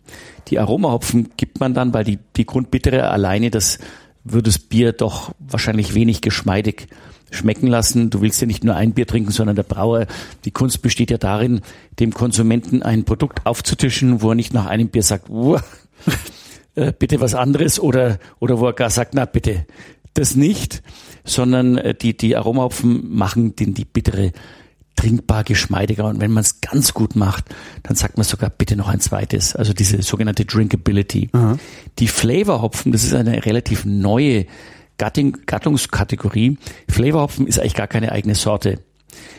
Die 0.48 0.58
Aromahopfen 0.58 1.30
gibt 1.36 1.60
man 1.60 1.72
dann, 1.72 1.94
weil 1.94 2.04
die, 2.04 2.18
die 2.36 2.46
Grundbittere 2.46 3.08
alleine, 3.08 3.50
das 3.50 3.78
würde 4.24 4.50
das 4.50 4.58
Bier 4.58 4.92
doch 4.92 5.32
wahrscheinlich 5.38 5.94
wenig 5.94 6.20
geschmeidig 6.20 6.88
schmecken 7.34 7.66
lassen. 7.66 8.10
Du 8.10 8.20
willst 8.20 8.40
ja 8.40 8.46
nicht 8.46 8.64
nur 8.64 8.74
ein 8.74 8.92
Bier 8.92 9.06
trinken, 9.06 9.30
sondern 9.30 9.56
der 9.56 9.62
Brauer, 9.62 10.06
die 10.44 10.50
Kunst 10.50 10.82
besteht 10.82 11.10
ja 11.10 11.18
darin, 11.18 11.60
dem 12.00 12.12
Konsumenten 12.12 12.82
ein 12.82 13.04
Produkt 13.04 13.44
aufzutischen, 13.44 14.22
wo 14.22 14.30
er 14.30 14.34
nicht 14.34 14.54
nach 14.54 14.66
einem 14.66 14.88
Bier 14.88 15.02
sagt, 15.02 15.28
äh, 16.74 16.92
bitte 16.98 17.20
was 17.20 17.34
anderes 17.34 17.78
oder, 17.78 18.18
oder 18.40 18.58
wo 18.60 18.66
er 18.66 18.72
gar 18.72 18.90
sagt, 18.90 19.14
na 19.14 19.24
bitte, 19.24 19.66
das 20.14 20.36
nicht, 20.36 20.82
sondern 21.24 21.76
äh, 21.76 21.94
die, 21.94 22.16
die 22.16 22.36
Aromahopfen 22.36 23.14
machen 23.14 23.56
den, 23.56 23.74
die 23.74 23.84
bittere 23.84 24.32
trinkbar 24.96 25.42
geschmeidiger 25.44 26.04
und 26.04 26.20
wenn 26.20 26.30
man 26.30 26.42
es 26.42 26.60
ganz 26.60 26.94
gut 26.94 27.16
macht, 27.16 27.46
dann 27.82 27.96
sagt 27.96 28.16
man 28.16 28.24
sogar 28.24 28.50
bitte 28.50 28.76
noch 28.76 28.88
ein 28.88 29.00
zweites, 29.00 29.56
also 29.56 29.72
diese 29.72 30.02
sogenannte 30.02 30.44
Drinkability. 30.44 31.30
Aha. 31.32 31.58
Die 31.98 32.08
Flavorhopfen, 32.08 32.92
das 32.92 33.04
ist 33.04 33.14
eine 33.14 33.44
relativ 33.44 33.84
neue 33.84 34.46
Gattung, 34.98 35.38
Gattungskategorie. 35.46 36.58
Flavorhopfen 36.88 37.46
ist 37.46 37.58
eigentlich 37.58 37.74
gar 37.74 37.88
keine 37.88 38.12
eigene 38.12 38.34
Sorte, 38.34 38.80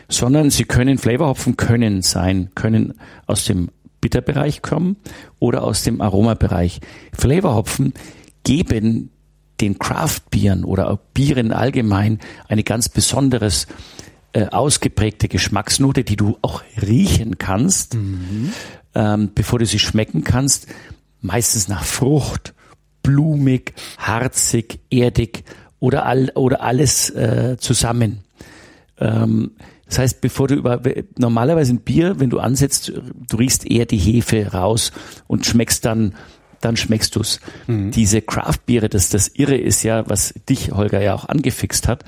sondern 0.09 0.49
sie 0.49 0.65
können, 0.65 0.97
Flavorhopfen 0.97 1.57
können 1.57 2.01
sein, 2.01 2.49
können 2.55 2.95
aus 3.25 3.45
dem 3.45 3.69
Bitterbereich 4.01 4.61
kommen 4.61 4.97
oder 5.39 5.63
aus 5.63 5.83
dem 5.83 6.01
Aromabereich. 6.01 6.79
Flavorhopfen 7.13 7.93
geben 8.43 9.09
den 9.61 9.79
Craft-Bieren 9.79 10.63
oder 10.63 10.99
Bieren 11.13 11.51
allgemein 11.51 12.19
eine 12.47 12.63
ganz 12.63 12.89
besonderes 12.89 13.67
äh, 14.33 14.47
ausgeprägte 14.47 15.27
Geschmacksnote, 15.27 16.03
die 16.03 16.17
du 16.17 16.37
auch 16.41 16.61
riechen 16.81 17.37
kannst, 17.37 17.95
mhm. 17.95 18.51
ähm, 18.93 19.31
bevor 19.33 19.59
du 19.59 19.65
sie 19.65 19.79
schmecken 19.79 20.23
kannst. 20.23 20.67
Meistens 21.21 21.67
nach 21.67 21.83
Frucht, 21.83 22.53
blumig, 23.05 23.73
harzig, 23.97 24.79
erdig 24.89 25.43
oder, 25.79 26.05
all, 26.05 26.31
oder 26.33 26.61
alles 26.61 27.11
äh, 27.11 27.57
zusammen. 27.59 28.21
Ähm, 28.99 29.51
das 29.85 29.99
heißt, 29.99 30.21
bevor 30.21 30.47
du 30.47 30.55
über 30.55 30.81
normalerweise 31.17 31.73
ein 31.73 31.81
Bier, 31.81 32.19
wenn 32.19 32.31
du 32.31 32.39
ansetzt, 32.39 32.91
du 33.29 33.37
riechst 33.37 33.69
eher 33.69 33.85
die 33.85 33.97
Hefe 33.97 34.47
raus 34.51 34.91
und 35.27 35.45
schmeckst 35.45 35.85
dann, 35.85 36.15
dann 36.59 36.75
schmeckst 36.75 37.15
du's. 37.15 37.39
Mhm. 37.67 37.91
Diese 37.91 38.21
Craft-Biere, 38.23 38.89
das 38.89 39.09
das 39.09 39.27
Irre 39.27 39.57
ist 39.57 39.83
ja, 39.83 40.09
was 40.09 40.33
dich 40.49 40.71
Holger 40.71 41.01
ja 41.01 41.13
auch 41.13 41.25
angefixt 41.29 41.87
hat. 41.87 42.03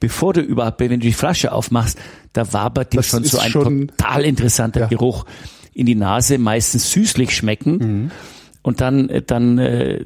Bevor 0.00 0.34
du 0.34 0.42
überhaupt, 0.42 0.80
wenn 0.80 0.90
du 0.90 0.98
die 0.98 1.12
Flasche 1.12 1.50
aufmachst, 1.52 1.98
da 2.34 2.52
wabert 2.52 2.92
dir 2.92 3.02
schon 3.02 3.24
so 3.24 3.38
ein 3.38 3.52
total 3.52 4.24
interessanter 4.24 4.80
ja. 4.80 4.86
Geruch 4.86 5.24
in 5.72 5.86
die 5.86 5.94
Nase, 5.94 6.36
meistens 6.36 6.92
süßlich 6.92 7.34
schmecken. 7.34 7.76
Mhm. 7.78 8.10
Und 8.62 8.82
dann, 8.82 9.10
dann 9.26 9.56
äh, 9.58 10.04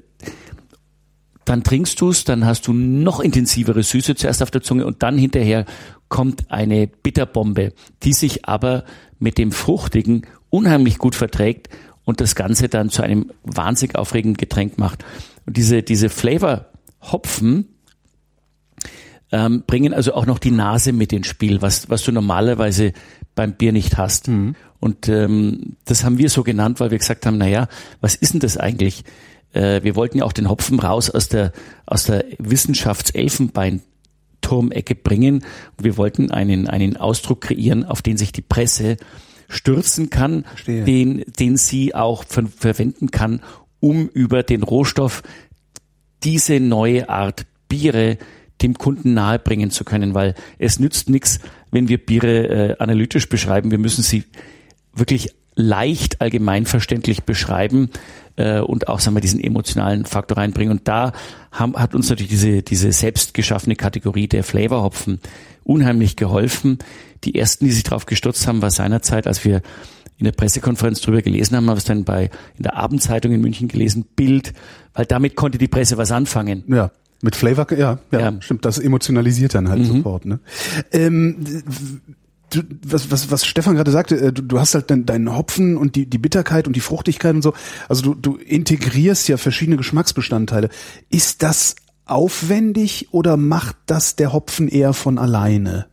dann 1.45 1.65
trinkst 1.65 2.01
du 2.01 2.11
es, 2.11 2.25
dann 2.25 2.47
hast 2.47 2.67
du 2.67 2.73
noch 2.73 3.21
intensivere 3.21 3.83
Süße 3.83 4.15
zuerst 4.15 4.43
auf 4.43 4.51
der 4.51 4.63
Zunge 4.63 4.87
und 4.87 5.03
dann 5.03 5.19
hinterher 5.19 5.65
kommt 6.09 6.51
eine 6.51 6.87
Bitterbombe, 6.87 7.73
die 8.03 8.13
sich 8.13 8.47
aber 8.47 8.85
mit 9.19 9.39
dem 9.39 9.53
Fruchtigen 9.53 10.27
unheimlich 10.51 10.99
gut 10.99 11.15
verträgt 11.15 11.69
und 12.05 12.21
das 12.21 12.35
Ganze 12.35 12.69
dann 12.69 12.91
zu 12.91 13.03
einem 13.03 13.31
wahnsinnig 13.45 13.97
aufregenden 13.97 14.37
Getränk 14.37 14.79
macht. 14.79 15.05
Und 15.47 15.57
diese, 15.57 15.83
diese 15.83 16.09
Flavor-Hopfen 16.09 17.69
ähm, 19.33 19.65
bringen 19.67 19.95
also 19.95 20.15
auch 20.15 20.27
noch 20.27 20.39
die 20.39 20.51
Nase 20.51 20.93
mit 20.93 21.13
ins 21.13 21.27
Spiel, 21.27 21.63
was, 21.63 21.89
was 21.89 22.05
du 22.05 22.13
normalerweise 22.13 22.93
beim 23.35 23.55
Bier 23.55 23.73
nicht 23.73 23.97
hast. 23.97 24.29
Mhm. 24.29 24.55
Und 24.79 25.09
ähm, 25.09 25.77
das 25.85 26.05
haben 26.05 26.19
wir 26.19 26.29
so 26.29 26.43
genannt, 26.43 26.81
weil 26.81 26.91
wir 26.91 26.99
gesagt 26.99 27.25
haben, 27.25 27.39
naja, 27.39 27.69
was 28.01 28.15
ist 28.15 28.35
denn 28.35 28.41
das 28.41 28.57
eigentlich? 28.57 29.05
Äh, 29.53 29.83
wir 29.83 29.97
wollten 29.97 30.19
ja 30.19 30.25
auch 30.25 30.33
den 30.33 30.49
Hopfen 30.49 30.79
raus 30.81 31.11
aus 31.11 31.29
der, 31.29 31.53
aus 31.87 32.05
der 32.05 32.25
Wissenschaftselfenbeinturmecke 32.39 34.95
bringen. 34.95 35.45
Wir 35.79 35.97
wollten 35.97 36.31
einen, 36.31 36.69
einen 36.69 36.97
Ausdruck 36.97 37.41
kreieren, 37.43 37.85
auf 37.85 38.03
den 38.03 38.17
sich 38.17 38.33
die 38.33 38.43
Presse 38.43 38.97
stürzen 39.49 40.11
kann, 40.11 40.45
den, 40.67 41.25
den 41.39 41.57
sie 41.57 41.95
auch 41.95 42.25
ver 42.25 42.47
verwenden 42.47 43.11
kann, 43.11 43.41
um 43.81 44.09
über 44.09 44.43
den 44.43 44.63
Rohstoff 44.63 45.23
diese 46.23 46.61
neue 46.61 47.09
Art 47.09 47.47
Biere 47.69 48.19
dem 48.63 48.75
Kunden 48.75 49.15
nahebringen 49.15 49.71
zu 49.71 49.85
können, 49.85 50.15
weil 50.15 50.35
es 50.59 50.79
nützt 50.79 51.11
nichts, 51.11 51.41
wenn 51.71 51.89
wir 51.89 51.99
Biere 51.99 52.49
äh, 52.49 52.77
analytisch 52.79 53.29
beschreiben. 53.29 53.71
Wir 53.71 53.79
müssen 53.79 54.03
sie 54.03 54.25
wirklich 54.95 55.35
leicht 55.55 56.21
allgemeinverständlich 56.21 57.25
beschreiben 57.25 57.91
äh, 58.37 58.61
und 58.61 58.89
auch 58.89 59.01
sagen 59.01 59.17
wir 59.17 59.21
diesen 59.21 59.41
emotionalen 59.41 60.05
Faktor 60.05 60.39
reinbringen. 60.39 60.79
Und 60.79 60.89
da 60.89 61.13
haben, 61.51 61.77
hat 61.77 61.95
uns 61.95 62.09
natürlich 62.09 62.31
diese 62.31 62.63
diese 62.63 62.93
selbst 62.93 63.35
geschaffene 63.35 63.77
Kategorie 63.77 64.29
der 64.29 64.45
Flavorhopfen 64.45 65.21
unheimlich 65.65 66.17
geholfen. 66.17 66.79
Die 67.25 67.35
ersten, 67.35 67.67
die 67.67 67.73
sich 67.73 67.85
darauf 67.85 68.07
gestürzt 68.07 68.47
haben, 68.47 68.63
war 68.63 68.71
seinerzeit, 68.71 69.27
als 69.27 69.45
wir 69.45 69.63
in 70.19 70.25
der 70.25 70.33
Pressekonferenz 70.33 71.01
drüber 71.01 71.23
gelesen 71.23 71.57
haben, 71.57 71.69
haben 71.69 71.75
wir 71.75 71.79
es 71.79 71.85
dann 71.85 72.05
bei 72.05 72.31
in 72.57 72.63
der 72.63 72.77
Abendzeitung 72.77 73.33
in 73.33 73.41
München 73.41 73.69
gelesen, 73.69 74.05
Bild, 74.17 74.53
weil 74.95 75.07
damit 75.07 75.37
konnte 75.37 75.59
die 75.59 75.69
Presse 75.69 75.97
was 75.97 76.13
anfangen. 76.13 76.65
Ja. 76.69 76.91
Mit 77.25 77.37
Flavor, 77.37 77.71
ja, 77.73 78.01
ja, 78.11 78.21
ja, 78.21 78.33
stimmt, 78.41 78.65
das 78.65 78.81
emotionalisiert 78.81 79.55
dann 79.55 79.69
halt 79.69 79.83
mhm. 79.83 79.85
sofort. 79.85 80.25
Ne? 80.25 80.41
Ähm, 80.91 81.37
du, 82.55 82.63
was, 82.85 83.11
was, 83.11 83.31
was 83.31 83.47
Stefan 83.47 83.75
gerade 83.75 83.91
sagte, 83.91 84.17
äh, 84.21 84.33
du, 84.33 84.43
du 84.43 84.61
hast 84.61 84.75
halt 84.75 84.91
deinen 84.91 85.07
dein 85.07 85.35
Hopfen 85.37 85.77
und 85.77 85.97
die, 85.97 86.07
die 86.07 86.19
Bitterkeit 86.19 86.67
und 86.67 86.77
die 86.77 86.81
Fruchtigkeit 86.81 87.35
und 87.35 87.43
so. 87.43 87.55
Also 87.89 88.03
du, 88.03 88.15
du 88.15 88.37
integrierst 88.37 89.29
ja 89.29 89.37
verschiedene 89.37 89.77
Geschmacksbestandteile. 89.77 90.69
Ist 91.11 91.43
das 91.43 91.77
aufwendig 92.05 93.09
oder 93.13 93.37
macht 93.37 93.77
das 93.87 94.17
der 94.17 94.33
Hopfen 94.33 94.69
eher 94.69 94.93
von 94.93 95.19
alleine? 95.19 95.87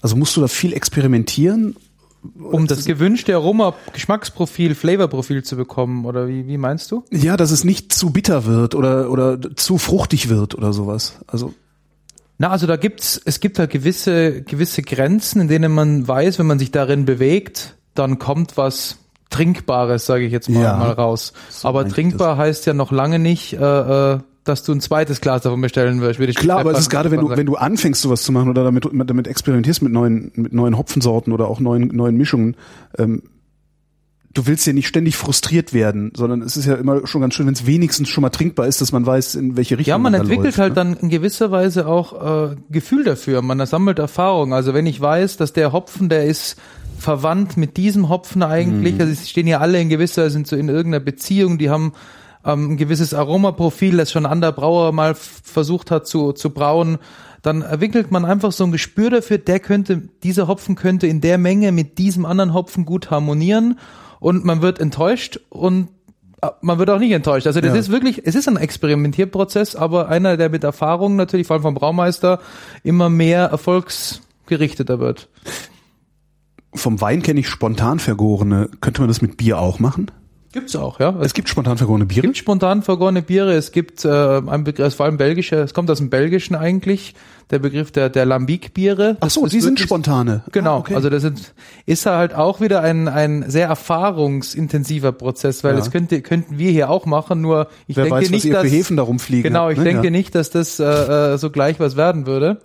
Also 0.00 0.16
musst 0.16 0.36
du 0.36 0.40
da 0.40 0.48
viel 0.48 0.72
experimentieren? 0.72 1.76
Um 2.38 2.66
das 2.66 2.84
gewünschte 2.84 3.34
Aroma, 3.34 3.74
Geschmacksprofil, 3.92 4.74
Flavorprofil 4.74 5.44
zu 5.44 5.56
bekommen, 5.56 6.04
oder 6.04 6.26
wie, 6.26 6.46
wie 6.48 6.58
meinst 6.58 6.90
du? 6.90 7.04
Ja, 7.12 7.36
dass 7.36 7.52
es 7.52 7.62
nicht 7.62 7.92
zu 7.92 8.10
bitter 8.10 8.44
wird 8.44 8.74
oder, 8.74 9.10
oder 9.10 9.38
zu 9.54 9.78
fruchtig 9.78 10.28
wird 10.28 10.56
oder 10.56 10.72
sowas. 10.72 11.20
Also 11.26 11.54
na, 12.38 12.50
also 12.50 12.66
da 12.66 12.76
gibt's, 12.76 13.20
es 13.24 13.40
gibt 13.40 13.58
halt 13.58 13.70
gewisse, 13.70 14.42
gewisse 14.42 14.82
Grenzen, 14.82 15.40
in 15.42 15.48
denen 15.48 15.72
man 15.72 16.06
weiß, 16.06 16.38
wenn 16.38 16.46
man 16.46 16.58
sich 16.58 16.70
darin 16.70 17.04
bewegt, 17.04 17.76
dann 17.94 18.18
kommt 18.18 18.56
was 18.56 18.98
Trinkbares, 19.30 20.06
sage 20.06 20.24
ich 20.24 20.32
jetzt 20.32 20.48
mal, 20.48 20.62
ja, 20.62 20.76
mal 20.76 20.92
raus. 20.92 21.32
So 21.50 21.68
aber 21.68 21.86
trinkbar 21.86 22.36
heißt 22.36 22.64
ja 22.66 22.74
noch 22.74 22.92
lange 22.92 23.18
nicht, 23.18 23.54
äh, 23.54 23.56
äh, 24.14 24.18
dass 24.44 24.62
du 24.62 24.72
ein 24.72 24.80
zweites 24.80 25.20
Glas 25.20 25.42
davon 25.42 25.60
bestellen 25.60 26.00
wirst. 26.00 26.18
Klar, 26.36 26.60
aber 26.60 26.70
es 26.70 26.78
ist 26.78 26.90
gerade, 26.90 27.10
wenn 27.10 27.20
du, 27.20 27.28
wenn 27.28 27.44
du 27.44 27.56
anfängst, 27.56 28.00
sowas 28.00 28.22
zu 28.22 28.32
machen 28.32 28.48
oder 28.48 28.64
damit, 28.64 28.88
damit 28.90 29.26
experimentierst 29.26 29.82
mit 29.82 29.92
neuen, 29.92 30.32
mit 30.34 30.52
neuen 30.52 30.78
Hopfensorten 30.78 31.32
oder 31.32 31.48
auch 31.48 31.60
neuen, 31.60 31.88
neuen 31.88 32.16
Mischungen, 32.16 32.56
ähm, 32.96 33.22
du 34.34 34.46
willst 34.46 34.66
ja 34.66 34.72
nicht 34.72 34.86
ständig 34.86 35.16
frustriert 35.16 35.72
werden, 35.72 36.12
sondern 36.14 36.42
es 36.42 36.56
ist 36.56 36.66
ja 36.66 36.74
immer 36.74 37.06
schon 37.06 37.20
ganz 37.20 37.34
schön, 37.34 37.46
wenn 37.46 37.54
es 37.54 37.66
wenigstens 37.66 38.08
schon 38.08 38.22
mal 38.22 38.30
trinkbar 38.30 38.66
ist, 38.66 38.80
dass 38.80 38.92
man 38.92 39.06
weiß, 39.06 39.34
in 39.36 39.56
welche 39.56 39.78
Richtung 39.78 39.92
man 39.92 39.98
Ja, 40.00 40.02
man, 40.02 40.12
man 40.12 40.20
entwickelt 40.20 40.56
läuft, 40.56 40.58
halt 40.58 40.70
ne? 40.70 40.74
dann 40.74 40.96
in 40.96 41.08
gewisser 41.08 41.50
Weise 41.50 41.86
auch 41.86 42.50
äh, 42.50 42.56
Gefühl 42.70 43.04
dafür. 43.04 43.42
Man 43.42 43.64
sammelt 43.66 43.98
Erfahrung. 43.98 44.52
Also 44.52 44.74
wenn 44.74 44.86
ich 44.86 45.00
weiß, 45.00 45.38
dass 45.38 45.52
der 45.52 45.72
Hopfen, 45.72 46.08
der 46.08 46.26
ist 46.26 46.56
verwandt 46.98 47.56
mit 47.56 47.76
diesem 47.76 48.08
Hopfen 48.08 48.42
eigentlich, 48.42 48.94
mhm. 48.94 49.00
also 49.00 49.14
sie 49.14 49.28
stehen 49.28 49.46
ja 49.46 49.60
alle 49.60 49.80
in 49.80 49.88
gewisser, 49.88 50.30
sind 50.30 50.46
so 50.46 50.56
in 50.56 50.68
irgendeiner 50.68 51.04
Beziehung, 51.04 51.56
die 51.56 51.70
haben 51.70 51.92
ähm, 52.44 52.72
ein 52.72 52.76
gewisses 52.76 53.14
Aromaprofil, 53.14 53.96
das 53.96 54.12
schon 54.12 54.26
ein 54.26 54.32
anderer 54.32 54.52
Brauer 54.52 54.92
mal 54.92 55.14
versucht 55.14 55.90
hat 55.90 56.06
zu, 56.06 56.32
zu 56.32 56.50
brauen, 56.50 56.98
dann 57.42 57.62
entwickelt 57.62 58.10
man 58.10 58.24
einfach 58.24 58.52
so 58.52 58.64
ein 58.64 58.72
Gespür 58.72 59.10
dafür, 59.10 59.38
der 59.38 59.60
könnte, 59.60 60.02
dieser 60.22 60.48
Hopfen 60.48 60.74
könnte 60.74 61.06
in 61.06 61.20
der 61.20 61.38
Menge 61.38 61.72
mit 61.72 61.98
diesem 61.98 62.26
anderen 62.26 62.52
Hopfen 62.52 62.84
gut 62.84 63.10
harmonieren 63.10 63.78
und 64.20 64.44
man 64.44 64.62
wird 64.62 64.80
enttäuscht 64.80 65.40
und 65.48 65.88
äh, 66.42 66.48
man 66.60 66.78
wird 66.78 66.90
auch 66.90 66.98
nicht 66.98 67.12
enttäuscht. 67.12 67.46
Also 67.46 67.60
das 67.60 67.72
ja. 67.72 67.78
ist 67.78 67.90
wirklich, 67.90 68.22
es 68.24 68.34
ist 68.34 68.48
ein 68.48 68.56
Experimentierprozess, 68.56 69.76
aber 69.76 70.08
einer, 70.08 70.36
der 70.36 70.48
mit 70.48 70.64
Erfahrung 70.64 71.16
natürlich, 71.16 71.46
vor 71.46 71.54
allem 71.54 71.62
vom 71.62 71.74
Braumeister, 71.74 72.40
immer 72.82 73.08
mehr 73.08 73.46
erfolgsgerichteter 73.46 75.00
wird. 75.00 75.28
Vom 76.74 77.00
Wein 77.00 77.22
kenne 77.22 77.40
ich 77.40 77.48
spontan 77.48 77.98
vergorene. 77.98 78.68
Könnte 78.80 79.00
man 79.00 79.08
das 79.08 79.22
mit 79.22 79.36
Bier 79.36 79.58
auch 79.58 79.78
machen? 79.78 80.10
Gibt's 80.52 80.76
auch, 80.76 80.98
ja. 80.98 81.14
Es 81.20 81.34
gibt 81.34 81.48
spontan 81.48 81.76
vergorene 81.76 82.06
Biere? 82.06 82.20
Es 82.20 82.22
gibt 82.24 82.36
spontan 82.38 82.82
vergorene 82.82 83.22
Biere. 83.22 83.52
Es 83.52 83.70
gibt 83.72 84.04
äh, 84.04 84.40
ein 84.46 84.64
Begriff, 84.64 84.94
vor 84.94 85.06
allem 85.06 85.18
belgische, 85.18 85.56
es 85.56 85.74
kommt 85.74 85.90
aus 85.90 85.98
dem 85.98 86.08
Belgischen 86.08 86.56
eigentlich, 86.56 87.14
der 87.50 87.58
Begriff 87.58 87.90
der, 87.90 88.10
der 88.10 88.26
Lambic-Biere. 88.26 89.16
Ach 89.20 89.30
so, 89.30 89.46
die 89.46 89.60
sind 89.60 89.80
spontane. 89.80 90.42
Genau, 90.52 90.76
ah, 90.76 90.78
okay. 90.78 90.94
also 90.94 91.08
das 91.08 91.22
sind, 91.22 91.54
ist 91.86 92.04
halt 92.06 92.34
auch 92.34 92.60
wieder 92.60 92.82
ein, 92.82 93.08
ein 93.08 93.48
sehr 93.48 93.68
erfahrungsintensiver 93.68 95.12
Prozess, 95.12 95.64
weil 95.64 95.72
ja. 95.72 95.78
das 95.78 95.90
könnte, 95.90 96.20
könnten 96.20 96.58
wir 96.58 96.70
hier 96.70 96.90
auch 96.90 97.06
machen, 97.06 97.40
nur 97.40 97.68
ich 97.86 97.96
Wer 97.96 98.04
denke 98.04 98.20
weiß, 98.20 98.30
nicht, 98.30 98.52
dass... 98.52 98.64
Häfen 98.64 98.96
darum 98.96 99.18
fliegen 99.18 99.44
genau, 99.44 99.70
ich 99.70 99.78
ne? 99.78 99.84
denke 99.84 100.04
ja. 100.04 100.10
nicht, 100.10 100.34
dass 100.34 100.50
das 100.50 100.78
äh, 100.78 100.84
äh, 100.84 101.38
so 101.38 101.50
gleich 101.50 101.80
was 101.80 101.96
werden 101.96 102.26
würde. 102.26 102.60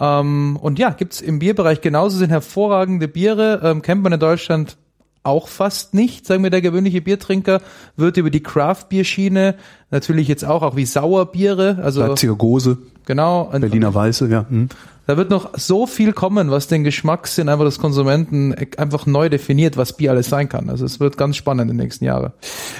Ähm, 0.00 0.58
und 0.60 0.78
ja, 0.78 0.90
gibt's 0.90 1.20
im 1.20 1.38
Bierbereich 1.38 1.80
genauso, 1.80 2.18
sind 2.18 2.30
hervorragende 2.30 3.06
Biere, 3.06 3.60
ähm, 3.62 3.82
kennt 3.82 4.02
man 4.02 4.12
in 4.12 4.20
Deutschland 4.20 4.76
auch 5.24 5.48
fast 5.48 5.94
nicht, 5.94 6.26
sagen 6.26 6.42
wir 6.42 6.50
der 6.50 6.60
gewöhnliche 6.60 7.00
Biertrinker, 7.00 7.60
wird 7.96 8.18
über 8.18 8.30
die 8.30 8.42
Craft-Bierschiene 8.42 9.56
natürlich 9.90 10.28
jetzt 10.28 10.44
auch, 10.44 10.62
auch 10.62 10.76
wie 10.76 10.84
Sauerbiere, 10.84 11.78
also 11.82 12.06
Leipziger 12.06 12.36
Gose, 12.36 12.78
genau, 13.06 13.44
Berliner 13.46 13.94
Weiße, 13.94 14.28
ja. 14.28 14.46
Hm. 14.48 14.68
Da 15.06 15.16
wird 15.16 15.30
noch 15.30 15.58
so 15.58 15.86
viel 15.86 16.12
kommen, 16.12 16.50
was 16.50 16.66
den 16.66 16.84
Geschmackssinn 16.84 17.48
einfach 17.48 17.64
des 17.64 17.78
Konsumenten 17.78 18.54
einfach 18.78 19.04
neu 19.06 19.28
definiert, 19.28 19.76
was 19.76 19.96
Bier 19.96 20.12
alles 20.12 20.28
sein 20.28 20.48
kann. 20.48 20.70
Also 20.70 20.84
es 20.84 20.98
wird 20.98 21.18
ganz 21.18 21.36
spannend 21.36 21.70
in 21.70 21.76
den 21.76 21.84
nächsten 21.84 22.04
Jahren. 22.06 22.32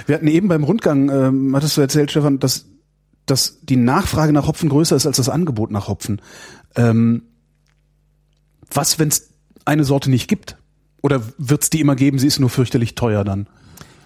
Wir 0.07 0.15
hatten 0.15 0.27
eben 0.27 0.47
beim 0.47 0.63
Rundgang, 0.63 1.09
ähm, 1.09 1.55
hattest 1.55 1.77
du 1.77 1.81
erzählt, 1.81 2.09
Stefan, 2.09 2.39
dass, 2.39 2.65
dass 3.27 3.59
die 3.61 3.75
Nachfrage 3.75 4.33
nach 4.33 4.47
Hopfen 4.47 4.69
größer 4.69 4.95
ist 4.95 5.05
als 5.05 5.17
das 5.17 5.29
Angebot 5.29 5.69
nach 5.69 5.87
Hopfen. 5.87 6.19
Ähm, 6.75 7.23
was, 8.71 8.97
wenn 8.97 9.09
es 9.09 9.29
eine 9.65 9.83
Sorte 9.83 10.09
nicht 10.09 10.27
gibt? 10.27 10.57
Oder 11.05 11.21
wird 11.37 11.61
es 11.61 11.69
die 11.69 11.81
immer 11.81 11.95
geben, 11.95 12.17
sie 12.17 12.25
ist 12.25 12.39
nur 12.39 12.49
fürchterlich 12.49 12.95
teuer 12.95 13.23
dann? 13.23 13.45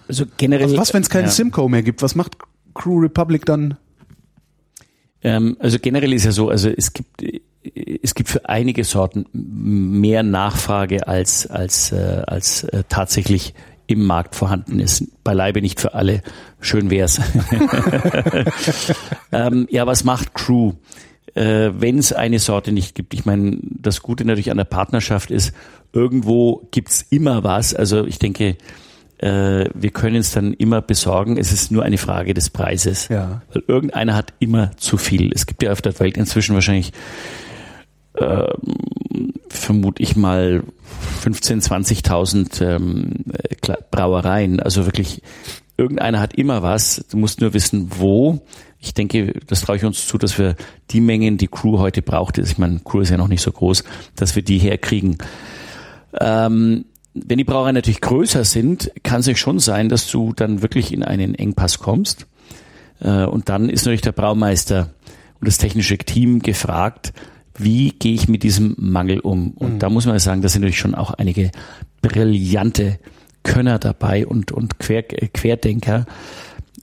Also 0.06 0.26
generell. 0.36 0.64
Also 0.64 0.76
was, 0.76 0.92
wenn 0.92 1.00
es 1.00 1.08
keine 1.08 1.28
ja. 1.28 1.30
Simcoe 1.30 1.66
mehr 1.70 1.82
gibt? 1.82 2.02
Was 2.02 2.14
macht 2.14 2.36
Crew 2.74 3.00
Republic 3.00 3.46
dann? 3.46 3.78
Ähm, 5.22 5.56
also 5.60 5.78
generell 5.80 6.12
ist 6.12 6.26
ja 6.26 6.32
so, 6.32 6.50
also 6.50 6.68
es 6.68 6.92
gibt 6.92 7.24
es 8.02 8.14
gibt 8.14 8.28
für 8.28 8.46
einige 8.50 8.84
Sorten 8.84 9.24
mehr 9.32 10.22
Nachfrage 10.22 11.08
als 11.08 11.46
als 11.46 11.90
äh, 11.90 12.22
als 12.26 12.64
äh, 12.64 12.84
tatsächlich 12.90 13.54
im 13.86 14.04
Markt 14.04 14.34
vorhanden 14.34 14.78
ist. 14.78 15.02
Beileibe 15.24 15.62
nicht 15.62 15.80
für 15.80 15.94
alle. 15.94 16.20
Schön 16.60 16.90
wär's. 16.90 17.18
ähm, 19.32 19.66
ja, 19.70 19.86
was 19.86 20.04
macht 20.04 20.34
Crew? 20.34 20.74
Äh, 21.34 21.70
Wenn 21.74 21.98
es 21.98 22.12
eine 22.12 22.38
Sorte 22.38 22.72
nicht 22.72 22.94
gibt, 22.94 23.14
ich 23.14 23.24
meine, 23.24 23.58
das 23.62 24.02
Gute 24.02 24.24
natürlich 24.24 24.50
an 24.50 24.56
der 24.56 24.64
Partnerschaft 24.64 25.30
ist, 25.30 25.52
irgendwo 25.92 26.68
gibt's 26.70 27.06
immer 27.10 27.44
was. 27.44 27.74
Also 27.74 28.04
ich 28.04 28.18
denke, 28.18 28.56
äh, 29.18 29.68
wir 29.74 29.90
können 29.90 30.16
es 30.16 30.32
dann 30.32 30.54
immer 30.54 30.80
besorgen. 30.80 31.36
Es 31.36 31.52
ist 31.52 31.70
nur 31.70 31.82
eine 31.84 31.98
Frage 31.98 32.32
des 32.32 32.50
Preises. 32.50 33.08
Ja. 33.08 33.42
Weil 33.52 33.62
irgendeiner 33.66 34.14
hat 34.14 34.32
immer 34.38 34.70
zu 34.76 34.96
viel. 34.96 35.30
Es 35.34 35.46
gibt 35.46 35.62
ja 35.62 35.72
auf 35.72 35.82
der 35.82 35.98
Welt 36.00 36.16
inzwischen 36.16 36.54
wahrscheinlich, 36.54 36.92
äh, 38.14 38.48
vermute 39.48 40.02
ich 40.02 40.16
mal, 40.16 40.62
15.000, 41.22 42.02
20.000 42.02 42.64
ähm, 42.64 43.24
Brauereien. 43.90 44.58
Also 44.60 44.86
wirklich, 44.86 45.22
irgendeiner 45.76 46.20
hat 46.20 46.34
immer 46.34 46.62
was. 46.62 47.04
Du 47.10 47.18
musst 47.18 47.40
nur 47.40 47.52
wissen, 47.52 47.90
wo. 47.98 48.40
Ich 48.80 48.94
denke, 48.94 49.34
das 49.46 49.60
traue 49.60 49.76
ich 49.76 49.84
uns 49.84 50.06
zu, 50.06 50.16
dass 50.16 50.38
wir 50.38 50.56
die 50.90 51.00
Mengen, 51.00 51.36
die 51.36 51.48
Crew 51.48 51.78
heute 51.78 52.00
braucht, 52.00 52.38
ich 52.38 52.58
meine, 52.58 52.80
Crew 52.80 53.00
ist 53.00 53.10
ja 53.10 53.18
noch 53.18 53.28
nicht 53.28 53.42
so 53.42 53.52
groß, 53.52 53.84
dass 54.16 54.34
wir 54.34 54.42
die 54.42 54.58
herkriegen. 54.58 55.18
Ähm, 56.18 56.86
wenn 57.12 57.38
die 57.38 57.44
Brauereien 57.44 57.74
natürlich 57.74 58.00
größer 58.00 58.44
sind, 58.44 58.90
kann 59.02 59.20
es 59.20 59.26
ja 59.26 59.34
schon 59.34 59.58
sein, 59.58 59.88
dass 59.88 60.10
du 60.10 60.32
dann 60.32 60.62
wirklich 60.62 60.92
in 60.92 61.02
einen 61.02 61.34
Engpass 61.34 61.78
kommst. 61.78 62.26
Äh, 63.00 63.24
und 63.24 63.48
dann 63.48 63.68
ist 63.68 63.84
natürlich 63.84 64.00
der 64.00 64.12
Braumeister 64.12 64.90
und 65.40 65.46
das 65.46 65.58
technische 65.58 65.98
Team 65.98 66.40
gefragt, 66.40 67.12
wie 67.56 67.90
gehe 67.90 68.14
ich 68.14 68.28
mit 68.28 68.42
diesem 68.42 68.74
Mangel 68.78 69.20
um? 69.20 69.50
Und 69.52 69.74
mhm. 69.74 69.78
da 69.80 69.90
muss 69.90 70.06
man 70.06 70.18
sagen, 70.18 70.40
da 70.40 70.48
sind 70.48 70.62
natürlich 70.62 70.78
schon 70.78 70.94
auch 70.94 71.12
einige 71.12 71.50
brillante 72.00 72.98
Könner 73.42 73.78
dabei 73.78 74.26
und, 74.26 74.52
und 74.52 74.78
Quer, 74.78 75.02
Querdenker, 75.02 76.06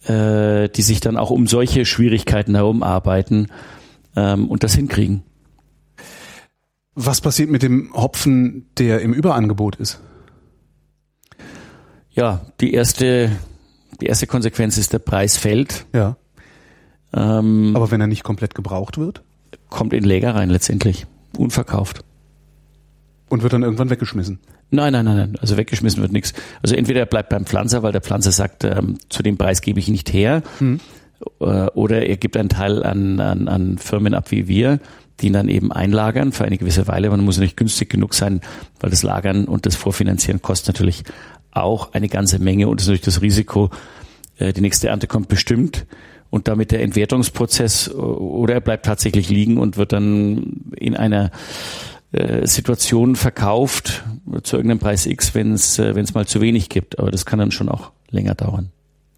äh, 0.08 0.70
die 0.70 0.82
sich 0.82 1.00
dann 1.00 1.18
auch 1.18 1.30
um 1.30 1.48
solche 1.48 1.86
Schwierigkeiten 1.86 2.56
herumarbeiten 2.56 3.48
ähm, 4.16 4.48
und 4.48 4.64
das 4.64 4.74
hinkriegen. 4.76 5.24
Was 6.96 7.22
passiert 7.22 7.50
mit 7.50 7.62
dem 7.62 7.94
Hopfen, 7.94 8.68
der 8.78 9.02
im 9.02 9.14
Überangebot 9.14 9.76
ist? 9.76 10.00
Ja, 12.10 12.42
die 12.60 12.74
erste, 12.74 13.32
die 14.02 14.08
erste 14.08 14.26
Konsequenz 14.26 14.78
ist, 14.78 14.94
der 14.94 15.00
Preis 15.00 15.38
fällt. 15.38 15.86
Ja. 15.94 16.18
Ähm, 17.14 17.74
Aber 17.76 17.92
wenn 17.92 18.02
er 18.02 18.08
nicht 18.08 18.24
komplett 18.24 18.56
gebraucht 18.56 18.98
wird? 18.98 19.22
Kommt 19.70 19.94
in 19.94 20.04
Läger 20.04 20.34
rein 20.34 20.50
letztendlich. 20.50 21.06
Unverkauft. 21.38 22.04
Und 23.30 23.44
wird 23.44 23.54
dann 23.54 23.62
irgendwann 23.62 23.90
weggeschmissen? 23.90 24.40
Nein, 24.70 24.94
nein, 24.94 25.06
nein, 25.06 25.18
nein. 25.18 25.36
Also 25.40 25.56
weggeschmissen 25.56 26.02
wird 26.02 26.12
nichts. 26.12 26.34
Also 26.62 26.76
entweder 26.76 27.00
er 27.00 27.06
bleibt 27.06 27.30
beim 27.30 27.46
Pflanzer, 27.46 27.84
weil 27.84 27.94
der 27.94 28.02
Pflanzer 28.02 28.32
sagt, 28.32 28.64
ähm, 28.64 28.98
zu 29.10 29.24
dem 29.24 29.38
Preis 29.38 29.62
gebe 29.62 29.80
ich 29.80 29.88
nicht 29.88 30.12
her. 30.12 30.44
Hm. 30.60 30.80
Äh, 31.40 31.46
oder 31.46 32.06
er 32.06 32.18
gibt 32.18 32.36
einen 32.36 32.50
Teil 32.50 32.84
an, 32.84 33.20
an, 33.20 33.48
an 33.48 33.78
Firmen 33.78 34.14
ab 34.14 34.32
wie 34.32 34.48
wir, 34.48 34.80
die 35.20 35.28
ihn 35.28 35.34
dann 35.34 35.48
eben 35.48 35.72
einlagern 35.72 36.32
für 36.32 36.46
eine 36.46 36.58
gewisse 36.58 36.88
Weile. 36.88 37.10
Man 37.10 37.24
muss 37.24 37.38
nicht 37.38 37.58
günstig 37.58 37.90
genug 37.90 38.14
sein, 38.14 38.42
weil 38.80 38.90
das 38.90 39.04
Lagern 39.04 39.46
und 39.46 39.66
das 39.66 39.76
Vorfinanzieren 39.76 40.42
kostet 40.42 40.76
natürlich 40.76 41.04
auch 41.52 41.94
eine 41.94 42.10
ganze 42.10 42.40
Menge 42.40 42.68
und 42.68 42.82
ist 42.82 42.88
natürlich 42.88 43.02
das 43.02 43.22
Risiko, 43.22 43.70
äh, 44.38 44.54
die 44.54 44.62
nächste 44.62 44.90
Ernte 44.90 45.08
kommt 45.08 45.30
bestimmt 45.30 45.86
und 46.30 46.48
damit 46.48 46.72
der 46.72 46.82
Entwertungsprozess 46.82 47.90
oder 47.90 48.56
er 48.56 48.62
bleibt 48.62 48.86
tatsächlich 48.86 49.30
liegen 49.30 49.58
und 49.58 49.78
wird 49.78 49.94
dann 49.94 50.72
in 50.76 50.96
einer 50.96 51.32
äh, 52.12 52.48
Situation 52.48 53.16
verkauft 53.16 54.04
zu 54.44 54.56
irgendeinem 54.58 54.80
Preis 54.80 55.06
X, 55.06 55.36
wenn 55.36 55.54
es 55.54 55.78
wenn 55.80 56.04
es 56.04 56.14
mal 56.14 56.26
zu 56.26 56.42
wenig 56.42 56.70
gibt. 56.70 57.00
Aber 57.00 57.12
das 57.12 57.26
kann 57.26 57.40
dann 57.40 57.52
schon 57.52 57.70
auch 57.70 57.92
länger 58.10 58.36
dauern. 58.36 58.72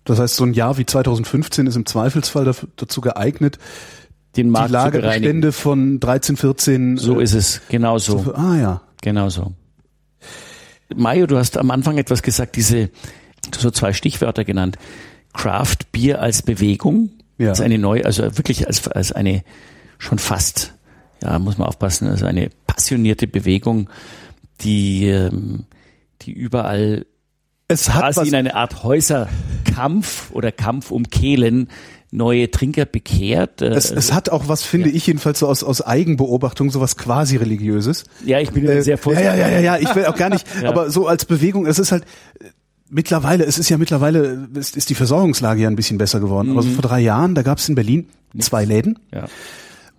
Das 0.06 0.20
heißt, 0.20 0.36
so 0.36 0.44
ein 0.44 0.54
Jahr 0.54 0.78
wie 0.78 0.86
2015 0.86 1.68
ist 1.68 1.76
im 1.76 1.86
Zweifelsfall 1.86 2.52
dazu 2.76 3.02
geeignet, 3.02 3.60
den 4.38 4.50
Markt 4.50 4.70
die 4.70 4.74
Lagerbestände 4.74 5.52
von 5.52 6.00
13, 6.00 6.38
14. 6.38 6.98
So 6.98 7.20
äh, 7.20 7.24
ist 7.24 7.34
es, 7.34 7.62
genau 7.70 7.98
so. 7.98 8.20
so. 8.20 8.34
Ah 8.34 8.58
ja. 8.58 8.82
Genau 9.02 9.30
so. 9.30 9.54
Mario, 10.96 11.28
du 11.28 11.38
hast 11.38 11.58
am 11.58 11.72
Anfang 11.72 11.98
etwas 11.98 12.24
gesagt, 12.24 12.56
diese, 12.56 12.90
so 13.56 13.72
zwei 13.72 13.94
Stichwörter 13.94 14.44
genannt. 14.44 14.78
Craft 15.34 15.92
Bier 15.92 16.22
als 16.22 16.42
Bewegung. 16.42 17.12
Ja. 17.38 17.50
Als 17.50 17.62
eine 17.62 17.78
neue, 17.78 18.06
also 18.06 18.24
wirklich 18.38 18.68
als, 18.68 18.88
als 18.88 19.12
eine 19.12 19.44
schon 19.98 20.18
fast, 20.20 20.74
ja, 21.24 21.40
muss 21.40 21.58
man 21.58 21.68
aufpassen, 21.68 22.08
also 22.08 22.26
eine 22.26 22.50
passionierte 22.80 23.28
Bewegung, 23.28 23.90
die, 24.62 25.08
ähm, 25.08 25.66
die 26.22 26.32
überall 26.32 27.06
es 27.68 27.90
hat 27.90 28.14
quasi 28.14 28.30
in 28.30 28.36
eine 28.36 28.56
Art 28.56 28.84
Häuserkampf 28.84 30.32
oder 30.32 30.52
Kampf 30.52 30.90
um 30.90 31.04
Kehlen 31.10 31.68
neue 32.10 32.50
Trinker 32.50 32.86
bekehrt. 32.86 33.62
Äh, 33.62 33.68
es, 33.68 33.92
es 33.92 34.14
hat 34.14 34.30
auch 34.30 34.48
was, 34.48 34.64
finde 34.64 34.90
ja. 34.90 34.96
ich 34.96 35.06
jedenfalls 35.06 35.40
so 35.40 35.48
aus, 35.48 35.64
aus 35.64 35.86
Eigenbeobachtung, 35.86 36.72
so 36.72 36.80
was 36.80 36.96
quasi 36.96 37.36
religiöses. 37.36 38.06
Ja, 38.26 38.40
ich 38.40 38.52
bin 38.52 38.66
äh, 38.66 38.82
sehr 38.82 38.98
vorsichtig. 38.98 39.30
Ja, 39.30 39.36
ja, 39.36 39.50
ja, 39.50 39.60
ja, 39.60 39.78
ich 39.78 39.94
will 39.94 40.06
auch 40.06 40.16
gar 40.16 40.30
nicht, 40.30 40.48
ja. 40.64 40.70
aber 40.70 40.90
so 40.90 41.06
als 41.06 41.26
Bewegung, 41.26 41.68
es 41.68 41.78
ist 41.78 41.92
halt, 41.92 42.06
mittlerweile, 42.90 43.44
es 43.44 43.60
ist 43.60 43.70
ja 43.70 43.78
mittlerweile, 43.78 44.48
ist, 44.56 44.78
ist 44.78 44.90
die 44.90 44.96
Versorgungslage 44.96 45.62
ja 45.62 45.68
ein 45.68 45.76
bisschen 45.76 45.98
besser 45.98 46.22
geworden. 46.22 46.48
Mhm. 46.48 46.54
Aber 46.54 46.64
so 46.64 46.70
vor 46.70 46.82
drei 46.82 47.02
Jahren, 47.02 47.36
da 47.36 47.44
gab 47.44 47.58
es 47.58 47.68
in 47.68 47.76
Berlin 47.76 48.08
zwei 48.40 48.64
Läden. 48.64 48.98
Ja. 49.14 49.26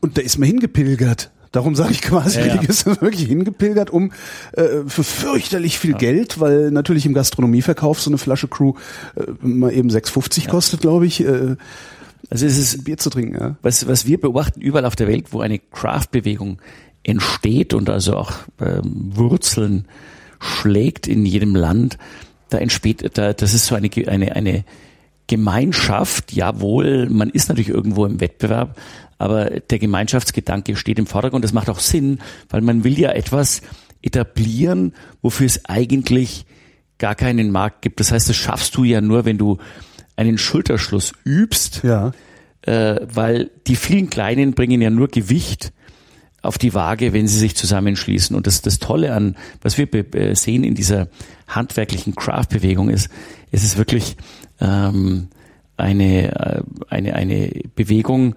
Und 0.01 0.17
da 0.17 0.23
ist 0.23 0.39
man 0.39 0.49
hingepilgert. 0.49 1.31
Darum 1.53 1.75
sage 1.75 1.91
ich 1.93 2.03
quasi, 2.03 2.41
ja, 2.41 2.47
ja. 2.47 2.61
ist 2.61 2.87
wirklich 2.87 3.27
hingepilgert, 3.27 3.91
um 3.91 4.13
äh, 4.53 4.85
für 4.87 5.03
fürchterlich 5.03 5.79
viel 5.79 5.93
ja. 5.93 5.99
Geld, 5.99 6.39
weil 6.39 6.71
natürlich 6.71 7.07
im 7.07 7.15
Gastronomieverkauf 7.15 8.01
so 8.01 8.11
eine 8.11 8.19
Flasche 8.19 8.47
Crew 8.47 8.75
äh, 9.17 9.23
mal 9.41 9.73
eben 9.73 9.91
6,50 9.91 10.45
ja. 10.45 10.51
kostet, 10.51 10.81
glaube 10.81 11.07
ich. 11.07 11.25
Äh, 11.25 11.57
also 12.29 12.47
es 12.47 12.57
ist 12.57 12.85
Bier 12.85 12.99
zu 12.99 13.11
trinken, 13.11 13.35
ja. 13.35 13.57
Was, 13.63 13.89
was 13.89 14.07
wir 14.07 14.21
beobachten 14.21 14.61
überall 14.61 14.85
auf 14.85 14.95
der 14.95 15.09
Welt, 15.09 15.33
wo 15.33 15.41
eine 15.41 15.59
Craft-Bewegung 15.59 16.61
entsteht 17.03 17.75
und 17.75 17.91
also 17.91 18.17
auch 18.17 18.33
ähm, 18.61 19.11
Wurzeln 19.17 19.87
schlägt 20.39 21.09
in 21.09 21.27
jedem 21.27 21.57
Land, 21.57 21.99
da 22.51 22.59
entsteht, 22.59 23.19
da, 23.19 23.33
das 23.33 23.55
ist 23.55 23.67
so 23.67 23.75
eine, 23.75 23.91
eine, 24.07 24.37
eine 24.37 24.65
Gemeinschaft, 25.27 26.33
jawohl, 26.33 27.09
man 27.09 27.31
ist 27.31 27.49
natürlich 27.49 27.69
irgendwo 27.69 28.05
im 28.07 28.21
Wettbewerb, 28.21 28.77
aber 29.21 29.61
der 29.61 29.79
Gemeinschaftsgedanke 29.79 30.77
steht 30.77 30.99
im 30.99 31.07
Vordergrund. 31.07 31.45
Das 31.45 31.53
macht 31.53 31.69
auch 31.69 31.79
Sinn, 31.79 32.21
weil 32.49 32.63
man 32.63 32.85
will 32.85 32.99
ja 32.99 33.11
etwas 33.11 33.61
etablieren, 34.01 34.95
wofür 35.21 35.45
es 35.45 35.67
eigentlich 35.67 36.47
gar 36.97 37.15
keinen 37.15 37.51
Markt 37.51 37.83
gibt. 37.83 38.01
Das 38.01 38.13
heißt, 38.13 38.31
das 38.31 38.37
schaffst 38.37 38.75
du 38.77 38.85
ja 38.85 39.03
nur, 39.03 39.27
wenn 39.27 39.37
du 39.37 39.59
einen 40.17 40.39
Schulterschluss 40.39 41.13
übst, 41.27 41.83
ja. 41.83 42.13
äh, 42.63 43.01
weil 43.13 43.51
die 43.67 43.77
vielen 43.77 44.09
Kleinen 44.09 44.55
bringen 44.55 44.81
ja 44.81 44.89
nur 44.89 45.09
Gewicht 45.09 45.75
auf 46.41 46.57
die 46.57 46.73
Waage, 46.73 47.13
wenn 47.13 47.29
sie 47.29 47.39
sich 47.39 47.55
zusammenschließen. 47.55 48.35
Und 48.35 48.47
das, 48.47 48.63
das 48.63 48.79
Tolle 48.79 49.13
an, 49.13 49.37
was 49.61 49.77
wir 49.77 49.87
sehen 50.35 50.65
in 50.65 50.75
dieser 50.75 51.09
handwerklichen 51.47 52.15
Craft-Bewegung 52.15 52.89
ist, 52.89 53.11
es 53.51 53.65
ist 53.65 53.77
wirklich 53.77 54.17
ähm, 54.63 55.29
eine, 55.77 56.35
äh, 56.35 56.63
eine, 56.89 57.15
eine 57.15 57.51
Bewegung 57.75 58.35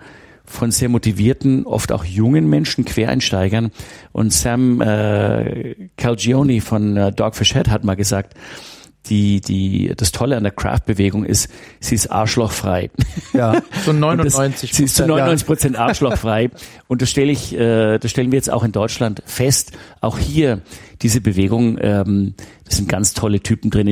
von 0.54 0.72
sehr 0.72 0.90
motivierten, 0.90 1.66
oft 1.66 1.92
auch 1.92 2.06
jungen 2.06 2.50
Menschen, 2.50 2.86
Quereinsteigern. 2.86 3.72
Und 4.12 4.32
Sam 4.32 4.82
äh, 4.82 5.76
Calgione 5.98 6.62
von 6.62 6.96
äh, 6.96 7.12
Dogfish 7.12 7.54
Head 7.54 7.70
hat 7.70 7.84
mal 7.84 7.96
gesagt, 7.96 8.36
die, 9.08 9.42
die, 9.42 9.92
das 9.98 10.12
Tolle 10.12 10.38
an 10.38 10.44
der 10.44 10.54
Craft-Bewegung 10.54 11.26
ist, 11.26 11.50
sie 11.80 11.96
ist 11.96 12.08
arschlochfrei. 12.08 12.90
Ja, 13.34 13.62
so 13.86 13.92
99 13.92 14.70
das, 14.70 14.78
Sie 14.78 14.84
ist 14.86 14.96
zu 14.96 15.06
99 15.06 15.46
Prozent 15.46 15.78
arschlochfrei. 15.78 16.52
Und 16.88 17.02
das 17.02 17.10
stelle 17.10 17.32
ich, 17.32 17.54
äh, 17.54 17.98
das 17.98 18.12
stellen 18.12 18.32
wir 18.32 18.38
jetzt 18.38 18.52
auch 18.52 18.64
in 18.64 18.72
Deutschland 18.72 19.22
fest. 19.26 19.74
Auch 20.00 20.18
hier, 20.18 20.62
diese 21.02 21.20
Bewegung, 21.20 21.78
ähm, 21.82 22.36
das 22.66 22.78
sind 22.78 22.88
ganz 22.88 23.14
tolle 23.14 23.42
Typen 23.42 23.72
drin, 23.72 23.88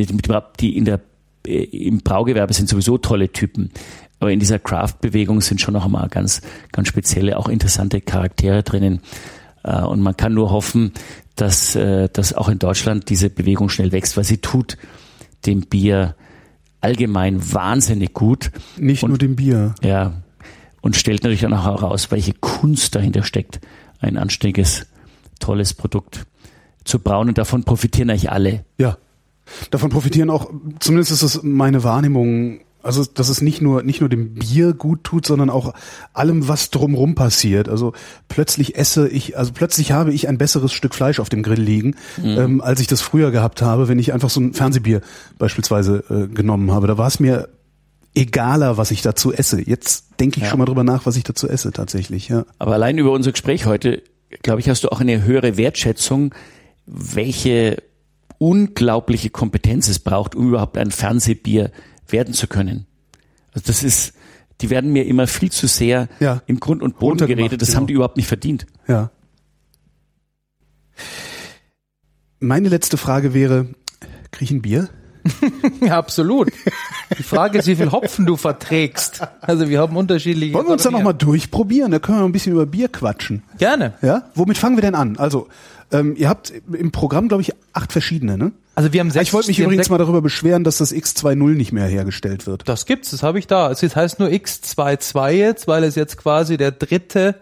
die 0.59 0.77
in 0.77 0.85
der, 0.85 1.01
äh, 1.45 1.63
im 1.63 1.99
Braugewerbe 1.99 2.53
sind 2.53 2.69
sowieso 2.69 2.97
tolle 2.97 3.31
Typen. 3.31 3.71
Aber 4.21 4.31
in 4.31 4.39
dieser 4.39 4.59
Craft-Bewegung 4.59 5.41
sind 5.41 5.61
schon 5.61 5.73
noch 5.73 5.83
einmal 5.83 6.07
ganz, 6.07 6.41
ganz 6.71 6.87
spezielle, 6.87 7.39
auch 7.39 7.49
interessante 7.49 8.01
Charaktere 8.01 8.61
drinnen. 8.61 9.01
Äh, 9.63 9.81
und 9.81 9.99
man 9.99 10.15
kann 10.15 10.35
nur 10.35 10.51
hoffen, 10.51 10.91
dass, 11.35 11.75
äh, 11.75 12.07
dass 12.07 12.31
auch 12.31 12.47
in 12.47 12.59
Deutschland 12.59 13.09
diese 13.09 13.31
Bewegung 13.31 13.69
schnell 13.69 13.91
wächst, 13.91 14.15
weil 14.17 14.23
sie 14.23 14.37
tut 14.37 14.77
dem 15.47 15.61
Bier 15.61 16.15
allgemein 16.81 17.51
wahnsinnig 17.51 18.13
gut. 18.13 18.51
Nicht 18.77 19.01
und, 19.01 19.09
nur 19.09 19.17
dem 19.17 19.35
Bier. 19.35 19.73
Ja. 19.81 20.13
Und 20.81 20.95
stellt 20.95 21.23
natürlich 21.23 21.47
auch 21.47 21.65
heraus, 21.65 22.11
welche 22.11 22.33
Kunst 22.33 22.93
dahinter 22.93 23.23
steckt, 23.23 23.59
ein 24.01 24.17
anständiges, 24.17 24.85
tolles 25.39 25.73
Produkt 25.73 26.27
zu 26.83 26.99
brauen. 26.99 27.27
Und 27.29 27.39
davon 27.39 27.63
profitieren 27.63 28.11
eigentlich 28.11 28.31
alle. 28.31 28.65
Ja. 28.77 28.99
Davon 29.71 29.89
profitieren 29.89 30.29
auch, 30.29 30.51
zumindest 30.79 31.11
ist 31.11 31.23
es 31.23 31.41
meine 31.41 31.83
Wahrnehmung, 31.83 32.59
also, 32.83 33.05
dass 33.05 33.29
es 33.29 33.41
nicht 33.41 33.61
nur, 33.61 33.83
nicht 33.83 34.01
nur 34.01 34.09
dem 34.09 34.33
Bier 34.33 34.73
gut 34.73 35.03
tut, 35.03 35.25
sondern 35.25 35.49
auch 35.49 35.73
allem, 36.13 36.47
was 36.47 36.69
drumrum 36.69 37.15
passiert. 37.15 37.69
Also, 37.69 37.93
plötzlich 38.27 38.75
esse 38.75 39.07
ich, 39.07 39.37
also 39.37 39.51
plötzlich 39.53 39.91
habe 39.91 40.13
ich 40.13 40.27
ein 40.27 40.37
besseres 40.37 40.73
Stück 40.73 40.95
Fleisch 40.95 41.19
auf 41.19 41.29
dem 41.29 41.43
Grill 41.43 41.61
liegen, 41.61 41.95
mhm. 42.17 42.37
ähm, 42.37 42.61
als 42.61 42.79
ich 42.79 42.87
das 42.87 43.01
früher 43.01 43.31
gehabt 43.31 43.61
habe, 43.61 43.87
wenn 43.87 43.99
ich 43.99 44.13
einfach 44.13 44.29
so 44.29 44.41
ein 44.41 44.53
Fernsehbier 44.53 45.01
beispielsweise 45.37 46.03
äh, 46.09 46.27
genommen 46.33 46.71
habe. 46.71 46.87
Da 46.87 46.97
war 46.97 47.07
es 47.07 47.19
mir 47.19 47.49
egaler, 48.15 48.77
was 48.77 48.91
ich 48.91 49.01
dazu 49.01 49.33
esse. 49.33 49.61
Jetzt 49.61 50.19
denke 50.19 50.37
ich 50.37 50.43
ja. 50.43 50.49
schon 50.49 50.59
mal 50.59 50.65
drüber 50.65 50.83
nach, 50.83 51.05
was 51.05 51.15
ich 51.15 51.23
dazu 51.23 51.47
esse 51.47 51.71
tatsächlich, 51.71 52.29
ja. 52.29 52.45
Aber 52.59 52.73
allein 52.73 52.97
über 52.97 53.11
unser 53.11 53.31
Gespräch 53.31 53.65
heute, 53.65 54.03
glaube 54.41 54.59
ich, 54.59 54.69
hast 54.69 54.83
du 54.83 54.89
auch 54.89 55.01
eine 55.01 55.23
höhere 55.23 55.57
Wertschätzung, 55.57 56.33
welche 56.85 57.77
unglaubliche 58.37 59.29
Kompetenz 59.29 59.87
es 59.87 59.99
braucht, 59.99 60.35
um 60.35 60.49
überhaupt 60.49 60.77
ein 60.77 60.91
Fernsehbier 60.91 61.71
werden 62.11 62.33
zu 62.33 62.47
können. 62.47 62.85
Also 63.53 63.67
das 63.67 63.83
ist, 63.83 64.13
die 64.61 64.69
werden 64.69 64.91
mir 64.91 65.05
immer 65.05 65.27
viel 65.27 65.51
zu 65.51 65.67
sehr 65.67 66.07
ja. 66.19 66.41
im 66.45 66.59
Grund 66.59 66.81
und 66.81 66.99
Boden 66.99 67.25
geredet. 67.27 67.61
Das 67.61 67.69
genau. 67.69 67.79
haben 67.79 67.87
die 67.87 67.93
überhaupt 67.93 68.17
nicht 68.17 68.27
verdient. 68.27 68.65
Ja. 68.87 69.11
Meine 72.39 72.69
letzte 72.69 72.97
Frage 72.97 73.33
wäre, 73.33 73.67
krieg 74.31 74.49
ich 74.49 74.51
ein 74.51 74.61
Bier? 74.61 74.89
ja, 75.81 75.97
absolut. 75.97 76.51
Die 77.17 77.23
Frage 77.23 77.59
ist, 77.59 77.67
wie 77.67 77.75
viel 77.75 77.91
Hopfen 77.91 78.25
du 78.25 78.37
verträgst. 78.37 79.21
Also 79.41 79.69
wir 79.69 79.79
haben 79.79 79.95
unterschiedliche. 79.95 80.53
Wollen 80.53 80.65
wir 80.65 80.73
uns 80.73 80.83
da 80.83 80.91
nochmal 80.91 81.13
durchprobieren? 81.13 81.91
Da 81.91 81.99
können 81.99 82.19
wir 82.19 82.25
ein 82.25 82.31
bisschen 82.31 82.53
über 82.53 82.65
Bier 82.65 82.87
quatschen. 82.87 83.43
Gerne. 83.57 83.93
Ja? 84.01 84.29
Womit 84.33 84.57
fangen 84.57 84.77
wir 84.77 84.81
denn 84.81 84.95
an? 84.95 85.17
Also, 85.17 85.47
ähm, 85.91 86.15
ihr 86.17 86.29
habt 86.29 86.51
im 86.71 86.91
Programm, 86.91 87.27
glaube 87.27 87.43
ich, 87.43 87.53
acht 87.73 87.91
verschiedene, 87.91 88.37
ne? 88.37 88.51
Also 88.73 88.93
wir 88.93 88.99
haben 89.01 89.11
sechs. 89.11 89.27
Ich 89.27 89.33
wollte 89.33 89.49
mich 89.49 89.59
übrigens 89.59 89.89
mal 89.89 89.97
darüber 89.97 90.21
beschweren, 90.21 90.63
dass 90.63 90.77
das 90.77 90.93
X20 90.93 91.55
nicht 91.55 91.71
mehr 91.71 91.87
hergestellt 91.87 92.47
wird. 92.47 92.67
Das 92.67 92.85
gibt's, 92.85 93.11
das 93.11 93.21
habe 93.21 93.37
ich 93.37 93.47
da. 93.47 93.69
Es 93.69 93.81
heißt 93.95 94.19
nur 94.19 94.29
X22 94.29 95.31
jetzt, 95.31 95.67
weil 95.67 95.83
es 95.83 95.95
jetzt 95.95 96.17
quasi 96.17 96.57
der 96.57 96.71
dritte 96.71 97.35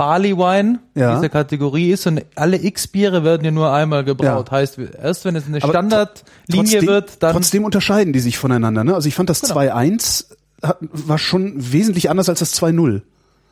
Barley 0.00 0.34
Wine 0.34 0.78
ja. 0.94 1.16
dieser 1.16 1.28
Kategorie 1.28 1.90
ist 1.90 2.06
und 2.06 2.24
alle 2.34 2.56
X-Biere 2.56 3.22
werden 3.22 3.44
ja 3.44 3.50
nur 3.50 3.70
einmal 3.70 4.02
gebraut. 4.02 4.48
Ja. 4.50 4.56
Heißt, 4.56 4.78
erst 4.78 5.26
wenn 5.26 5.36
es 5.36 5.46
eine 5.46 5.60
Standardlinie 5.60 6.86
wird, 6.86 7.22
dann. 7.22 7.32
Trotzdem 7.32 7.64
unterscheiden 7.64 8.14
die 8.14 8.20
sich 8.20 8.38
voneinander, 8.38 8.82
ne? 8.82 8.94
Also 8.94 9.08
ich 9.08 9.14
fand 9.14 9.28
das 9.28 9.42
genau. 9.42 9.56
2.1 9.56 10.24
war 10.62 11.18
schon 11.18 11.52
wesentlich 11.56 12.08
anders 12.08 12.30
als 12.30 12.38
das 12.38 12.54
2.0. 12.60 13.02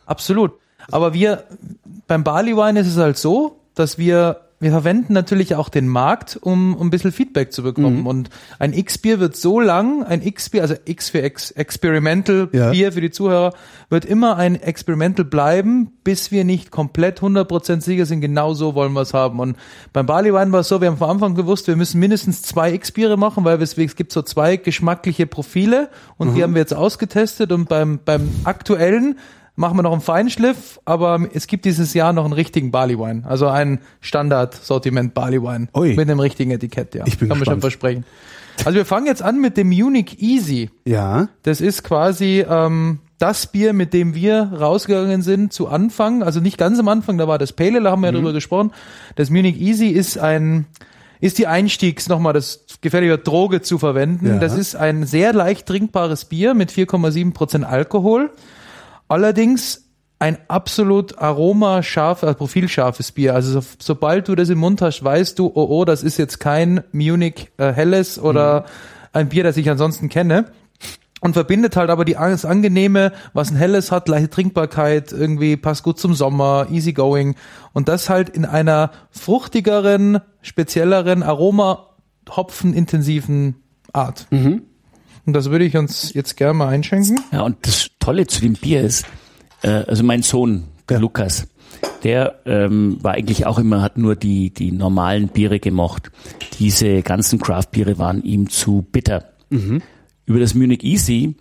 Absolut. 0.06 0.52
Aber 0.90 1.12
wir, 1.12 1.44
beim 2.06 2.24
Barley 2.24 2.56
Wine 2.56 2.80
ist 2.80 2.86
es 2.86 2.96
halt 2.96 3.18
so, 3.18 3.60
dass 3.74 3.98
wir 3.98 4.47
wir 4.60 4.72
verwenden 4.72 5.12
natürlich 5.12 5.54
auch 5.54 5.68
den 5.68 5.86
Markt, 5.86 6.36
um, 6.40 6.74
um 6.74 6.88
ein 6.88 6.90
bisschen 6.90 7.12
Feedback 7.12 7.52
zu 7.52 7.62
bekommen. 7.62 8.00
Mhm. 8.00 8.06
Und 8.06 8.30
ein 8.58 8.72
X-Bier 8.72 9.20
wird 9.20 9.36
so 9.36 9.60
lang, 9.60 10.02
ein 10.02 10.20
X-Bier, 10.20 10.62
also 10.62 10.74
X 10.84 11.10
für 11.10 11.22
Ex 11.22 11.52
Experimental 11.52 12.48
ja. 12.52 12.70
Bier 12.70 12.90
für 12.92 13.00
die 13.00 13.12
Zuhörer, 13.12 13.54
wird 13.88 14.04
immer 14.04 14.36
ein 14.36 14.56
Experimental 14.56 15.24
bleiben, 15.24 15.92
bis 16.02 16.32
wir 16.32 16.44
nicht 16.44 16.72
komplett 16.72 17.20
100% 17.20 17.82
sicher 17.82 18.04
sind, 18.04 18.20
genau 18.20 18.52
so 18.54 18.74
wollen 18.74 18.94
wir 18.94 19.02
es 19.02 19.14
haben. 19.14 19.38
Und 19.38 19.56
beim 19.92 20.06
Barley 20.06 20.34
Wine 20.34 20.50
war 20.50 20.60
es 20.60 20.68
so, 20.68 20.80
wir 20.80 20.88
haben 20.88 20.98
von 20.98 21.10
Anfang 21.10 21.36
gewusst, 21.36 21.68
wir 21.68 21.76
müssen 21.76 22.00
mindestens 22.00 22.42
zwei 22.42 22.72
X-Biere 22.72 23.16
machen, 23.16 23.44
weil 23.44 23.62
es, 23.62 23.78
es 23.78 23.94
gibt 23.94 24.10
so 24.10 24.22
zwei 24.22 24.56
geschmackliche 24.56 25.26
Profile 25.26 25.88
und 26.16 26.30
mhm. 26.30 26.34
die 26.34 26.42
haben 26.42 26.54
wir 26.54 26.60
jetzt 26.60 26.74
ausgetestet 26.74 27.52
und 27.52 27.68
beim, 27.68 28.00
beim 28.04 28.28
aktuellen 28.42 29.18
machen 29.58 29.76
wir 29.76 29.82
noch 29.82 29.92
einen 29.92 30.00
Feinschliff, 30.00 30.80
aber 30.84 31.28
es 31.34 31.48
gibt 31.48 31.64
dieses 31.64 31.92
Jahr 31.92 32.12
noch 32.12 32.24
einen 32.24 32.32
richtigen 32.32 32.70
Barley 32.70 32.98
Wine, 32.98 33.24
also 33.26 33.48
ein 33.48 33.80
Standard-Sortiment 34.00 35.14
Barley 35.14 35.42
Wine 35.42 35.68
Ui. 35.74 35.96
mit 35.96 36.08
einem 36.08 36.20
richtigen 36.20 36.52
Etikett, 36.52 36.94
ja. 36.94 37.04
Ich 37.06 37.18
bin 37.18 37.28
Kann 37.28 37.38
gespannt. 37.38 37.46
man 37.46 37.54
schon 37.54 37.60
versprechen. 37.60 38.04
Also 38.64 38.76
wir 38.76 38.86
fangen 38.86 39.06
jetzt 39.06 39.22
an 39.22 39.40
mit 39.40 39.56
dem 39.56 39.68
Munich 39.68 40.22
Easy. 40.22 40.70
Ja. 40.84 41.28
Das 41.42 41.60
ist 41.60 41.82
quasi 41.82 42.44
ähm, 42.48 43.00
das 43.18 43.48
Bier, 43.48 43.72
mit 43.72 43.92
dem 43.94 44.14
wir 44.14 44.52
rausgegangen 44.58 45.22
sind 45.22 45.52
zu 45.52 45.68
Anfang, 45.68 46.22
also 46.22 46.40
nicht 46.40 46.56
ganz 46.56 46.78
am 46.78 46.88
Anfang, 46.88 47.18
da 47.18 47.26
war 47.26 47.38
das 47.38 47.52
Pale, 47.52 47.82
da 47.82 47.90
haben 47.90 48.00
wir 48.00 48.10
mhm. 48.10 48.14
ja 48.16 48.20
drüber 48.20 48.32
gesprochen. 48.32 48.72
Das 49.16 49.28
Munich 49.30 49.60
Easy 49.60 49.88
ist 49.88 50.18
ein 50.18 50.66
ist 51.20 51.38
die 51.38 51.48
Einstiegs 51.48 52.08
nochmal 52.08 52.32
das 52.32 52.64
gefährliche 52.80 53.18
Droge 53.18 53.60
zu 53.60 53.78
verwenden. 53.78 54.26
Ja. 54.26 54.38
Das 54.38 54.56
ist 54.56 54.76
ein 54.76 55.04
sehr 55.04 55.32
leicht 55.32 55.66
trinkbares 55.66 56.26
Bier 56.26 56.54
mit 56.54 56.70
4,7 56.70 57.32
Prozent 57.32 57.64
Alkohol. 57.64 58.30
Allerdings 59.08 59.88
ein 60.18 60.38
absolut 60.48 61.18
aromascharf, 61.18 62.22
äh, 62.22 62.34
profilscharfes 62.34 63.12
Bier. 63.12 63.34
Also 63.34 63.60
so, 63.60 63.66
sobald 63.78 64.28
du 64.28 64.34
das 64.34 64.48
im 64.48 64.58
Mund 64.58 64.82
hast, 64.82 65.02
weißt 65.02 65.38
du, 65.38 65.46
oh 65.54 65.66
oh, 65.70 65.84
das 65.84 66.02
ist 66.02 66.18
jetzt 66.18 66.40
kein 66.40 66.82
Munich 66.92 67.50
äh, 67.56 67.72
Helles 67.72 68.18
oder 68.18 68.62
mhm. 68.62 68.66
ein 69.12 69.28
Bier, 69.28 69.44
das 69.44 69.56
ich 69.56 69.70
ansonsten 69.70 70.08
kenne. 70.08 70.46
Und 71.20 71.32
verbindet 71.32 71.74
halt 71.76 71.90
aber 71.90 72.04
die 72.04 72.12
das 72.12 72.44
Angenehme, 72.44 73.12
was 73.32 73.50
ein 73.50 73.56
Helles 73.56 73.90
hat, 73.90 74.06
leichte 74.08 74.30
Trinkbarkeit, 74.30 75.10
irgendwie 75.10 75.56
passt 75.56 75.82
gut 75.82 75.98
zum 75.98 76.14
Sommer, 76.14 76.68
easy 76.70 76.92
going. 76.92 77.34
Und 77.72 77.88
das 77.88 78.08
halt 78.08 78.28
in 78.28 78.44
einer 78.44 78.92
fruchtigeren, 79.10 80.20
spezielleren, 80.42 81.24
Aroma, 81.24 81.96
Hopfen-intensiven 82.30 83.56
Art. 83.92 84.26
Mhm. 84.30 84.62
Und 85.28 85.34
das 85.34 85.50
würde 85.50 85.66
ich 85.66 85.76
uns 85.76 86.14
jetzt 86.14 86.38
gerne 86.38 86.54
mal 86.54 86.68
einschenken. 86.68 87.20
Ja, 87.32 87.42
und 87.42 87.58
das 87.60 87.90
Tolle 88.00 88.26
zu 88.26 88.40
dem 88.40 88.54
Bier 88.54 88.80
ist, 88.80 89.04
äh, 89.60 89.68
also 89.68 90.02
mein 90.02 90.22
Sohn, 90.22 90.64
der 90.88 90.96
ja. 90.96 91.00
Lukas, 91.02 91.48
der 92.02 92.40
ähm, 92.46 92.96
war 93.02 93.12
eigentlich 93.12 93.44
auch 93.44 93.58
immer, 93.58 93.82
hat 93.82 93.98
nur 93.98 94.16
die, 94.16 94.48
die 94.48 94.72
normalen 94.72 95.28
Biere 95.28 95.60
gemocht. 95.60 96.10
Diese 96.58 97.02
ganzen 97.02 97.38
Craft-Biere 97.38 97.98
waren 97.98 98.22
ihm 98.22 98.48
zu 98.48 98.86
bitter. 98.90 99.34
Mhm. 99.50 99.82
Über 100.24 100.40
das 100.40 100.54
Munich 100.54 100.82
Easy, 100.82 101.36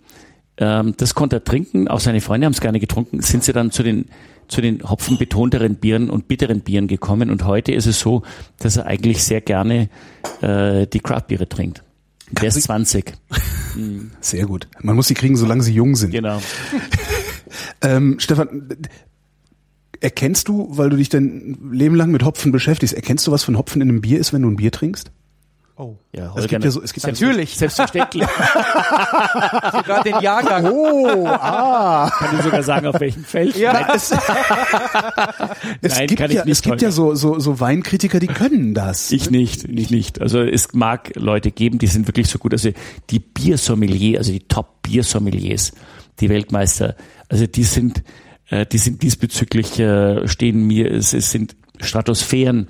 ähm, 0.58 0.92
das 0.98 1.14
konnte 1.14 1.36
er 1.36 1.44
trinken, 1.44 1.88
auch 1.88 2.00
seine 2.00 2.20
Freunde 2.20 2.44
haben 2.44 2.52
es 2.52 2.60
gerne 2.60 2.80
getrunken, 2.80 3.22
sind 3.22 3.42
sie 3.42 3.54
dann 3.54 3.70
zu 3.70 3.82
den 3.82 4.10
zu 4.48 4.60
den 4.60 4.82
hopfenbetonteren 4.82 5.76
Bieren 5.76 6.10
und 6.10 6.28
bitteren 6.28 6.60
Bieren 6.60 6.88
gekommen 6.88 7.30
und 7.30 7.46
heute 7.46 7.72
ist 7.72 7.86
es 7.86 8.00
so, 8.00 8.22
dass 8.58 8.76
er 8.76 8.84
eigentlich 8.84 9.22
sehr 9.24 9.40
gerne 9.40 9.88
äh, 10.42 10.86
die 10.86 11.00
Craft-Biere 11.00 11.48
trinkt. 11.48 11.84
Der 12.30 12.48
ist 12.48 12.62
20. 12.62 13.12
Sehr 14.20 14.46
gut. 14.46 14.68
Man 14.80 14.96
muss 14.96 15.08
sie 15.08 15.14
kriegen, 15.14 15.36
solange 15.36 15.62
sie 15.62 15.72
jung 15.72 15.96
sind. 15.96 16.10
Genau. 16.10 16.40
ähm, 17.82 18.16
Stefan, 18.18 18.68
erkennst 20.00 20.48
du, 20.48 20.68
weil 20.70 20.90
du 20.90 20.96
dich 20.96 21.08
dein 21.08 21.58
Leben 21.72 21.94
lang 21.94 22.10
mit 22.10 22.24
Hopfen 22.24 22.52
beschäftigst, 22.52 22.94
erkennst 22.94 23.26
du, 23.26 23.32
was 23.32 23.44
von 23.44 23.56
Hopfen 23.58 23.82
in 23.82 23.88
einem 23.88 24.00
Bier 24.00 24.18
ist, 24.18 24.32
wenn 24.32 24.42
du 24.42 24.50
ein 24.50 24.56
Bier 24.56 24.72
trinkst? 24.72 25.10
Oh. 25.80 25.96
Ja, 26.12 26.34
es 26.36 26.48
gibt 26.48 26.64
ja 26.64 26.70
so, 26.72 26.82
es 26.82 26.92
gibt 26.92 27.06
Natürlich. 27.06 27.56
Selbstverständlich. 27.56 28.26
sogar 29.72 30.02
den 30.04 30.18
Jahrgang. 30.20 30.72
Oh, 30.72 31.24
ah. 31.24 32.10
Kann 32.18 32.36
ich 32.36 32.42
sogar 32.42 32.64
sagen, 32.64 32.88
auf 32.88 32.98
welchem 32.98 33.22
Feld. 33.22 33.56
Ja. 33.56 33.74
Nein, 33.74 33.86
Es, 33.94 34.10
es 35.82 35.94
Nein, 35.94 36.06
gibt, 36.08 36.18
kann 36.18 36.30
ich 36.32 36.36
ja, 36.36 36.44
nicht, 36.44 36.52
es 36.52 36.62
gibt 36.62 36.82
ja 36.82 36.90
so, 36.90 37.14
so, 37.14 37.38
so 37.38 37.60
Weinkritiker, 37.60 38.18
die 38.18 38.26
können 38.26 38.74
das. 38.74 39.12
Ich 39.12 39.30
nicht, 39.30 39.68
ich 39.68 39.90
nicht. 39.90 40.20
Also 40.20 40.40
es 40.40 40.74
mag 40.74 41.12
Leute 41.14 41.52
geben, 41.52 41.78
die 41.78 41.86
sind 41.86 42.08
wirklich 42.08 42.28
so 42.28 42.40
gut. 42.40 42.52
Also 42.52 42.70
die 43.10 43.20
Biersommelier, 43.20 44.18
also 44.18 44.32
die 44.32 44.48
Top-Biersommeliers, 44.48 45.74
die 46.18 46.28
Weltmeister, 46.28 46.96
also 47.28 47.46
die 47.46 47.62
sind, 47.62 48.02
äh, 48.48 48.66
die 48.66 48.78
sind 48.78 49.04
diesbezüglich, 49.04 49.78
äh, 49.78 50.26
stehen 50.26 50.66
mir, 50.66 50.90
es, 50.90 51.12
es 51.12 51.30
sind 51.30 51.54
Stratosphären 51.80 52.66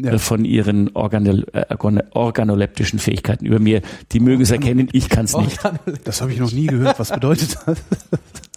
Ja. 0.00 0.16
von 0.18 0.44
ihren 0.44 0.94
Organol 0.94 1.44
äh, 1.52 1.64
organ- 1.70 2.02
organoleptischen 2.12 3.00
Fähigkeiten 3.00 3.44
über 3.44 3.58
mir. 3.58 3.82
Die 4.12 4.20
mögen 4.20 4.42
es 4.42 4.50
erkennen, 4.52 4.88
ich 4.92 5.08
kann 5.08 5.24
es 5.24 5.36
nicht. 5.36 5.58
Das 6.04 6.20
habe 6.22 6.32
ich 6.32 6.38
noch 6.38 6.52
nie 6.52 6.66
gehört. 6.66 6.98
Was 7.00 7.10
bedeutet 7.10 7.56
das? 7.66 7.78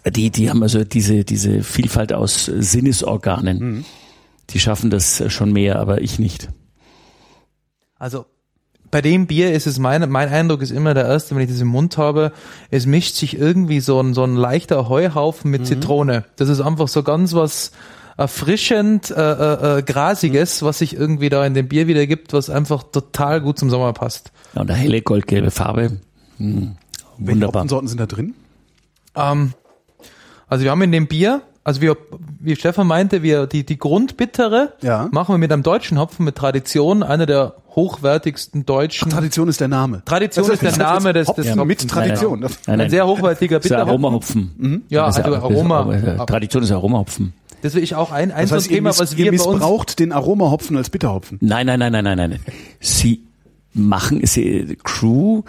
Die, 0.16 0.32
die 0.32 0.50
haben 0.50 0.64
also 0.64 0.84
diese, 0.84 1.24
diese 1.24 1.62
Vielfalt 1.64 2.12
aus 2.12 2.46
Sinnesorganen. 2.46 3.60
Mhm. 3.60 3.86
Die 4.50 4.60
schaffen 4.60 4.90
das 4.90 5.24
schon 5.32 5.52
mehr, 5.54 5.78
aber 5.80 6.02
ich 6.02 6.18
nicht. 6.18 6.50
Also 8.00 8.26
bei 8.90 9.02
dem 9.02 9.28
Bier 9.28 9.54
ist 9.54 9.68
es 9.68 9.80
mein, 9.80 10.10
mein 10.10 10.30
Eindruck 10.30 10.62
ist 10.62 10.72
immer 10.72 10.94
der 10.94 11.06
erste, 11.06 11.36
wenn 11.36 11.44
ich 11.44 11.50
das 11.50 11.62
im 11.62 11.68
Mund 11.70 11.98
habe, 11.98 12.34
es 12.72 12.86
mischt 12.86 13.16
sich 13.16 13.38
irgendwie 13.38 13.80
so 13.80 14.00
ein, 14.02 14.14
so 14.14 14.24
ein 14.24 14.36
leichter 14.36 14.90
Heuhaufen 14.90 15.50
Mhm. 15.50 15.58
mit 15.58 15.68
Zitrone. 15.68 16.26
Das 16.36 16.50
ist 16.50 16.62
einfach 16.62 16.88
so 16.88 17.04
ganz 17.04 17.34
was 17.34 17.72
erfrischend, 18.18 19.12
äh, 19.12 19.16
äh, 19.16 19.78
äh, 19.80 19.84
grasiges, 19.84 20.64
was 20.64 20.80
sich 20.80 20.96
irgendwie 20.96 21.30
da 21.30 21.46
in 21.46 21.54
dem 21.54 21.68
Bier 21.68 21.88
wieder 21.88 22.06
gibt, 22.08 22.34
was 22.34 22.50
einfach 22.50 22.84
total 22.84 23.42
gut 23.42 23.58
zum 23.60 23.70
Sommer 23.70 23.94
passt. 23.94 24.32
Ja, 24.56 24.62
und 24.62 24.70
eine 24.72 24.80
helle 24.80 25.02
goldgelbe 25.02 25.52
Farbe. 25.52 26.00
Hm, 26.38 26.76
Welche 27.18 27.32
wunderbar. 27.34 27.62
Hopfensorten 27.62 27.88
sind 27.88 28.00
da 28.00 28.06
drin? 28.06 28.34
Ähm, 29.16 29.54
also 30.48 30.64
wir 30.64 30.72
haben 30.72 30.82
in 30.82 30.92
dem 30.92 31.08
Bier, 31.08 31.42
also 31.64 31.82
wir, 31.82 31.96
wie 32.40 32.56
Stefan 32.56 32.88
meinte, 32.88 33.22
wir 33.24 33.46
die 33.48 33.66
die 33.66 33.78
Grundbittere 33.78 34.74
Ja. 34.82 35.08
machen 35.12 35.34
wir 35.34 35.38
mit 35.38 35.52
einem 35.52 35.64
deutschen 35.64 36.00
Hopfen 36.00 36.26
mit 36.26 36.36
Tradition, 36.36 37.04
einer 37.04 37.26
der 37.26 37.56
hochwertigsten 37.76 38.66
deutschen. 38.66 39.10
Tradition 39.10 39.48
ist 39.48 39.62
der 39.62 39.68
Name. 39.70 40.02
Tradition 40.04 40.46
Das 40.48 40.56
ist 40.62 40.78
der 40.78 40.78
Name 40.86 41.14
des, 41.14 41.28
des 41.28 41.52
Hopfen 41.52 41.68
mit. 41.68 41.88
Tradition. 41.90 42.40
Nein, 42.42 42.50
Ein 42.66 42.78
nein. 42.80 42.90
sehr 42.90 43.08
hochwertiger 43.08 43.58
ein 43.58 43.62
Bitterhopfen. 43.62 43.90
Aromahopfen. 43.90 44.86
Ja, 44.90 45.06
Das 45.06 45.18
ist 45.20 45.24
also 45.24 45.36
ein- 45.38 45.42
Aroma. 45.42 45.90
ein- 45.90 46.26
Tradition 46.28 46.64
ist 46.64 46.72
Aromahopfen. 46.72 47.34
Das 47.62 47.74
will 47.76 47.84
ich 47.84 47.96
auch 47.96 48.12
ein, 48.12 48.32
ein 48.32 48.42
Das 48.42 48.50
so 48.50 48.56
ein 48.56 48.58
heißt, 48.60 48.70
ihr, 48.72 48.76
Thema, 48.78 48.90
was 48.98 49.12
ihr 49.14 49.18
wir 49.18 49.26
bei 49.38 49.44
uns. 49.44 49.48
missbraucht 49.56 50.00
den 50.00 50.12
Aromahopfen 50.12 50.78
als 50.78 50.90
Bitterhopfen. 50.90 51.38
Nein, 51.42 51.66
nein, 51.68 51.80
nein, 51.80 51.92
nein, 51.92 52.04
nein, 52.04 52.18
nein. 52.18 52.40
Sie 52.80 53.24
machen, 53.74 54.26
sie, 54.26 54.78
Crew, 54.84 55.44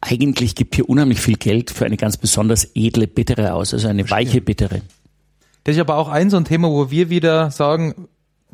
eigentlich 0.00 0.54
gibt 0.54 0.74
hier 0.74 0.88
unheimlich 0.88 1.20
viel 1.20 1.36
Geld 1.36 1.70
für 1.70 1.84
eine 1.84 1.96
ganz 1.96 2.16
besonders 2.16 2.68
edle 2.74 3.06
Bittere 3.06 3.54
aus, 3.54 3.72
also 3.72 3.88
eine 3.88 4.08
weiche 4.10 4.40
Bittere. 4.40 4.80
Das 5.64 5.76
ist 5.76 5.80
aber 5.80 5.96
auch 5.96 6.08
ein 6.08 6.28
so 6.30 6.36
ein 6.36 6.44
Thema, 6.44 6.68
wo 6.70 6.90
wir 6.90 7.08
wieder 7.08 7.50
sagen, 7.52 8.08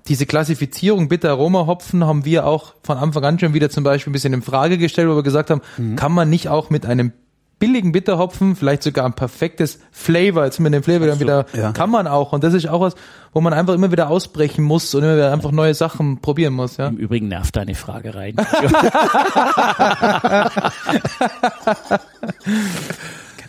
diese 0.09 0.27
Klassifizierung 0.27 1.09
bitter 1.09 1.31
Aroma 1.31 1.67
Hopfen 1.67 2.05
haben 2.05 2.25
wir 2.25 2.47
auch 2.47 2.75
von 2.83 2.99
Anfang 2.99 3.25
an 3.25 3.39
schon 3.39 3.55
wieder 3.55 3.71
zum 3.71 3.85
Beispiel 3.85 4.11
ein 4.11 4.13
bisschen 4.13 4.33
in 4.35 4.43
Frage 4.43 4.77
gestellt, 4.79 5.09
wo 5.09 5.17
wir 5.17 5.23
gesagt 5.23 5.51
haben, 5.51 5.61
Mhm. 5.79 5.97
kann 5.97 6.13
man 6.13 6.29
nicht 6.29 6.49
auch 6.49 6.69
mit 6.71 6.85
einem 6.87 7.13
billigen 7.59 7.93
Bitterhopfen, 7.93 8.57
vielleicht 8.57 8.83
sogar 8.83 9.05
ein 9.05 9.15
perfektes 9.15 9.81
Flavor, 9.91 10.45
jetzt 10.45 10.61
mit 10.61 10.73
dem 10.73 10.83
Flavor 10.83 11.07
dann 11.07 11.21
wieder, 11.21 11.47
ja. 11.55 11.73
kann 11.73 11.91
man 11.91 12.07
auch. 12.07 12.33
Und 12.33 12.45
das 12.45 12.55
ist 12.55 12.69
auch 12.69 12.81
was, 12.81 12.95
wo 13.33 13.41
man 13.41 13.53
einfach 13.53 13.75
immer 13.75 13.91
wieder 13.93 14.09
ausbrechen 14.09 14.65
muss 14.65 14.95
und 14.95 15.03
immer 15.03 15.17
wieder 15.17 15.33
einfach 15.33 15.51
neue 15.51 15.75
Sachen 15.75 16.19
probieren 16.21 16.55
muss, 16.55 16.77
ja. 16.77 16.89
Im 16.89 16.97
Übrigen 16.97 17.29
nervt 17.29 17.57
deine 17.57 17.75
Frage 17.75 18.15
rein. 18.15 18.37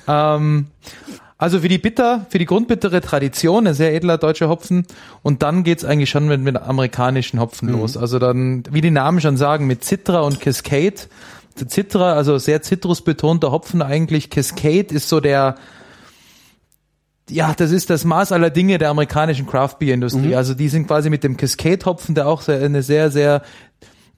Ähm, 0.10 0.68
also 1.38 1.60
für 1.60 1.70
die 1.70 1.78
Bitter, 1.78 2.26
für 2.30 2.40
die 2.40 2.46
grundbittere 2.46 3.00
Tradition, 3.00 3.66
ein 3.66 3.74
sehr 3.74 3.96
edler 3.96 4.18
deutscher 4.18 4.50
Hopfen. 4.50 4.86
Und 5.22 5.42
dann 5.42 5.64
geht's 5.64 5.86
eigentlich 5.86 6.10
schon 6.10 6.28
mit, 6.28 6.42
mit 6.42 6.58
amerikanischen 6.58 7.40
Hopfen 7.40 7.70
los. 7.70 7.96
Also 7.96 8.20
dann, 8.20 8.64
wie 8.72 8.82
die 8.82 8.92
Namen 8.92 9.22
schon 9.22 9.38
sagen, 9.38 9.66
mit 9.66 9.86
Citra 9.86 10.20
und 10.20 10.42
Cascade. 10.42 10.96
Der 11.60 11.68
Citra, 11.68 12.14
also 12.14 12.38
sehr 12.38 12.62
zitrusbetonter 12.62 13.52
Hopfen 13.52 13.82
eigentlich. 13.82 14.30
Cascade 14.30 14.94
ist 14.94 15.10
so 15.10 15.20
der, 15.20 15.56
ja, 17.30 17.54
das 17.56 17.72
ist 17.72 17.90
das 17.90 18.06
Maß 18.06 18.32
aller 18.32 18.50
Dinge 18.50 18.78
der 18.78 18.90
amerikanischen 18.90 19.46
Craft 19.46 19.76
Beer 19.80 19.94
Industrie. 19.94 20.36
Also 20.36 20.54
die 20.54 20.70
sind 20.70 20.88
quasi 20.88 21.10
mit 21.10 21.24
dem 21.24 21.38
Cascade 21.38 21.86
Hopfen, 21.86 22.16
der 22.16 22.28
auch 22.28 22.42
sehr, 22.42 22.62
eine 22.62 22.82
sehr, 22.82 23.12
sehr 23.12 23.42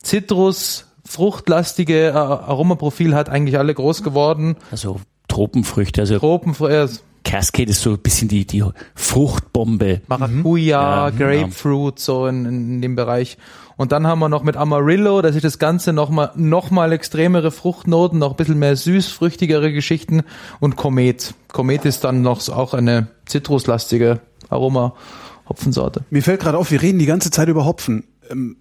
Zitrus, 0.02 0.88
fruchtlastige 1.06 2.08
äh, 2.08 2.12
Aromaprofil 2.12 3.16
hat, 3.16 3.30
eigentlich 3.30 3.58
alle 3.58 3.74
groß 3.74 4.04
geworden. 4.04 4.56
Also 4.72 5.00
Tropenfrüchte, 5.28 6.02
also 6.02 6.20
Tropen, 6.20 6.56
äh, 6.68 6.88
Cascade 7.24 7.70
ist 7.70 7.82
so 7.82 7.92
ein 7.92 8.00
bisschen 8.00 8.28
die, 8.28 8.46
die 8.46 8.64
Fruchtbombe. 8.96 10.02
Maracuja, 10.08 11.10
Ja, 11.10 11.10
Grapefruit, 11.10 12.00
so 12.00 12.28
in, 12.28 12.46
in 12.46 12.82
dem 12.82 12.96
Bereich. 12.96 13.38
Und 13.78 13.92
dann 13.92 14.06
haben 14.06 14.20
wir 14.20 14.30
noch 14.30 14.44
mit 14.44 14.58
Amarillo, 14.58 15.22
dass 15.22 15.34
sich 15.34 15.42
das 15.42 15.58
Ganze 15.60 15.94
nochmal 15.94 16.32
noch 16.36 16.72
mal 16.72 16.92
extremere 16.92 17.52
Fruchtnoten, 17.52 18.20
noch 18.20 18.32
ein 18.32 18.36
bisschen 18.36 18.60
mehr 18.60 18.76
süßfrüchtigere 18.76 19.72
Geschichten 19.74 20.24
und 20.60 20.76
Komet. 20.76 21.34
Komet 21.52 21.86
ist 21.86 22.04
dann 22.04 22.22
noch 22.22 22.48
auch 22.50 22.74
eine 22.74 23.08
zitruslastige 23.26 24.20
Aroma-Hopfensorte. 24.50 26.04
Mir 26.10 26.22
fällt 26.24 26.42
gerade 26.42 26.58
auf, 26.58 26.72
wir 26.72 26.82
reden 26.82 27.00
die 27.00 27.06
ganze 27.06 27.32
Zeit 27.32 27.48
über 27.48 27.66
Hopfen. 27.66 28.04
Ähm, 28.30 28.58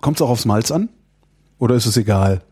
Kommt 0.00 0.18
es 0.18 0.22
auch 0.22 0.30
aufs 0.30 0.44
Malz 0.44 0.70
an? 0.72 0.88
Oder 1.58 1.76
ist 1.76 1.86
es 1.86 1.96
egal? 1.96 2.42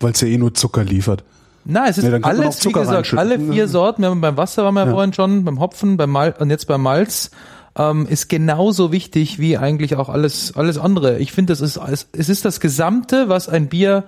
Weil 0.00 0.12
es 0.12 0.20
ja 0.22 0.28
eh 0.28 0.38
nur 0.38 0.54
Zucker 0.54 0.82
liefert. 0.82 1.24
Na, 1.66 1.88
es 1.88 1.98
ist 1.98 2.08
man 2.08 2.22
alles, 2.24 2.64
wie 2.64 2.72
gesagt, 2.72 3.14
alle 3.14 3.38
vier 3.40 3.66
Sorten. 3.68 4.02
Wir 4.02 4.10
haben 4.10 4.20
beim 4.20 4.36
Wasser 4.36 4.64
waren 4.64 4.74
wir 4.74 4.86
ja. 4.86 4.90
vorhin 4.92 5.12
schon, 5.12 5.44
beim 5.44 5.58
Hopfen, 5.58 5.96
beim 5.96 6.10
Mal 6.10 6.34
und 6.38 6.50
jetzt 6.50 6.66
beim 6.66 6.82
Malz. 6.82 7.30
Ähm, 7.78 8.06
ist 8.08 8.28
genauso 8.28 8.90
wichtig 8.92 9.38
wie 9.38 9.58
eigentlich 9.58 9.96
auch 9.96 10.08
alles 10.08 10.54
alles 10.56 10.78
andere. 10.78 11.18
Ich 11.18 11.32
finde, 11.32 11.52
das 11.52 11.60
ist 11.60 11.78
es 12.12 12.28
ist 12.28 12.44
das 12.44 12.60
Gesamte, 12.60 13.28
was 13.28 13.48
ein 13.50 13.68
Bier 13.68 14.04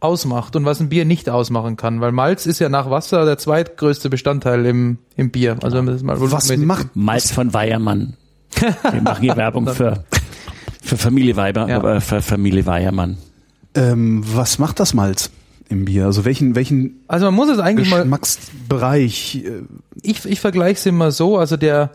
ausmacht 0.00 0.54
und 0.56 0.66
was 0.66 0.80
ein 0.80 0.90
Bier 0.90 1.06
nicht 1.06 1.30
ausmachen 1.30 1.76
kann, 1.76 2.00
weil 2.02 2.12
Malz 2.12 2.44
ist 2.44 2.58
ja 2.58 2.68
nach 2.68 2.90
Wasser 2.90 3.24
der 3.24 3.38
zweitgrößte 3.38 4.10
Bestandteil 4.10 4.66
im 4.66 4.98
im 5.16 5.30
Bier. 5.30 5.56
Also 5.62 5.78
wenn 5.78 5.86
man 5.86 5.94
das 5.94 6.02
mal 6.02 6.20
Was 6.20 6.54
macht 6.58 6.94
Malz 6.94 7.30
von 7.30 7.54
Weiermann. 7.54 8.14
Wir 8.90 9.00
machen 9.00 9.22
hier 9.22 9.36
Werbung 9.36 9.66
für, 9.74 10.04
für 10.82 10.96
Familie 10.98 11.36
Weiber, 11.36 11.68
Ja. 11.68 11.76
aber 11.76 12.00
für 12.02 12.20
Familie 12.20 12.66
Weiermann. 12.66 13.16
ähm, 13.74 14.22
was 14.26 14.58
macht 14.58 14.78
das 14.80 14.92
Malz 14.92 15.30
im 15.68 15.84
Bier? 15.84 16.06
Also 16.06 16.24
welchen 16.24 16.54
welchen 16.54 17.04
Also 17.08 17.26
man 17.26 17.34
muss 17.34 17.48
es 17.48 17.58
eigentlich 17.58 17.90
mal 17.90 18.02
Geschmacksbereich? 18.02 19.44
Äh, 19.44 19.62
ich, 20.02 20.24
ich 20.24 20.40
vergleiche 20.40 20.78
es 20.78 20.86
immer 20.86 21.10
so, 21.10 21.38
also 21.38 21.56
der, 21.56 21.90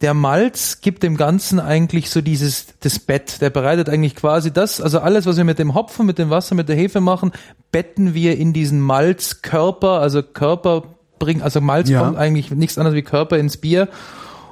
der 0.00 0.14
Malz 0.14 0.80
gibt 0.80 1.02
dem 1.02 1.16
Ganzen 1.16 1.60
eigentlich 1.60 2.10
so 2.10 2.20
dieses, 2.20 2.66
das 2.80 2.98
Bett, 2.98 3.40
der 3.40 3.50
bereitet 3.50 3.88
eigentlich 3.88 4.14
quasi 4.14 4.52
das, 4.52 4.80
also 4.80 5.00
alles, 5.00 5.26
was 5.26 5.36
wir 5.36 5.44
mit 5.44 5.58
dem 5.58 5.74
Hopfen, 5.74 6.06
mit 6.06 6.18
dem 6.18 6.30
Wasser, 6.30 6.54
mit 6.54 6.68
der 6.68 6.76
Hefe 6.76 7.00
machen, 7.00 7.32
betten 7.72 8.14
wir 8.14 8.36
in 8.36 8.52
diesen 8.52 8.80
Malzkörper, 8.80 10.00
also 10.00 10.22
Körper 10.22 10.84
bringen, 11.18 11.42
also 11.42 11.60
Malz 11.60 11.88
Ja. 11.88 12.02
kommt 12.02 12.16
eigentlich 12.16 12.50
nichts 12.50 12.78
anderes 12.78 12.96
wie 12.96 13.02
Körper 13.02 13.38
ins 13.38 13.56
Bier. 13.56 13.88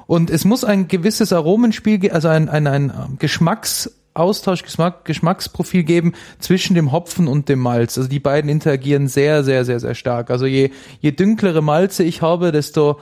Und 0.05 0.29
es 0.29 0.45
muss 0.45 0.63
ein 0.63 0.87
gewisses 0.87 1.33
Aromenspiel, 1.33 2.11
also 2.11 2.29
ein, 2.29 2.49
ein, 2.49 2.67
ein 2.67 2.83
ähm, 2.89 3.17
Geschmacksaustausch, 4.17 4.63
Geschmack, 4.63 5.05
Geschmacksprofil 5.05 5.83
geben 5.83 6.13
zwischen 6.39 6.75
dem 6.75 6.91
Hopfen 6.91 7.27
und 7.27 7.49
dem 7.49 7.59
Malz. 7.59 7.97
Also 7.97 8.09
die 8.09 8.19
beiden 8.19 8.49
interagieren 8.49 9.07
sehr, 9.07 9.43
sehr, 9.43 9.63
sehr, 9.63 9.79
sehr 9.79 9.95
stark. 9.95 10.31
Also 10.31 10.45
je, 10.45 10.71
je 10.99 11.11
dünklere 11.11 11.61
Malze 11.61 12.03
ich 12.03 12.21
habe, 12.21 12.51
desto 12.51 12.99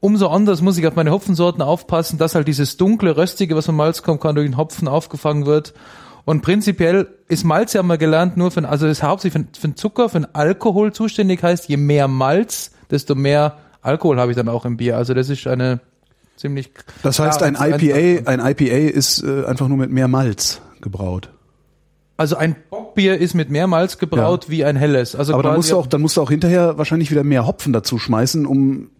umso 0.00 0.28
anders 0.28 0.62
muss 0.62 0.78
ich 0.78 0.86
auf 0.86 0.96
meine 0.96 1.10
Hopfensorten 1.10 1.62
aufpassen, 1.62 2.18
dass 2.18 2.34
halt 2.34 2.48
dieses 2.48 2.76
dunkle, 2.76 3.16
röstige, 3.16 3.56
was 3.56 3.66
vom 3.66 3.76
Malz 3.76 4.02
kommt, 4.02 4.20
kann 4.20 4.34
durch 4.34 4.48
den 4.48 4.56
Hopfen 4.56 4.88
aufgefangen 4.88 5.44
wird. 5.44 5.74
Und 6.24 6.42
prinzipiell 6.42 7.08
ist 7.28 7.44
Malz 7.44 7.72
ja 7.72 7.82
mal 7.82 7.98
gelernt 7.98 8.36
nur 8.36 8.50
für, 8.50 8.66
also 8.68 8.86
ist 8.86 9.02
hauptsächlich 9.02 9.46
für, 9.52 9.60
für 9.60 9.74
Zucker, 9.74 10.08
für 10.08 10.20
den 10.20 10.34
Alkohol 10.34 10.92
zuständig, 10.92 11.42
heißt, 11.42 11.68
je 11.68 11.76
mehr 11.76 12.08
Malz, 12.08 12.72
desto 12.90 13.14
mehr 13.14 13.58
Alkohol 13.82 14.18
habe 14.18 14.32
ich 14.32 14.36
dann 14.36 14.48
auch 14.48 14.64
im 14.64 14.76
Bier. 14.76 14.96
Also 14.96 15.14
das 15.14 15.30
ist 15.30 15.46
eine 15.46 15.80
ziemlich. 16.38 16.70
Das 17.02 17.18
heißt, 17.18 17.42
ein 17.42 17.54
IPA, 17.54 18.30
ein 18.30 18.40
IPA 18.40 18.88
ist 18.96 19.22
äh, 19.22 19.44
einfach 19.44 19.68
nur 19.68 19.76
mit 19.76 19.90
mehr 19.90 20.08
Malz 20.08 20.60
gebraut. 20.80 21.30
Also 22.16 22.36
ein 22.36 22.56
Bockbier 22.70 23.18
ist 23.18 23.34
mit 23.34 23.48
mehr 23.50 23.66
Malz 23.66 23.98
gebraut 23.98 24.46
wie 24.48 24.64
ein 24.64 24.74
helles. 24.76 25.14
Also 25.14 25.34
Aber 25.34 25.42
dann 25.44 25.54
musst 25.56 25.70
du 25.70 25.76
auch, 25.76 25.86
dann 25.86 26.00
musst 26.00 26.16
du 26.16 26.22
auch 26.22 26.30
hinterher 26.30 26.76
wahrscheinlich 26.78 27.10
wieder 27.12 27.22
mehr 27.22 27.46
Hopfen 27.46 27.72
dazu 27.72 27.98
schmeißen, 27.98 28.44
um 28.46 28.90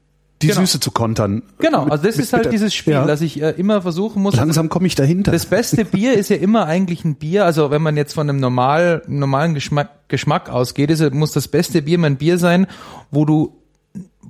die 0.41 0.47
Genau. 0.47 0.61
Süße 0.61 0.79
zu 0.79 0.93
kontern. 0.93 1.43
Genau, 1.59 1.83
also 1.89 2.05
das 2.07 2.15
mit- 2.17 2.27
ist 2.27 2.33
halt 2.33 2.45
mit 2.45 2.53
dieses 2.53 2.73
Spiel, 2.73 2.93
Ja. 2.93 3.05
dass 3.07 3.23
ich 3.23 3.43
äh, 3.43 3.51
immer 3.57 3.83
versuchen 3.83 4.23
muss. 4.23 4.37
Langsam 4.37 4.69
komme 4.69 4.87
ich 4.87 4.95
dahinter. 4.95 5.33
Das 5.33 5.47
beste 5.47 5.85
Bier 5.85 6.15
ist 6.15 6.31
ja 6.31 6.37
immer 6.37 6.67
eigentlich 6.67 7.05
ein 7.05 7.17
Bier, 7.17 7.45
also 7.45 7.73
wenn 7.73 7.83
man 7.83 7.97
jetzt 7.97 8.13
von 8.15 8.29
einem 8.31 8.39
normal, 8.39 9.03
normalen 9.09 9.55
Geschmack, 9.55 9.91
Geschmack 10.07 10.49
ausgeht, 10.49 10.91
ist, 10.93 11.13
muss 11.13 11.33
das 11.33 11.49
beste 11.49 11.83
Bier 11.83 11.99
mein 11.99 12.19
Bier 12.19 12.39
sein, 12.39 12.69
wo 13.11 13.25
du, 13.25 13.57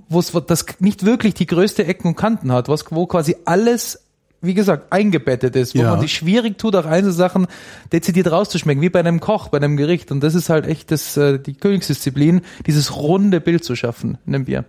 wo 0.08 0.18
es 0.20 0.32
das 0.46 0.64
nicht 0.78 1.04
wirklich 1.04 1.34
die 1.34 1.46
größte 1.46 1.84
Ecken 1.84 2.08
und 2.08 2.16
Kanten 2.16 2.52
hat, 2.52 2.68
was, 2.68 2.84
wo 2.90 3.06
quasi 3.06 3.36
alles 3.44 4.00
wie 4.40 4.54
gesagt, 4.54 4.92
eingebettet 4.92 5.56
ist, 5.56 5.74
wo 5.74 5.80
Ja. 5.80 5.90
man 5.90 6.00
sich 6.00 6.14
schwierig 6.14 6.58
tut, 6.58 6.76
auch 6.76 6.84
einzelne 6.86 7.12
Sachen 7.12 7.46
dezidiert 7.92 8.30
rauszuschmecken, 8.30 8.80
wie 8.82 8.88
bei 8.88 9.00
einem 9.00 9.18
Koch, 9.18 9.48
bei 9.48 9.58
einem 9.58 9.76
Gericht. 9.76 10.12
Und 10.12 10.20
das 10.20 10.36
ist 10.36 10.48
halt 10.48 10.66
echt 10.66 10.92
das, 10.92 11.16
äh, 11.16 11.40
die 11.40 11.54
Königsdisziplin, 11.54 12.42
dieses 12.66 12.94
runde 12.94 13.40
Bild 13.40 13.64
zu 13.64 13.74
schaffen 13.74 14.18
in 14.26 14.34
einem 14.36 14.44
Bier. 14.44 14.64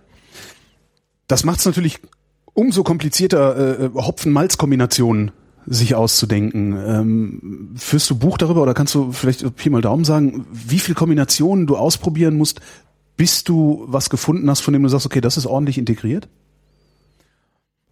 Das 1.28 1.44
macht 1.44 1.60
es 1.60 1.66
natürlich 1.66 2.00
umso 2.52 2.82
komplizierter, 2.82 3.80
äh, 3.80 3.90
Hopfen-Malz-Kombinationen 3.94 5.30
sich 5.66 5.94
auszudenken. 5.94 6.76
Ähm, 6.84 7.70
führst 7.76 8.10
du 8.10 8.16
Buch 8.16 8.38
darüber 8.38 8.62
oder 8.62 8.74
kannst 8.74 8.94
du 8.96 9.12
vielleicht 9.12 9.54
Pi 9.54 9.70
mal 9.70 9.82
Daumen 9.82 10.04
sagen, 10.04 10.46
wie 10.50 10.80
viel 10.80 10.96
Kombinationen 10.96 11.68
du 11.68 11.76
ausprobieren 11.76 12.36
musst, 12.36 12.60
bis 13.20 13.44
du 13.44 13.84
was 13.86 14.08
gefunden 14.08 14.48
hast, 14.48 14.60
von 14.60 14.72
dem 14.72 14.82
du 14.82 14.88
sagst, 14.88 15.04
okay, 15.04 15.20
das 15.20 15.36
ist 15.36 15.44
ordentlich 15.44 15.76
integriert? 15.76 16.26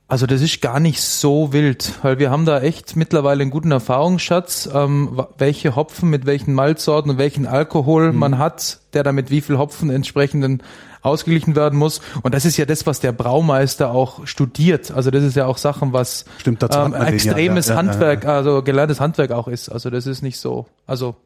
Also 0.06 0.24
das 0.24 0.40
ist 0.40 0.62
gar 0.62 0.80
nicht 0.80 1.02
so 1.02 1.52
wild, 1.52 1.92
weil 2.00 2.18
wir 2.18 2.30
haben 2.30 2.46
da 2.46 2.62
echt 2.62 2.96
mittlerweile 2.96 3.42
einen 3.42 3.50
guten 3.50 3.70
Erfahrungsschatz, 3.70 4.70
ähm, 4.72 5.20
welche 5.36 5.76
Hopfen 5.76 6.08
mit 6.08 6.24
welchen 6.24 6.54
Malzsorten 6.54 7.10
und 7.10 7.18
welchen 7.18 7.46
Alkohol 7.46 8.12
Mhm. 8.12 8.18
man 8.18 8.38
hat, 8.38 8.80
der 8.94 9.02
damit 9.02 9.30
wie 9.30 9.42
viel 9.42 9.58
Hopfen 9.58 9.90
entsprechend 9.90 10.62
ausgeglichen 11.02 11.54
werden 11.54 11.78
muss. 11.78 12.00
Und 12.22 12.32
das 12.32 12.46
ist 12.46 12.56
ja 12.56 12.64
das, 12.64 12.86
was 12.86 13.00
der 13.00 13.12
Braumeister 13.12 13.90
auch 13.90 14.26
studiert. 14.26 14.90
Also 14.92 15.10
das 15.10 15.24
ist 15.24 15.36
ja 15.36 15.44
auch 15.44 15.58
Sachen, 15.58 15.92
was 15.92 16.24
Stimmt, 16.38 16.62
ähm, 16.62 16.92
ja, 16.92 17.04
extremes 17.04 17.66
ja, 17.66 17.74
ja, 17.74 17.82
ja. 17.82 17.86
Handwerk, 17.86 18.24
also 18.24 18.62
gelerntes 18.62 18.98
Handwerk 18.98 19.32
auch 19.32 19.46
ist. 19.46 19.68
Also 19.68 19.90
das 19.90 20.06
ist 20.06 20.22
nicht 20.22 20.38
so. 20.40 20.64
Also 20.86 21.16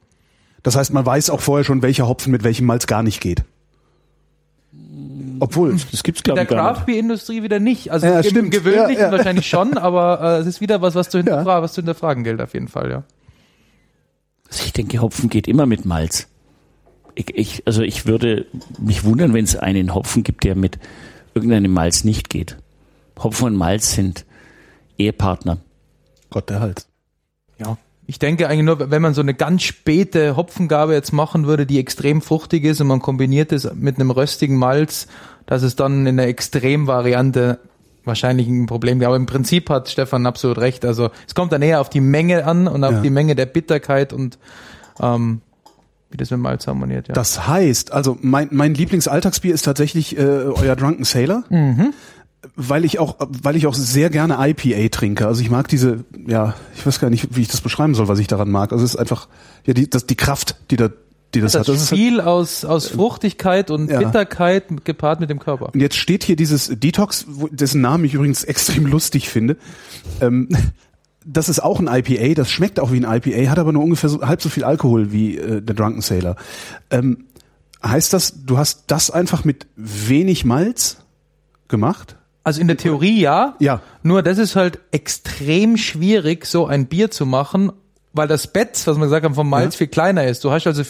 Das 0.64 0.74
heißt, 0.74 0.92
man 0.92 1.06
weiß 1.06 1.30
auch 1.30 1.40
vorher 1.40 1.62
schon, 1.62 1.82
welcher 1.82 2.08
Hopfen 2.08 2.32
mit 2.32 2.42
welchem 2.42 2.66
Malz 2.66 2.88
gar 2.88 3.04
nicht 3.04 3.20
geht. 3.20 3.44
Obwohl, 5.42 5.76
Das 5.90 6.04
gibt's 6.04 6.20
in 6.20 6.24
glaube 6.24 6.36
der 6.36 6.44
ich 6.44 6.48
gar 6.50 6.68
nicht. 6.70 6.76
Craft 6.76 6.86
Beer 6.86 6.98
Industrie 7.00 7.42
wieder 7.42 7.58
nicht. 7.58 7.90
Also 7.90 8.06
Ja, 8.06 8.20
im 8.20 8.30
stimmt. 8.30 8.50
gewöhnlichen 8.52 9.00
Ja, 9.02 9.06
ja. 9.06 9.12
wahrscheinlich 9.12 9.48
schon, 9.48 9.76
aber 9.78 10.20
äh, 10.20 10.40
es 10.40 10.46
ist 10.46 10.60
wieder 10.60 10.80
was, 10.82 10.94
was 10.94 11.08
zu 11.10 11.18
hinterfragen, 11.18 11.64
was 11.64 11.72
zu 11.72 11.80
hinterfragen 11.80 12.22
gilt 12.22 12.40
auf 12.40 12.54
jeden 12.54 12.68
Fall, 12.68 12.90
ja. 12.90 13.02
Also 14.48 14.64
ich 14.64 14.72
denke, 14.72 15.00
Hopfen 15.00 15.28
geht 15.30 15.48
immer 15.48 15.66
mit 15.66 15.84
Malz. 15.84 16.28
Ich, 17.16 17.34
ich, 17.36 17.62
also 17.66 17.82
ich 17.82 18.06
würde 18.06 18.46
mich 18.78 19.02
wundern, 19.02 19.34
wenn 19.34 19.44
es 19.44 19.56
einen 19.56 19.94
Hopfen 19.94 20.22
gibt, 20.22 20.44
der 20.44 20.54
mit 20.54 20.78
irgendeinem 21.34 21.72
Malz 21.72 22.04
nicht 22.04 22.30
geht. 22.30 22.56
Hopfen 23.20 23.46
und 23.48 23.56
Malz 23.56 23.94
sind 23.94 24.24
Ehepartner. 24.96 25.58
Gott 26.30 26.50
der 26.50 26.60
Hals. 26.60 26.86
Ich 28.12 28.18
denke 28.18 28.46
eigentlich 28.46 28.66
nur, 28.66 28.90
wenn 28.90 29.00
man 29.00 29.14
so 29.14 29.22
eine 29.22 29.32
ganz 29.32 29.62
späte 29.62 30.36
Hopfengabe 30.36 30.92
jetzt 30.92 31.14
machen 31.14 31.46
würde, 31.46 31.64
die 31.64 31.78
extrem 31.78 32.20
fruchtig 32.20 32.62
ist 32.62 32.78
und 32.82 32.86
man 32.86 33.00
kombiniert 33.00 33.52
es 33.52 33.72
mit 33.74 33.98
einem 33.98 34.10
röstigen 34.10 34.56
Malz, 34.58 35.06
dass 35.46 35.62
es 35.62 35.76
dann 35.76 36.06
in 36.06 36.18
der 36.18 36.28
Extremvariante 36.28 37.58
wahrscheinlich 38.04 38.48
ein 38.48 38.66
Problem 38.66 38.98
gibt. 38.98 39.06
Aber 39.06 39.16
im 39.16 39.24
Prinzip 39.24 39.70
hat 39.70 39.88
Stefan 39.88 40.26
absolut 40.26 40.58
recht. 40.58 40.84
Also 40.84 41.08
es 41.26 41.34
kommt 41.34 41.52
dann 41.52 41.62
eher 41.62 41.80
auf 41.80 41.88
die 41.88 42.02
Menge 42.02 42.44
an 42.44 42.68
und 42.68 42.84
auf 42.84 42.92
Ja. 42.92 43.00
die 43.00 43.08
Menge 43.08 43.34
der 43.34 43.46
Bitterkeit 43.46 44.12
und 44.12 44.38
ähm, 45.00 45.40
wie 46.10 46.18
das 46.18 46.30
mit 46.30 46.40
Malz 46.40 46.66
harmoniert. 46.66 47.08
Ja. 47.08 47.14
Das 47.14 47.48
heißt, 47.48 47.92
also 47.92 48.18
mein, 48.20 48.48
mein 48.50 48.74
Lieblingsalltagsbier 48.74 49.54
ist 49.54 49.62
tatsächlich 49.62 50.18
äh, 50.18 50.20
euer 50.20 50.76
Drunken 50.76 51.04
Sailor. 51.04 51.44
Weil 52.56 52.84
ich 52.84 52.98
auch, 52.98 53.16
weil 53.20 53.54
ich 53.54 53.66
auch 53.66 53.74
sehr 53.74 54.10
gerne 54.10 54.36
IPA 54.40 54.88
trinke. 54.88 55.26
Also 55.26 55.42
ich 55.42 55.50
mag 55.50 55.68
diese, 55.68 56.04
ja, 56.26 56.54
ich 56.74 56.84
weiß 56.84 56.98
gar 56.98 57.08
nicht, 57.08 57.36
wie 57.36 57.42
ich 57.42 57.48
das 57.48 57.60
beschreiben 57.60 57.94
soll, 57.94 58.08
was 58.08 58.18
ich 58.18 58.26
daran 58.26 58.50
mag. 58.50 58.72
Also 58.72 58.84
es 58.84 58.94
ist 58.94 58.96
einfach, 58.96 59.28
ja, 59.64 59.74
die, 59.74 59.88
das, 59.88 60.06
die 60.06 60.16
Kraft, 60.16 60.56
die 60.70 60.76
da, 60.76 60.90
die 61.34 61.40
das, 61.40 61.52
das 61.52 61.60
hat. 61.60 61.68
Das 61.68 61.82
ist 61.82 61.92
halt, 61.92 62.20
aus, 62.20 62.64
aus 62.64 62.88
Fruchtigkeit 62.88 63.70
und 63.70 63.88
Ja. 63.88 64.00
Bitterkeit 64.00 64.84
gepaart 64.84 65.20
mit 65.20 65.30
dem 65.30 65.38
Körper. 65.38 65.70
und 65.72 65.80
jetzt 65.80 65.96
steht 65.96 66.24
hier 66.24 66.34
dieses 66.36 66.68
Detox, 66.74 67.26
dessen 67.50 67.80
Namen 67.80 68.04
ich 68.04 68.14
übrigens 68.14 68.42
extrem 68.44 68.86
lustig 68.86 69.28
finde. 69.28 69.56
Ähm, 70.20 70.48
das 71.24 71.48
ist 71.48 71.62
auch 71.62 71.78
ein 71.78 71.86
IPA, 71.86 72.34
das 72.34 72.50
schmeckt 72.50 72.80
auch 72.80 72.90
wie 72.90 73.04
ein 73.04 73.22
IPA, 73.22 73.50
hat 73.50 73.60
aber 73.60 73.72
nur 73.72 73.84
ungefähr 73.84 74.10
so, 74.10 74.22
halb 74.22 74.42
so 74.42 74.48
viel 74.48 74.64
Alkohol 74.64 75.12
wie 75.12 75.38
äh, 75.38 75.62
der 75.62 75.76
Drunken 75.76 76.00
Sailor. 76.00 76.34
Ähm, 76.90 77.26
heißt 77.84 78.12
das, 78.12 78.44
du 78.44 78.58
hast 78.58 78.84
das 78.88 79.12
einfach 79.12 79.44
mit 79.44 79.68
wenig 79.76 80.44
Malz 80.44 80.96
gemacht? 81.68 82.16
Also 82.44 82.60
in 82.60 82.66
der 82.66 82.76
Theorie 82.76 83.20
ja. 83.20 83.54
Ja. 83.60 83.80
Nur 84.02 84.22
das 84.22 84.38
ist 84.38 84.56
halt 84.56 84.80
extrem 84.90 85.76
schwierig, 85.76 86.46
so 86.46 86.66
ein 86.66 86.86
Bier 86.86 87.10
zu 87.10 87.24
machen, 87.26 87.70
weil 88.14 88.28
das 88.28 88.46
Bett, 88.46 88.82
was 88.84 88.96
man 88.98 89.04
gesagt 89.06 89.24
haben, 89.24 89.34
vom 89.34 89.48
Malz 89.48 89.74
Ja. 89.74 89.78
viel 89.78 89.86
kleiner 89.86 90.26
ist. 90.26 90.44
Du 90.44 90.50
hast 90.50 90.66
also, 90.66 90.82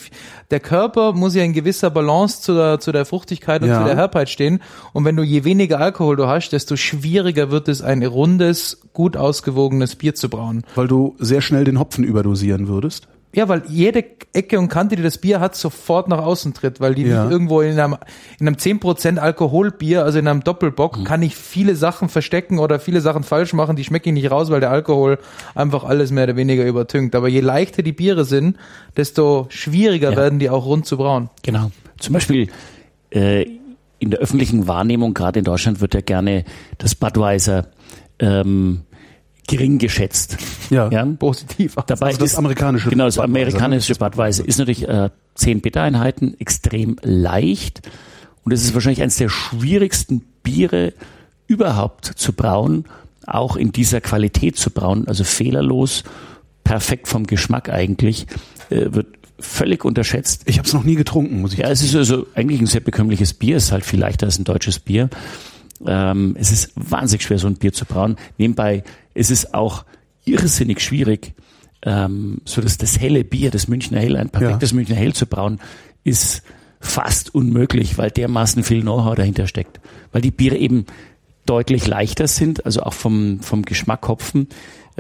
der 0.51 0.61
Körper 0.61 1.12
muss 1.12 1.35
ja 1.35 1.43
in 1.45 1.53
gewisser 1.53 1.91
Balance 1.91 2.41
zu 2.43 2.55
der, 2.55 2.81
zu 2.81 2.91
der 2.91 3.05
Fruchtigkeit 3.05 3.62
und 3.62 3.69
Ja. 3.69 3.79
zu 3.81 3.85
der 3.85 3.97
Herbheit 3.97 4.29
stehen. 4.29 4.61
Und 4.93 5.05
wenn 5.05 5.15
du 5.15 5.23
je 5.23 5.45
weniger 5.45 5.79
Alkohol 5.79 6.16
du 6.16 6.27
hast, 6.27 6.51
desto 6.51 6.74
schwieriger 6.77 7.51
wird 7.51 7.69
es, 7.69 7.81
ein 7.83 8.03
rundes, 8.03 8.81
gut 8.93 9.16
ausgewogenes 9.16 9.95
Bier 9.97 10.15
zu 10.15 10.29
brauen. 10.29 10.65
Weil 10.74 10.89
du 10.89 11.15
sehr 11.19 11.43
schnell 11.43 11.65
den 11.65 11.79
Hopfen 11.79 12.03
überdosieren 12.03 12.66
würdest? 12.66 13.07
Ja, 13.34 13.48
weil 13.48 13.62
jede 13.68 14.04
Ecke 14.34 14.59
und 14.59 14.68
Kante, 14.68 14.94
die 14.94 15.02
das 15.02 15.16
Bier 15.16 15.40
hat, 15.40 15.54
sofort 15.56 16.06
nach 16.09 16.18
außen 16.18 16.52
tritt, 16.52 16.80
weil 16.80 16.94
die 16.94 17.02
Ja. 17.04 17.22
nicht 17.24 17.32
irgendwo 17.32 17.62
in 17.62 17.78
einem, 17.80 17.96
in 18.38 18.46
einem 18.46 18.56
10% 18.59 19.18
Alkoholbier, 19.18 20.04
also 20.04 20.18
in 20.18 20.28
einem 20.28 20.44
Doppelbock, 20.44 20.98
Mhm. 20.98 21.04
kann 21.04 21.22
ich 21.22 21.34
viele 21.34 21.74
Sachen 21.74 22.10
verstecken 22.10 22.59
oder 22.59 22.78
viele 22.78 23.00
Sachen 23.00 23.22
falsch 23.22 23.54
machen, 23.54 23.74
die 23.76 23.84
schmecke 23.84 24.10
ich 24.10 24.14
nicht 24.14 24.30
raus, 24.30 24.50
weil 24.50 24.60
der 24.60 24.70
Alkohol 24.70 25.18
einfach 25.54 25.84
alles 25.84 26.10
mehr 26.10 26.24
oder 26.24 26.36
weniger 26.36 26.64
übertünkt. 26.66 27.14
Aber 27.14 27.28
je 27.28 27.40
leichter 27.40 27.82
die 27.82 27.92
Biere 27.92 28.26
sind, 28.26 28.56
desto 28.98 29.46
schwieriger 29.48 30.10
Ja. 30.10 30.16
werden 30.16 30.38
die 30.38 30.50
auch 30.50 30.66
rund 30.66 30.84
zu 30.84 30.98
brauen. 30.98 31.30
Genau. 31.42 31.70
Zum 31.98 32.12
Beispiel 32.12 32.48
äh, 33.10 33.46
in 33.98 34.10
der 34.10 34.20
öffentlichen 34.20 34.66
Wahrnehmung, 34.66 35.14
gerade 35.14 35.38
in 35.38 35.44
Deutschland, 35.44 35.80
wird 35.80 35.94
ja 35.94 36.00
gerne 36.00 36.44
das 36.78 36.94
Budweiser 36.94 37.68
ähm, 38.18 38.82
gering 39.48 39.78
geschätzt. 39.78 40.36
Ja. 40.70 40.89
Ja? 40.90 41.05
Positiv. 41.05 41.74
Dabei 41.86 42.06
Also 42.06 42.20
das 42.20 42.32
ist, 42.32 42.39
amerikanische 42.39 42.89
Genau, 42.89 43.05
das 43.06 43.16
ne? 43.16 43.24
amerikanische 43.24 43.94
Budweiser 43.94 44.47
ist 44.47 44.59
natürlich 44.59 44.89
äh, 44.89 45.10
10 45.35 45.60
Bittereinheiten, 45.60 46.39
extrem 46.40 46.97
leicht. 47.02 47.82
Und 48.44 48.52
es 48.52 48.64
ist 48.64 48.74
wahrscheinlich 48.74 49.02
eines 49.02 49.16
der 49.16 49.28
schwierigsten 49.28 50.23
Biere 50.43 50.94
überhaupt 51.47 52.06
zu 52.06 52.32
brauen, 52.32 52.85
auch 53.27 53.56
in 53.56 53.73
dieser 53.73 54.01
Qualität 54.01 54.56
zu 54.56 54.70
brauen, 54.70 55.06
also 55.06 55.24
fehlerlos, 55.24 56.05
perfekt 56.64 57.09
vom 57.09 57.27
Geschmack 57.27 57.69
eigentlich, 57.69 58.27
äh, 58.70 58.86
wird 58.93 59.06
völlig 59.39 59.85
unterschätzt. 59.85 60.43
Ich 60.47 60.59
habe 60.59 60.66
es 60.66 60.74
noch 60.74 60.85
nie 60.85 60.94
getrunken, 60.94 61.40
muss 61.40 61.52
ich 61.52 61.59
Ja, 61.60 61.69
es 61.69 61.82
ist 61.82 61.94
also 61.94 62.27
eigentlich 62.35 62.60
ein 62.60 62.66
sehr 62.66 62.81
bekömmliches 62.81 63.35
Bier, 63.35 63.56
es 63.56 63.64
ist 63.64 63.73
halt 63.73 63.85
viel 63.85 64.01
leichter 64.01 64.27
als 64.27 64.39
ein 64.39 64.44
deutsches 64.44 64.78
Bier. 64.78 65.10
Ähm, 65.85 66.36
es 66.39 66.52
ist 66.52 66.73
wahnsinnig 66.77 67.23
schwer, 67.23 67.39
so 67.39 67.48
ein 67.48 67.56
Bier 67.56 67.73
zu 67.73 67.85
brauen. 67.85 68.16
Nebenbei 68.39 68.85
ist 69.14 69.30
es 69.30 69.55
auch 69.55 69.84
irrsinnig 70.24 70.80
schwierig, 70.80 71.34
ähm, 71.82 72.39
so 72.44 72.60
dass 72.60 72.78
das 72.78 72.98
helle 73.01 73.24
Bier, 73.24 73.51
das 73.51 73.68
Münchner 73.68 73.98
Hell, 74.01 74.16
ein 74.16 74.30
perfektes 74.30 74.72
Münchner 74.72 74.97
Hell 74.97 75.14
zu 75.14 75.26
brauen, 75.26 75.60
ist 76.05 76.43
fast 76.80 77.34
unmöglich, 77.34 77.98
weil 77.98 78.10
dermaßen 78.10 78.62
viel 78.64 78.82
Know-how 78.82 79.14
dahinter 79.14 79.47
steckt. 79.47 79.80
Weil 80.12 80.22
die 80.22 80.30
Biere 80.30 80.56
eben 80.56 80.86
deutlich 81.47 81.86
leichter 81.86 82.28
sind, 82.28 82.64
also 82.66 82.82
auch 82.82 82.93
vom, 82.93 83.40
vom 83.40 83.62
Geschmack 83.64 84.06
Hopfen. 84.09 84.48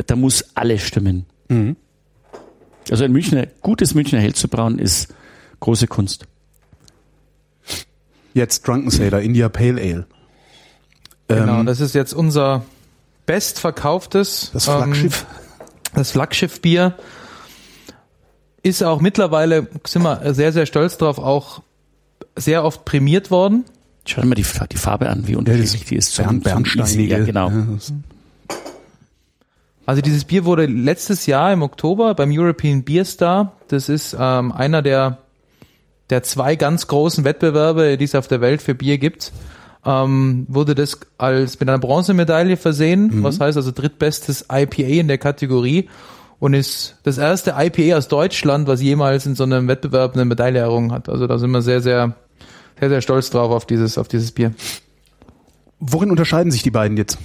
Da 0.06 0.16
muss 0.16 0.44
alles 0.54 0.82
stimmen. 0.82 1.26
Also 2.90 3.04
ein 3.04 3.12
Münchner, 3.12 3.46
gutes 3.60 3.94
Münchner 3.94 4.20
Hell 4.20 4.34
zu 4.34 4.48
brauen 4.48 4.78
ist 4.78 5.14
große 5.60 5.86
Kunst. 5.86 6.26
Jetzt 8.34 8.66
Drunken 8.66 8.90
Sailor, 8.90 9.20
India 9.20 9.48
Pale 9.48 9.80
Ale. 9.80 10.06
Genau, 11.28 11.60
Ähm, 11.60 11.66
das 11.66 11.80
ist 11.80 11.94
jetzt 11.94 12.12
unser 12.14 12.64
bestverkauftes 13.26 14.50
das 14.52 14.66
ähm, 14.68 14.74
Flaggschiff. 14.74 15.26
Das 15.94 16.10
Flaggschiffbier 16.12 16.94
ist 18.62 18.82
auch 18.82 19.00
mittlerweile, 19.00 19.68
sind 19.86 20.02
wir 20.02 20.34
sehr, 20.34 20.52
sehr 20.52 20.66
stolz 20.66 20.96
drauf, 20.96 21.18
auch 21.18 21.62
sehr 22.36 22.64
oft 22.64 22.84
prämiert 22.84 23.30
worden. 23.30 23.64
Schau 24.06 24.20
dir 24.22 24.26
mal 24.28 24.34
die, 24.34 24.46
die 24.70 24.76
Farbe 24.76 25.08
an, 25.10 25.26
wie 25.28 25.36
unterschiedlich 25.36 25.84
die 25.84 25.96
ist. 25.96 26.14
zum- 26.14 26.24
Bern, 26.40 26.40
Bernsteinige. 26.40 27.18
Ja, 27.18 27.24
genau. 27.24 27.50
Ja, 27.50 27.66
Also 29.86 30.00
dieses 30.00 30.24
Bier 30.24 30.44
wurde 30.44 30.66
letztes 30.66 31.26
Jahr 31.26 31.52
im 31.52 31.62
Oktober 31.62 32.14
beim 32.14 32.30
European 32.32 32.84
Beer 32.84 33.04
Star, 33.04 33.52
das 33.68 33.88
ist 33.88 34.16
ähm, 34.18 34.52
einer 34.52 34.80
der, 34.82 35.18
der 36.10 36.22
zwei 36.22 36.56
ganz 36.56 36.86
großen 36.86 37.24
Wettbewerbe, 37.24 37.96
die 37.98 38.04
es 38.04 38.14
auf 38.14 38.28
der 38.28 38.40
Welt 38.40 38.62
für 38.62 38.74
Bier 38.74 38.98
gibt, 38.98 39.32
ähm, 39.84 40.46
wurde 40.48 40.74
das 40.74 40.98
als 41.18 41.58
mit 41.58 41.68
einer 41.68 41.78
Bronzemedaille 41.78 42.56
versehen, 42.56 43.22
was 43.22 43.40
heißt 43.40 43.56
also 43.56 43.72
drittbestes 43.72 44.46
IPA 44.50 45.00
in 45.00 45.08
der 45.08 45.18
Kategorie 45.18 45.88
und 46.38 46.54
ist 46.54 46.96
das 47.04 47.18
erste 47.18 47.54
IPA 47.56 47.98
aus 47.98 48.08
Deutschland, 48.08 48.66
was 48.66 48.82
jemals 48.82 49.26
in 49.26 49.36
so 49.36 49.44
einem 49.44 49.68
Wettbewerb 49.68 50.14
eine 50.14 50.24
Medaille 50.24 50.58
errungen 50.58 50.90
hat. 50.90 51.08
Also 51.08 51.26
da 51.26 51.38
sind 51.38 51.50
wir 51.50 51.62
sehr, 51.62 51.80
sehr, 51.80 52.16
sehr, 52.80 52.88
sehr 52.88 53.00
stolz 53.00 53.30
drauf 53.30 53.52
auf 53.52 53.64
dieses, 53.64 53.96
auf 53.96 54.08
dieses 54.08 54.32
Bier. 54.32 54.52
Worin 55.78 56.10
unterscheiden 56.10 56.50
sich 56.50 56.62
die 56.62 56.70
beiden 56.70 56.96
jetzt? 56.96 57.18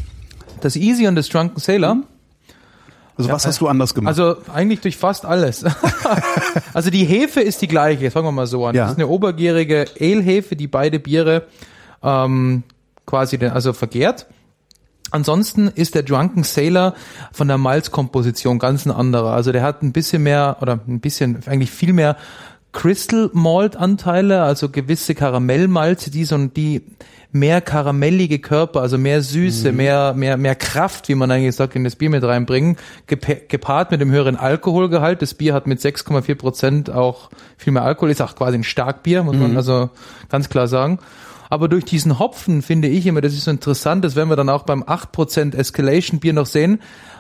Das 0.61 0.75
Easy 0.75 1.07
und 1.07 1.15
das 1.15 1.29
Drunken 1.29 1.59
Sailor. 1.59 2.03
Also 3.17 3.31
was 3.31 3.47
hast 3.47 3.61
du 3.61 3.67
anders 3.67 3.95
gemacht? 3.95 4.09
Also 4.09 4.37
eigentlich 4.53 4.81
durch 4.81 4.97
fast 4.97 5.25
alles. 5.25 5.65
also 6.73 6.91
die 6.91 7.03
Hefe 7.03 7.41
ist 7.41 7.59
die 7.63 7.67
gleiche, 7.67 8.11
fangen 8.11 8.27
wir 8.27 8.31
mal 8.31 8.45
so 8.45 8.67
an. 8.67 8.75
Ja. 8.75 8.83
Das 8.83 8.91
ist 8.91 8.97
eine 8.97 9.07
obergärige 9.07 9.85
Ale-Hefe, 9.99 10.55
die 10.55 10.67
beide 10.67 10.99
Biere 10.99 11.47
ähm, 12.03 12.63
quasi 13.05 13.37
den, 13.37 13.51
also 13.51 13.73
vergärt. 13.73 14.27
Ansonsten 15.09 15.67
ist 15.69 15.95
der 15.95 16.03
Drunken 16.03 16.43
Sailor 16.43 16.93
von 17.31 17.47
der 17.47 17.57
Malzkomposition 17.57 18.59
ganz 18.59 18.85
ein 18.85 18.91
anderer. 18.91 19.31
Also 19.31 19.51
der 19.51 19.63
hat 19.63 19.81
ein 19.81 19.93
bisschen 19.93 20.23
mehr 20.23 20.57
oder 20.61 20.79
ein 20.85 20.99
bisschen 20.99 21.39
eigentlich 21.47 21.71
viel 21.71 21.93
mehr 21.93 22.17
Crystal 22.73 23.29
Malt 23.33 23.77
Anteile, 23.77 24.43
also 24.43 24.69
gewisse 24.69 25.15
Karamellmalze, 25.15 26.11
die 26.11 26.25
so 26.25 26.37
die 26.37 26.83
mehr 27.31 27.61
karamellige 27.61 28.39
Körper, 28.39 28.81
also 28.81 28.97
mehr 28.97 29.21
Süße, 29.21 29.71
mhm. 29.71 29.77
mehr 29.77 30.13
mehr 30.13 30.37
mehr 30.37 30.55
Kraft, 30.55 31.07
wie 31.07 31.15
man 31.15 31.31
eigentlich 31.31 31.55
sagt, 31.55 31.75
in 31.75 31.83
das 31.83 31.95
Bier 31.95 32.09
mit 32.09 32.23
reinbringen, 32.23 32.77
gepaart 33.07 33.91
mit 33.91 34.01
dem 34.01 34.11
höheren 34.11 34.35
Alkoholgehalt. 34.35 35.21
Das 35.21 35.33
Bier 35.33 35.53
hat 35.53 35.67
mit 35.67 35.79
6,4 35.79 36.35
Prozent 36.35 36.89
auch 36.89 37.29
viel 37.57 37.73
mehr 37.73 37.83
Alkohol, 37.83 38.11
ist 38.11 38.21
auch 38.21 38.35
quasi 38.35 38.57
ein 38.57 38.63
Starkbier, 38.63 39.23
muss 39.23 39.37
man 39.37 39.51
mhm. 39.51 39.57
also 39.57 39.89
ganz 40.29 40.49
klar 40.49 40.67
sagen. 40.67 40.99
Aber 41.49 41.67
durch 41.67 41.85
diesen 41.85 42.19
Hopfen 42.19 42.61
finde 42.61 42.87
ich 42.87 43.05
immer, 43.05 43.21
das 43.21 43.33
ist 43.33 43.45
so 43.45 43.51
interessant, 43.51 44.03
das 44.03 44.15
werden 44.15 44.29
wir 44.29 44.35
dann 44.35 44.49
auch 44.49 44.63
beim 44.63 44.83
8% 44.83 45.55
Escalation 45.55 46.19
Bier 46.19 46.33
noch 46.33 46.45
sehen, 46.45 46.79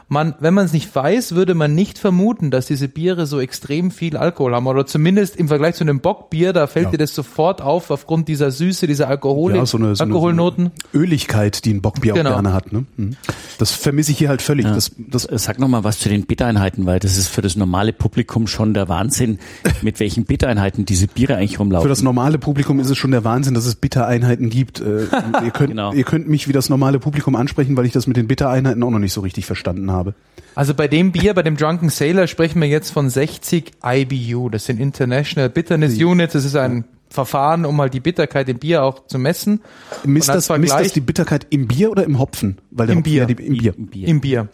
man, 0.09 0.35
wenn 0.39 0.53
man 0.53 0.65
es 0.65 0.71
nicht 0.71 0.93
weiß, 0.95 1.35
würde 1.35 1.53
man 1.53 1.75
nicht 1.75 1.99
vermuten, 1.99 2.49
dass 2.49 2.67
diese 2.67 2.87
Biere 2.87 3.25
so 3.25 3.41
extrem 3.41 3.91
viel 3.91 4.15
Alkohol 4.15 4.55
haben. 4.55 4.65
Oder 4.65 4.85
zumindest 4.85 5.35
im 5.35 5.49
Vergleich 5.49 5.75
zu 5.75 5.83
einem 5.83 5.99
Bockbier, 5.99 6.53
da 6.53 6.67
fällt 6.67 6.85
ja. 6.85 6.91
dir 6.91 6.97
das 6.99 7.13
sofort 7.13 7.61
auf, 7.61 7.91
aufgrund 7.91 8.29
dieser 8.29 8.51
Süße, 8.51 8.87
dieser 8.87 9.09
Alkohol 9.09 9.55
ja, 9.55 9.65
so 9.65 9.77
eine, 9.77 9.95
so 9.97 10.05
Alkoholnoten. 10.05 10.71
So 10.93 10.99
Öligkeit, 10.99 11.65
die 11.65 11.73
ein 11.73 11.81
Bockbier 11.81 12.13
genau. 12.13 12.29
auch 12.29 12.33
gerne 12.35 12.53
hat. 12.53 12.71
Ne? 12.71 12.85
Mhm. 12.95 13.17
Das 13.57 13.71
vermisse 13.71 14.11
ich 14.11 14.17
hier 14.17 14.29
halt 14.29 14.41
völlig. 14.41 14.65
Ja. 14.65 14.73
Das, 14.73 14.91
das 14.97 15.25
äh, 15.25 15.37
Sag 15.37 15.59
nochmal 15.59 15.83
was 15.83 15.99
zu 15.99 16.07
den 16.07 16.25
Bittereinheiten, 16.25 16.85
weil 16.85 16.99
das 16.99 17.17
ist 17.17 17.27
für 17.27 17.41
das 17.41 17.57
normale 17.57 17.91
Publikum 17.91 18.47
schon 18.47 18.73
der 18.73 18.87
Wahnsinn, 18.87 19.39
mit 19.81 19.99
welchen 19.99 20.23
Bittereinheiten 20.23 20.85
diese 20.85 21.07
Biere 21.07 21.35
eigentlich 21.35 21.59
rumlaufen. 21.59 21.83
Für 21.83 21.89
das 21.89 22.01
normale 22.01 22.37
Publikum 22.37 22.79
ist 22.79 22.89
es 22.89 22.97
schon 22.97 23.11
der 23.11 23.25
Wahnsinn, 23.25 23.55
dass 23.55 23.65
es 23.65 23.75
Bittereinheiten 23.75 24.49
gibt. 24.49 24.79
Äh, 24.79 25.03
ihr, 25.43 25.51
könnt, 25.51 25.69
genau. 25.71 25.91
ihr 25.91 26.05
könnt 26.05 26.29
mich 26.29 26.47
wie 26.47 26.53
das 26.53 26.69
normale 26.69 26.99
Publikum 26.99 27.35
ansprechen, 27.35 27.75
weil 27.75 27.85
ich 27.85 27.91
das 27.91 28.07
mit 28.07 28.15
den 28.15 28.27
Bittereinheiten 28.27 28.81
auch 28.83 28.91
noch 28.91 28.99
nicht 28.99 29.13
so 29.13 29.19
richtig 29.19 29.45
verstanden 29.45 29.91
habe 29.91 29.96
habe. 29.97 30.13
Also 30.55 30.73
bei 30.73 30.87
dem 30.87 31.11
Bier, 31.11 31.33
bei 31.33 31.43
dem 31.43 31.57
Drunken 31.57 31.89
Sailor 31.89 32.25
sprechen 32.27 32.61
wir 32.61 32.67
jetzt 32.67 32.91
von 32.91 33.09
60 33.09 33.73
IBU. 33.83 34.49
Das 34.49 34.65
sind 34.65 34.79
International 34.79 35.49
Bitterness 35.49 35.97
Units. 35.97 36.33
Das 36.33 36.45
ist 36.45 36.55
ein 36.55 36.85
Verfahren, 37.09 37.65
um 37.65 37.79
halt 37.79 37.93
die 37.93 37.99
Bitterkeit 37.99 38.49
im 38.49 38.57
Bier 38.57 38.83
auch 38.83 39.05
zu 39.07 39.19
messen. 39.19 39.61
Misst 40.03 40.29
das, 40.29 40.49
misst 40.49 40.73
das 40.73 40.93
die 40.93 41.01
Bitterkeit 41.01 41.47
im 41.49 41.67
Bier 41.67 41.91
oder 41.91 42.03
im 42.03 42.19
Hopfen? 42.19 42.57
Weil 42.71 42.89
Im, 42.89 43.03
Bier. 43.03 43.21
Ja 43.21 43.25
die, 43.25 43.33
im 43.33 43.57
Bier. 43.57 43.73
Im 43.77 43.87
Bier. 43.87 44.07
Im 44.07 44.21
Bier. 44.21 44.47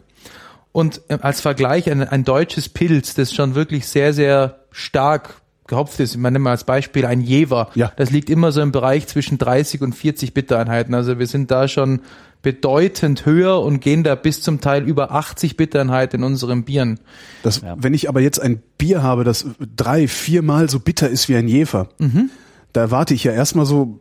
Und 0.74 1.02
äh, 1.08 1.20
als 1.22 1.40
Vergleich 1.40 1.90
ein, 1.90 2.02
ein 2.02 2.24
deutsches 2.24 2.68
Pilz, 2.68 3.14
das 3.14 3.34
schon 3.34 3.56
wirklich 3.56 3.88
sehr, 3.88 4.12
sehr 4.14 4.60
stark 4.72 5.36
gehopft 5.68 6.00
ist. 6.00 6.18
Man 6.18 6.34
nimmt 6.34 6.44
mal 6.44 6.52
als 6.52 6.66
Beispiel 6.66 7.06
ein 7.06 7.22
Jever. 7.22 7.70
Ja. 7.76 7.92
Das 7.96 8.12
liegt 8.12 8.30
immer 8.30 8.52
so 8.52 8.62
im 8.62 8.72
Bereich 8.72 9.08
zwischen 9.08 9.38
30 9.38 9.82
und 9.82 9.94
40 9.94 10.34
Bittereinheiten. 10.34 10.94
Also 10.94 11.20
wir 11.20 11.28
sind 11.28 11.52
da 11.52 11.68
schon 11.68 12.02
bedeutend 12.44 13.26
höher 13.26 13.62
und 13.62 13.80
gehen 13.80 14.04
da 14.04 14.14
bis 14.14 14.44
zum 14.44 14.62
Teil 14.62 14.84
über 14.84 15.12
80 15.12 15.58
Bittereinheit 15.58 16.14
in 16.14 16.24
unseren 16.24 16.64
Bieren. 16.66 17.00
Das, 17.42 17.62
ja. 17.62 17.76
Wenn 17.80 17.96
ich 17.96 18.10
aber 18.10 18.22
jetzt 18.22 18.40
ein 18.40 18.62
Bier 18.78 19.02
habe, 19.02 19.24
das 19.24 19.48
drei, 19.76 20.08
viermal 20.08 20.70
so 20.70 20.80
bitter 20.80 21.10
ist 21.10 21.30
wie 21.30 21.38
ein 21.38 21.48
Jefer, 21.48 21.88
mhm. 21.98 22.30
da 22.74 22.82
erwarte 22.82 23.14
ich 23.14 23.24
ja 23.24 23.32
erstmal 23.32 23.66
so 23.66 24.00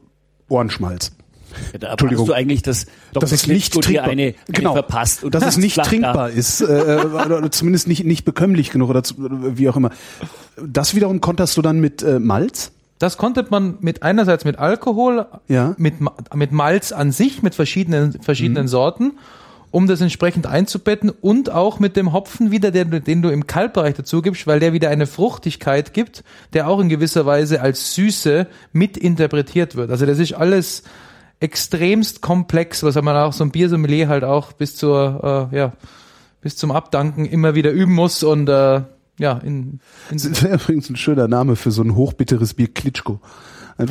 Ohrenschmalz. 0.49 1.13
Ja, 1.73 1.79
da 1.79 1.91
Entschuldigung. 1.93 2.27
du 2.27 2.33
eigentlich, 2.33 2.63
dass 2.63 2.87
Dr. 3.13 3.21
dass 3.21 3.33
es 3.33 3.47
nicht 3.47 3.73
trinkbar, 3.75 4.09
eine, 4.09 4.23
eine 4.23 4.35
genau, 4.49 4.73
verpasst 4.73 5.23
und 5.23 5.35
dass 5.35 5.45
es 5.47 5.57
nicht 5.57 5.77
trinkbar 5.77 6.15
da. 6.15 6.27
ist 6.27 6.63
äh, 6.63 7.03
äh, 7.03 7.05
oder 7.05 7.51
zumindest 7.51 7.89
nicht 7.89 8.05
nicht 8.05 8.25
bekömmlich 8.25 8.71
genug 8.71 8.91
oder 8.91 9.03
wie 9.57 9.69
auch 9.69 9.77
immer. 9.77 9.91
Das 10.67 10.95
wiederum 10.95 11.21
konterst 11.21 11.57
du 11.57 11.63
dann 11.63 11.79
mit 11.81 12.03
äh, 12.03 12.19
Malz? 12.19 12.73
Das 13.03 13.17
konnte 13.17 13.45
man 13.51 13.79
mit 13.81 14.05
einerseits 14.05 14.45
mit 14.45 14.61
Alkohol, 14.61 15.27
ja. 15.49 15.75
mit, 15.77 15.95
mit 16.33 16.53
Malz 16.53 16.93
an 16.93 17.11
sich, 17.11 17.43
mit 17.43 17.53
verschiedenen, 17.53 18.23
verschiedenen 18.23 18.67
mhm. 18.67 18.69
Sorten, 18.69 19.13
um 19.73 19.89
das 19.89 20.01
entsprechend 20.01 20.47
einzubetten 20.47 21.11
und 21.11 21.51
auch 21.51 21.81
mit 21.81 21.97
dem 21.97 22.13
Hopfen 22.13 22.53
wieder, 22.53 22.71
den, 22.71 23.03
den 23.03 23.21
du 23.21 23.31
im 23.31 23.49
Kaltbereich 23.49 23.97
dazu 23.97 24.23
gibst, 24.23 24.47
weil 24.47 24.61
der 24.61 24.73
wieder 24.73 24.89
eine 24.89 25.09
Fruchtigkeit 25.09 25.95
gibt, 25.95 26.23
der 26.53 26.69
auch 26.69 26.79
in 26.79 26.89
gewisser 26.89 27.27
Weise 27.27 27.61
als 27.61 27.93
Süße 27.97 28.47
mit 28.73 28.97
interpretiert 28.97 29.75
wird. 29.75 29.91
Also 29.91 30.07
das 30.07 30.21
ist 30.21 30.35
alles 30.35 30.85
extremst 31.41 32.21
komplex, 32.21 32.85
was 32.85 32.95
man 33.03 33.17
auch 33.17 33.33
so 33.33 33.43
ein 33.43 33.51
Biersommelier 33.51 34.07
halt 34.07 34.23
auch 34.23 34.53
bis 34.53 34.77
zur, 34.77 35.51
äh, 35.53 35.57
ja, 35.57 35.73
bis 36.41 36.55
zum 36.57 36.71
Abdanken 36.71 37.25
immer 37.25 37.57
wieder 37.57 37.73
üben 37.73 37.95
muss 37.95 38.23
und 38.23 38.49
äh, 38.49 38.83
ja, 39.23 39.39
in, 39.39 39.81
in 40.11 40.19
das 40.19 40.43
wäre 40.43 40.55
übrigens 40.55 40.91
ein 40.91 40.97
schöner 40.97 41.29
Name 41.29 41.57
für 41.57 41.71
so 41.71 41.83
ein 41.83 41.95
hochbitteres 41.95 42.55
Bier 42.55 42.69
Klitschko. 42.69 43.21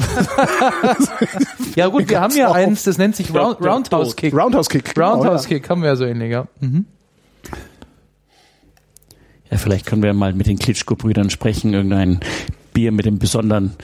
ja 1.75 1.87
gut, 1.87 2.07
wir 2.09 2.21
haben 2.21 2.35
ja 2.35 2.51
eins, 2.51 2.83
das 2.83 2.97
nennt 2.97 3.15
sich 3.15 3.33
Round, 3.33 3.59
Roundhouse 3.61 4.15
Kick. 4.15 4.33
Roundhouse 4.33 4.69
Kick. 4.69 4.93
Genau, 4.93 5.13
Roundhouse 5.13 5.47
Kick 5.47 5.69
haben 5.69 5.81
wir 5.81 5.89
ja 5.89 5.95
so 5.95 6.05
ähnlich, 6.05 6.31
ja. 6.31 6.47
Mhm. 6.59 6.85
Ja, 9.49 9.57
vielleicht 9.57 9.85
können 9.85 10.03
wir 10.03 10.13
mal 10.13 10.33
mit 10.33 10.47
den 10.47 10.59
Klitschko-Brüdern 10.59 11.29
sprechen, 11.29 11.73
irgendein 11.73 12.19
Bier 12.73 12.91
mit 12.91 13.05
dem 13.05 13.19
besonderen 13.19 13.75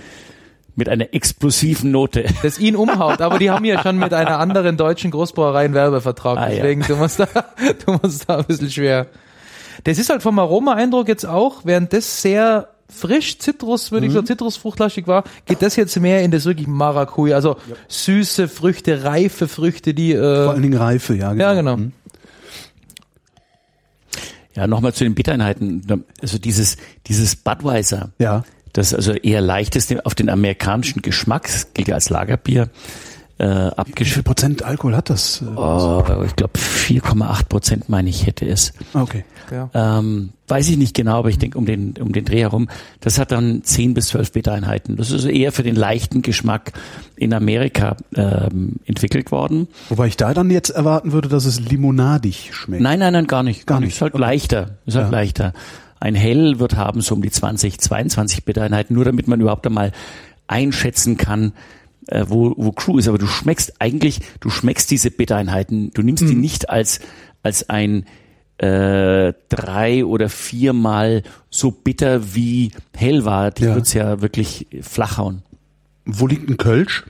mit 0.75 0.87
einer 0.87 1.13
explosiven 1.13 1.91
Note. 1.91 2.25
Das 2.43 2.59
ihn 2.59 2.75
umhaut, 2.75 3.19
aber 3.19 3.39
die 3.39 3.49
haben 3.49 3.65
ja 3.65 3.81
schon 3.81 3.97
mit 3.97 4.13
einer 4.13 4.39
anderen 4.39 4.77
deutschen 4.77 5.11
Großbrauerei 5.11 5.65
einen 5.65 5.73
Werbevertrag. 5.73 6.37
Ah, 6.37 6.49
deswegen, 6.49 6.81
ja. 6.81 6.87
du 6.87 6.95
musst 6.97 7.19
da, 7.19 7.25
du 7.85 7.99
musst 8.01 8.29
da 8.29 8.37
ein 8.37 8.45
bisschen 8.45 8.69
schwer. 8.69 9.07
Das 9.83 9.97
ist 9.97 10.09
halt 10.09 10.23
vom 10.23 10.39
Aroma-Eindruck 10.39 11.07
jetzt 11.07 11.25
auch, 11.25 11.61
während 11.63 11.93
das 11.93 12.21
sehr 12.21 12.69
frisch 12.89 13.39
Zitrus, 13.39 13.91
würde 13.91 14.05
mhm. 14.05 14.09
ich 14.09 14.13
sagen, 14.13 14.27
Zitrusfruchtlastig 14.27 15.07
war, 15.07 15.23
geht 15.45 15.61
das 15.61 15.75
jetzt 15.75 15.99
mehr 15.99 16.23
in 16.23 16.31
das 16.31 16.45
wirklich 16.45 16.67
Maracuja, 16.67 17.35
also 17.35 17.57
ja. 17.67 17.75
süße 17.87 18.47
Früchte, 18.47 19.03
reife 19.03 19.47
Früchte, 19.47 19.93
die 19.93 20.13
äh, 20.13 20.43
vor 20.43 20.53
allen 20.53 20.61
Dingen 20.61 20.77
reife, 20.77 21.15
ja, 21.15 21.33
genau. 21.33 21.43
Ja, 21.43 21.53
genau. 21.53 21.77
Mhm. 21.77 21.91
Ja, 24.55 24.65
nochmal 24.65 24.91
zu 24.91 25.03
den 25.03 25.13
Bittereinheiten. 25.13 26.03
Also 26.19 26.39
dieses, 26.39 26.77
dieses 27.05 27.35
Budweiser. 27.35 28.09
Ja. 28.17 28.43
Das 28.73 28.91
also 28.91 29.13
eher 29.13 29.39
leichteste 29.39 30.03
auf 30.03 30.15
den 30.15 30.29
amerikanischen 30.29 31.03
Geschmack, 31.03 31.47
gilt 31.75 31.87
ja 31.87 31.95
als 31.95 32.09
Lagerbier 32.09 32.69
äh, 33.39 33.45
abgeschrieben. 33.45 33.97
Wie 33.99 34.13
viel 34.13 34.23
Prozent 34.23 34.63
Alkohol 34.63 34.95
hat 34.95 35.09
das? 35.09 35.41
Äh, 35.41 35.45
oh, 35.55 36.03
ich 36.25 36.35
glaube 36.35 36.57
4,8 36.57 37.45
Prozent 37.45 37.89
meine 37.89 38.09
ich 38.09 38.25
hätte 38.25 38.47
es. 38.47 38.73
Okay. 38.93 39.25
Ja. 39.51 39.69
Ähm, 39.73 40.29
weiß 40.47 40.69
ich 40.69 40.77
nicht 40.77 40.95
genau, 40.95 41.19
aber 41.19 41.29
ich 41.29 41.37
denke 41.37 41.57
um 41.57 41.65
den 41.65 41.93
um 41.99 42.11
den 42.11 42.25
Dreh 42.25 42.41
herum. 42.41 42.67
Das 42.99 43.19
hat 43.19 43.31
dann 43.31 43.63
10 43.63 43.93
bis 43.93 44.07
12 44.07 44.31
Beta-Einheiten. 44.31 44.95
Das 44.97 45.11
ist 45.11 45.25
eher 45.25 45.51
für 45.51 45.63
den 45.63 45.75
leichten 45.75 46.21
Geschmack 46.21 46.73
in 47.15 47.33
Amerika 47.33 47.97
ähm, 48.15 48.77
entwickelt 48.85 49.31
worden. 49.31 49.67
Wobei 49.89 50.07
ich 50.07 50.17
da 50.17 50.33
dann 50.33 50.49
jetzt 50.49 50.69
erwarten 50.69 51.11
würde, 51.11 51.29
dass 51.29 51.45
es 51.45 51.59
limonadig 51.59 52.49
schmeckt. 52.53 52.81
Nein, 52.81 52.99
nein, 52.99 53.13
nein, 53.13 53.27
gar 53.27 53.43
nicht. 53.43 53.67
Gar 53.67 53.79
nicht. 53.81 53.93
Ist 53.93 54.01
halt 54.01 54.13
okay. 54.13 54.21
leichter. 54.21 54.77
Ist 54.85 54.95
halt 54.95 55.07
ja. 55.07 55.11
leichter. 55.11 55.53
Ein 55.99 56.15
Hell 56.15 56.59
wird 56.59 56.75
haben 56.75 57.01
so 57.01 57.15
um 57.15 57.21
die 57.21 57.31
20, 57.31 57.79
22 57.79 58.45
Beta-Einheiten, 58.45 58.93
nur 58.93 59.05
damit 59.05 59.27
man 59.27 59.41
überhaupt 59.41 59.65
einmal 59.65 59.91
einschätzen 60.47 61.17
kann, 61.17 61.53
äh, 62.07 62.25
wo, 62.27 62.53
wo 62.57 62.71
Crew 62.71 62.97
ist, 62.97 63.07
aber 63.07 63.17
du 63.17 63.27
schmeckst 63.27 63.81
eigentlich, 63.81 64.21
du 64.39 64.49
schmeckst 64.49 64.89
diese 64.91 65.11
Bittereinheiten, 65.11 65.91
du 65.93 66.01
nimmst 66.01 66.23
mhm. 66.23 66.27
die 66.29 66.35
nicht 66.35 66.69
als, 66.69 66.99
als 67.43 67.69
ein 67.69 68.05
äh, 68.57 69.33
drei 69.49 70.03
oder 70.05 70.29
viermal 70.29 71.23
so 71.49 71.71
bitter 71.71 72.33
wie 72.33 72.71
hell 72.95 73.25
war. 73.25 73.51
Die 73.51 73.65
ja. 73.65 73.75
wird's 73.75 73.93
ja 73.93 74.21
wirklich 74.21 74.67
flach 74.81 75.17
hauen. 75.17 75.43
Wo 76.05 76.27
liegt 76.27 76.49
ein 76.49 76.57
Kölsch? 76.57 77.05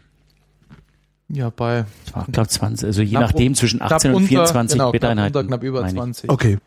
Ja, 1.30 1.50
bei. 1.50 1.86
Ich 2.06 2.12
glaube 2.32 2.48
20, 2.48 2.86
also 2.86 3.02
je 3.02 3.18
nachdem 3.18 3.54
zwischen 3.54 3.82
18 3.82 4.14
und 4.14 4.26
24 4.26 4.78
genau, 4.78 4.92
Bittereinheiten. 4.92 5.34
Knapp, 5.34 5.44
unter, 5.44 5.58
knapp 5.58 5.64
über 5.64 5.88
20. 5.88 6.30
Okay. 6.30 6.58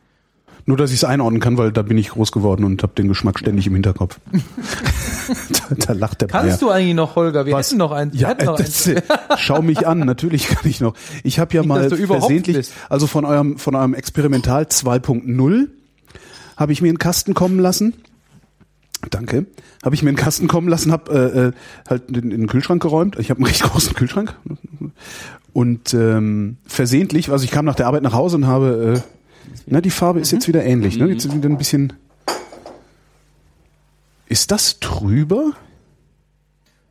Nur, 0.66 0.76
dass 0.76 0.90
ich 0.90 0.96
es 0.96 1.04
einordnen 1.04 1.40
kann, 1.40 1.58
weil 1.58 1.72
da 1.72 1.82
bin 1.82 1.98
ich 1.98 2.10
groß 2.10 2.32
geworden 2.32 2.64
und 2.64 2.82
habe 2.82 2.92
den 2.94 3.08
Geschmack 3.08 3.38
ständig 3.38 3.66
im 3.66 3.74
Hinterkopf. 3.74 4.18
da, 5.68 5.74
da, 5.86 5.92
lacht 5.92 6.20
der 6.20 6.28
Kannst 6.28 6.60
Bayer. 6.60 6.68
du 6.68 6.70
eigentlich 6.70 6.94
noch, 6.94 7.16
Holger? 7.16 7.46
Wir 7.46 7.54
Was? 7.54 7.68
hätten 7.68 7.78
noch 7.78 7.92
einen. 7.92 8.12
Ja, 8.14 8.34
noch 8.44 8.56
das, 8.56 8.88
eins. 8.88 9.02
schau 9.36 9.62
mich 9.62 9.86
an, 9.86 10.00
natürlich 10.00 10.48
kann 10.48 10.68
ich 10.68 10.80
noch. 10.80 10.94
Ich 11.24 11.38
habe 11.38 11.54
ja 11.54 11.62
Nicht, 11.62 11.68
mal 11.68 11.88
versehentlich, 11.90 12.70
also 12.88 13.06
von 13.06 13.24
eurem, 13.24 13.58
von 13.58 13.74
eurem 13.74 13.94
Experimental 13.94 14.64
2.0 14.64 15.68
habe 16.56 16.72
ich 16.72 16.82
mir 16.82 16.88
einen 16.88 16.98
Kasten 16.98 17.34
kommen 17.34 17.58
lassen. 17.58 17.94
Danke. 19.08 19.46
Habe 19.82 19.94
ich 19.94 20.02
mir 20.02 20.10
einen 20.10 20.18
Kasten 20.18 20.46
kommen 20.46 20.68
lassen, 20.68 20.92
habe 20.92 21.12
äh, 21.12 21.38
äh, 21.38 21.52
halt 21.88 22.10
in, 22.10 22.30
in 22.30 22.30
den 22.30 22.46
Kühlschrank 22.48 22.82
geräumt. 22.82 23.18
Ich 23.18 23.30
habe 23.30 23.38
einen 23.38 23.46
recht 23.48 23.62
großen 23.62 23.94
Kühlschrank. 23.94 24.36
Und 25.52 25.94
ähm, 25.94 26.58
versehentlich, 26.66 27.30
also 27.30 27.44
ich 27.44 27.50
kam 27.50 27.64
nach 27.64 27.74
der 27.74 27.86
Arbeit 27.86 28.02
nach 28.02 28.12
Hause 28.12 28.36
und 28.36 28.46
habe 28.46 28.96
äh, 28.98 29.19
na, 29.66 29.80
die 29.80 29.90
Farbe 29.90 30.20
ist 30.20 30.30
jetzt 30.32 30.46
mhm. 30.46 30.54
wieder 30.54 30.64
ähnlich. 30.64 30.96
Ne? 30.96 31.08
Jetzt 31.08 31.24
ist 31.24 31.34
wieder 31.34 31.48
ein 31.48 31.58
bisschen. 31.58 31.92
Ist 34.26 34.50
das 34.50 34.78
trüber? 34.80 35.52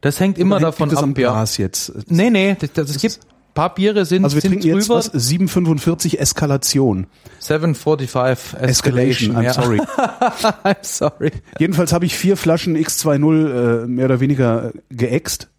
Das 0.02 0.20
hängt 0.20 0.38
immer 0.38 0.58
Oder 0.58 0.68
davon 0.68 0.90
das 0.90 1.00
ab. 1.00 1.04
Am 1.04 1.14
Glas 1.14 1.58
ja. 1.58 1.66
jetzt. 1.66 1.94
Nee, 2.08 2.30
nee, 2.30 2.56
das, 2.60 2.72
das, 2.74 2.94
das 2.94 3.02
gibt 3.02 3.20
paar 3.60 3.74
Biere 3.74 4.06
sind 4.06 4.24
Also 4.24 4.38
wir 4.38 4.42
sind 4.42 4.62
trinken 4.62 4.68
jetzt 4.68 4.90
was 4.90 5.08
745 5.08 6.20
Eskalation. 6.20 7.08
745 7.40 8.62
Escalation. 8.62 8.70
Escalation 8.70 9.36
I'm 9.36 9.44
ja. 9.44 9.54
sorry. 9.54 9.80
I'm 10.64 10.78
sorry. 10.82 11.32
Jedenfalls 11.60 11.92
habe 11.92 12.06
ich 12.06 12.16
vier 12.16 12.38
Flaschen 12.38 12.78
X20 12.78 13.84
äh, 13.84 13.88
mehr 13.88 14.06
oder 14.06 14.20
weniger 14.22 14.72
geäxt 14.90 15.50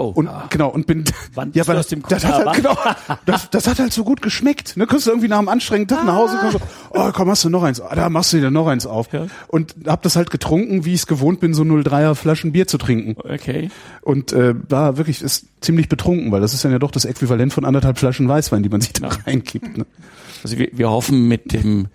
Oh. 0.00 0.12
Und 0.14 0.28
ah. 0.28 0.46
genau 0.48 0.70
und 0.70 0.86
bin 0.86 1.04
Wann 1.34 1.50
ja, 1.52 1.66
weil 1.66 1.76
aus 1.76 1.88
dem 1.88 2.02
das 2.08 2.24
hat 2.24 2.46
halt, 2.46 2.56
genau, 2.56 2.74
das, 3.26 3.50
das 3.50 3.66
hat 3.66 3.78
halt 3.78 3.92
so 3.92 4.02
gut 4.02 4.22
geschmeckt. 4.22 4.78
Ne, 4.78 4.86
kommst 4.86 5.06
du 5.06 5.10
irgendwie 5.10 5.28
nach 5.28 5.38
einem 5.38 5.48
anstrengenden 5.48 5.94
Tag 5.94 6.06
nach 6.06 6.14
Hause, 6.14 6.38
kommst 6.40 6.58
so, 6.58 6.64
oh 6.98 7.10
komm, 7.12 7.28
machst 7.28 7.44
du 7.44 7.50
noch 7.50 7.62
eins, 7.62 7.82
da 7.94 8.08
machst 8.08 8.32
du 8.32 8.40
dir 8.40 8.50
noch 8.50 8.66
eins 8.66 8.86
auf. 8.86 9.12
Ja. 9.12 9.26
Und 9.48 9.74
hab 9.86 10.00
das 10.00 10.16
halt 10.16 10.30
getrunken, 10.30 10.86
wie 10.86 10.94
ich 10.94 11.00
es 11.00 11.06
gewohnt 11.06 11.40
bin, 11.40 11.52
so 11.52 11.62
03er 11.64 12.14
Flaschen 12.14 12.52
Bier 12.52 12.66
zu 12.66 12.78
trinken. 12.78 13.14
Okay. 13.18 13.70
Und 14.00 14.32
äh, 14.32 14.54
war 14.70 14.96
wirklich 14.96 15.20
ist 15.20 15.48
ziemlich 15.60 15.90
betrunken, 15.90 16.32
weil 16.32 16.40
das 16.40 16.54
ist 16.54 16.64
dann 16.64 16.72
ja 16.72 16.78
doch 16.78 16.90
das 16.90 17.04
Äquivalent 17.04 17.52
von 17.52 17.66
anderthalb 17.66 17.98
Flaschen 17.98 18.26
Weißwein, 18.26 18.62
die 18.62 18.70
man 18.70 18.80
sich 18.80 18.94
da 18.94 19.08
ja. 19.08 19.14
reinkippt. 19.26 19.76
Ne? 19.76 19.86
Also 20.42 20.56
wir, 20.58 20.70
wir 20.72 20.88
hoffen 20.88 21.28
mit 21.28 21.52
dem 21.52 21.88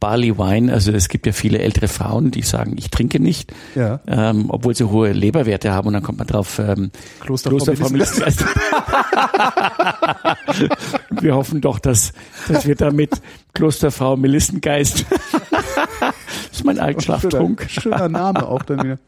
Barley 0.00 0.36
Wine, 0.38 0.72
also 0.72 0.92
es 0.92 1.08
gibt 1.08 1.26
ja 1.26 1.32
viele 1.32 1.58
ältere 1.58 1.86
Frauen, 1.86 2.30
die 2.30 2.42
sagen, 2.42 2.74
ich 2.78 2.90
trinke 2.90 3.20
nicht, 3.20 3.52
ja. 3.74 4.00
ähm, 4.06 4.46
obwohl 4.48 4.74
sie 4.74 4.84
hohe 4.84 5.12
Leberwerte 5.12 5.72
haben 5.72 5.88
und 5.88 5.92
dann 5.92 6.02
kommt 6.02 6.18
man 6.18 6.26
drauf 6.26 6.58
ähm, 6.58 6.90
Klosterfrau 7.20 7.90
Melissengeist. 7.90 8.44
wir 11.10 11.34
hoffen 11.34 11.60
doch, 11.60 11.78
dass, 11.78 12.12
dass 12.48 12.66
wir 12.66 12.74
damit 12.76 13.20
Klosterfrau 13.52 14.16
Melissengeist 14.16 15.04
das 16.00 16.14
ist 16.52 16.64
mein 16.64 16.78
Altschlaftrunk. 16.78 17.66
Schöner, 17.68 17.98
schöner 17.98 18.08
Name 18.08 18.46
auch 18.46 18.62
dann 18.62 18.82
wieder. 18.82 18.98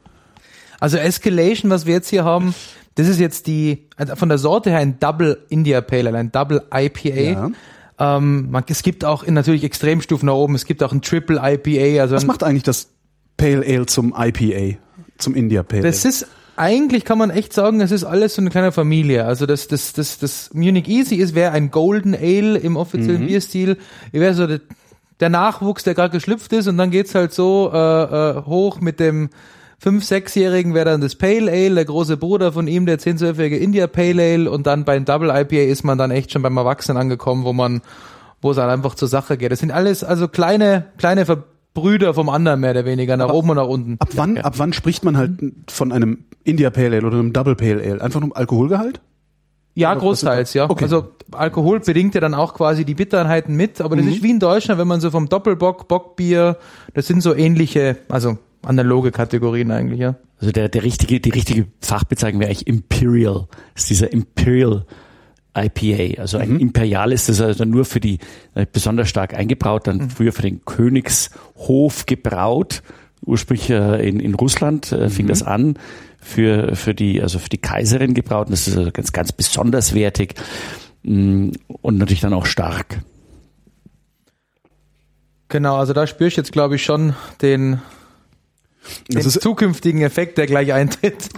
Also 0.81 0.99
Escalation, 0.99 1.71
was 1.71 1.87
wir 1.87 1.95
jetzt 1.95 2.11
hier 2.11 2.25
haben, 2.25 2.55
das 2.95 3.09
ist 3.09 3.21
jetzt 3.21 3.47
die, 3.47 3.89
also 3.97 4.17
von 4.17 4.29
der 4.29 4.39
Sorte 4.39 4.71
her 4.71 4.81
ein 4.81 4.99
Double 4.99 5.45
India 5.49 5.81
Pale 5.81 6.09
Ale, 6.09 6.19
ein 6.19 6.33
Double 6.33 6.63
IPA. 6.73 7.09
Ja. 7.09 7.51
Ähm, 7.99 8.51
man, 8.51 8.65
es 8.69 8.83
gibt 8.83 9.05
auch 9.05 9.23
in 9.23 9.35
natürlich 9.35 9.65
Extremstufen 9.65 10.27
nach 10.27 10.35
oben, 10.35 10.55
es 10.55 10.65
gibt 10.65 10.83
auch 10.83 10.93
ein 10.93 11.03
Triple 11.03 11.41
IPA. 11.43 12.01
Also 12.01 12.17
Was 12.17 12.27
macht 12.27 12.43
eigentlich 12.43 12.63
das 12.63 12.91
Pale 13.37 13.65
Ale 13.67 13.87
zum 13.87 14.15
IPA, 14.17 14.79
zum 15.19 15.35
India 15.35 15.63
Pale 15.63 15.83
Ale? 15.83 15.91
Das 15.91 16.05
ist 16.05 16.27
eigentlich 16.57 17.05
kann 17.05 17.19
man 17.19 17.31
echt 17.31 17.53
sagen, 17.53 17.81
es 17.81 17.91
ist 17.91 18.05
alles 18.05 18.35
so 18.35 18.43
eine 18.43 18.51
kleine 18.51 18.73
Familie. 18.73 19.25
Also 19.25 19.47
das, 19.47 19.69
das, 19.69 19.93
das, 19.93 20.19
das 20.19 20.51
Munich 20.53 20.89
Easy 20.89 21.17
ist, 21.17 21.35
wäre 21.35 21.53
ein 21.53 21.71
Golden 21.71 22.15
Ale 22.15 22.59
im 22.59 22.77
offiziellen 22.77 23.23
mhm. 23.23 23.27
Bierstil. 23.27 23.79
Wäre 24.13 24.35
so 24.35 24.47
der, 24.47 24.61
der 25.21 25.31
Nachwuchs, 25.31 25.83
der 25.83 25.95
gerade 25.95 26.13
geschlüpft 26.13 26.53
ist 26.53 26.69
und 26.69 26.77
dann 26.77 26.91
geht's 26.91 27.15
halt 27.15 27.33
so 27.33 27.71
äh, 27.73 27.79
äh, 27.79 28.43
hoch 28.45 28.81
mit 28.81 29.01
dem 29.01 29.31
fünf-, 29.83 30.05
sechsjährigen 30.05 30.75
wäre 30.75 30.85
dann 30.85 31.01
das 31.01 31.17
Pale 31.17 31.51
Ale, 31.51 31.75
der 31.75 31.85
große 31.85 32.17
Bruder 32.17 32.53
von 32.53 32.69
ihm, 32.69 32.87
der 32.87 32.99
zehn-, 32.99 33.19
zwölfjährige 33.19 33.57
India 33.57 33.89
Pale 33.89 34.23
Ale 34.23 34.51
und 34.51 34.67
dann 34.67 34.85
beim 34.85 35.05
Double 35.05 35.31
IPA 35.31 35.71
ist 35.71 35.83
man 35.83 35.99
dann 35.99 36.13
echt 36.13 36.31
schon 36.31 36.43
beim 36.43 36.57
Erwachsenen 36.57 36.99
angekommen, 36.99 37.45
wo 37.45 37.53
man, 37.53 37.83
wo 38.41 38.53
es 38.53 38.59
halt 38.59 38.71
einfach 38.71 38.95
zur 38.95 39.09
Sache 39.09 39.37
geht. 39.37 39.51
Das 39.51 39.59
sind 39.59 39.73
alles 39.73 40.05
also 40.05 40.29
kleine, 40.29 40.87
kleine 40.99 41.27
Brüder 41.75 42.15
vom 42.15 42.29
anderen 42.29 42.61
mehr 42.61 42.71
oder 42.71 42.85
weniger, 42.85 43.17
nach 43.17 43.25
aber 43.25 43.35
oben 43.35 43.51
und 43.51 43.57
nach 43.57 43.67
unten. 43.67 43.97
Ab 43.99 44.11
wann, 44.15 44.37
ja. 44.37 44.43
ab 44.43 44.55
wann 44.59 44.73
spricht 44.73 45.05
man 45.05 45.17
halt 45.17 45.33
von 45.69 45.91
einem 45.91 46.27
India 46.45 46.71
Pale 46.71 46.97
Ale 46.97 47.07
oder 47.07 47.19
einem 47.19 47.33
Double 47.33 47.57
Pale 47.57 47.83
Ale? 47.83 48.01
Einfach 48.01 48.21
nur 48.21 48.31
um 48.31 48.37
Alkoholgehalt? 48.37 49.01
Ja, 49.75 49.95
großteils, 49.95 50.55
ja. 50.55 50.71
Okay. 50.71 50.85
Also 50.85 51.09
Alkohol 51.33 51.81
bedingt 51.81 52.15
ja 52.15 52.21
dann 52.21 52.35
auch 52.35 52.55
quasi 52.55 52.85
die 52.85 52.95
Bitterheiten 52.95 53.57
mit, 53.57 53.81
aber 53.81 53.97
das 53.97 54.05
mhm. 54.05 54.13
ist 54.13 54.23
wie 54.23 54.31
in 54.31 54.39
Deutschland, 54.39 54.79
wenn 54.79 54.87
man 54.87 55.01
so 55.01 55.11
vom 55.11 55.29
Doppelbock, 55.29 55.89
Bockbier, 55.89 56.59
das 56.95 57.07
sind 57.07 57.23
so 57.23 57.35
ähnliche, 57.35 57.97
also 58.11 58.37
analoge 58.63 59.11
Kategorien 59.11 59.71
eigentlich, 59.71 60.01
ja. 60.01 60.17
Also 60.39 60.53
der, 60.53 60.69
der 60.69 60.83
richtige, 60.83 61.21
die 61.21 61.31
richtige 61.31 61.67
Fachbezeichnung 61.81 62.41
wäre 62.41 62.51
eigentlich 62.51 62.67
Imperial. 62.67 63.47
Das 63.75 63.85
ist 63.85 63.91
dieser 63.91 64.13
Imperial 64.13 64.85
IPA. 65.57 66.21
Also 66.21 66.39
ein 66.39 66.55
mhm. 66.55 66.61
Imperial 66.61 67.13
ist 67.13 67.29
das 67.29 67.41
also 67.41 67.65
nur 67.65 67.85
für 67.85 68.01
die 68.01 68.19
äh, 68.55 68.67
besonders 68.71 69.09
stark 69.09 69.35
eingebraut, 69.35 69.87
dann 69.87 69.99
mhm. 69.99 70.11
früher 70.11 70.33
für 70.33 70.43
den 70.43 70.65
Königshof 70.65 72.07
gebraut. 72.07 72.83
Ursprünglich 73.25 73.71
äh, 73.71 74.09
in, 74.09 74.19
in 74.19 74.35
Russland 74.35 74.91
äh, 74.93 75.09
fing 75.09 75.27
mhm. 75.27 75.31
das 75.31 75.43
an 75.43 75.79
für, 76.19 76.75
für 76.77 76.95
die, 76.95 77.23
also 77.23 77.39
für 77.39 77.49
die 77.49 77.59
Kaiserin 77.59 78.15
gebraut. 78.15 78.47
Und 78.47 78.53
das 78.53 78.67
ist 78.67 78.77
also 78.77 78.91
ganz, 78.91 79.13
ganz 79.13 79.33
besonders 79.33 79.95
wertig 79.95 80.35
mm, 81.03 81.51
und 81.83 81.99
natürlich 81.99 82.21
dann 82.21 82.33
auch 82.33 82.47
stark. 82.47 83.01
Genau, 85.49 85.77
also 85.77 85.93
da 85.93 86.07
spüre 86.07 86.29
ich 86.29 86.37
jetzt, 86.37 86.53
glaube 86.53 86.77
ich, 86.77 86.85
schon 86.85 87.15
den, 87.43 87.83
den 89.09 89.21
ist, 89.21 89.41
zukünftigen 89.41 90.03
Effekt, 90.03 90.39
der 90.39 90.47
gleich 90.47 90.73
eintritt. 90.73 91.29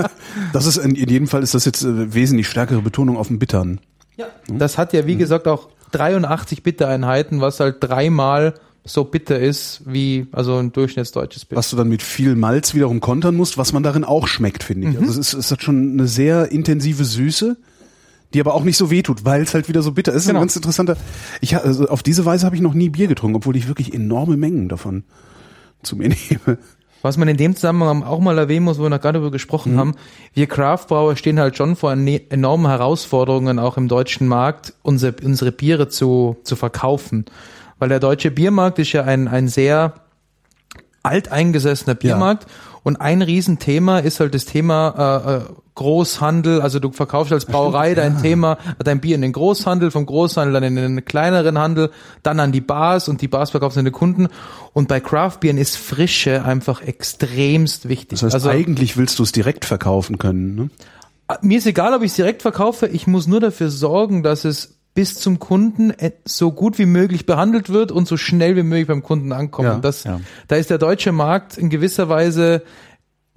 das 0.52 0.66
ist 0.66 0.78
in, 0.78 0.94
in 0.94 1.08
jedem 1.08 1.28
Fall 1.28 1.42
ist 1.42 1.54
das 1.54 1.64
jetzt 1.64 1.82
äh, 1.82 2.14
wesentlich 2.14 2.48
stärkere 2.48 2.82
Betonung 2.82 3.16
auf 3.16 3.28
dem 3.28 3.38
Bittern. 3.38 3.80
Ja. 4.16 4.26
Das 4.48 4.78
hat 4.78 4.92
ja 4.92 5.06
wie 5.06 5.16
gesagt 5.16 5.48
auch 5.48 5.68
83 5.92 6.62
Bittereinheiten, 6.62 7.40
was 7.40 7.60
halt 7.60 7.76
dreimal 7.80 8.54
so 8.84 9.04
bitter 9.04 9.38
ist 9.38 9.82
wie 9.86 10.26
also 10.32 10.58
ein 10.58 10.72
durchschnittsdeutsches 10.72 11.46
Bier. 11.46 11.56
Was 11.56 11.70
du 11.70 11.76
dann 11.76 11.88
mit 11.88 12.02
viel 12.02 12.36
Malz 12.36 12.74
wiederum 12.74 13.00
kontern 13.00 13.34
musst, 13.34 13.56
was 13.56 13.72
man 13.72 13.82
darin 13.82 14.04
auch 14.04 14.28
schmeckt, 14.28 14.62
finde 14.62 14.88
ich. 14.88 14.94
Mhm. 14.94 15.00
Also 15.00 15.20
es, 15.20 15.32
ist, 15.32 15.34
es 15.34 15.50
hat 15.50 15.62
schon 15.62 15.92
eine 15.92 16.06
sehr 16.06 16.52
intensive 16.52 17.04
Süße, 17.04 17.56
die 18.34 18.40
aber 18.40 18.54
auch 18.54 18.64
nicht 18.64 18.76
so 18.76 18.90
wehtut, 18.90 19.24
weil 19.24 19.42
es 19.42 19.54
halt 19.54 19.68
wieder 19.68 19.80
so 19.80 19.92
bitter 19.92 20.12
ist. 20.12 20.26
Genau. 20.26 20.40
Ein 20.40 20.42
ganz 20.42 20.56
interessanter. 20.56 20.96
Ich 21.40 21.56
also 21.56 21.88
auf 21.88 22.02
diese 22.02 22.26
Weise 22.26 22.44
habe 22.44 22.56
ich 22.56 22.62
noch 22.62 22.74
nie 22.74 22.90
Bier 22.90 23.06
getrunken, 23.06 23.36
obwohl 23.36 23.56
ich 23.56 23.68
wirklich 23.68 23.94
enorme 23.94 24.36
Mengen 24.36 24.68
davon 24.68 25.04
zu 25.82 25.96
mir 25.96 26.08
nehme. 26.30 26.58
Was 27.04 27.18
man 27.18 27.28
in 27.28 27.36
dem 27.36 27.54
Zusammenhang 27.54 28.02
auch 28.02 28.18
mal 28.18 28.38
erwähnen 28.38 28.64
muss, 28.64 28.78
wo 28.78 28.84
wir 28.84 28.88
noch 28.88 28.98
gerade 28.98 29.18
darüber 29.18 29.30
gesprochen 29.30 29.74
mhm. 29.74 29.78
haben, 29.78 29.94
wir 30.32 30.46
Craftbrauer 30.46 31.16
stehen 31.16 31.38
halt 31.38 31.54
schon 31.54 31.76
vor 31.76 31.92
enormen 31.92 32.66
Herausforderungen, 32.66 33.58
auch 33.58 33.76
im 33.76 33.88
deutschen 33.88 34.26
Markt, 34.26 34.72
unsere, 34.82 35.14
unsere 35.22 35.52
Biere 35.52 35.88
zu, 35.88 36.38
zu 36.44 36.56
verkaufen. 36.56 37.26
Weil 37.78 37.90
der 37.90 38.00
deutsche 38.00 38.30
Biermarkt 38.30 38.78
ist 38.78 38.92
ja 38.92 39.04
ein, 39.04 39.28
ein 39.28 39.48
sehr 39.48 39.92
alteingesessener 41.02 41.94
Biermarkt. 41.94 42.44
Ja. 42.44 42.50
Und 42.84 42.96
ein 43.02 43.20
Riesenthema 43.20 43.98
ist 43.98 44.20
halt 44.20 44.34
das 44.34 44.46
Thema 44.46 45.20
äh, 45.28 45.34
äh 45.34 45.54
Großhandel. 45.74 46.60
Also 46.60 46.78
du 46.78 46.92
verkaufst 46.92 47.32
als 47.32 47.46
Brauerei 47.46 47.94
dein 47.94 48.14
ja. 48.14 48.20
Thema, 48.20 48.58
dein 48.82 49.00
Bier 49.00 49.16
in 49.16 49.22
den 49.22 49.32
Großhandel, 49.32 49.90
vom 49.90 50.06
Großhandel 50.06 50.52
dann 50.52 50.62
in 50.62 50.76
den 50.76 51.04
kleineren 51.04 51.58
Handel, 51.58 51.90
dann 52.22 52.40
an 52.40 52.52
die 52.52 52.60
Bars 52.60 53.08
und 53.08 53.20
die 53.20 53.28
Bars 53.28 53.50
verkaufen 53.50 53.80
an 53.80 53.84
die 53.84 53.90
Kunden. 53.90 54.28
Und 54.72 54.88
bei 54.88 55.00
Craftbieren 55.00 55.58
ist 55.58 55.76
Frische 55.76 56.44
einfach 56.44 56.82
extremst 56.82 57.88
wichtig. 57.88 58.20
Das 58.20 58.22
heißt, 58.22 58.34
also, 58.34 58.50
eigentlich 58.50 58.96
willst 58.96 59.18
du 59.18 59.22
es 59.22 59.32
direkt 59.32 59.64
verkaufen 59.64 60.18
können. 60.18 60.54
Ne? 60.54 60.70
Mir 61.40 61.58
ist 61.58 61.66
egal, 61.66 61.94
ob 61.94 62.02
ich 62.02 62.10
es 62.10 62.16
direkt 62.16 62.42
verkaufe. 62.42 62.86
Ich 62.86 63.06
muss 63.06 63.26
nur 63.26 63.40
dafür 63.40 63.70
sorgen, 63.70 64.22
dass 64.22 64.44
es 64.44 64.74
bis 64.94 65.16
zum 65.16 65.40
Kunden 65.40 65.92
so 66.24 66.52
gut 66.52 66.78
wie 66.78 66.86
möglich 66.86 67.26
behandelt 67.26 67.68
wird 67.68 67.90
und 67.90 68.06
so 68.06 68.16
schnell 68.16 68.54
wie 68.56 68.62
möglich 68.62 68.86
beim 68.86 69.02
Kunden 69.02 69.32
ankommt. 69.32 69.68
Ja, 69.68 69.78
das, 69.78 70.04
ja. 70.04 70.20
Da 70.46 70.56
ist 70.56 70.70
der 70.70 70.78
deutsche 70.78 71.10
Markt 71.10 71.58
in 71.58 71.68
gewisser 71.68 72.08
Weise 72.08 72.62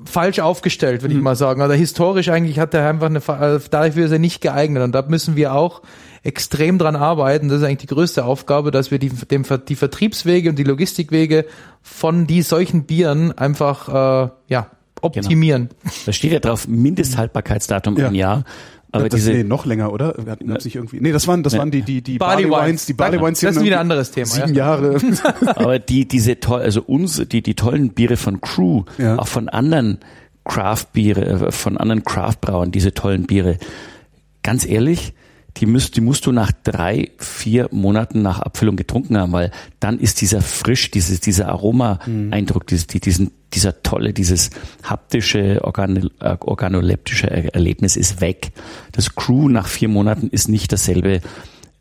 falsch 0.04 0.40
aufgestellt, 0.40 1.02
würde 1.02 1.16
mhm. 1.16 1.20
ich 1.20 1.24
mal 1.24 1.36
sagen. 1.36 1.62
Also 1.62 1.74
historisch 1.74 2.30
eigentlich 2.30 2.60
hat 2.60 2.74
er 2.74 2.88
einfach 2.88 3.08
eine, 3.08 3.20
äh, 3.20 3.60
dafür 3.70 4.06
ist 4.06 4.12
er 4.12 4.20
nicht 4.20 4.42
geeignet 4.42 4.84
und 4.84 4.94
da 4.94 5.04
müssen 5.08 5.36
wir 5.36 5.54
auch 5.54 5.82
extrem 6.24 6.78
dran 6.78 6.96
arbeiten. 6.96 7.50
Das 7.50 7.60
ist 7.60 7.64
eigentlich 7.64 7.78
die 7.78 7.88
größte 7.88 8.26
Aufgabe, 8.26 8.72
dass 8.72 8.92
wir 8.92 9.00
die, 9.00 9.10
dem, 9.10 9.44
die 9.68 9.76
Vertriebswege 9.76 10.50
und 10.50 10.60
die 10.60 10.64
Logistikwege 10.64 11.46
von 11.82 12.28
die 12.28 12.42
solchen 12.42 12.84
Bieren 12.84 13.36
einfach 13.38 13.90
äh, 14.26 14.30
ja 14.48 14.68
optimieren. 15.02 15.70
Genau. 15.70 15.94
Da 16.06 16.14
steht 16.14 16.32
ja 16.32 16.40
drauf 16.40 16.68
Mindesthaltbarkeitsdatum 16.68 17.98
ja. 17.98 18.08
ein 18.08 18.16
Jahr. 18.16 18.44
Aber 18.92 19.10
das, 19.10 19.20
diese, 19.20 19.32
nee, 19.32 19.44
noch 19.44 19.66
länger, 19.66 19.92
oder? 19.92 20.16
Wir 20.18 20.32
hatten 20.32 20.48
ne, 20.48 20.62
sich 20.62 20.76
irgendwie, 20.76 21.02
nee, 21.02 21.12
das 21.12 21.28
waren, 21.28 21.44
das 21.44 21.54
ne, 21.54 21.60
waren 21.60 21.72
die, 21.72 21.82
die, 21.82 22.02
die 22.02 22.18
Barley, 22.18 22.46
Barley 22.46 22.70
Wines, 22.70 22.86
die 22.86 22.94
Barley 22.94 23.20
Wines. 23.22 23.42
Das 23.42 23.58
ist 23.58 23.64
wieder 23.64 23.78
ein 23.78 23.82
anderes 23.82 24.12
Thema. 24.12 24.28
Sieben 24.28 24.50
ja. 24.50 24.56
Jahre. 24.56 24.98
Aber 25.56 25.80
die, 25.80 26.08
diese 26.08 26.40
toll, 26.40 26.62
also 26.62 26.82
uns, 26.84 27.22
die, 27.28 27.42
die 27.42 27.56
tollen 27.56 27.90
Biere 27.90 28.16
von 28.16 28.40
Crew, 28.40 28.84
ja. 28.98 29.20
auch 29.20 29.28
von 29.28 29.50
anderen 29.50 30.00
Craft-Biere, 30.46 31.48
äh, 31.48 31.52
von 31.52 31.78
anderen 31.78 32.04
Craft-Brauern, 32.04 32.72
diese 32.72 32.94
tollen 32.94 33.28
Biere. 33.28 33.58
Ganz 34.42 34.66
ehrlich, 34.66 35.14
die 35.58 35.66
musst, 35.66 35.96
die 35.96 36.02
musst 36.02 36.26
du 36.26 36.32
nach 36.32 36.52
drei, 36.64 37.12
vier 37.18 37.68
Monaten 37.72 38.22
nach 38.22 38.40
Abfüllung 38.40 38.76
getrunken 38.76 39.18
haben, 39.18 39.32
weil 39.32 39.52
dann 39.80 40.00
ist 40.00 40.22
dieser 40.22 40.42
frisch, 40.42 40.92
dieses, 40.92 41.20
dieser 41.20 41.50
Aroma-Eindruck, 41.50 42.64
mhm. 42.64 42.68
dieses, 42.68 42.88
die, 42.88 43.00
diesen, 43.00 43.32
dieser 43.54 43.82
tolle, 43.82 44.14
dieses 44.14 44.52
haptische, 44.84 45.64
organ, 45.64 46.10
äh, 46.20 46.38
organoleptische 46.40 47.30
Erlebnis 47.54 47.96
ist 47.98 48.22
weg. 48.22 48.52
Das 48.92 49.16
Crew 49.16 49.50
nach 49.50 49.68
vier 49.68 49.90
Monaten 49.90 50.28
ist 50.28 50.48
nicht 50.48 50.72
dasselbe 50.72 51.22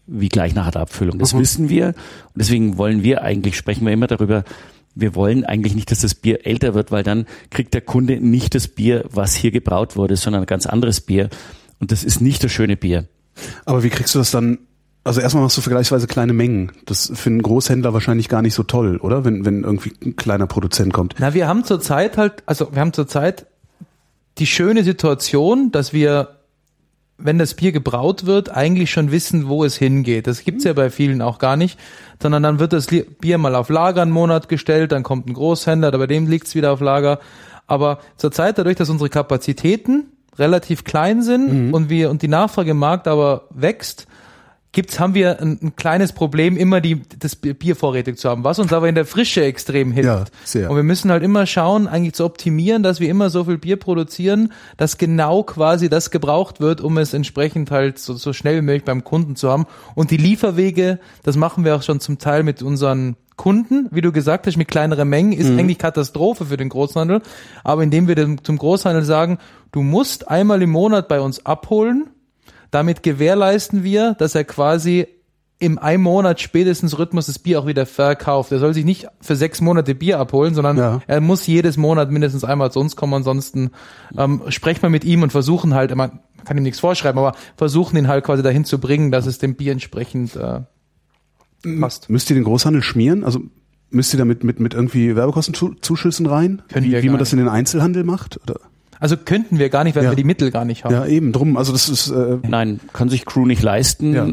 wie 0.07 0.29
gleich 0.29 0.55
nach 0.55 0.71
der 0.71 0.83
Abfüllung. 0.83 1.19
Das 1.19 1.35
mhm. 1.35 1.41
wissen 1.41 1.69
wir. 1.69 1.89
Und 1.89 2.37
deswegen 2.37 2.79
wollen 2.79 3.03
wir 3.03 3.23
eigentlich, 3.23 3.57
sprechen 3.57 3.85
wir 3.85 3.93
immer 3.93 4.07
darüber, 4.07 4.45
wir 4.95 5.15
wollen 5.15 5.45
eigentlich 5.45 5.75
nicht, 5.75 5.91
dass 5.91 6.01
das 6.01 6.15
Bier 6.15 6.47
älter 6.47 6.75
wird, 6.75 6.91
weil 6.91 7.03
dann 7.03 7.27
kriegt 7.51 7.75
der 7.75 7.83
Kunde 7.83 8.19
nicht 8.19 8.55
das 8.55 8.67
Bier, 8.69 9.05
was 9.11 9.35
hier 9.35 9.51
gebraut 9.51 9.97
wurde, 9.97 10.17
sondern 10.17 10.45
ein 10.45 10.47
ganz 10.47 10.65
anderes 10.65 11.03
Bier. 11.03 11.29
Und 11.79 11.93
das 11.93 12.03
ist 12.03 12.23
nicht 12.23 12.43
das 12.43 12.53
schöne 12.53 12.77
Bier. 12.77 13.07
Aber 13.65 13.83
wie 13.83 13.91
kriegst 13.91 14.15
du 14.15 14.19
das 14.19 14.31
dann? 14.31 14.59
Also 15.05 15.21
erstmal 15.21 15.45
machst 15.45 15.57
du 15.57 15.61
vergleichsweise 15.61 16.09
kleine 16.09 16.33
Mengen. 16.33 16.73
Das 16.85 17.13
für 17.15 17.31
einen 17.31 17.43
Großhändler 17.43 17.93
wahrscheinlich 17.93 18.29
gar 18.29 18.43
nicht 18.43 18.55
so 18.55 18.65
toll, 18.65 18.97
oder? 18.97 19.25
Wenn, 19.25 19.45
wenn 19.45 19.63
irgendwie 19.63 19.93
ein 20.05 20.17
kleiner 20.17 20.49
Produzent 20.49 20.93
kommt. 20.93 21.15
Na, 21.19 21.33
wir 21.33 21.47
haben 21.47 21.63
zurzeit 21.65 22.17
halt, 22.17 22.43
also 22.47 22.73
wir 22.73 22.81
haben 22.81 22.93
zurzeit 22.93 23.47
die 24.39 24.47
schöne 24.47 24.85
Situation, 24.85 25.71
dass 25.71 25.93
wir, 25.93 26.41
wenn 27.19 27.39
das 27.39 27.55
Bier 27.55 27.73
gebraut 27.73 28.27
wird, 28.27 28.51
eigentlich 28.51 28.91
schon 28.91 29.13
wissen, 29.13 29.49
wo 29.49 29.65
es 29.65 29.77
hingeht. 29.77 30.27
Das 30.27 30.45
gibt's 30.45 30.65
ja 30.65 30.73
bei 30.73 30.91
vielen 30.91 31.23
auch 31.23 31.39
gar 31.39 31.57
nicht, 31.57 31.79
sondern 32.21 32.43
dann 32.43 32.59
wird 32.59 32.73
das 32.73 32.89
Bier 32.89 33.39
mal 33.39 33.55
auf 33.55 33.69
Lager 33.69 34.03
einen 34.03 34.11
Monat 34.11 34.49
gestellt, 34.49 34.93
dann 34.93 35.03
kommt 35.03 35.29
ein 35.29 35.35
Großhändler, 35.35 35.93
bei 35.93 36.07
dem 36.07 36.27
liegt's 36.27 36.55
wieder 36.55 36.73
auf 36.73 36.81
Lager. 36.81 37.21
Aber 37.67 38.01
zurzeit 38.17 38.59
dadurch, 38.59 38.77
dass 38.77 38.91
unsere 38.91 39.09
Kapazitäten 39.09 40.07
relativ 40.39 40.85
klein 40.85 41.23
sind 41.23 41.67
mhm. 41.67 41.75
und 41.75 41.91
wir 41.91 42.11
und 42.11 42.23
die 42.23 42.29
Nachfrage 42.29 42.73
im 42.73 42.79
Markt 42.79 43.09
aber 43.09 43.49
wächst, 43.51 44.07
gibt's, 44.77 45.01
haben 45.01 45.15
wir 45.15 45.41
ein, 45.41 45.59
ein, 45.63 45.77
kleines 45.77 46.13
Problem, 46.13 46.57
immer 46.59 46.83
die, 46.83 47.03
das 47.19 47.35
Bier 47.35 47.75
vorrätig 47.75 48.19
zu 48.19 48.29
haben, 48.29 48.45
was 48.45 48.59
uns 48.59 48.75
aber 48.75 48.89
in 48.91 48.95
der 48.95 49.07
Frische 49.07 49.43
extrem 49.43 49.91
hilft. 49.91 50.07
Ja, 50.07 50.25
sehr. 50.45 50.71
Und 50.71 50.77
wir 50.77 50.83
müssen 50.83 51.11
halt 51.11 51.23
immer 51.23 51.47
schauen, 51.47 51.89
eigentlich 51.89 52.13
zu 52.13 52.27
optimieren, 52.27 52.83
dass 52.83 53.01
wir 53.01 53.09
immer 53.09 53.31
so 53.31 53.45
viel 53.45 53.57
Bier 53.57 53.77
produzieren, 53.77 54.53
dass 54.77 54.99
genau 54.99 55.43
quasi 55.45 55.89
das 55.89 56.11
gebraucht 56.11 56.61
wird, 56.61 56.83
um 56.83 56.99
es 56.99 57.15
entsprechend 57.15 57.71
halt 57.71 57.99
so, 57.99 58.15
so 58.15 58.35
schnell 58.35 58.59
wie 58.59 58.63
möglich 58.63 58.85
beim 58.85 59.03
Kunden 59.03 59.35
zu 59.35 59.49
haben. 59.49 59.65
Und 59.95 60.11
die 60.11 60.19
Lieferwege, 60.19 61.01
das 61.23 61.37
machen 61.37 61.65
wir 61.65 61.75
auch 61.75 61.83
schon 61.83 61.99
zum 61.99 62.19
Teil 62.19 62.43
mit 62.43 62.63
unseren 62.63 63.17
Kunden, 63.37 63.89
wie 63.91 64.01
du 64.01 64.13
gesagt 64.13 64.47
hast, 64.47 64.57
mit 64.57 64.69
kleineren 64.69 65.09
Mengen, 65.09 65.33
ist 65.33 65.51
mhm. 65.51 65.59
eigentlich 65.59 65.79
Katastrophe 65.79 66.47
für 66.47 66.57
den 66.57 66.69
Großhandel. 66.69 67.21
Aber 67.65 67.83
indem 67.83 68.09
wir 68.09 68.15
dem, 68.15 68.43
zum 68.43 68.57
Großhandel 68.57 69.05
sagen, 69.05 69.39
du 69.73 69.83
musst 69.83 70.29
einmal 70.29 70.63
im 70.63 70.71
Monat 70.71 71.09
bei 71.09 71.21
uns 71.21 71.45
abholen, 71.45 72.09
damit 72.71 73.03
gewährleisten 73.03 73.85
wir, 73.85 74.15
dass 74.15 74.35
er 74.35 74.45
quasi 74.45 75.07
im 75.59 75.79
einen 75.79 76.03
Monat 76.03 76.41
spätestens 76.41 76.99
Rhythmus 76.99 77.27
das 77.27 77.39
Bier 77.39 77.61
auch 77.61 77.67
wieder 77.67 77.87
verkauft. 77.87 78.53
Er 78.53 78.59
soll 78.59 78.75
sich 78.75 78.85
nicht 78.85 79.07
für 79.21 79.37
sechs 79.37 79.63
Monate 79.63 79.95
Bier 79.95 80.19
abholen, 80.19 80.55
sondern 80.55 80.77
ja. 80.77 81.01
er 81.07 81.21
muss 81.23 81.47
jedes 81.47 81.79
Monat 81.79 82.11
mindestens 82.11 82.45
einmal 82.45 82.71
zu 82.71 82.81
uns 82.81 82.95
kommen. 82.95 83.15
Ansonsten 83.15 83.71
ähm, 84.19 84.43
sprechen 84.49 84.83
wir 84.83 84.91
mit 84.91 85.05
ihm 85.05 85.23
und 85.23 85.31
versuchen 85.31 85.73
halt, 85.73 85.95
man 85.95 86.21
kann 86.45 86.59
ihm 86.59 86.63
nichts 86.63 86.81
vorschreiben, 86.81 87.19
aber 87.19 87.35
versuchen 87.57 87.97
ihn 87.97 88.09
halt 88.09 88.25
quasi 88.25 88.43
dahin 88.43 88.67
zu 88.67 88.79
bringen, 88.79 89.11
dass 89.11 89.25
es 89.25 89.39
dem 89.39 89.55
Bier 89.57 89.73
entsprechend 89.73 90.37
äh, 90.37 90.61
passt. 91.81 92.11
Müsst 92.11 92.31
ihr 92.31 92.35
den 92.35 92.45
Großhandel 92.45 92.83
schmieren? 92.83 93.25
Also 93.25 93.41
müsst 93.91 94.13
ihr 94.15 94.19
damit 94.19 94.45
mit, 94.45 94.61
mit 94.61 94.75
irgendwie 94.75 95.17
Werbekostenzuschüssen 95.17 96.27
rein? 96.27 96.63
Können 96.69 96.87
wie, 96.87 97.03
wie 97.03 97.09
man 97.09 97.19
das 97.19 97.33
in 97.33 97.39
den 97.39 97.49
Einzelhandel 97.49 98.05
macht? 98.05 98.41
Oder? 98.43 98.61
Also 98.99 99.17
könnten 99.17 99.59
wir 99.59 99.69
gar 99.69 99.85
nicht, 99.85 99.97
weil 99.97 100.05
ja. 100.05 100.11
wir 100.11 100.17
die 100.17 100.25
Mittel 100.25 100.51
gar 100.51 100.65
nicht 100.65 100.85
haben. 100.85 100.95
Ja, 100.95 101.07
eben 101.07 101.33
drum. 101.33 101.57
Also 101.57 101.73
das 101.73 101.89
ist 101.89 102.09
äh 102.09 102.39
nein, 102.49 102.81
kann 102.93 103.09
sich 103.09 103.27
Crew 103.27 103.47
nicht 103.47 103.63
leisten. 103.63 104.15
Ja. 104.15 104.27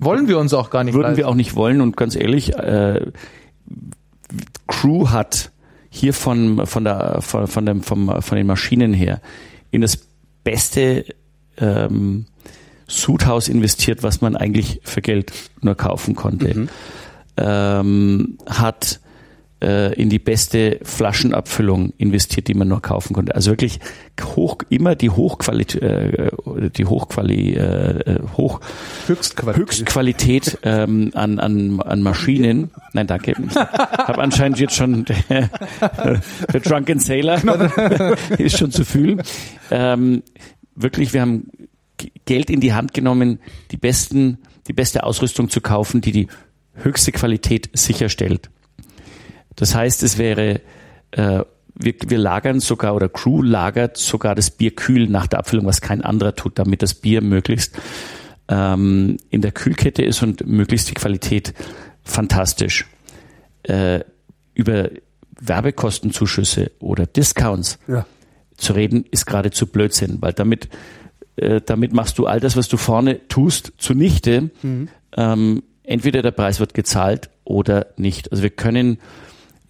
Wollen 0.00 0.28
wir 0.28 0.38
uns 0.38 0.52
auch 0.54 0.70
gar 0.70 0.84
nicht. 0.84 0.94
Würden 0.94 1.04
leisten. 1.04 1.18
wir 1.18 1.28
auch 1.28 1.34
nicht 1.34 1.54
wollen. 1.54 1.80
Und 1.80 1.96
ganz 1.96 2.16
ehrlich, 2.16 2.54
äh, 2.54 3.06
Crew 4.66 5.10
hat 5.10 5.52
hier 5.88 6.14
von 6.14 6.66
von 6.66 6.84
der 6.84 7.18
von, 7.20 7.46
von 7.46 7.66
dem 7.66 7.82
vom, 7.82 8.22
von 8.22 8.36
den 8.36 8.46
Maschinen 8.46 8.92
her 8.92 9.20
in 9.70 9.82
das 9.82 9.98
beste 10.42 11.04
ähm, 11.58 12.26
Sudhaus 12.92 13.48
investiert, 13.48 14.02
was 14.02 14.20
man 14.20 14.36
eigentlich 14.36 14.80
für 14.84 15.00
Geld 15.00 15.32
nur 15.60 15.74
kaufen 15.74 16.14
konnte. 16.14 16.54
Mhm. 16.54 16.68
Ähm, 17.38 18.38
hat 18.46 19.00
äh, 19.62 19.94
in 19.94 20.10
die 20.10 20.18
beste 20.18 20.80
Flaschenabfüllung 20.82 21.92
investiert, 21.96 22.48
die 22.48 22.54
man 22.54 22.68
nur 22.68 22.82
kaufen 22.82 23.14
konnte. 23.14 23.34
Also 23.34 23.52
wirklich 23.52 23.80
hoch, 24.20 24.56
immer 24.68 24.94
die 24.94 25.08
Hochqualität, 25.08 25.82
äh, 25.82 26.30
die 26.76 26.84
Hochquali, 26.84 27.54
äh, 27.54 28.20
hoch, 28.36 28.60
Höchstqualität, 29.06 29.62
Höchstqualität 29.62 30.58
ähm, 30.64 31.12
an, 31.14 31.38
an, 31.38 31.80
an 31.80 32.02
Maschinen. 32.02 32.70
Nein, 32.92 33.06
danke. 33.06 33.34
Ich 33.48 33.56
habe 33.56 34.20
anscheinend 34.20 34.58
jetzt 34.58 34.74
schon 34.74 35.06
der, 35.06 35.48
der 36.52 36.60
Drunken 36.60 36.98
Sailor 36.98 37.40
ist 38.38 38.58
schon 38.58 38.70
zu 38.70 38.84
fühlen. 38.84 39.22
Ähm, 39.70 40.22
wirklich, 40.74 41.12
wir 41.14 41.22
haben 41.22 41.46
Geld 42.24 42.50
in 42.50 42.60
die 42.60 42.72
Hand 42.72 42.94
genommen, 42.94 43.40
die 43.70 43.76
besten, 43.76 44.38
die 44.68 44.72
beste 44.72 45.04
Ausrüstung 45.04 45.50
zu 45.50 45.60
kaufen, 45.60 46.00
die 46.00 46.12
die 46.12 46.28
höchste 46.74 47.12
Qualität 47.12 47.70
sicherstellt. 47.72 48.50
Das 49.56 49.74
heißt, 49.74 50.02
es 50.02 50.18
wäre, 50.18 50.60
äh, 51.10 51.40
wir, 51.74 51.94
wir 52.06 52.18
lagern 52.18 52.60
sogar 52.60 52.94
oder 52.94 53.08
Crew 53.08 53.42
lagert 53.42 53.96
sogar 53.96 54.34
das 54.34 54.50
Bier 54.50 54.74
kühl 54.74 55.08
nach 55.08 55.26
der 55.26 55.40
Abfüllung, 55.40 55.66
was 55.66 55.80
kein 55.80 56.02
anderer 56.02 56.34
tut, 56.34 56.58
damit 56.58 56.82
das 56.82 56.94
Bier 56.94 57.20
möglichst 57.22 57.78
ähm, 58.48 59.16
in 59.30 59.40
der 59.40 59.52
Kühlkette 59.52 60.02
ist 60.02 60.22
und 60.22 60.46
möglichst 60.46 60.90
die 60.90 60.94
Qualität 60.94 61.54
fantastisch. 62.02 62.86
Äh, 63.64 64.00
über 64.54 64.90
Werbekostenzuschüsse 65.40 66.72
oder 66.78 67.06
Discounts 67.06 67.78
ja. 67.88 68.06
zu 68.56 68.72
reden, 68.74 69.04
ist 69.10 69.26
geradezu 69.26 69.66
Blödsinn, 69.66 70.18
weil 70.20 70.32
damit, 70.32 70.68
äh, 71.36 71.60
damit 71.64 71.92
machst 71.92 72.18
du 72.18 72.26
all 72.26 72.40
das, 72.40 72.56
was 72.56 72.68
du 72.68 72.76
vorne 72.76 73.26
tust, 73.28 73.72
zunichte. 73.78 74.50
Mhm. 74.62 74.88
Ähm, 75.16 75.62
entweder 75.82 76.22
der 76.22 76.30
Preis 76.30 76.60
wird 76.60 76.74
gezahlt 76.74 77.30
oder 77.44 77.86
nicht. 77.96 78.30
Also 78.30 78.42
wir 78.42 78.50
können 78.50 78.98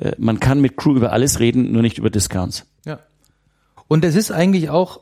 äh, 0.03 0.13
man 0.19 0.41
kann 0.41 0.61
mit 0.61 0.77
Crew 0.77 0.97
über 0.97 1.13
alles 1.13 1.41
reden, 1.41 1.73
nur 1.73 1.83
nicht 1.83 1.99
über 1.99 2.11
Discounts. 2.11 2.67
Ja. 2.85 2.99
Und 3.89 4.05
es 4.05 4.15
ist 4.15 4.31
eigentlich 4.31 4.71
auch 4.71 5.01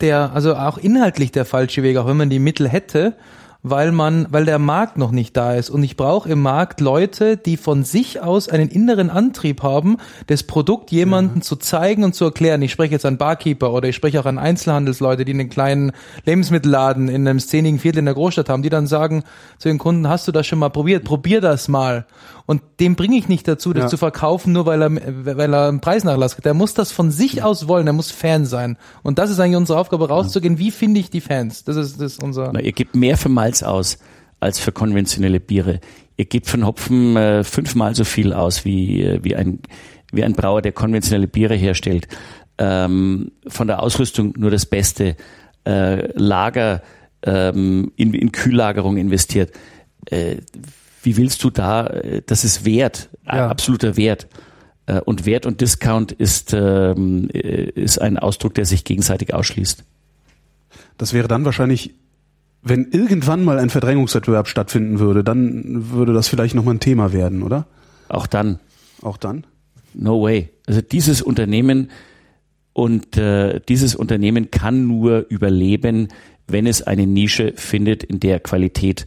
der, 0.00 0.32
also 0.32 0.56
auch 0.56 0.78
inhaltlich 0.78 1.32
der 1.32 1.44
falsche 1.44 1.82
Weg, 1.82 1.96
auch 1.96 2.06
wenn 2.06 2.16
man 2.16 2.30
die 2.30 2.38
Mittel 2.38 2.68
hätte, 2.68 3.16
weil 3.62 3.92
man, 3.92 4.26
weil 4.30 4.44
der 4.44 4.58
Markt 4.58 4.96
noch 4.96 5.10
nicht 5.10 5.36
da 5.36 5.54
ist. 5.54 5.70
Und 5.70 5.82
ich 5.82 5.96
brauche 5.96 6.28
im 6.28 6.40
Markt 6.40 6.80
Leute, 6.80 7.36
die 7.36 7.56
von 7.56 7.84
sich 7.84 8.20
aus 8.20 8.48
einen 8.48 8.68
inneren 8.68 9.10
Antrieb 9.10 9.62
haben, 9.62 9.98
das 10.26 10.42
Produkt 10.42 10.90
jemanden 10.90 11.38
ja. 11.38 11.42
zu 11.42 11.56
zeigen 11.56 12.04
und 12.04 12.14
zu 12.14 12.24
erklären. 12.24 12.62
Ich 12.62 12.72
spreche 12.72 12.92
jetzt 12.92 13.06
an 13.06 13.18
Barkeeper 13.18 13.72
oder 13.72 13.88
ich 13.88 13.96
spreche 13.96 14.20
auch 14.20 14.26
an 14.26 14.38
Einzelhandelsleute, 14.38 15.24
die 15.24 15.32
einen 15.32 15.50
kleinen 15.50 15.92
Lebensmittelladen 16.24 17.08
in 17.08 17.28
einem 17.28 17.40
szenigen 17.40 17.78
Viertel 17.78 18.00
in 18.00 18.04
der 18.06 18.14
Großstadt 18.14 18.48
haben, 18.48 18.62
die 18.62 18.70
dann 18.70 18.86
sagen 18.86 19.24
zu 19.58 19.68
den 19.68 19.78
Kunden, 19.78 20.08
hast 20.08 20.26
du 20.26 20.32
das 20.32 20.46
schon 20.46 20.58
mal 20.58 20.70
probiert? 20.70 21.04
Probier 21.04 21.40
das 21.40 21.68
mal. 21.68 22.06
Und 22.50 22.62
dem 22.80 22.96
bringe 22.96 23.16
ich 23.16 23.28
nicht 23.28 23.46
dazu, 23.46 23.72
das 23.72 23.84
ja. 23.84 23.88
zu 23.90 23.96
verkaufen, 23.96 24.52
nur 24.52 24.66
weil 24.66 24.82
er, 24.82 24.90
weil 25.24 25.54
er 25.54 25.68
einen 25.68 25.80
Preisnachlass 25.80 26.36
hat. 26.36 26.44
Der 26.44 26.52
muss 26.52 26.74
das 26.74 26.90
von 26.90 27.12
sich 27.12 27.34
ja. 27.34 27.44
aus 27.44 27.68
wollen, 27.68 27.86
der 27.86 27.92
muss 27.92 28.10
Fan 28.10 28.44
sein. 28.44 28.76
Und 29.04 29.20
das 29.20 29.30
ist 29.30 29.38
eigentlich 29.38 29.56
unsere 29.56 29.78
Aufgabe, 29.78 30.08
rauszugehen. 30.08 30.58
Wie 30.58 30.72
finde 30.72 30.98
ich 30.98 31.10
die 31.10 31.20
Fans? 31.20 31.62
Das 31.62 31.76
ist, 31.76 32.00
das 32.00 32.14
ist 32.14 32.22
unser. 32.24 32.50
Na, 32.52 32.58
ihr 32.58 32.72
gebt 32.72 32.96
mehr 32.96 33.16
für 33.16 33.28
Mal 33.28 33.42
Malz 33.44 33.62
aus 33.62 33.98
als 34.40 34.58
für 34.58 34.72
konventionelle 34.72 35.38
Biere. 35.38 35.78
Ihr 36.16 36.24
gebt 36.24 36.48
für 36.48 36.54
einen 36.54 36.66
Hopfen 36.66 37.16
äh, 37.16 37.44
fünfmal 37.44 37.94
so 37.94 38.02
viel 38.02 38.32
aus 38.32 38.64
wie, 38.64 39.00
äh, 39.00 39.20
wie, 39.22 39.36
ein, 39.36 39.60
wie 40.10 40.24
ein 40.24 40.32
Brauer, 40.32 40.60
der 40.60 40.72
konventionelle 40.72 41.28
Biere 41.28 41.54
herstellt. 41.54 42.08
Ähm, 42.58 43.30
von 43.46 43.68
der 43.68 43.80
Ausrüstung 43.80 44.34
nur 44.36 44.50
das 44.50 44.66
Beste. 44.66 45.14
Äh, 45.64 46.08
Lager 46.18 46.82
ähm, 47.22 47.92
in, 47.94 48.12
in 48.12 48.32
Kühllagerung 48.32 48.96
investiert. 48.96 49.52
Äh, 50.06 50.38
wie 51.02 51.16
willst 51.16 51.42
du 51.44 51.50
da, 51.50 51.86
äh, 51.86 52.22
das 52.24 52.44
ist 52.44 52.64
Wert, 52.64 53.08
ja. 53.26 53.48
absoluter 53.48 53.96
Wert. 53.96 54.28
Äh, 54.86 55.00
und 55.00 55.26
Wert 55.26 55.46
und 55.46 55.60
Discount 55.60 56.12
ist, 56.12 56.52
ähm, 56.52 57.28
ist 57.30 58.00
ein 58.00 58.18
Ausdruck, 58.18 58.54
der 58.54 58.66
sich 58.66 58.84
gegenseitig 58.84 59.34
ausschließt. 59.34 59.84
Das 60.98 61.12
wäre 61.12 61.28
dann 61.28 61.44
wahrscheinlich 61.44 61.94
wenn 62.62 62.88
irgendwann 62.90 63.44
mal 63.44 63.58
ein 63.58 63.70
Verdrängungswettbewerb 63.70 64.48
stattfinden 64.48 64.98
würde, 64.98 65.24
dann 65.24 65.90
würde 65.92 66.12
das 66.12 66.28
vielleicht 66.28 66.54
nochmal 66.54 66.74
ein 66.74 66.80
Thema 66.80 67.12
werden, 67.12 67.42
oder? 67.42 67.66
Auch 68.08 68.26
dann. 68.26 68.58
Auch 69.02 69.16
dann? 69.16 69.46
No 69.94 70.22
way. 70.22 70.50
Also 70.66 70.80
dieses 70.82 71.22
Unternehmen 71.22 71.90
und 72.72 73.16
äh, 73.16 73.60
dieses 73.68 73.94
Unternehmen 73.94 74.50
kann 74.50 74.86
nur 74.86 75.26
überleben, 75.28 76.08
wenn 76.46 76.66
es 76.66 76.82
eine 76.82 77.06
Nische 77.06 77.54
findet, 77.56 78.04
in 78.04 78.20
der 78.20 78.40
Qualität 78.40 79.06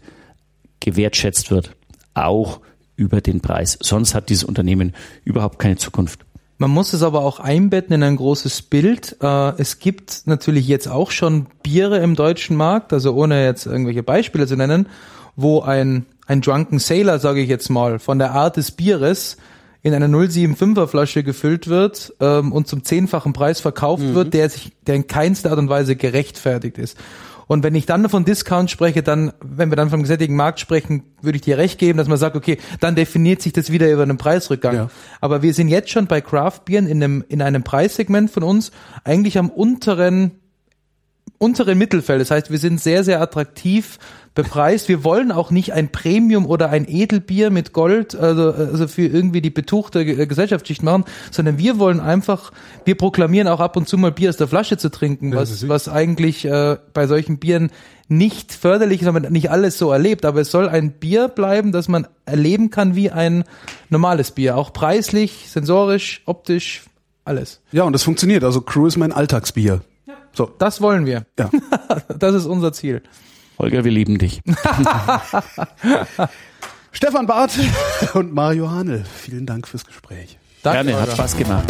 gewertschätzt 0.79 1.51
wird, 1.51 1.75
auch 2.13 2.59
über 2.95 3.21
den 3.21 3.41
Preis. 3.41 3.77
Sonst 3.81 4.13
hat 4.15 4.29
dieses 4.29 4.43
Unternehmen 4.43 4.93
überhaupt 5.23 5.59
keine 5.59 5.77
Zukunft. 5.77 6.25
Man 6.57 6.71
muss 6.71 6.93
es 6.93 7.03
aber 7.03 7.21
auch 7.21 7.39
einbetten 7.39 7.95
in 7.95 8.03
ein 8.03 8.15
großes 8.15 8.61
Bild. 8.61 9.17
Äh, 9.21 9.53
es 9.57 9.79
gibt 9.79 10.23
natürlich 10.25 10.67
jetzt 10.67 10.87
auch 10.87 11.11
schon 11.11 11.47
Biere 11.63 11.97
im 11.97 12.15
deutschen 12.15 12.55
Markt, 12.55 12.93
also 12.93 13.13
ohne 13.13 13.43
jetzt 13.43 13.65
irgendwelche 13.65 14.03
Beispiele 14.03 14.47
zu 14.47 14.55
nennen, 14.55 14.87
wo 15.35 15.61
ein, 15.61 16.05
ein 16.27 16.41
Drunken 16.41 16.79
Sailor, 16.79 17.19
sage 17.19 17.41
ich 17.41 17.49
jetzt 17.49 17.69
mal, 17.69 17.99
von 17.99 18.19
der 18.19 18.31
Art 18.31 18.57
des 18.57 18.71
Bieres 18.71 19.37
in 19.81 19.93
einer 19.93 20.07
075er 20.07 20.87
Flasche 20.87 21.23
gefüllt 21.23 21.67
wird 21.67 22.13
ähm, 22.21 22.53
und 22.53 22.67
zum 22.67 22.85
zehnfachen 22.85 23.33
Preis 23.33 23.59
verkauft 23.59 24.03
mhm. 24.03 24.15
wird, 24.15 24.33
der 24.33 24.49
sich, 24.49 24.71
der 24.87 24.95
in 24.95 25.07
keinster 25.07 25.49
Art 25.49 25.59
und 25.59 25.69
Weise 25.69 25.97
gerechtfertigt 25.97 26.77
ist. 26.77 26.97
Und 27.47 27.63
wenn 27.63 27.75
ich 27.75 27.85
dann 27.85 28.07
von 28.09 28.25
Discount 28.25 28.71
spreche, 28.71 29.03
dann, 29.03 29.33
wenn 29.41 29.69
wir 29.69 29.75
dann 29.75 29.89
vom 29.89 30.01
gesättigten 30.01 30.35
Markt 30.35 30.59
sprechen, 30.59 31.03
würde 31.21 31.37
ich 31.37 31.41
dir 31.41 31.57
recht 31.57 31.79
geben, 31.79 31.97
dass 31.97 32.07
man 32.07 32.17
sagt, 32.17 32.35
okay, 32.35 32.57
dann 32.79 32.95
definiert 32.95 33.41
sich 33.41 33.53
das 33.53 33.71
wieder 33.71 33.91
über 33.91 34.03
einen 34.03 34.17
Preisrückgang. 34.17 34.75
Ja. 34.75 34.89
Aber 35.21 35.41
wir 35.41 35.53
sind 35.53 35.67
jetzt 35.67 35.89
schon 35.89 36.07
bei 36.07 36.21
Craft 36.21 36.61
Beeren 36.65 36.87
in 36.87 37.03
einem, 37.03 37.23
in 37.29 37.41
einem 37.41 37.63
Preissegment 37.63 38.31
von 38.31 38.43
uns 38.43 38.71
eigentlich 39.03 39.37
am 39.37 39.49
unteren 39.49 40.31
unteren 41.37 41.77
Mittelfeld. 41.77 42.21
Das 42.21 42.31
heißt, 42.31 42.51
wir 42.51 42.57
sind 42.57 42.79
sehr, 42.79 43.03
sehr 43.03 43.21
attraktiv 43.21 43.99
bepreist. 44.33 44.87
Wir 44.87 45.03
wollen 45.03 45.31
auch 45.31 45.51
nicht 45.51 45.73
ein 45.73 45.91
Premium 45.91 46.45
oder 46.45 46.69
ein 46.69 46.85
Edelbier 46.87 47.49
mit 47.49 47.73
Gold, 47.73 48.15
also, 48.15 48.51
also 48.51 48.87
für 48.87 49.05
irgendwie 49.05 49.41
die 49.41 49.49
betuchte 49.49 50.05
Gesellschaftsschicht 50.05 50.81
machen, 50.81 51.03
sondern 51.31 51.57
wir 51.57 51.77
wollen 51.79 51.99
einfach, 51.99 52.51
wir 52.85 52.95
proklamieren 52.95 53.47
auch 53.47 53.59
ab 53.59 53.77
und 53.77 53.87
zu 53.87 53.97
mal 53.97 54.11
Bier 54.11 54.29
aus 54.29 54.37
der 54.37 54.47
Flasche 54.47 54.77
zu 54.77 54.89
trinken, 54.89 55.35
was, 55.35 55.67
was 55.67 55.87
eigentlich 55.87 56.45
äh, 56.45 56.77
bei 56.93 57.07
solchen 57.07 57.37
Bieren 57.37 57.71
nicht 58.07 58.53
förderlich 58.53 59.01
ist, 59.01 59.11
man 59.11 59.23
nicht 59.31 59.51
alles 59.51 59.77
so 59.77 59.91
erlebt, 59.91 60.25
aber 60.25 60.41
es 60.41 60.51
soll 60.51 60.67
ein 60.67 60.91
Bier 60.93 61.27
bleiben, 61.27 61.71
das 61.71 61.87
man 61.87 62.07
erleben 62.25 62.69
kann 62.69 62.95
wie 62.95 63.11
ein 63.11 63.43
normales 63.89 64.31
Bier, 64.31 64.57
auch 64.57 64.73
preislich, 64.73 65.49
sensorisch, 65.49 66.21
optisch, 66.25 66.83
alles. 67.25 67.61
Ja, 67.71 67.83
und 67.83 67.93
das 67.93 68.03
funktioniert. 68.03 68.43
Also 68.43 68.61
Crew 68.61 68.87
ist 68.87 68.97
mein 68.97 69.13
Alltagsbier. 69.13 69.81
So, 70.33 70.51
das 70.57 70.81
wollen 70.81 71.05
wir. 71.05 71.25
Ja. 71.37 71.49
das 72.17 72.35
ist 72.35 72.45
unser 72.45 72.73
Ziel. 72.73 73.01
Holger, 73.59 73.83
wir 73.83 73.91
lieben 73.91 74.17
dich. 74.17 74.41
Stefan 76.91 77.27
Barth 77.27 77.59
und 78.13 78.33
Mario 78.33 78.69
Hanel, 78.69 79.03
vielen 79.05 79.45
Dank 79.45 79.67
fürs 79.67 79.85
Gespräch. 79.85 80.39
Danke, 80.63 80.85
Gerne, 80.85 81.01
hat 81.01 81.11
Spaß 81.11 81.37
gemacht. 81.37 81.65